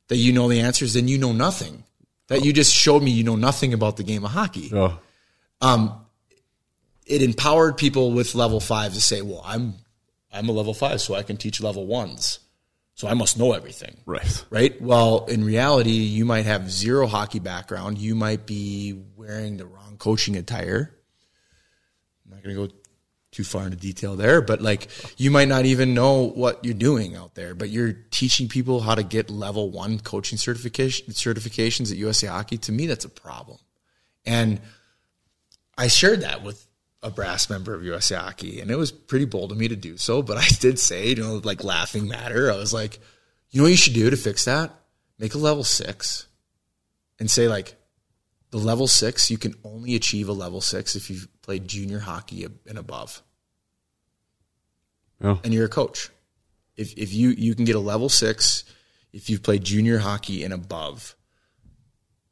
that 0.10 0.18
you 0.18 0.32
know 0.32 0.48
the 0.48 0.60
answers, 0.60 0.94
then 0.94 1.08
you 1.08 1.18
know 1.18 1.32
nothing. 1.34 1.84
That 2.28 2.46
you 2.46 2.54
just 2.54 2.72
showed 2.74 3.02
me 3.02 3.10
you 3.12 3.24
know 3.24 3.36
nothing 3.36 3.74
about 3.74 3.98
the 3.98 4.04
game 4.04 4.24
of 4.24 4.30
hockey. 4.32 4.70
Yeah. 4.72 4.98
Um, 5.60 6.06
it 7.08 7.22
empowered 7.24 7.78
people 7.78 8.12
with 8.12 8.36
level 8.36 8.60
five 8.60 8.94
to 8.94 9.02
say, 9.02 9.22
"Well, 9.24 9.42
I'm, 9.44 9.74
I'm 10.32 10.50
a 10.50 10.52
level 10.52 10.74
five, 10.74 11.02
so 11.02 11.16
I 11.16 11.24
can 11.24 11.38
teach 11.38 11.62
level 11.62 11.86
ones. 11.86 12.40
So 12.96 13.08
I 13.08 13.14
must 13.14 13.38
know 13.38 13.54
everything. 13.54 13.98
Right. 14.06 14.46
Right? 14.50 14.82
Well, 14.82 15.26
in 15.26 15.44
reality, 15.44 15.92
you 15.92 16.26
might 16.26 16.46
have 16.46 16.70
zero 16.70 17.08
hockey 17.08 17.40
background. 17.40 17.98
You 17.98 18.16
might 18.16 18.46
be 18.46 19.02
wearing 19.16 19.58
the 19.58 19.66
wrong 19.66 19.96
coaching 19.98 20.36
attire. 20.36 20.94
I'm 22.26 22.32
not 22.32 22.44
going 22.44 22.56
to 22.56 22.68
go 22.68 22.74
too 23.32 23.44
far 23.44 23.64
into 23.64 23.78
detail 23.78 24.16
there, 24.16 24.42
but 24.42 24.62
like 24.62 24.90
you 25.18 25.32
might 25.32 25.48
not 25.48 25.66
even 25.66 25.94
know 25.94 26.28
what 26.28 26.64
you're 26.64 26.74
doing 26.74 27.16
out 27.16 27.34
there, 27.34 27.56
but 27.56 27.70
you're 27.70 27.94
teaching 28.12 28.50
people 28.50 28.82
how 28.82 28.94
to 28.94 29.04
get 29.04 29.30
level 29.30 29.72
one 29.72 30.00
coaching 30.00 30.38
certification 30.38 31.08
certifications 31.14 31.92
at 31.92 31.98
USA 31.98 32.28
Hockey. 32.28 32.58
To 32.58 32.72
me, 32.72 32.88
that's 32.88 33.06
a 33.06 33.10
problem. 33.10 33.58
And 34.26 34.60
I 35.78 35.88
shared 35.88 36.22
that 36.22 36.44
with 36.44 36.68
a 37.04 37.10
brass 37.10 37.50
member 37.50 37.74
of 37.74 37.84
USA 37.84 38.16
Hockey, 38.16 38.60
and 38.62 38.70
it 38.70 38.78
was 38.78 38.92
pretty 38.92 39.26
bold 39.26 39.52
of 39.52 39.58
me 39.58 39.68
to 39.68 39.76
do 39.76 39.98
so. 39.98 40.22
But 40.22 40.38
I 40.38 40.46
did 40.60 40.80
say, 40.80 41.10
you 41.10 41.16
know, 41.16 41.42
like 41.44 41.64
laughing 41.64 42.08
matter. 42.08 42.52
I 42.52 42.58
was 42.58 42.74
like, 42.74 43.00
you 43.50 43.60
know 43.60 43.66
what 43.66 43.72
you 43.72 43.78
should 43.78 43.94
do 43.94 44.10
to 44.10 44.18
fix 44.18 44.46
that? 44.46 44.72
Make 45.18 45.34
a 45.34 45.40
level 45.40 45.64
six, 45.64 46.28
and 47.20 47.30
say 47.30 47.48
like, 47.48 47.76
the 48.52 48.58
level 48.58 48.88
six 48.88 49.32
you 49.32 49.38
can 49.38 49.56
only 49.64 49.96
achieve 49.96 50.28
a 50.28 50.34
level 50.34 50.62
six 50.62 50.96
if 50.96 51.10
you've 51.10 51.28
played 51.42 51.68
junior 51.68 52.00
hockey 52.00 52.46
and 52.68 52.78
above. 52.78 53.22
Yeah. 55.24 55.38
And 55.44 55.54
you're 55.54 55.66
a 55.66 55.70
coach. 55.70 56.10
If 56.76 56.98
if 56.98 57.14
you 57.14 57.30
you 57.30 57.56
can 57.56 57.66
get 57.66 57.76
a 57.76 57.80
level 57.80 58.10
six 58.10 58.64
if 59.14 59.30
you've 59.30 59.44
played 59.44 59.64
junior 59.64 60.00
hockey 60.00 60.44
and 60.44 60.54
above, 60.54 61.16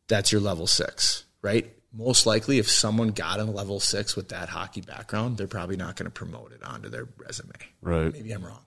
that's 0.08 0.32
your 0.32 0.42
level 0.42 0.68
six, 0.68 1.26
right? 1.42 1.72
Most 1.94 2.26
likely 2.26 2.60
if 2.60 2.70
someone 2.70 3.10
got 3.10 3.40
a 3.40 3.44
level 3.44 3.80
six 3.80 4.16
with 4.16 4.30
that 4.30 4.50
hockey 4.50 4.82
background, 4.82 5.38
they're 5.38 5.48
probably 5.48 5.76
not 5.76 5.96
going 5.96 6.06
to 6.06 6.12
promote 6.12 6.52
it 6.52 6.64
onto 6.64 6.90
their 6.90 7.08
resume. 7.18 7.52
Right. 7.82 8.14
Maybe 8.14 8.32
I'm 8.32 8.46
wrong. 8.46 8.62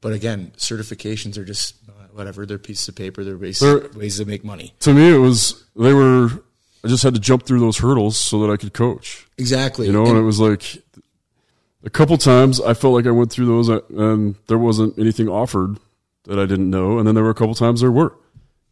But 0.00 0.12
again, 0.12 0.52
certifications 0.58 1.38
are 1.38 1.44
just 1.44 1.76
uh, 1.88 1.92
whatever. 2.12 2.44
They're 2.44 2.58
pieces 2.58 2.88
of 2.88 2.96
paper. 2.96 3.24
They're 3.24 3.38
ways, 3.38 3.60
They're- 3.60 3.88
ways 3.94 4.18
to 4.18 4.26
make 4.26 4.44
money. 4.44 4.74
To 4.80 4.92
me, 4.92 5.14
it 5.14 5.18
was 5.18 5.64
they 5.74 5.94
were. 5.94 6.28
I 6.84 6.88
just 6.88 7.02
had 7.02 7.14
to 7.14 7.20
jump 7.20 7.46
through 7.46 7.60
those 7.60 7.78
hurdles 7.78 8.18
so 8.18 8.40
that 8.46 8.52
I 8.52 8.58
could 8.58 8.74
coach. 8.74 9.26
Exactly. 9.38 9.86
You 9.86 9.92
know, 9.94 10.00
and, 10.02 10.10
And- 10.10 10.18
it 10.18 10.22
was 10.24 10.38
like 10.38 10.76
a 11.82 11.88
couple 11.88 12.18
times 12.18 12.60
I 12.60 12.74
felt 12.74 12.92
like 12.92 13.06
I 13.06 13.10
went 13.10 13.30
through 13.32 13.46
those 13.46 13.70
uh, 13.70 13.80
and 13.96 14.34
there 14.48 14.58
wasn't 14.58 14.98
anything 14.98 15.28
offered 15.28 15.78
that 16.24 16.38
I 16.38 16.44
didn't 16.44 16.68
know, 16.68 16.98
and 16.98 17.08
then 17.08 17.14
there 17.14 17.24
were 17.24 17.30
a 17.30 17.34
couple 17.34 17.54
times 17.54 17.80
there 17.80 17.90
were. 17.92 18.14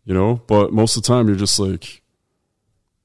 You 0.05 0.13
know, 0.13 0.43
but 0.47 0.73
most 0.73 0.97
of 0.97 1.03
the 1.03 1.07
time 1.07 1.29
you're 1.29 1.37
just 1.37 1.59
like, 1.59 2.02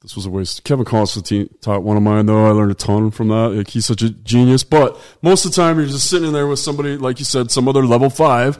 this 0.07 0.15
was 0.15 0.25
a 0.25 0.29
waste. 0.29 0.63
Kevin 0.63 0.85
Constantine 0.85 1.49
taught 1.59 1.83
one 1.83 1.97
of 1.97 2.03
mine 2.03 2.27
though. 2.27 2.45
I 2.47 2.51
learned 2.51 2.71
a 2.71 2.75
ton 2.75 3.11
from 3.11 3.27
that. 3.27 3.49
Like 3.49 3.67
he's 3.67 3.85
such 3.85 4.01
a 4.01 4.09
genius. 4.09 4.63
But 4.63 4.97
most 5.21 5.43
of 5.43 5.51
the 5.51 5.55
time 5.55 5.77
you're 5.77 5.85
just 5.87 6.09
sitting 6.09 6.27
in 6.29 6.33
there 6.33 6.47
with 6.47 6.59
somebody, 6.59 6.95
like 6.95 7.19
you 7.19 7.25
said, 7.25 7.51
some 7.51 7.67
other 7.67 7.85
level 7.85 8.09
five 8.09 8.57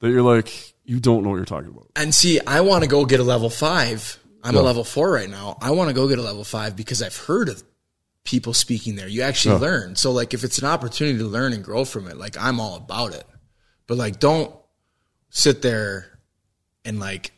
that 0.00 0.08
you're 0.08 0.22
like, 0.22 0.72
you 0.84 0.98
don't 0.98 1.22
know 1.22 1.28
what 1.28 1.36
you're 1.36 1.44
talking 1.44 1.68
about. 1.68 1.88
And 1.96 2.14
see, 2.14 2.40
I 2.46 2.62
want 2.62 2.82
to 2.82 2.88
go 2.88 3.04
get 3.04 3.20
a 3.20 3.24
level 3.24 3.50
five. 3.50 4.18
I'm 4.42 4.54
Yeah. 4.54 4.60
a 4.60 4.62
level 4.62 4.84
four 4.84 5.10
right 5.10 5.28
now. 5.28 5.58
I 5.60 5.72
want 5.72 5.88
to 5.90 5.94
go 5.94 6.08
get 6.08 6.18
a 6.18 6.22
level 6.22 6.44
five 6.44 6.76
because 6.76 7.02
I've 7.02 7.16
heard 7.16 7.50
of 7.50 7.62
people 8.24 8.54
speaking 8.54 8.96
there. 8.96 9.06
You 9.06 9.20
actually 9.20 9.56
Yeah. 9.56 9.60
learn. 9.60 9.96
So 9.96 10.12
like 10.12 10.32
if 10.32 10.44
it's 10.44 10.56
an 10.58 10.64
opportunity 10.64 11.18
to 11.18 11.26
learn 11.26 11.52
and 11.52 11.62
grow 11.62 11.84
from 11.84 12.06
it, 12.08 12.16
like 12.16 12.38
I'm 12.40 12.58
all 12.58 12.76
about 12.76 13.12
it. 13.12 13.24
But 13.86 13.98
like 13.98 14.18
don't 14.18 14.50
sit 15.28 15.60
there 15.60 16.18
and 16.86 16.98
like 16.98 17.32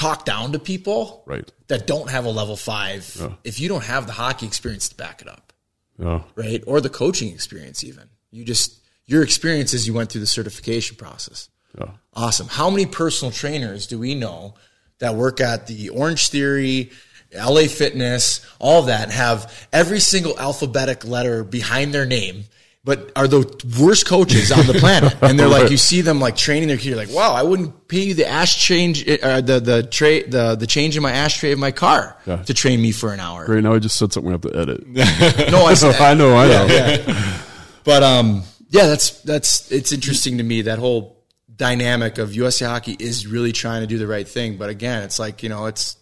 talk 0.00 0.24
down 0.24 0.52
to 0.52 0.58
people 0.58 1.22
Right. 1.26 1.46
that 1.68 1.86
don't 1.86 2.08
have 2.10 2.24
a 2.24 2.30
level 2.30 2.56
five 2.56 3.16
Yeah. 3.20 3.32
if 3.44 3.60
you 3.60 3.68
don't 3.68 3.84
have 3.84 4.06
the 4.06 4.14
hockey 4.14 4.46
experience 4.46 4.88
to 4.88 4.94
back 4.94 5.20
it 5.20 5.28
up 5.28 5.52
Yeah. 5.98 6.22
right? 6.36 6.62
Or 6.66 6.80
the 6.80 6.88
coaching 6.88 7.32
experience, 7.32 7.84
even. 7.84 8.08
You 8.30 8.44
just, 8.44 8.78
your 9.06 9.22
experience 9.22 9.74
as 9.74 9.86
you 9.86 9.92
went 9.92 10.10
through 10.10 10.22
the 10.22 10.26
certification 10.26 10.96
process. 10.96 11.48
Yeah. 11.78 11.90
Awesome. 12.14 12.48
How 12.48 12.70
many 12.70 12.86
personal 12.86 13.30
trainers 13.32 13.86
do 13.86 13.98
we 13.98 14.14
know 14.14 14.54
that 15.00 15.14
work 15.16 15.40
at 15.40 15.66
the 15.66 15.88
Orange 15.90 16.28
Theory, 16.28 16.90
LA 17.34 17.68
Fitness, 17.68 18.40
all 18.58 18.82
that, 18.82 19.10
have 19.10 19.68
every 19.72 20.00
single 20.00 20.38
alphabetic 20.40 21.04
letter 21.04 21.44
behind 21.44 21.92
their 21.94 22.06
name, 22.06 22.44
but 22.82 23.12
are 23.14 23.28
the 23.28 23.40
worst 23.78 24.06
coaches 24.06 24.50
on 24.50 24.66
the 24.66 24.72
planet? 24.74 25.14
And 25.20 25.38
they're 25.38 25.48
like, 25.48 25.70
you 25.74 25.76
see 25.76 26.00
them 26.00 26.18
like 26.20 26.34
training 26.36 26.68
their 26.68 26.78
kid, 26.78 26.86
you're 26.86 26.96
like, 26.96 27.10
wow, 27.12 27.34
I 27.34 27.42
wouldn't 27.42 27.88
pay 27.88 28.00
you 28.00 28.14
the 28.14 28.26
ash 28.26 28.56
change, 28.64 29.06
uh, 29.08 29.40
the 29.42 29.60
the 29.60 29.82
tray, 29.82 30.22
the 30.22 30.54
the 30.54 30.66
change 30.66 30.96
in 30.96 31.02
my 31.02 31.12
ashtray 31.12 31.52
of 31.52 31.58
my 31.58 31.72
car 31.72 32.16
Yeah. 32.26 32.42
to 32.42 32.54
train 32.54 32.80
me 32.80 32.92
for 32.92 33.12
an 33.12 33.20
hour. 33.20 33.44
Great. 33.44 33.62
Now 33.64 33.74
I 33.74 33.78
just 33.80 33.96
said 33.96 34.12
something 34.12 34.28
we 34.28 34.32
have 34.32 34.40
to 34.42 34.56
edit. 34.58 34.86
No, 35.50 35.64
I 35.66 35.74
said 35.74 35.94
I 36.00 36.14
know. 36.14 36.34
I 36.36 36.48
know. 36.48 36.66
Yeah, 36.66 36.96
yeah. 37.06 37.40
But 37.84 38.02
um, 38.02 38.44
yeah, 38.70 38.86
that's 38.86 39.20
that's 39.22 39.70
it's 39.70 39.92
interesting 39.92 40.38
to 40.38 40.44
me 40.44 40.62
that 40.62 40.78
whole 40.78 41.18
dynamic 41.54 42.16
of 42.16 42.34
USA 42.34 42.64
Hockey 42.66 42.96
is 42.98 43.26
really 43.26 43.52
trying 43.52 43.82
to 43.82 43.86
do 43.86 43.98
the 43.98 44.06
right 44.06 44.26
thing. 44.26 44.56
But 44.56 44.70
again, 44.70 45.02
it's 45.02 45.18
like 45.18 45.42
you 45.42 45.48
know, 45.50 45.66
it's 45.66 45.96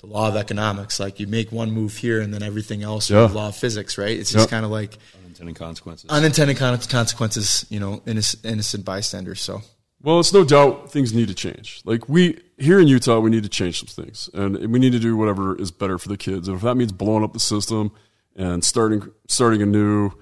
the 0.00 0.06
law 0.06 0.28
of 0.28 0.36
economics. 0.36 0.98
Like 0.98 1.20
you 1.20 1.26
make 1.26 1.52
one 1.52 1.70
move 1.70 1.96
here, 1.96 2.20
and 2.22 2.32
then 2.32 2.42
everything 2.42 2.82
else, 2.82 3.10
Yeah. 3.10 3.26
the 3.26 3.34
law 3.34 3.48
of 3.48 3.56
physics, 3.56 3.98
right? 3.98 4.16
It's 4.18 4.32
just 4.32 4.46
Yeah. 4.46 4.50
kind 4.50 4.64
of 4.64 4.70
like 4.70 4.96
Unintended 5.44 5.56
consequences. 5.56 6.10
unintended 6.10 6.56
con- 6.56 6.78
consequences. 6.78 7.66
You 7.68 7.80
know, 7.80 8.02
innocent, 8.06 8.44
innocent 8.44 8.84
bystanders. 8.84 9.40
So 9.40 9.62
Well, 10.02 10.20
it's 10.20 10.32
no 10.32 10.44
doubt 10.44 10.90
things 10.90 11.12
need 11.12 11.28
to 11.28 11.34
change. 11.34 11.80
Like 11.84 12.08
we 12.08 12.40
here 12.58 12.80
in 12.80 12.88
Utah, 12.88 13.18
we 13.20 13.30
need 13.30 13.42
to 13.42 13.48
change 13.48 13.80
some 13.80 14.04
things, 14.04 14.30
and 14.34 14.72
we 14.72 14.78
need 14.78 14.92
to 14.92 14.98
do 14.98 15.16
whatever 15.16 15.60
is 15.60 15.70
better 15.70 15.98
for 15.98 16.08
the 16.08 16.16
kids. 16.16 16.48
And 16.48 16.56
if 16.56 16.62
that 16.62 16.76
means 16.76 16.92
blowing 16.92 17.24
up 17.24 17.32
the 17.32 17.40
system 17.40 17.92
and 18.36 18.64
starting 18.64 19.10
starting 19.28 19.62
anew, 19.62 20.12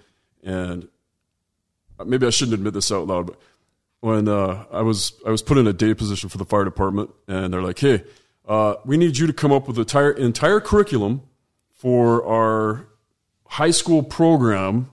and 0.42 0.88
maybe 2.04 2.26
I 2.26 2.30
shouldn't 2.30 2.54
admit 2.54 2.74
this 2.74 2.92
out 2.92 3.06
loud, 3.06 3.26
but 3.26 3.40
when 4.00 4.28
uh, 4.28 4.64
I 4.72 4.82
was 4.82 5.12
I 5.26 5.30
was 5.30 5.42
put 5.42 5.58
in 5.58 5.66
a 5.66 5.72
day 5.72 5.94
position 5.94 6.28
for 6.28 6.38
the 6.38 6.44
fire 6.44 6.64
department, 6.64 7.10
and 7.28 7.52
they're 7.52 7.62
like, 7.62 7.78
"Hey, 7.78 8.04
uh, 8.46 8.74
we 8.84 8.96
need 8.96 9.18
you 9.18 9.26
to 9.26 9.32
come 9.32 9.52
up 9.52 9.66
with 9.66 9.76
the 9.76 9.82
entire 9.82 10.12
entire 10.12 10.60
curriculum 10.60 11.22
for 11.70 12.24
our 12.24 12.86
high 13.46 13.70
school 13.72 14.02
program 14.02 14.91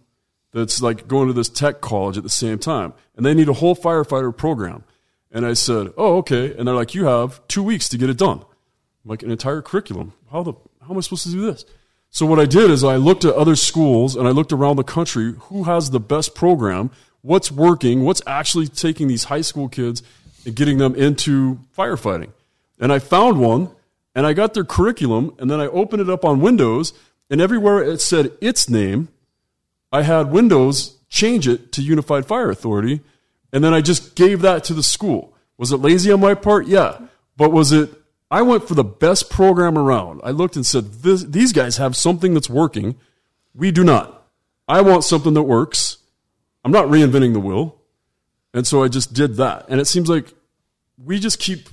that's 0.52 0.82
like 0.82 1.08
going 1.08 1.28
to 1.28 1.34
this 1.34 1.50
tech 1.50 1.82
college 1.82 2.18
at 2.18 2.24
the 2.24 2.30
same 2.30 2.60
time, 2.60 2.94
and 3.16 3.26
they 3.26 3.34
need 3.34 3.50
a 3.50 3.54
whole 3.54 3.76
firefighter 3.76 4.36
program." 4.36 4.84
And 5.32 5.46
I 5.46 5.54
said, 5.54 5.94
"Oh, 5.98 6.18
okay." 6.18 6.56
And 6.56 6.68
they're 6.68 6.76
like, 6.76 6.96
"You 6.96 7.06
have 7.06 7.46
two 7.48 7.64
weeks 7.64 7.90
to 7.90 7.98
get 7.98 8.10
it 8.10 8.18
done." 8.18 8.40
I'm 8.40 9.10
like 9.10 9.24
an 9.24 9.32
entire 9.32 9.62
curriculum. 9.62 10.14
How 10.32 10.44
the 10.44 10.54
how 10.82 10.92
am 10.92 10.98
I 10.98 11.02
supposed 11.02 11.24
to 11.24 11.32
do 11.32 11.42
this? 11.42 11.66
So 12.12 12.26
what 12.26 12.40
I 12.40 12.46
did 12.46 12.72
is 12.72 12.84
I 12.84 12.96
looked 12.96 13.24
at 13.24 13.36
other 13.36 13.56
schools 13.56 14.16
and 14.16 14.28
I 14.28 14.32
looked 14.32 14.52
around 14.52 14.78
the 14.78 14.84
country 14.84 15.36
who 15.42 15.64
has 15.64 15.92
the 15.92 16.00
best 16.00 16.34
program, 16.34 16.90
what's 17.22 17.52
working, 17.52 18.04
what's 18.04 18.22
actually 18.26 18.68
taking 18.68 19.08
these 19.08 19.26
high 19.26 19.42
school 19.42 19.70
kids 19.70 20.02
and 20.46 20.56
getting 20.56 20.80
them 20.80 20.96
into 20.96 21.60
firefighting. 21.78 22.32
And 22.80 22.92
I 22.92 22.98
found 22.98 23.40
one 23.40 23.70
and 24.16 24.26
I 24.26 24.34
got 24.34 24.56
their 24.56 24.64
curriculum 24.64 25.36
and 25.38 25.52
then 25.52 25.60
I 25.60 25.68
opened 25.68 26.02
it 26.02 26.10
up 26.10 26.26
on 26.26 26.42
Windows 26.42 26.94
and 27.30 27.40
everywhere 27.40 27.84
it 27.84 28.02
said 28.02 28.32
its 28.42 28.68
name, 28.68 29.10
I 29.92 30.04
had 30.04 30.32
Windows 30.32 30.98
change 31.10 31.48
it 31.48 31.72
to 31.74 31.82
Unified 31.82 32.26
Fire 32.26 32.50
Authority 32.50 33.02
and 33.52 33.64
then 33.64 33.74
I 33.74 33.82
just 33.82 34.16
gave 34.16 34.42
that 34.42 34.64
to 34.66 34.74
the 34.74 34.84
school. 34.84 35.34
Was 35.58 35.72
it 35.72 35.78
lazy 35.78 36.12
on 36.12 36.20
my 36.20 36.36
part? 36.36 36.68
Yeah. 36.68 37.00
But 37.36 37.52
was 37.52 37.72
it 37.72 37.90
I 38.32 38.44
went 38.44 38.68
for 38.68 38.76
the 38.76 38.84
best 38.84 39.30
program 39.30 39.78
around. 39.78 40.22
I 40.24 40.32
looked 40.32 40.56
and 40.56 40.66
said, 40.66 41.02
these 41.02 41.52
guys 41.52 41.78
have 41.78 41.96
something 41.96 42.34
that's 42.34 42.50
working. 42.50 42.96
We 43.56 43.72
do 43.72 43.84
not. 43.84 44.28
I 44.68 44.82
want 44.82 45.04
something 45.04 45.34
that 45.34 45.44
works. 45.44 45.98
I'm 46.64 46.72
not 46.72 46.88
reinventing 46.88 47.34
the 47.34 47.40
wheel. 47.40 47.82
And 48.54 48.68
so 48.68 48.84
I 48.84 48.88
just 48.88 49.14
did 49.14 49.38
that. 49.38 49.66
And 49.68 49.82
it 49.82 49.86
seems 49.86 50.10
like 50.10 50.32
we 51.04 51.20
just 51.20 51.40
keep 51.40 51.70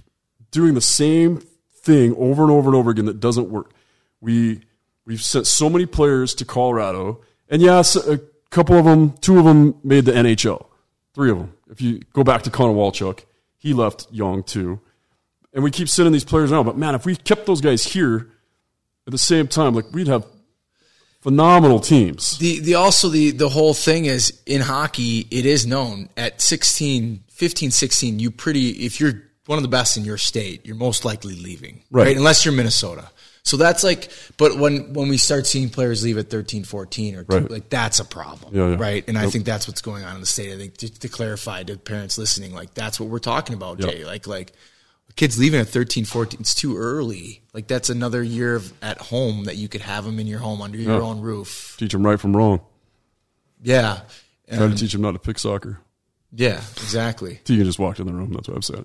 doing 0.50 0.74
the 0.74 0.80
same 0.80 1.42
thing 1.82 2.14
over 2.16 2.42
and 2.42 2.52
over 2.52 2.70
and 2.70 2.76
over 2.76 2.90
again 2.90 3.04
that 3.06 3.20
doesn't 3.20 3.50
work. 3.50 3.72
We, 4.22 4.62
we've 5.04 5.22
sent 5.22 5.46
so 5.46 5.68
many 5.68 5.84
players 5.84 6.34
to 6.36 6.46
Colorado. 6.46 7.20
And 7.48 7.62
yes, 7.62 7.96
a 7.96 8.20
couple 8.50 8.76
of 8.76 8.84
them, 8.84 9.12
two 9.18 9.38
of 9.38 9.44
them 9.44 9.76
made 9.84 10.04
the 10.04 10.12
NHL. 10.12 10.66
Three 11.14 11.30
of 11.30 11.38
them. 11.38 11.52
If 11.70 11.80
you 11.80 12.00
go 12.12 12.24
back 12.24 12.42
to 12.42 12.50
Connor 12.50 12.74
Walchuk, 12.74 13.24
he 13.58 13.72
left 13.72 14.06
young 14.10 14.42
too 14.42 14.80
and 15.56 15.64
we 15.64 15.70
keep 15.70 15.88
sending 15.88 16.12
these 16.12 16.24
players 16.24 16.52
around. 16.52 16.66
But 16.66 16.76
man, 16.76 16.94
if 16.94 17.06
we 17.06 17.16
kept 17.16 17.46
those 17.46 17.62
guys 17.62 17.82
here 17.82 18.28
at 19.06 19.10
the 19.10 19.18
same 19.18 19.48
time, 19.48 19.74
like 19.74 19.90
we'd 19.90 20.06
have 20.06 20.26
phenomenal 21.22 21.80
teams. 21.80 22.38
the 22.38 22.60
the 22.60 22.74
also 22.74 23.08
the 23.08 23.30
the 23.32 23.48
whole 23.48 23.72
thing 23.74 24.04
is 24.04 24.40
in 24.46 24.60
hockey 24.60 25.26
it 25.30 25.44
is 25.46 25.66
known 25.66 26.08
at 26.16 26.40
16 26.40 27.24
15 27.30 27.70
16 27.72 28.18
you 28.20 28.30
pretty 28.30 28.68
if 28.86 29.00
you're 29.00 29.22
one 29.46 29.58
of 29.58 29.62
the 29.62 29.68
best 29.68 29.96
in 29.96 30.04
your 30.04 30.18
state 30.18 30.64
you're 30.64 30.76
most 30.76 31.04
likely 31.04 31.34
leaving 31.34 31.82
Right. 31.90 32.08
right, 32.08 32.16
unless 32.16 32.44
you're 32.44 32.54
Minnesota 32.54 33.10
so 33.46 33.56
that's 33.56 33.82
like 33.84 34.10
but 34.36 34.58
when 34.58 34.92
when 34.92 35.08
we 35.08 35.16
start 35.16 35.46
seeing 35.46 35.70
players 35.70 36.02
leave 36.04 36.18
at 36.18 36.28
13 36.28 36.64
14 36.64 37.14
or 37.16 37.24
two, 37.24 37.34
Right. 37.38 37.50
like 37.50 37.70
that's 37.70 38.00
a 38.00 38.04
problem 38.04 38.54
Yeah, 38.54 38.70
yeah. 38.70 38.76
right 38.78 39.04
and 39.08 39.16
I 39.16 39.28
think 39.30 39.44
that's 39.44 39.66
what's 39.68 39.80
going 39.80 40.04
on 40.04 40.14
in 40.16 40.20
the 40.20 40.26
state 40.26 40.52
I 40.52 40.56
think 40.58 40.76
to, 40.78 40.88
to 41.00 41.08
clarify 41.08 41.62
to 41.62 41.76
parents 41.78 42.18
listening 42.18 42.52
like 42.54 42.74
that's 42.74 42.98
what 43.00 43.08
we're 43.08 43.18
talking 43.20 43.54
about 43.54 43.78
Yep. 43.80 43.90
Jay 43.90 44.04
like 44.04 44.26
like 44.26 44.52
kids 45.14 45.38
leaving 45.38 45.60
at 45.60 45.68
13 45.68 46.04
14 46.04 46.40
it's 46.40 46.54
too 46.54 46.76
early 46.76 47.42
like 47.54 47.66
that's 47.68 47.88
another 47.88 48.22
year 48.22 48.56
of, 48.56 48.72
at 48.82 48.98
home 48.98 49.44
that 49.44 49.56
you 49.56 49.68
could 49.68 49.80
have 49.80 50.04
them 50.04 50.18
in 50.18 50.26
your 50.26 50.40
home 50.40 50.60
under 50.60 50.76
your 50.76 50.96
Yeah. 50.98 51.04
own 51.06 51.20
roof 51.20 51.76
Teach 51.78 51.92
them 51.92 52.04
right 52.04 52.18
from 52.20 52.36
wrong. 52.36 52.60
yeah. 53.62 54.00
Trying 54.52 54.70
to 54.72 54.76
teach 54.76 54.92
them 54.92 55.02
not 55.02 55.12
to 55.12 55.18
pick 55.18 55.38
soccer. 55.38 55.80
Yeah, 56.32 56.60
exactly. 56.76 57.40
Tegan 57.44 57.64
just 57.64 57.78
walk 57.78 57.98
in 57.98 58.06
the 58.06 58.12
room. 58.12 58.32
That's 58.32 58.46
what 58.48 58.54
I'm 58.56 58.62
saying. 58.62 58.84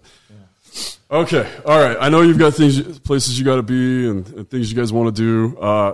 Okay, 1.10 1.49
all 1.65 1.80
right. 1.80 1.98
I 1.99 2.07
know 2.10 2.22
you've 2.22 2.39
got 2.39 2.53
things, 2.53 2.99
places 2.99 3.38
you 3.38 3.43
got 3.43 3.57
to 3.57 3.64
be, 3.64 4.07
and, 4.10 4.26
and 4.30 4.49
things 4.49 4.72
you 4.72 4.77
guys 4.77 4.93
want 4.93 5.14
to 5.14 5.22
do. 5.22 5.57
Uh, 5.60 5.93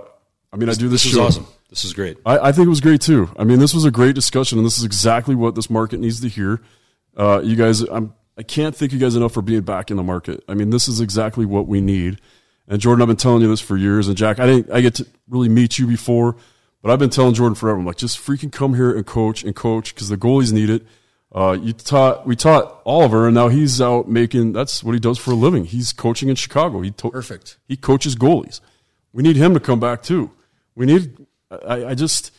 I 0.52 0.56
mean, 0.56 0.68
I 0.68 0.74
do 0.74 0.88
this, 0.88 1.02
This 1.02 1.12
show. 1.12 1.24
was 1.24 1.38
awesome. 1.38 1.46
This 1.70 1.84
is 1.84 1.92
great. 1.92 2.16
I, 2.24 2.38
I 2.38 2.52
think 2.52 2.66
it 2.66 2.70
was 2.70 2.80
great 2.80 3.00
too. 3.00 3.28
I 3.36 3.44
mean, 3.44 3.58
this 3.58 3.74
was 3.74 3.84
a 3.84 3.90
great 3.90 4.14
discussion, 4.14 4.58
and 4.58 4.66
this 4.66 4.78
is 4.78 4.84
exactly 4.84 5.34
what 5.34 5.54
this 5.54 5.68
market 5.68 5.98
needs 6.00 6.20
to 6.20 6.28
hear. 6.28 6.60
Uh, 7.16 7.40
you 7.42 7.56
guys, 7.56 7.80
I'm, 7.80 8.14
I 8.38 8.42
can't 8.44 8.74
thank 8.74 8.92
you 8.92 8.98
guys 8.98 9.16
enough 9.16 9.32
for 9.32 9.42
being 9.42 9.62
back 9.62 9.90
in 9.90 9.96
the 9.96 10.02
market. 10.04 10.42
I 10.48 10.54
mean, 10.54 10.70
this 10.70 10.86
is 10.88 11.00
exactly 11.00 11.44
what 11.44 11.66
we 11.66 11.80
need. 11.80 12.20
And 12.68 12.80
Jordan, 12.80 13.02
I've 13.02 13.08
been 13.08 13.16
telling 13.16 13.42
you 13.42 13.48
this 13.48 13.60
for 13.60 13.76
years. 13.76 14.06
And 14.08 14.16
Jack, 14.16 14.38
I 14.38 14.46
didn't, 14.46 14.70
I 14.70 14.80
get 14.80 14.94
to 14.96 15.06
really 15.28 15.48
meet 15.48 15.78
you 15.78 15.86
before, 15.86 16.36
but 16.80 16.92
I've 16.92 16.98
been 17.00 17.10
telling 17.10 17.34
Jordan 17.34 17.54
forever. 17.56 17.78
I'm 17.80 17.86
like, 17.86 17.96
just 17.96 18.18
freaking 18.18 18.52
come 18.52 18.74
here 18.74 18.94
and 18.96 19.04
coach 19.04 19.42
and 19.42 19.56
coach 19.56 19.92
because 19.94 20.08
the 20.08 20.16
goalies 20.16 20.52
need 20.52 20.70
it. 20.70 20.86
Uh, 21.30 21.56
you 21.60 21.72
taught, 21.74 22.26
we 22.26 22.34
taught 22.34 22.80
Oliver, 22.86 23.26
and 23.26 23.34
now 23.34 23.48
he's 23.48 23.80
out 23.80 24.08
making. 24.08 24.52
That's 24.52 24.82
what 24.82 24.92
he 24.92 25.00
does 25.00 25.18
for 25.18 25.32
a 25.32 25.34
living. 25.34 25.66
He's 25.66 25.92
coaching 25.92 26.28
in 26.28 26.36
Chicago. 26.36 26.80
He 26.80 26.90
to- 26.92 27.10
Perfect. 27.10 27.58
He 27.68 27.76
coaches 27.76 28.16
goalies. 28.16 28.60
We 29.12 29.22
need 29.22 29.36
him 29.36 29.52
to 29.54 29.60
come 29.60 29.78
back 29.80 30.02
too. 30.02 30.30
We 30.74 30.86
need. 30.86 31.26
I, 31.50 31.86
I 31.86 31.94
just 31.94 32.32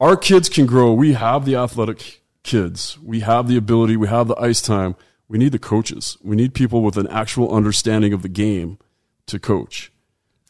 our 0.00 0.16
kids 0.16 0.48
can 0.48 0.66
grow. 0.66 0.92
We 0.92 1.12
have 1.12 1.44
the 1.44 1.56
athletic 1.56 2.22
kids. 2.42 2.98
We 3.02 3.20
have 3.20 3.48
the 3.48 3.56
ability. 3.56 3.96
We 3.96 4.08
have 4.08 4.28
the 4.28 4.36
ice 4.36 4.60
time. 4.62 4.94
We 5.28 5.38
need 5.38 5.52
the 5.52 5.58
coaches. 5.58 6.16
We 6.22 6.36
need 6.36 6.54
people 6.54 6.82
with 6.82 6.96
an 6.96 7.08
actual 7.08 7.52
understanding 7.52 8.12
of 8.12 8.22
the 8.22 8.28
game 8.28 8.78
to 9.26 9.38
coach. 9.38 9.90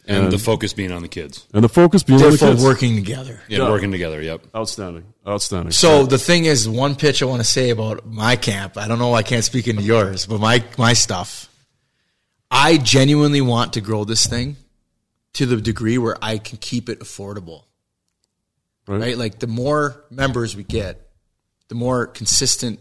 And, 0.09 0.31
the 0.31 0.39
focus 0.39 0.73
being 0.73 0.93
on 0.93 1.03
the 1.03 1.09
kids. 1.09 1.49
And 1.53 1.65
the 1.65 1.69
focus 1.69 2.05
being 2.05 2.23
on 2.23 2.31
the 2.31 2.39
kids. 2.39 2.63
working 2.63 2.95
together. 2.95 3.41
Yeah, 3.49 3.69
working 3.69 3.91
together. 3.91 4.23
Yep. 4.23 4.47
Outstanding. 4.55 5.05
Outstanding. 5.27 5.73
So 5.73 6.07
the 6.07 6.19
thing 6.19 6.45
is, 6.45 6.69
one 6.69 6.95
pitch 6.95 7.21
I 7.21 7.27
want 7.27 7.41
to 7.43 7.49
say 7.49 7.71
about 7.71 8.07
my 8.07 8.37
camp. 8.37 8.77
I 8.77 8.87
don't 8.87 9.01
know. 9.01 9.09
Why 9.09 9.19
I 9.19 9.23
can't 9.25 9.45
speak 9.45 9.67
into 9.67 9.83
yours, 9.83 10.27
but 10.27 10.41
my 10.41 10.65
my 10.79 10.93
stuff. 10.93 11.49
I 12.49 12.77
genuinely 12.77 13.41
want 13.41 13.73
to 13.73 13.81
grow 13.81 14.05
this 14.05 14.27
thing 14.27 14.57
to 15.33 15.47
the 15.47 15.61
degree 15.61 15.99
where 15.99 16.17
I 16.23 16.39
can 16.39 16.59
keep 16.59 16.89
it 16.89 17.01
affordable. 17.01 17.65
Right. 18.87 19.01
Right? 19.01 19.19
Like 19.19 19.41
the 19.41 19.49
more 19.49 20.05
members 20.11 20.55
we 20.55 20.63
get, 20.63 21.11
the 21.69 21.75
more 21.75 22.07
consistent 22.07 22.79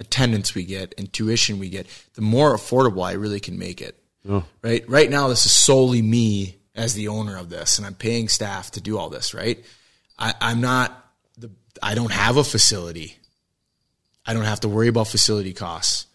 attendance 0.00 0.54
we 0.54 0.64
get 0.64 0.92
and 0.98 1.12
tuition 1.12 1.58
we 1.58 1.68
get, 1.68 1.86
the 2.14 2.20
more 2.20 2.54
affordable 2.54 3.06
I 3.06 3.12
really 3.12 3.40
can 3.40 3.58
make 3.58 3.80
it. 3.80 3.96
Yeah. 4.24 4.42
Right? 4.60 4.86
Right 4.88 5.08
now 5.08 5.28
this 5.28 5.46
is 5.46 5.52
solely 5.52 6.02
me 6.02 6.56
as 6.74 6.94
the 6.94 7.08
owner 7.08 7.38
of 7.38 7.48
this 7.48 7.78
and 7.78 7.86
I'm 7.86 7.94
paying 7.94 8.28
staff 8.28 8.72
to 8.72 8.80
do 8.80 8.98
all 8.98 9.08
this, 9.08 9.32
right? 9.32 9.64
I, 10.18 10.34
I'm 10.40 10.60
not 10.60 11.05
I 11.82 11.94
don't 11.94 12.12
have 12.12 12.36
a 12.36 12.44
facility. 12.44 13.16
I 14.24 14.34
don't 14.34 14.44
have 14.44 14.60
to 14.60 14.68
worry 14.68 14.88
about 14.88 15.08
facility 15.08 15.52
costs. 15.52 16.06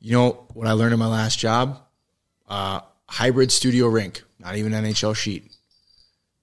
You 0.00 0.12
know 0.12 0.46
what 0.52 0.66
I 0.66 0.72
learned 0.72 0.94
in 0.94 0.98
my 0.98 1.06
last 1.06 1.38
job? 1.38 1.80
Uh, 2.48 2.80
hybrid 3.08 3.52
studio 3.52 3.86
rink, 3.86 4.22
not 4.38 4.56
even 4.56 4.72
NHL 4.72 5.14
sheet. 5.14 5.52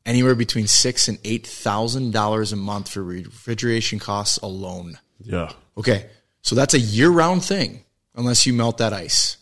Anywhere 0.05 0.35
between 0.35 0.65
six 0.65 1.07
and 1.07 1.19
eight 1.23 1.45
thousand 1.45 2.11
dollars 2.11 2.53
a 2.53 2.55
month 2.55 2.89
for 2.89 3.03
refrigeration 3.03 3.99
costs 3.99 4.37
alone. 4.37 4.97
Yeah. 5.19 5.51
Okay. 5.77 6.09
So 6.41 6.55
that's 6.55 6.73
a 6.73 6.79
year 6.79 7.09
round 7.09 7.43
thing, 7.43 7.83
unless 8.15 8.47
you 8.47 8.53
melt 8.53 8.77
that 8.77 8.93
ice, 8.93 9.37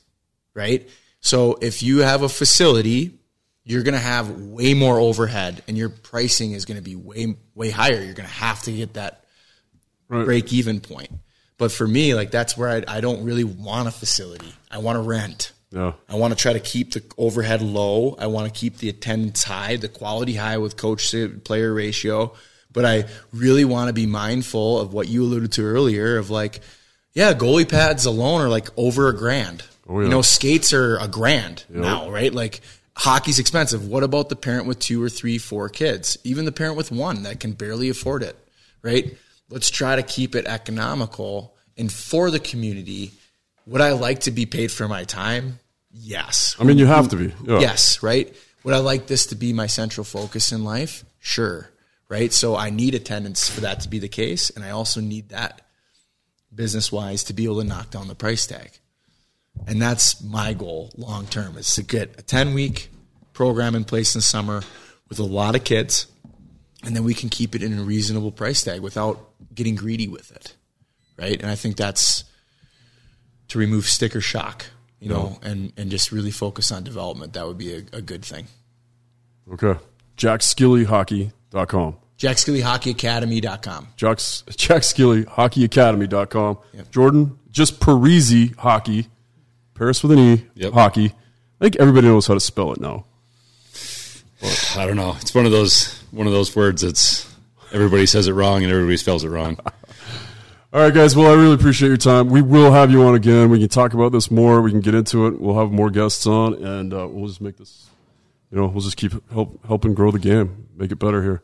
right? 0.56 0.90
So 1.22 1.58
if 1.62 1.84
you 1.84 2.00
have 2.00 2.24
a 2.24 2.30
facility, 2.30 3.17
you're 3.70 3.84
going 3.84 3.94
to 3.94 4.00
have 4.00 4.32
way 4.32 4.74
more 4.74 4.98
overhead 4.98 5.62
and 5.68 5.78
your 5.78 5.90
pricing 5.90 6.54
is 6.54 6.66
going 6.66 6.78
to 6.78 6.84
be 6.84 6.96
way, 6.96 7.36
way 7.54 7.70
higher. 7.70 7.96
You're 8.02 8.14
going 8.14 8.28
to 8.30 8.34
have 8.36 8.62
to 8.64 8.72
get 8.72 8.94
that 8.94 9.24
Right. 10.10 10.24
break 10.24 10.54
even 10.54 10.80
point. 10.80 11.12
But 11.58 11.70
for 11.74 11.86
me, 11.86 12.16
like 12.16 12.32
that's 12.32 12.58
where 12.58 12.70
I, 12.70 12.84
I 12.98 13.02
don't 13.02 13.26
really 13.26 13.44
want 13.44 13.90
a 13.90 13.92
facility. 13.92 14.54
I 14.72 14.78
want 14.78 14.96
to 14.96 15.02
rent. 15.02 15.52
Yeah. 15.72 15.94
I 16.08 16.16
want 16.16 16.32
to 16.34 16.40
try 16.40 16.54
to 16.54 16.62
keep 16.62 16.94
the 16.94 17.04
overhead 17.18 17.62
low. 17.62 18.16
I 18.18 18.28
want 18.28 18.46
to 18.54 18.58
keep 18.58 18.78
the 18.78 18.88
attendance 18.88 19.44
high, 19.44 19.76
the 19.76 19.90
quality 19.90 20.34
high 20.36 20.60
with 20.60 20.78
coach 20.78 21.12
to 21.12 21.28
player 21.44 21.74
ratio. 21.74 22.34
But 22.72 22.86
I 22.86 23.06
really 23.34 23.66
want 23.66 23.90
to 23.90 23.94
be 23.94 24.06
mindful 24.06 24.80
of 24.80 24.94
what 24.94 25.10
you 25.10 25.24
alluded 25.24 25.52
to 25.54 25.64
earlier 25.66 26.18
of 26.18 26.30
like, 26.30 26.62
yeah, 27.14 27.34
goalie 27.34 27.68
pads 27.68 28.06
alone 28.06 28.40
are 28.40 28.50
like 28.50 28.70
over 28.78 29.10
a 29.10 29.14
grand. 29.18 29.64
Oh, 29.90 30.00
yeah. 30.00 30.06
You 30.06 30.10
know, 30.12 30.22
skates 30.22 30.72
are 30.72 30.98
a 31.00 31.08
grand 31.10 31.66
Yep. 31.70 31.82
now, 31.82 32.10
right? 32.10 32.34
Like 32.34 32.62
hockey's 32.98 33.40
expensive. 33.40 33.88
What 33.88 34.04
about 34.04 34.30
the 34.30 34.36
parent 34.36 34.66
with 34.66 34.80
two 34.80 35.02
or 35.02 35.10
three, 35.10 35.38
four 35.38 35.70
kids? 35.70 36.18
Even 36.24 36.46
the 36.46 36.52
parent 36.52 36.76
with 36.76 36.92
one 36.92 37.24
that 37.24 37.40
can 37.40 37.54
barely 37.54 37.90
afford 37.90 38.24
it, 38.24 38.36
right? 38.82 39.16
Let's 39.50 39.70
try 39.70 39.96
to 39.96 40.04
keep 40.04 40.36
it 40.36 40.46
economical 40.46 41.56
and 41.78 41.92
for 41.92 42.32
the 42.32 42.40
community. 42.40 43.12
Would 43.68 43.82
I 43.82 43.94
like 43.94 44.22
to 44.22 44.32
be 44.32 44.46
paid 44.46 44.72
for 44.72 44.88
my 44.88 45.04
time? 45.04 45.60
Yes. 45.92 46.56
I 46.60 46.64
mean, 46.64 46.78
you 46.78 46.86
have 46.86 47.10
to 47.10 47.16
be. 47.16 47.34
Yeah. 47.46 47.60
Yes, 47.60 48.02
right? 48.04 48.36
Would 48.64 48.74
I 48.74 48.80
like 48.80 49.08
this 49.08 49.28
to 49.28 49.36
be 49.36 49.54
my 49.54 49.68
central 49.68 50.04
focus 50.04 50.52
in 50.52 50.64
life? 50.64 51.06
Sure, 51.20 51.70
right? 52.10 52.34
So 52.34 52.56
I 52.56 52.70
need 52.70 52.96
attendance 52.96 53.50
for 53.50 53.62
that 53.62 53.82
to 53.82 53.90
be 53.90 54.00
the 54.00 54.10
case, 54.10 54.50
and 54.50 54.64
I 54.64 54.72
also 54.72 55.02
need 55.02 55.30
that 55.30 55.62
business 56.54 56.92
wise 56.92 57.24
to 57.26 57.34
be 57.34 57.46
able 57.46 57.62
to 57.62 57.68
knock 57.68 57.92
down 57.92 58.08
the 58.08 58.16
price 58.16 58.48
tag. 58.48 58.72
And 59.66 59.82
that's 59.82 60.24
my 60.24 60.54
goal 60.54 60.92
long 60.98 61.26
term 61.26 61.58
is 61.58 61.74
to 61.76 61.84
get 61.84 62.20
a 62.20 62.22
10 62.22 62.54
week 62.54 62.90
program 63.34 63.76
in 63.76 63.84
place 63.84 64.16
in 64.16 64.20
the 64.20 64.24
summer 64.24 64.62
with 65.10 65.20
a 65.20 65.24
lot 65.24 65.56
of 65.56 65.64
kids, 65.64 66.08
and 66.84 66.96
then 66.96 67.04
we 67.04 67.14
can 67.14 67.30
keep 67.30 67.56
it 67.56 67.64
in 67.64 67.78
a 67.78 67.84
reasonable 67.84 68.32
price 68.32 68.64
tag 68.64 68.82
without 68.82 69.30
getting 69.54 69.76
greedy 69.76 70.08
with 70.08 70.32
it. 70.32 70.56
Right. 71.18 71.42
And 71.42 71.50
I 71.50 71.56
think 71.56 71.78
that's 71.78 72.24
to 73.48 73.58
remove 73.58 73.86
sticker 73.86 74.22
shock, 74.22 74.66
you 75.00 75.10
know, 75.10 75.40
and, 75.42 75.74
and 75.78 75.90
just 75.90 76.12
really 76.12 76.32
focus 76.32 76.72
on 76.72 76.84
development. 76.84 77.34
That 77.34 77.48
would 77.48 77.58
be 77.58 77.74
a, 77.74 77.78
a 77.94 78.02
good 78.02 78.24
thing. 78.24 78.48
Okay. 79.52 79.80
JackSkilleHockey.com. 80.18 81.98
JackSkilleHockeyAcademy.com. 82.18 83.88
Jack's, 83.96 84.44
JackSkilleHockeyAcademy.com. 84.50 86.58
Jordan, 86.92 87.40
just 87.52 87.80
Parise 87.80 88.56
Hockey. 88.58 89.08
Paris 89.78 90.02
with 90.04 90.12
an 90.12 90.20
E. 90.20 90.46
Yep. 90.56 90.74
Hockey. 90.74 91.06
I 91.60 91.64
think 91.64 91.76
everybody 91.78 92.08
knows 92.08 92.28
how 92.28 92.34
to 92.34 92.40
spell 92.40 92.72
it 92.74 92.80
now. 92.80 93.06
I 94.76 94.86
don't 94.86 94.96
know. 94.96 95.16
It's 95.22 95.34
one 95.34 95.46
of 95.46 95.52
those 95.52 96.00
one 96.12 96.28
of 96.28 96.34
those 96.34 96.56
words 96.56 96.82
that's 96.84 97.34
everybody 97.74 98.06
says 98.06 98.28
it 98.28 98.34
wrong 98.34 98.64
and 98.64 98.72
everybody 98.72 98.98
spells 98.98 99.24
it 99.24 99.30
wrong. 99.30 99.58
All 100.74 100.82
right, 100.82 100.94
guys. 100.94 101.16
Well, 101.16 101.32
I 101.32 101.36
really 101.36 101.56
appreciate 101.56 101.88
your 101.88 101.98
time. 101.98 102.30
We 102.30 102.42
will 102.42 102.72
have 102.72 102.92
you 102.92 103.02
on 103.04 103.16
again. 103.16 103.50
We 103.50 103.60
can 103.60 103.70
talk 103.70 103.94
about 103.94 104.12
this 104.12 104.30
more. 104.30 104.62
We 104.62 104.70
can 104.70 104.82
get 104.82 104.94
into 104.94 105.26
it. 105.28 105.40
We'll 105.40 105.58
have 105.58 105.72
more 105.72 105.90
guests 105.90 106.28
on, 106.28 106.54
and 106.64 106.94
uh, 106.94 107.08
we'll 107.10 107.28
just 107.28 107.42
make 107.42 107.58
this. 107.58 107.90
You 108.52 108.58
know, 108.60 108.68
we'll 108.68 108.82
just 108.84 108.98
keep 108.98 109.14
help 109.32 109.66
helping 109.66 109.94
grow 109.94 110.12
the 110.12 110.20
game, 110.20 110.68
make 110.76 110.92
it 110.92 110.98
better 110.98 111.24
here. 111.24 111.42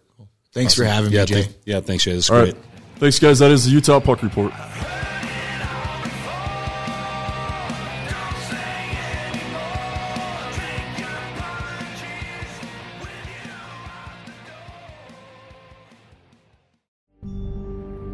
Thanks 0.52 0.76
for 0.76 0.84
having 0.84 1.12
yeah, 1.12 1.22
me, 1.22 1.26
Jay. 1.26 1.44
thank- 1.44 1.56
yeah, 1.66 1.80
thanks, 1.80 2.04
Jay. 2.04 2.12
This 2.14 2.26
is 2.26 2.30
All 2.30 2.42
great. 2.42 2.54
right. 2.54 2.64
Thanks, 2.98 3.18
guys. 3.18 3.40
That 3.40 3.50
is 3.52 3.66
the 3.66 3.72
Utah 3.72 4.00
Puck 4.00 4.22
Report. 4.22 4.54